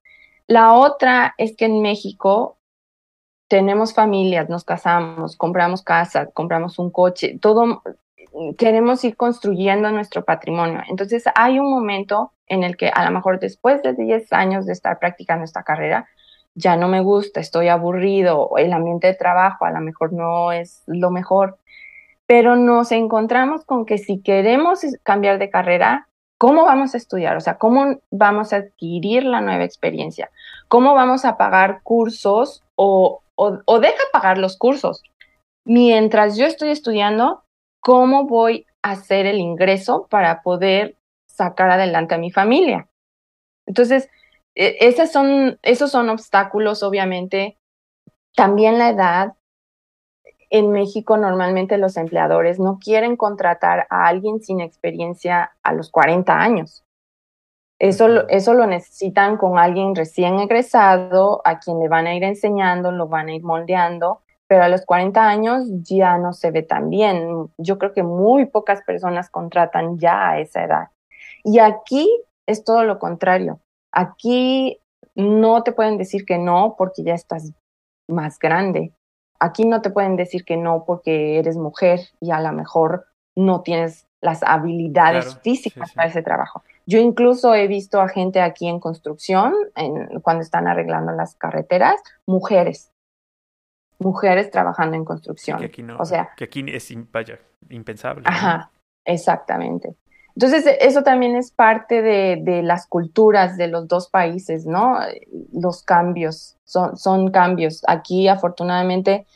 La 0.46 0.72
otra 0.72 1.34
es 1.36 1.54
que 1.54 1.66
en 1.66 1.82
México 1.82 2.56
tenemos 3.48 3.92
familias, 3.92 4.48
nos 4.48 4.64
casamos, 4.64 5.36
compramos 5.36 5.82
casa, 5.82 6.30
compramos 6.30 6.78
un 6.78 6.90
coche, 6.90 7.38
todo 7.38 7.82
queremos 8.58 9.04
ir 9.04 9.16
construyendo 9.16 9.90
nuestro 9.90 10.24
patrimonio. 10.24 10.82
Entonces 10.88 11.24
hay 11.34 11.58
un 11.58 11.70
momento 11.70 12.32
en 12.46 12.64
el 12.64 12.76
que 12.76 12.88
a 12.88 13.04
lo 13.04 13.10
mejor 13.10 13.38
después 13.40 13.82
de 13.82 13.94
10 13.94 14.32
años 14.32 14.66
de 14.66 14.72
estar 14.72 14.98
practicando 14.98 15.44
esta 15.44 15.62
carrera, 15.62 16.08
ya 16.54 16.76
no 16.76 16.88
me 16.88 17.00
gusta, 17.00 17.40
estoy 17.40 17.68
aburrido, 17.68 18.50
el 18.56 18.72
ambiente 18.72 19.08
de 19.08 19.14
trabajo 19.14 19.64
a 19.64 19.70
lo 19.70 19.80
mejor 19.80 20.12
no 20.12 20.52
es 20.52 20.82
lo 20.86 21.10
mejor, 21.10 21.58
pero 22.26 22.56
nos 22.56 22.92
encontramos 22.92 23.64
con 23.64 23.84
que 23.86 23.98
si 23.98 24.20
queremos 24.20 24.80
cambiar 25.02 25.38
de 25.38 25.50
carrera, 25.50 26.08
¿cómo 26.38 26.64
vamos 26.64 26.94
a 26.94 26.98
estudiar? 26.98 27.36
O 27.36 27.40
sea, 27.40 27.58
¿cómo 27.58 27.98
vamos 28.10 28.52
a 28.52 28.56
adquirir 28.56 29.24
la 29.24 29.40
nueva 29.40 29.64
experiencia? 29.64 30.30
¿Cómo 30.68 30.94
vamos 30.94 31.24
a 31.24 31.36
pagar 31.36 31.80
cursos 31.82 32.62
o, 32.76 33.22
o, 33.36 33.80
deja 33.80 34.02
pagar 34.12 34.38
los 34.38 34.56
cursos? 34.56 35.02
Mientras 35.64 36.36
yo 36.36 36.46
estoy 36.46 36.70
estudiando, 36.70 37.43
¿cómo 37.84 38.24
voy 38.24 38.66
a 38.82 38.92
hacer 38.92 39.26
el 39.26 39.38
ingreso 39.38 40.06
para 40.08 40.42
poder 40.42 40.96
sacar 41.26 41.70
adelante 41.70 42.14
a 42.14 42.18
mi 42.18 42.32
familia? 42.32 42.88
Entonces, 43.66 44.08
e, 44.54 44.78
esas 44.80 45.12
son, 45.12 45.58
esos 45.62 45.90
son 45.90 46.08
obstáculos, 46.08 46.82
obviamente. 46.82 47.58
También 48.34 48.78
la 48.78 48.88
edad. 48.88 49.34
En 50.48 50.70
México 50.70 51.16
normalmente 51.16 51.78
los 51.78 51.96
empleadores 51.96 52.58
no 52.58 52.78
quieren 52.78 53.16
contratar 53.16 53.86
a 53.90 54.06
alguien 54.06 54.40
sin 54.40 54.60
experiencia 54.60 55.52
a 55.62 55.72
los 55.74 55.90
40 55.90 56.38
años. 56.38 56.84
Eso, 57.78 58.28
eso 58.28 58.54
lo 58.54 58.66
necesitan 58.66 59.36
con 59.36 59.58
alguien 59.58 59.94
recién 59.94 60.38
egresado, 60.38 61.42
a 61.44 61.58
quien 61.58 61.80
le 61.80 61.88
van 61.88 62.06
a 62.06 62.14
ir 62.14 62.22
enseñando, 62.22 62.92
lo 62.92 63.08
van 63.08 63.28
a 63.28 63.34
ir 63.34 63.42
moldeando, 63.42 64.23
pero 64.54 64.66
a 64.66 64.68
los 64.68 64.86
40 64.86 65.20
años 65.20 65.66
ya 65.82 66.16
no 66.16 66.32
se 66.32 66.52
ve 66.52 66.62
tan 66.62 66.88
bien. 66.88 67.50
Yo 67.58 67.76
creo 67.76 67.92
que 67.92 68.04
muy 68.04 68.46
pocas 68.46 68.82
personas 68.82 69.28
contratan 69.28 69.98
ya 69.98 70.28
a 70.28 70.38
esa 70.38 70.62
edad. 70.62 70.88
Y 71.42 71.58
aquí 71.58 72.08
es 72.46 72.62
todo 72.62 72.84
lo 72.84 73.00
contrario. 73.00 73.58
Aquí 73.90 74.78
no 75.16 75.64
te 75.64 75.72
pueden 75.72 75.98
decir 75.98 76.24
que 76.24 76.38
no 76.38 76.76
porque 76.78 77.02
ya 77.02 77.14
estás 77.14 77.50
más 78.06 78.38
grande. 78.38 78.92
Aquí 79.40 79.66
no 79.66 79.82
te 79.82 79.90
pueden 79.90 80.14
decir 80.14 80.44
que 80.44 80.56
no 80.56 80.84
porque 80.84 81.40
eres 81.40 81.56
mujer 81.56 81.98
y 82.20 82.30
a 82.30 82.40
lo 82.40 82.52
mejor 82.52 83.06
no 83.34 83.62
tienes 83.62 84.06
las 84.20 84.44
habilidades 84.44 85.36
físicas 85.40 85.94
para 85.94 86.10
ese 86.10 86.22
trabajo. 86.22 86.62
Yo 86.86 87.00
incluso 87.00 87.56
he 87.56 87.66
visto 87.66 88.00
a 88.00 88.08
gente 88.08 88.40
aquí 88.40 88.68
en 88.68 88.78
construcción, 88.78 89.52
en, 89.74 90.20
cuando 90.20 90.42
están 90.44 90.68
arreglando 90.68 91.10
las 91.10 91.34
carreteras, 91.34 91.96
mujeres. 92.24 92.92
Mujeres 94.04 94.50
trabajando 94.50 94.96
en 94.96 95.04
construcción. 95.04 95.58
Que 95.58 95.64
aquí 95.66 95.82
no, 95.82 95.96
o 95.98 96.04
sea, 96.04 96.30
que 96.36 96.44
aquí 96.44 96.64
es 96.68 96.90
impensable. 96.90 98.22
Ajá, 98.26 98.70
exactamente. 99.04 99.96
Entonces, 100.36 100.66
eso 100.80 101.02
también 101.02 101.36
es 101.36 101.52
parte 101.52 102.02
de, 102.02 102.62
las 102.62 102.86
culturas 102.86 103.56
de 103.56 103.68
los 103.68 103.86
dos 103.86 104.08
países, 104.08 104.66
¿no? 104.66 104.98
Los 105.52 105.82
cambios, 105.82 106.56
son, 106.64 106.96
son 106.96 107.30
cambios. 107.30 107.82
Aquí, 107.86 108.26
afortunadamente, 108.26 109.26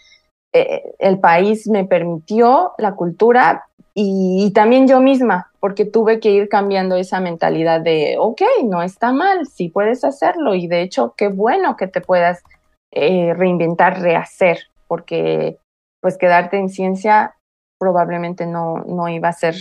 eh, 0.52 0.82
el 0.98 1.20
país 1.20 1.68
me 1.68 1.84
permitió 1.84 2.72
la 2.78 2.94
cultura 2.94 3.66
y, 3.94 4.52
también 4.54 4.86
yo 4.86 5.00
misma, 5.00 5.50
porque 5.60 5.84
tuve 5.84 6.20
que 6.20 6.30
ir 6.30 6.48
cambiando 6.48 6.96
esa 6.96 7.20
mentalidad 7.20 7.80
de, 7.80 8.16
ok, 8.18 8.42
no 8.64 8.82
está 8.82 9.12
mal, 9.12 9.46
sí 9.46 9.68
puedes 9.68 10.04
hacerlo 10.04 10.54
y 10.54 10.68
de 10.68 10.82
hecho, 10.82 11.14
qué 11.16 11.28
bueno 11.28 11.76
que 11.76 11.88
te 11.88 12.00
puedas 12.00 12.42
eh, 12.90 13.34
reinventar, 13.34 14.00
rehacer, 14.00 14.68
porque 14.86 15.58
pues 16.00 16.16
quedarte 16.16 16.56
en 16.56 16.68
ciencia 16.68 17.34
probablemente 17.78 18.46
no, 18.46 18.84
no 18.86 19.08
iba 19.08 19.28
a 19.28 19.32
ser 19.32 19.54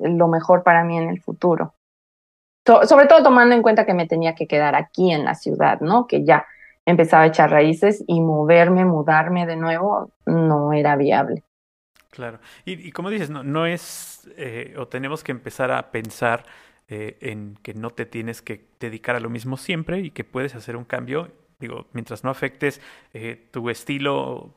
lo 0.00 0.28
mejor 0.28 0.62
para 0.62 0.84
mí 0.84 0.98
en 0.98 1.08
el 1.08 1.20
futuro. 1.20 1.74
sobre 2.64 3.06
todo 3.06 3.22
tomando 3.22 3.54
en 3.54 3.62
cuenta 3.62 3.86
que 3.86 3.94
me 3.94 4.06
tenía 4.06 4.34
que 4.34 4.46
quedar 4.46 4.74
aquí 4.74 5.12
en 5.12 5.24
la 5.24 5.34
ciudad, 5.34 5.80
¿no? 5.80 6.06
Que 6.06 6.24
ya 6.24 6.46
empezaba 6.86 7.24
a 7.24 7.26
echar 7.26 7.50
raíces 7.50 8.04
y 8.06 8.20
moverme, 8.20 8.84
mudarme 8.84 9.46
de 9.46 9.56
nuevo, 9.56 10.10
no 10.26 10.72
era 10.72 10.96
viable. 10.96 11.44
Claro. 12.10 12.40
Y, 12.64 12.92
como 12.92 13.08
dices, 13.08 13.30
no, 13.30 13.42
no 13.42 13.66
es, 13.66 14.28
eh, 14.36 14.74
o 14.76 14.86
tenemos 14.86 15.24
que 15.24 15.32
empezar 15.32 15.70
a 15.70 15.90
pensar 15.90 16.44
eh, 16.88 17.16
en 17.20 17.56
que 17.62 17.72
no 17.72 17.90
te 17.90 18.04
tienes 18.04 18.42
que 18.42 18.66
dedicar 18.78 19.16
a 19.16 19.20
lo 19.20 19.30
mismo 19.30 19.56
siempre 19.56 20.00
y 20.00 20.10
que 20.10 20.22
puedes 20.22 20.54
hacer 20.54 20.76
un 20.76 20.84
cambio, 20.84 21.30
digo, 21.62 21.86
mientras 21.92 22.24
no 22.24 22.30
afectes 22.30 22.80
eh, 23.14 23.48
tu 23.50 23.70
estilo 23.70 24.50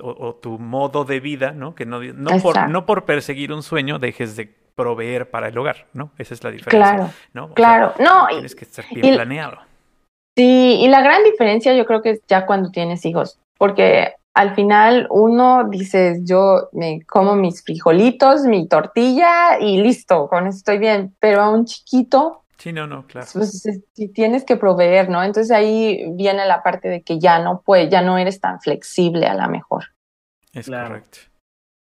o, 0.00 0.34
tu 0.34 0.58
modo 0.58 1.04
de 1.04 1.20
vida, 1.20 1.52
¿no? 1.52 1.74
Que 1.74 1.84
no, 1.84 2.00
no, 2.00 2.38
por, 2.40 2.68
no 2.68 2.86
por 2.86 3.04
perseguir 3.04 3.52
un 3.52 3.62
sueño 3.62 3.98
dejes 3.98 4.36
de 4.36 4.46
proveer 4.46 5.30
para 5.30 5.48
el 5.48 5.58
hogar, 5.58 5.86
¿no? 5.92 6.12
Esa 6.18 6.34
es 6.34 6.44
la 6.44 6.50
diferencia. 6.50 6.94
Claro, 6.94 7.12
¿no? 7.32 7.52
claro. 7.54 7.94
no, 7.98 8.28
tienes 8.28 8.54
que 8.54 8.64
estar 8.64 8.84
bien 8.92 9.14
planeado. 9.14 9.58
Sí, 10.36 10.78
y 10.80 10.88
la 10.88 11.02
gran 11.02 11.24
diferencia 11.24 11.74
yo 11.74 11.84
creo 11.84 12.00
que 12.00 12.10
es 12.10 12.20
ya 12.28 12.46
cuando 12.46 12.70
tienes 12.70 13.04
hijos, 13.04 13.40
porque 13.58 14.14
al 14.34 14.54
final 14.54 15.08
uno 15.10 15.64
dices, 15.68 16.20
yo 16.24 16.68
me 16.72 17.00
como 17.06 17.34
mis 17.34 17.64
frijolitos, 17.64 18.42
mi 18.42 18.68
tortilla 18.68 19.58
y 19.58 19.82
listo, 19.82 20.28
con 20.28 20.46
eso 20.46 20.58
estoy 20.58 20.78
bien, 20.78 21.14
pero 21.18 21.42
a 21.42 21.50
un 21.50 21.64
chiquito... 21.64 22.44
Sí, 22.58 22.72
no, 22.72 22.88
no, 22.88 23.06
claro. 23.06 23.26
Pues 23.32 23.62
tienes 24.14 24.44
que 24.44 24.56
proveer, 24.56 25.08
¿no? 25.08 25.22
Entonces 25.22 25.52
ahí 25.52 26.04
viene 26.14 26.44
la 26.44 26.62
parte 26.64 26.88
de 26.88 27.02
que 27.02 27.20
ya 27.20 27.38
no 27.38 27.62
puedes, 27.64 27.88
ya 27.88 28.02
no 28.02 28.18
eres 28.18 28.40
tan 28.40 28.60
flexible 28.60 29.26
a 29.26 29.34
la 29.34 29.46
mejor. 29.46 29.84
Es 30.52 30.68
correcto. 30.68 31.18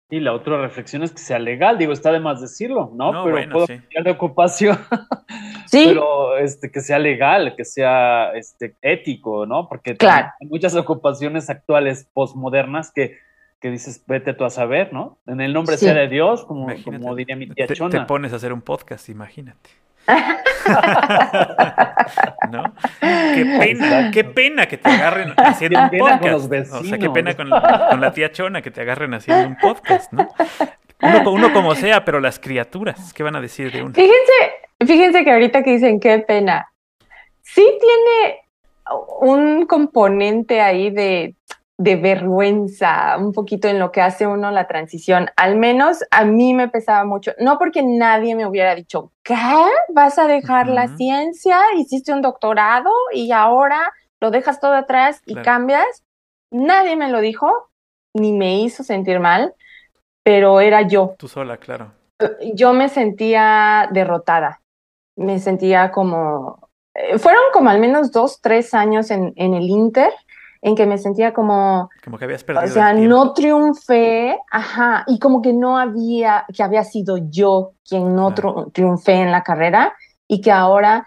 Y 0.10 0.20
la 0.20 0.34
otra 0.34 0.62
reflexión 0.62 1.02
es 1.02 1.12
que 1.12 1.18
sea 1.18 1.40
legal, 1.40 1.78
digo, 1.80 1.92
está 1.92 2.12
de 2.12 2.20
más 2.20 2.40
decirlo, 2.40 2.92
¿no? 2.94 3.24
pero 3.24 3.50
puedo 3.52 3.68
sí. 3.68 3.82
de 4.04 4.12
ocupación. 4.12 4.78
Sí. 5.68 5.86
pero 5.88 6.38
este, 6.38 6.72
que 6.72 6.80
sea 6.80 7.00
legal, 7.00 7.56
que 7.58 7.66
sea 7.66 8.32
este, 8.36 8.76
ético, 8.84 9.48
¿no? 9.48 9.68
Porque 9.68 9.98
hay 10.00 10.48
muchas 10.48 10.76
ocupaciones 10.76 11.50
actuales, 11.50 12.08
postmodernas, 12.14 12.92
que, 12.92 13.18
que 13.60 13.72
dices, 13.72 14.04
vete 14.06 14.36
tú 14.36 14.46
a 14.46 14.52
saber, 14.52 14.94
¿no? 14.94 15.18
En 15.26 15.42
el 15.42 15.54
nombre 15.54 15.76
sea 15.78 15.96
de 15.96 16.08
Dios, 16.08 16.46
como, 16.46 16.68
como 16.84 17.16
diría 17.16 17.36
mi 17.36 17.50
tía 17.50 17.68
Chona. 17.68 17.90
Te 17.90 18.06
pones 18.06 18.32
a 18.32 18.36
hacer 18.36 18.54
un 18.54 18.62
podcast, 18.62 19.10
imagínate. 19.10 19.72
¿No? 22.52 22.64
Qué 23.00 23.58
pena, 23.60 24.12
qué 24.12 24.24
pena 24.24 24.68
que 24.68 24.78
te 24.78 24.90
agarren 24.90 25.34
haciendo 25.38 25.80
un 25.82 25.90
podcast. 25.90 26.52
o 26.74 26.84
sea, 26.84 26.98
qué 26.98 27.10
pena 27.10 27.36
con, 27.36 27.50
la 27.50 28.12
tía 28.14 28.32
Chona 28.32 28.62
que 28.62 28.72
te 28.72 28.82
agarren 28.82 29.14
haciendo 29.14 29.48
un 29.48 29.58
podcast, 29.58 30.12
¿no? 30.12 30.28
Uno, 31.02 31.54
como 31.54 31.76
sea, 31.76 32.04
pero 32.06 32.20
las 32.20 32.40
criaturas, 32.40 33.14
¿qué 33.14 33.24
van 33.24 33.36
a 33.36 33.42
decir 33.42 33.72
de 33.72 33.84
uno? 33.84 33.94
Fíjense, 33.94 34.54
fíjense 34.86 35.24
que 35.24 35.32
ahorita 35.32 35.64
que 35.64 35.72
dicen 35.72 36.00
qué 36.00 36.20
pena, 36.20 36.72
sí 37.42 37.64
tiene 37.80 38.42
un 39.20 39.66
componente 39.66 40.62
ahí 40.62 40.90
de 40.90 41.36
de 41.78 41.98
vergüenza 41.98 43.18
un 43.18 43.34
poquito 43.34 43.68
en 43.68 43.80
lo 43.80 43.92
que 43.92 44.02
hace 44.02 44.26
uno 44.26 44.52
la 44.52 44.68
transición. 44.68 45.30
Al 45.36 45.58
menos 45.58 46.04
a 46.12 46.24
mí 46.24 46.54
me 46.54 46.70
pesaba 46.70 47.04
mucho, 47.04 47.34
no 47.40 47.58
porque 47.58 47.84
nadie 47.84 48.36
me 48.36 48.46
hubiera 48.46 48.76
dicho, 48.76 49.12
¿qué? 49.24 49.36
¿Vas 49.90 50.18
a 50.18 50.28
dejar 50.28 50.68
la 50.68 50.96
ciencia? 50.96 51.58
¿Hiciste 51.78 52.14
un 52.14 52.22
doctorado 52.22 52.92
y 53.14 53.32
ahora 53.32 53.92
lo 54.22 54.32
dejas 54.32 54.60
todo 54.60 54.74
atrás 54.74 55.22
y 55.26 55.36
cambias? 55.36 56.06
Nadie 56.52 56.96
me 56.96 57.10
lo 57.10 57.20
dijo, 57.20 57.52
ni 58.14 58.32
me 58.32 58.60
hizo 58.60 58.84
sentir 58.84 59.20
mal, 59.20 59.54
pero 60.24 60.62
era 60.62 60.84
yo. 60.84 61.16
Tú 61.18 61.28
sola, 61.28 61.58
claro. 61.58 61.92
Yo 62.54 62.72
me 62.72 62.88
sentía 62.88 63.90
derrotada, 63.92 64.62
me 65.18 65.40
sentía 65.40 65.92
como... 65.92 66.70
Eh, 66.94 67.20
fueron 67.20 67.44
como 67.52 67.70
al 67.70 67.80
menos 67.80 68.14
dos, 68.14 68.40
tres 68.40 68.74
años 68.74 69.12
en, 69.12 69.34
en 69.36 69.54
el 69.54 69.70
Inter 69.70 70.14
en 70.66 70.76
que 70.76 70.88
me 70.88 70.98
sentía 70.98 71.32
como... 71.32 71.92
Como 72.04 72.18
que 72.18 72.26
habías 72.26 72.44
perdido. 72.44 72.66
O 72.66 72.68
sea, 72.70 72.92
no 72.92 73.34
triunfé, 73.34 74.36
ajá, 74.50 75.04
y 75.06 75.20
como 75.20 75.40
que 75.40 75.54
no 75.54 75.78
había, 75.78 76.44
que 76.52 76.64
había 76.64 76.84
sido 76.84 77.18
yo 77.30 77.74
quien 77.88 78.16
no 78.16 78.34
triunfé 78.74 79.14
en 79.14 79.32
la 79.32 79.44
carrera 79.44 79.94
y 80.28 80.42
que 80.42 80.52
ahora 80.52 81.06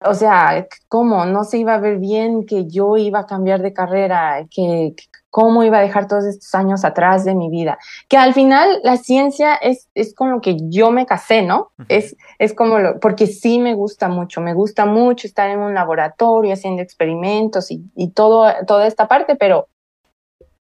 o 0.00 0.14
sea, 0.14 0.64
¿cómo? 0.86 1.26
No 1.26 1.42
se 1.42 1.58
iba 1.58 1.74
a 1.74 1.80
ver 1.80 1.98
bien 1.98 2.46
que 2.46 2.68
yo 2.68 2.96
iba 2.96 3.18
a 3.18 3.26
cambiar 3.26 3.62
de 3.62 3.72
carrera, 3.72 4.46
que, 4.48 4.94
cómo 5.30 5.62
iba 5.62 5.78
a 5.78 5.82
dejar 5.82 6.08
todos 6.08 6.24
estos 6.24 6.54
años 6.54 6.84
atrás 6.84 7.24
de 7.24 7.34
mi 7.34 7.50
vida. 7.50 7.78
Que 8.08 8.16
al 8.16 8.34
final 8.34 8.80
la 8.82 8.96
ciencia 8.96 9.54
es, 9.54 9.88
es 9.94 10.14
con 10.14 10.30
lo 10.30 10.40
que 10.40 10.56
yo 10.68 10.90
me 10.90 11.06
casé, 11.06 11.42
¿no? 11.42 11.72
es, 11.88 12.16
es 12.38 12.54
como 12.54 12.78
lo, 12.78 12.98
porque 13.00 13.26
sí 13.26 13.58
me 13.58 13.74
gusta 13.74 14.08
mucho, 14.08 14.40
me 14.40 14.54
gusta 14.54 14.86
mucho 14.86 15.26
estar 15.26 15.50
en 15.50 15.60
un 15.60 15.74
laboratorio 15.74 16.52
haciendo 16.52 16.82
experimentos 16.82 17.70
y, 17.70 17.82
y 17.94 18.10
todo, 18.10 18.52
toda 18.66 18.86
esta 18.86 19.08
parte, 19.08 19.36
pero 19.36 19.68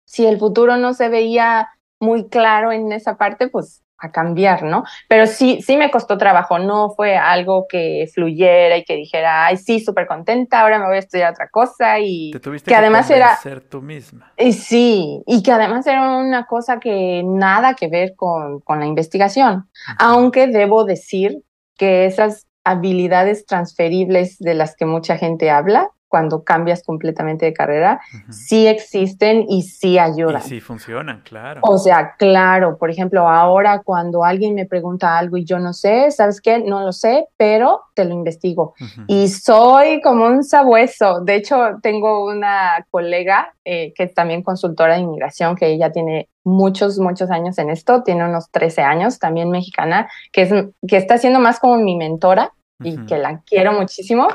si 0.06 0.26
el 0.26 0.38
futuro 0.38 0.78
no 0.78 0.94
se 0.94 1.10
veía 1.10 1.70
muy 2.00 2.28
claro 2.28 2.72
en 2.72 2.92
esa 2.92 3.16
parte, 3.16 3.48
pues 3.48 3.82
a 4.02 4.12
cambiar, 4.12 4.64
¿no? 4.64 4.84
Pero 5.08 5.28
sí, 5.28 5.62
sí 5.62 5.78
me 5.78 5.92
costó 5.92 6.18
trabajo, 6.18 6.60
no 6.60 6.90
fue 6.90 7.16
algo 7.16 7.68
que 7.70 8.10
fluyera 8.14 8.78
y 8.78 8.84
que 8.84 8.96
dijera, 8.96 9.46
ay, 9.46 9.58
sí, 9.58 9.80
súper 9.80 10.08
contenta, 10.08 10.62
ahora 10.62 10.80
me 10.80 10.88
voy 10.88 10.96
a 10.96 11.00
estudiar 11.00 11.32
otra 11.32 11.48
cosa 11.50 12.00
y 12.00 12.32
que, 12.66 12.76
además 12.76 13.10
era 13.10 13.36
ser 13.38 13.62
tú 13.62 13.82
misma. 13.82 14.34
Y 14.38 14.54
sí, 14.54 15.22
y 15.28 15.44
que 15.44 15.52
además 15.52 15.86
era 15.88 16.18
una 16.18 16.46
cosa 16.46 16.80
que 16.80 17.24
nada 17.24 17.76
que 17.76 17.88
ver 17.88 18.14
con, 18.16 18.60
con 18.62 18.80
la 18.80 18.86
investigación, 18.86 19.70
aunque 19.98 20.48
debo 20.48 20.84
decir 20.84 21.44
que 21.78 22.06
esas 22.06 22.48
habilidades 22.64 23.46
transferibles 23.46 24.38
de 24.40 24.54
las 24.54 24.76
que 24.76 24.86
mucha 24.86 25.18
gente 25.18 25.50
habla, 25.50 25.90
cuando 26.12 26.44
cambias 26.44 26.84
completamente 26.84 27.46
de 27.46 27.54
carrera, 27.54 28.02
sí 28.30 28.68
existen 28.68 29.46
y 29.48 29.62
sí 29.62 29.98
ayudan. 29.98 30.42
Y 30.46 30.50
sí 30.50 30.60
funcionan, 30.60 31.22
claro. 31.22 31.62
O 31.64 31.78
sea, 31.78 32.16
claro, 32.18 32.78
por 32.78 32.92
ejemplo, 32.92 33.30
ahora 33.30 33.82
cuando 33.82 34.26
alguien 34.26 34.54
me 34.54 34.66
pregunta 34.66 35.18
algo 35.18 35.38
y 35.38 35.46
yo 35.46 35.58
no 35.58 35.72
sé, 35.72 36.12
¿sabes 36.12 36.42
qué? 36.42 36.60
No 36.60 36.82
lo 36.82 36.92
sé, 36.92 37.30
pero 37.38 37.84
te 37.96 38.04
lo 38.04 38.14
investigo. 38.14 38.74
Y 39.08 39.30
soy 39.30 40.02
como 40.02 40.26
un 40.28 40.44
sabueso. 40.44 41.22
De 41.22 41.36
hecho, 41.36 41.80
tengo 41.82 42.26
una 42.26 42.86
colega 42.92 43.54
eh, 43.64 43.94
que 43.96 44.04
es 44.04 44.14
también 44.14 44.44
consultora 44.44 44.96
de 44.96 45.02
inmigración, 45.04 45.56
que 45.56 45.68
ella 45.68 45.94
tiene 45.94 46.28
muchos, 46.44 47.00
muchos 47.00 47.32
años 47.32 47.58
en 47.58 47.70
esto, 47.70 48.04
tiene 48.04 48.26
unos 48.26 48.52
13 48.52 48.82
años, 48.82 49.18
también 49.18 49.50
mexicana, 49.50 50.10
que, 50.34 50.42
es, 50.42 50.52
que 50.86 50.98
está 50.98 51.18
siendo 51.18 51.40
más 51.40 51.58
como 51.62 51.78
mi 51.78 51.96
mentora 51.96 52.52
y 52.84 52.98
que 53.06 53.18
la 53.18 53.42
quiero 53.46 53.72
muchísimo. 53.74 54.28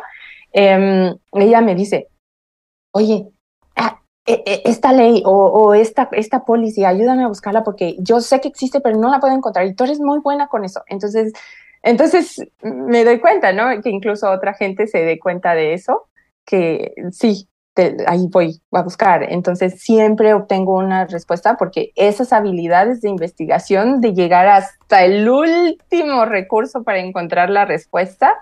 Em, 0.59 1.15
ella 1.33 1.61
me 1.61 1.75
dice, 1.75 2.09
oye, 2.93 3.29
ah, 3.77 4.01
e, 4.25 4.43
e, 4.47 4.63
esta 4.65 4.91
ley 4.91 5.23
o, 5.27 5.75
esta, 5.75 6.09
esta 6.13 6.47
policía, 6.47 6.89
ayúdame 6.89 7.25
a 7.25 7.29
buscarla 7.29 7.63
porque 7.63 7.97
yo 7.99 8.23
sé 8.23 8.41
que 8.41 8.49
existe, 8.49 8.81
pero 8.81 8.97
no 8.99 9.11
la 9.11 9.21
puedo 9.21 9.35
encontrar 9.35 9.67
y 9.67 9.75
tú 9.75 9.85
eres 9.85 10.01
muy 10.01 10.19
buena 10.21 10.49
con 10.49 10.65
eso. 10.65 10.83
Entonces, 10.87 11.35
entonces 11.83 12.43
me 12.63 13.05
doy 13.05 13.21
cuenta, 13.21 13.53
¿no? 13.53 13.83
Que 13.83 13.91
incluso 13.91 14.31
otra 14.31 14.55
gente 14.55 14.87
se 14.87 15.05
dé 15.05 15.19
cuenta 15.19 15.55
de 15.55 15.75
eso, 15.75 16.09
que 16.47 16.95
sí, 17.11 17.51
ahí 18.07 18.27
voy 18.31 18.63
a 18.73 18.83
buscar. 18.83 19.25
Entonces 19.31 19.83
siempre 19.83 20.33
obtengo 20.33 20.77
una 20.79 21.05
respuesta 21.05 21.59
porque 21.59 21.93
esas 21.97 22.33
habilidades 22.33 23.03
de 23.03 23.11
investigación, 23.11 24.01
de 24.01 24.15
llegar 24.15 24.47
hasta 24.47 25.05
el 25.05 25.29
último 25.29 26.25
recurso 26.25 26.83
para 26.83 27.01
encontrar 27.01 27.51
la 27.51 27.67
respuesta, 27.67 28.35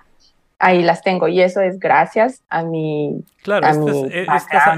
ahí 0.59 0.83
las 0.83 1.03
tengo. 1.03 1.29
Y 1.29 1.41
eso 1.41 1.61
es 1.61 1.79
gracias 1.79 2.43
a 2.49 2.63
mi 2.63 3.25
claro 3.43 3.67
eh, 4.09 4.27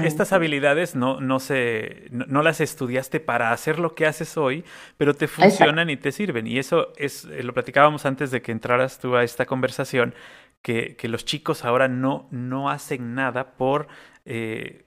estas, 0.03 0.33
habilidades 0.33 0.95
no 0.95 1.21
no 1.21 1.39
se 1.39 2.07
no, 2.11 2.41
las 2.41 2.61
estudiaste 2.61 3.19
para 3.19 3.51
hacer 3.51 3.79
lo 3.79 3.95
que 3.95 4.05
haces 4.05 4.35
hoy 4.37 4.65
pero 4.97 5.13
te 5.13 5.27
funcionan 5.27 5.89
y 5.89 5.97
te 5.97 6.11
sirven. 6.11 6.47
Y 6.47 6.59
eso 6.59 6.93
es 6.97 7.25
eh, 7.25 7.43
lo 7.43 7.53
platicábamos 7.53 8.05
antes 8.05 8.31
de 8.31 8.41
que 8.41 8.51
entraras 8.51 8.99
tú 8.99 9.15
a 9.15 9.23
esta 9.23 9.45
conversación 9.45 10.13
que, 10.61 10.95
que 10.95 11.07
los 11.07 11.25
chicos 11.25 11.63
ahora 11.63 11.87
no 11.87 12.27
no 12.31 12.69
hacen 12.69 13.15
nada 13.15 13.51
por 13.51 13.87
eh, 14.25 14.83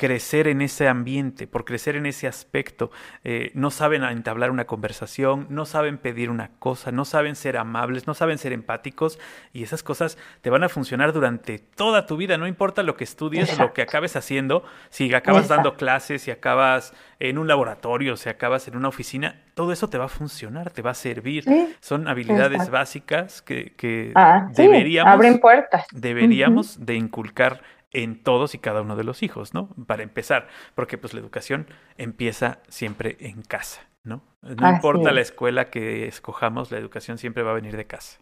crecer 0.00 0.48
en 0.48 0.62
ese 0.62 0.88
ambiente, 0.88 1.46
por 1.46 1.66
crecer 1.66 1.94
en 1.94 2.06
ese 2.06 2.26
aspecto. 2.26 2.90
Eh, 3.22 3.50
no 3.52 3.70
saben 3.70 4.02
entablar 4.02 4.50
una 4.50 4.64
conversación, 4.64 5.46
no 5.50 5.66
saben 5.66 5.98
pedir 5.98 6.30
una 6.30 6.52
cosa, 6.58 6.90
no 6.90 7.04
saben 7.04 7.36
ser 7.36 7.58
amables, 7.58 8.06
no 8.06 8.14
saben 8.14 8.38
ser 8.38 8.54
empáticos 8.54 9.18
y 9.52 9.62
esas 9.62 9.82
cosas 9.82 10.16
te 10.40 10.48
van 10.48 10.64
a 10.64 10.70
funcionar 10.70 11.12
durante 11.12 11.58
toda 11.58 12.06
tu 12.06 12.16
vida, 12.16 12.38
no 12.38 12.46
importa 12.46 12.82
lo 12.82 12.96
que 12.96 13.04
estudies, 13.04 13.58
lo 13.58 13.74
que 13.74 13.82
acabes 13.82 14.16
haciendo, 14.16 14.64
si 14.88 15.12
acabas 15.12 15.48
dando 15.48 15.74
clases, 15.74 16.22
si 16.22 16.30
acabas 16.30 16.94
en 17.18 17.36
un 17.36 17.46
laboratorio, 17.46 18.16
si 18.16 18.30
acabas 18.30 18.68
en 18.68 18.78
una 18.78 18.88
oficina, 18.88 19.42
todo 19.52 19.70
eso 19.70 19.90
te 19.90 19.98
va 19.98 20.06
a 20.06 20.08
funcionar, 20.08 20.70
te 20.70 20.80
va 20.80 20.92
a 20.92 20.94
servir. 20.94 21.44
Son 21.80 22.08
habilidades 22.08 22.70
básicas 22.70 23.42
que, 23.42 24.12
ah, 24.14 24.48
deberíamos, 24.54 25.12
abren 25.12 25.40
puertas. 25.40 25.84
deberíamos 25.92 26.86
de 26.86 26.94
inculcar 26.94 27.60
en 27.92 28.22
todos 28.22 28.54
y 28.54 28.58
cada 28.58 28.82
uno 28.82 28.96
de 28.96 29.04
los 29.04 29.22
hijos, 29.22 29.54
¿no? 29.54 29.68
Para 29.86 30.02
empezar, 30.02 30.48
porque 30.74 30.98
pues 30.98 31.14
la 31.14 31.20
educación 31.20 31.66
empieza 31.98 32.60
siempre 32.68 33.16
en 33.20 33.42
casa, 33.42 33.82
¿no? 34.04 34.22
No 34.42 34.70
importa 34.70 35.12
la 35.12 35.20
escuela 35.20 35.66
que 35.70 36.06
escojamos, 36.06 36.70
la 36.70 36.78
educación 36.78 37.18
siempre 37.18 37.42
va 37.42 37.50
a 37.50 37.54
venir 37.54 37.76
de 37.76 37.86
casa. 37.86 38.20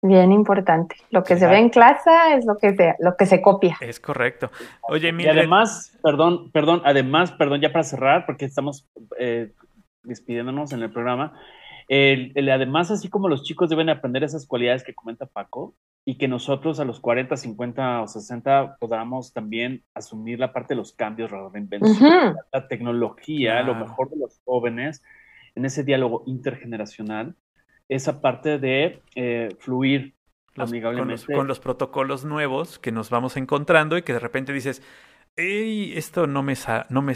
Bien 0.00 0.30
importante. 0.30 0.94
Lo 1.10 1.24
que 1.24 1.36
se 1.36 1.46
ve 1.48 1.58
en 1.58 1.70
clase 1.70 2.10
es 2.36 2.46
lo 2.46 2.56
que 2.56 2.76
se, 2.76 2.94
lo 3.00 3.16
que 3.16 3.26
se 3.26 3.42
copia. 3.42 3.76
Es 3.80 3.98
correcto. 3.98 4.50
Oye, 4.82 5.12
Y 5.18 5.26
además, 5.26 5.98
perdón, 6.02 6.52
perdón, 6.52 6.82
además, 6.84 7.32
perdón, 7.32 7.60
ya 7.60 7.72
para 7.72 7.82
cerrar, 7.82 8.24
porque 8.24 8.44
estamos 8.44 8.86
eh, 9.18 9.52
despidiéndonos 10.04 10.72
en 10.72 10.82
el 10.82 10.92
programa. 10.92 11.32
El, 11.88 12.30
el- 12.36 12.50
además, 12.50 12.90
así 12.92 13.08
como 13.08 13.28
los 13.28 13.42
chicos 13.42 13.70
deben 13.70 13.88
aprender 13.88 14.22
esas 14.22 14.46
cualidades 14.46 14.84
que 14.84 14.94
comenta 14.94 15.26
Paco, 15.26 15.74
y 16.08 16.16
que 16.16 16.26
nosotros 16.26 16.80
a 16.80 16.86
los 16.86 17.00
40, 17.00 17.36
50 17.36 18.00
o 18.00 18.08
60 18.08 18.78
podamos 18.80 19.34
también 19.34 19.84
asumir 19.92 20.38
la 20.38 20.54
parte 20.54 20.72
de 20.72 20.76
los 20.78 20.94
cambios, 20.94 21.30
la 21.30 21.50
reinvención, 21.52 22.34
la 22.50 22.66
tecnología, 22.66 23.62
lo 23.62 23.74
mejor 23.74 24.08
de 24.08 24.16
los 24.16 24.40
jóvenes 24.46 25.02
en 25.54 25.66
ese 25.66 25.84
diálogo 25.84 26.22
intergeneracional, 26.24 27.36
esa 27.90 28.22
parte 28.22 28.58
de 28.58 29.02
eh, 29.16 29.50
fluir 29.58 30.00
los- 30.00 30.54
con, 30.54 30.56
los, 30.56 30.70
amigablemente. 30.70 31.34
con 31.34 31.46
los 31.46 31.60
protocolos 31.60 32.24
nuevos 32.24 32.78
que 32.78 32.90
nos 32.90 33.10
vamos 33.10 33.36
encontrando 33.36 33.98
y 33.98 34.02
que 34.02 34.14
de 34.14 34.18
repente 34.20 34.54
dices, 34.54 34.82
hey, 35.36 35.92
esto 35.94 36.26
no 36.26 36.42
me, 36.42 36.54
no 36.88 37.02
me, 37.02 37.12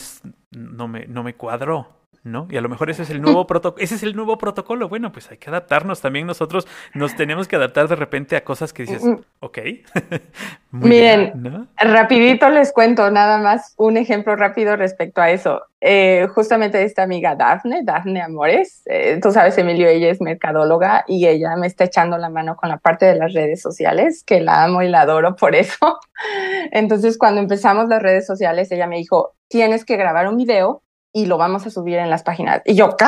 no 0.51 0.87
me, 0.87 1.07
no 1.07 1.23
me 1.23 1.35
cuadró. 1.35 2.02
¿No? 2.25 2.47
Y 2.51 2.57
a 2.57 2.61
lo 2.61 2.69
mejor 2.69 2.89
ese 2.89 3.03
es 3.03 3.11
el 3.11 3.21
nuevo 3.21 3.47
protocolo, 3.49 3.83
ese 3.83 3.97
es 3.97 4.03
el 4.05 4.15
nuevo 4.15 4.39
protocolo. 4.39 4.89
Bueno, 4.89 5.11
pues 5.11 5.31
hay 5.31 5.39
que 5.39 5.51
adaptarnos 5.51 6.01
también 6.01 6.27
nosotros, 6.27 6.69
nos 6.95 7.17
tenemos 7.17 7.49
que 7.49 7.57
adaptar 7.57 7.89
de 7.89 7.97
repente 7.97 8.37
a 8.37 8.45
cosas 8.45 8.73
que 8.73 8.85
dices, 8.85 9.03
Mm. 9.03 9.17
ok. 9.41 9.59
Muy 10.71 10.89
Miren, 10.89 11.33
bien, 11.35 11.53
¿no? 11.53 11.67
Rapidito 11.77 12.49
les 12.49 12.73
cuento 12.73 13.11
nada 13.11 13.39
más 13.39 13.75
un 13.77 13.97
ejemplo 13.97 14.37
rápido 14.37 14.77
respecto 14.77 15.21
a 15.21 15.31
eso. 15.31 15.63
Eh, 15.81 16.29
justamente 16.35 16.83
esta 16.85 17.03
amiga 17.03 17.35
Dafne, 17.35 17.83
Dafne 17.83 18.23
Amores, 18.23 18.83
eh, 18.87 19.19
tú 19.21 19.33
sabes, 19.33 19.59
Emilio, 19.59 19.89
ella 19.89 20.11
es 20.11 20.21
mercadóloga 20.21 21.05
y 21.09 21.27
ella 21.27 21.57
me 21.57 21.67
está 21.67 21.85
echando 21.85 22.17
la 22.19 22.29
mano 22.31 22.55
con 22.57 22.69
la 22.69 22.79
parte 22.79 23.05
de 23.05 23.17
las 23.17 23.33
redes 23.35 23.61
sociales, 23.61 24.23
que 24.25 24.41
la 24.41 24.63
amo 24.65 24.83
y 24.83 24.89
la 24.89 25.01
adoro 25.03 25.35
por 25.35 25.57
eso. 25.57 25.99
Entonces, 26.71 27.19
cuando 27.19 27.41
empezamos 27.41 27.89
las 27.89 28.01
redes 28.01 28.27
sociales, 28.27 28.71
ella 28.71 28.87
me 28.87 28.97
dijo, 28.97 29.35
tienes 29.49 29.85
que 29.85 29.97
grabar 29.97 30.29
un 30.29 30.37
video 30.37 30.83
y 31.13 31.27
lo 31.27 31.37
vamos 31.37 31.67
a 31.67 31.71
subir 31.71 31.99
en 31.99 32.11
las 32.11 32.23
páginas. 32.23 32.63
Y 32.65 32.75
yo, 32.75 32.97
¿qué? 32.97 33.05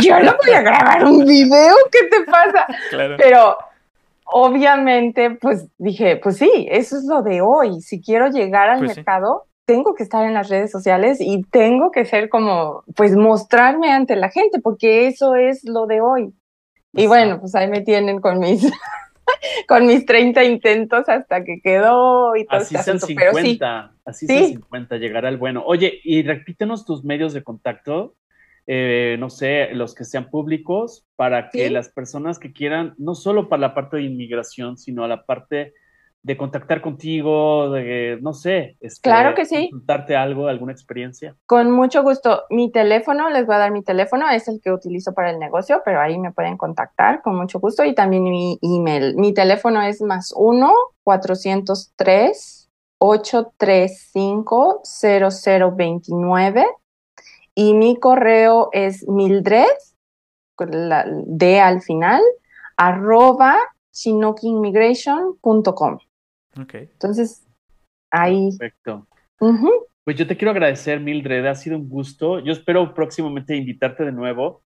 Yo 0.00 0.20
no 0.20 0.34
voy 0.44 0.54
a 0.54 0.62
grabar 0.62 1.04
un 1.06 1.24
video, 1.24 1.74
¿qué 1.90 2.08
te 2.08 2.30
pasa? 2.30 2.66
Claro. 2.90 3.16
Pero 3.18 3.56
obviamente, 4.26 5.30
pues 5.30 5.66
dije, 5.78 6.16
pues 6.16 6.36
sí, 6.38 6.66
eso 6.70 6.96
es 6.98 7.04
lo 7.04 7.22
de 7.22 7.40
hoy. 7.40 7.80
Si 7.80 8.00
quiero 8.02 8.28
llegar 8.28 8.68
al 8.68 8.78
Pues 8.78 8.92
sí. 8.92 8.96
mercado, 8.98 9.46
tengo 9.64 9.94
que 9.94 10.02
estar 10.02 10.24
en 10.26 10.34
las 10.34 10.48
redes 10.48 10.70
sociales 10.70 11.18
y 11.20 11.42
tengo 11.44 11.90
que 11.90 12.04
ser 12.04 12.28
como, 12.28 12.84
pues 12.94 13.16
mostrarme 13.16 13.90
ante 13.92 14.16
la 14.16 14.28
gente, 14.28 14.60
porque 14.60 15.06
eso 15.06 15.34
es 15.34 15.64
lo 15.64 15.86
de 15.86 16.00
hoy. 16.02 16.34
Y 16.92 17.06
bueno, 17.06 17.40
pues 17.40 17.54
ahí 17.54 17.68
me 17.68 17.80
tienen 17.80 18.20
con 18.20 18.38
mis, 18.38 18.70
con 19.68 19.86
mis 19.86 20.04
30 20.06 20.44
intentos 20.44 21.08
hasta 21.08 21.44
que 21.44 21.60
quedó 21.62 22.36
y 22.36 22.44
todo 22.46 22.60
Así 22.60 22.74
este 22.74 22.84
sean 22.84 22.96
asunto. 22.96 23.14
Pero 23.18 23.32
sí, 23.34 23.38
50, 23.52 23.94
así 24.04 24.26
Sí. 24.26 24.38
sean 24.38 24.48
50, 24.48 24.96
llegará 24.96 25.28
el 25.28 25.36
bueno. 25.36 25.62
Oye, 25.66 26.00
y 26.04 26.22
repítenos 26.22 26.84
tus 26.84 27.04
medios 27.04 27.32
de 27.32 27.42
contacto, 27.42 28.16
eh, 28.66 29.16
no 29.18 29.30
sé, 29.30 29.74
los 29.74 29.94
que 29.94 30.04
sean 30.04 30.30
públicos, 30.30 31.06
para 31.16 31.50
que 31.50 31.66
Sí. 31.68 31.72
las 31.72 31.88
personas 31.90 32.38
que 32.38 32.52
quieran, 32.52 32.94
no 32.98 33.14
solo 33.14 33.48
para 33.48 33.60
la 33.60 33.74
parte 33.74 33.98
de 33.98 34.04
inmigración, 34.04 34.78
sino 34.78 35.04
a 35.04 35.08
la 35.08 35.24
parte 35.26 35.74
de 36.24 36.36
contactar 36.38 36.80
contigo, 36.80 37.70
de, 37.70 38.18
no 38.22 38.32
sé, 38.32 38.78
este, 38.80 39.02
Claro 39.02 39.34
que 39.34 39.44
sí. 39.44 39.68
consultarte 39.70 40.16
algo, 40.16 40.48
alguna 40.48 40.72
experiencia. 40.72 41.36
con 41.44 41.70
mucho 41.70 42.02
gusto. 42.02 42.44
Mi 42.48 42.72
teléfono, 42.72 43.28
les 43.28 43.44
voy 43.44 43.56
a 43.56 43.58
dar 43.58 43.70
mi 43.70 43.82
teléfono, 43.84 44.30
es 44.30 44.48
el 44.48 44.62
que 44.62 44.72
utilizo 44.72 45.12
para 45.12 45.30
el 45.30 45.38
negocio, 45.38 45.82
pero 45.84 46.00
ahí 46.00 46.18
me 46.18 46.32
pueden 46.32 46.56
contactar 46.56 47.20
con 47.20 47.36
mucho 47.36 47.60
gusto 47.60 47.84
y 47.84 47.94
también 47.94 48.24
mi 48.24 48.58
email. 48.62 49.14
Mi 49.16 49.34
teléfono 49.34 49.82
es 49.82 50.00
más 50.00 50.32
1 50.34 50.72
403 51.04 52.70
835 52.98 54.80
0029 54.82 56.66
y 57.54 57.74
mi 57.74 57.96
correo 58.00 58.70
es 58.72 59.06
mildred, 59.06 59.66
con 60.54 60.88
la 60.88 61.04
D 61.06 61.60
al 61.60 61.82
final, 61.82 62.22
arroba 62.78 63.58
chinookiimmigration.com. 63.92 65.98
Ok. 66.60 66.74
Entonces, 66.74 67.46
ahí. 68.10 68.50
Perfecto. 68.58 69.06
Pues 70.04 70.16
yo 70.16 70.26
te 70.26 70.36
quiero 70.36 70.50
agradecer, 70.50 71.00
Mildred, 71.00 71.46
ha 71.46 71.54
sido 71.54 71.76
un 71.76 71.88
gusto. 71.88 72.38
Yo 72.40 72.52
espero 72.52 72.92
próximamente 72.94 73.56
invitarte 73.56 74.04
de 74.04 74.12
nuevo. 74.12 74.62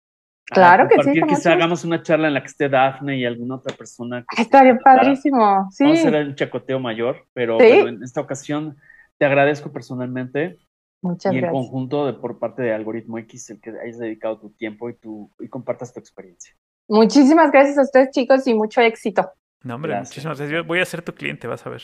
Claro 0.48 0.88
que 0.88 1.02
sí, 1.03 1.20
Quizá 1.28 1.53
hagamos 1.53 1.84
una 1.86 2.03
charla 2.03 2.28
en 2.28 2.36
la 2.36 2.41
que 2.41 2.48
esté 2.48 2.70
Dafne 2.70 3.18
y 3.18 3.26
alguna 3.26 3.56
otra 3.56 3.76
persona. 3.76 4.22
que 4.22 4.26
Ah, 4.38 4.41
Estaría 4.44 4.78
padrísimo. 4.78 5.68
Sí. 5.72 5.84
Vamos 5.84 5.99
a 6.06 6.07
hacer 6.07 6.28
un 6.28 6.36
chacoteo 6.36 6.80
mayor, 6.80 7.26
pero 7.34 7.60
Sí. 7.60 7.66
bueno, 7.68 7.88
en 7.90 8.03
esta 8.03 8.22
ocasión 8.22 8.78
te 9.18 9.26
agradezco 9.26 9.72
personalmente 9.72 10.57
Muchas 11.02 11.34
y 11.34 11.38
en 11.38 11.41
gracias. 11.41 11.62
conjunto 11.62 12.06
de, 12.06 12.14
por 12.14 12.38
parte 12.38 12.62
de 12.62 12.74
Algoritmo 12.74 13.18
X 13.20 13.49
el 13.49 13.60
que 13.60 13.72
hayas 13.72 13.98
dedicado 13.98 14.40
tu 14.40 14.52
tiempo 14.52 14.90
y, 14.90 14.94
tu, 14.95 15.32
y 15.40 15.48
compartas 15.48 15.91
tu 15.94 15.99
experiencia. 15.99 16.53
Muchísimas 16.88 17.52
gracias 17.52 17.78
a 17.80 17.82
ustedes, 17.82 18.12
chicos, 18.12 18.45
y 18.48 18.53
mucho 18.53 18.82
éxito. 18.82 19.32
No, 19.66 19.76
hombre, 19.76 19.92
Gracias. 19.92 20.12
muchísimas 20.12 20.38
gracias. 20.40 20.56
Yo 20.56 20.64
voy 20.64 20.80
a 20.80 20.86
ser 20.86 21.02
tu 21.02 21.14
cliente, 21.14 21.48
vas 21.48 21.66
a 21.66 21.70
ver. 21.72 21.82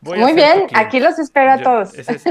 Voy 0.00 0.18
a 0.18 0.22
Muy 0.22 0.34
bien, 0.34 0.66
aquí 0.74 1.00
los 1.00 1.18
espero 1.18 1.52
a 1.52 1.56
Yo- 1.56 1.62
todos. 1.62 1.94
Esa 1.94 2.12
es, 2.12 2.26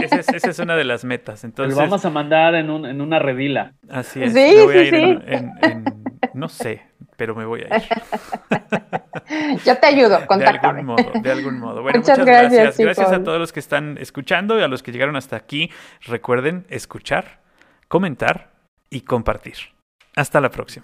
esa 0.45 0.61
una 0.63 0.75
de 0.75 0.83
las 0.83 1.03
metas. 1.03 1.43
Entonces, 1.43 1.73
lo 1.75 1.81
vamos 1.81 2.05
a 2.05 2.09
mandar 2.11 2.53
en, 2.53 2.69
un, 2.69 2.85
en 2.85 3.01
una 3.01 3.17
redila. 3.17 3.73
así 3.89 4.21
es. 4.21 4.33
Sí, 4.33 4.39
me 4.55 4.63
voy 4.65 4.77
a 4.77 4.81
sí, 4.81 4.85
ir 4.87 4.93
en- 4.95 5.19
sí. 5.21 5.25
en- 5.33 5.51
en- 5.63 6.03
no 6.33 6.47
sé, 6.49 6.83
pero 7.15 7.33
me 7.33 7.45
voy 7.45 7.61
a 7.61 7.77
ir. 7.77 7.83
Yo 9.65 9.77
te 9.77 9.87
ayudo, 9.87 10.19
De 10.19 10.25
contáctame. 10.27 10.79
algún 10.81 10.85
modo, 10.95 11.11
de 11.21 11.31
algún 11.31 11.59
modo. 11.59 11.81
Bueno, 11.81 11.99
Muchas 11.99 12.19
muchas, 12.19 12.25
gracias, 12.41 12.61
gracias. 12.63 12.85
Gracias 12.97 13.11
a 13.11 13.23
todos 13.23 13.39
los 13.39 13.51
que 13.53 13.59
están 13.61 13.97
escuchando 13.99 14.59
y 14.59 14.61
a 14.61 14.67
los 14.67 14.83
que 14.83 14.91
llegaron 14.91 15.15
hasta 15.15 15.35
aquí. 15.37 15.71
Recuerden 16.01 16.65
escuchar, 16.69 17.39
comentar 17.87 18.51
y 18.89 19.01
compartir. 19.01 19.55
Hasta 20.15 20.39
la 20.41 20.49
próxima. 20.51 20.83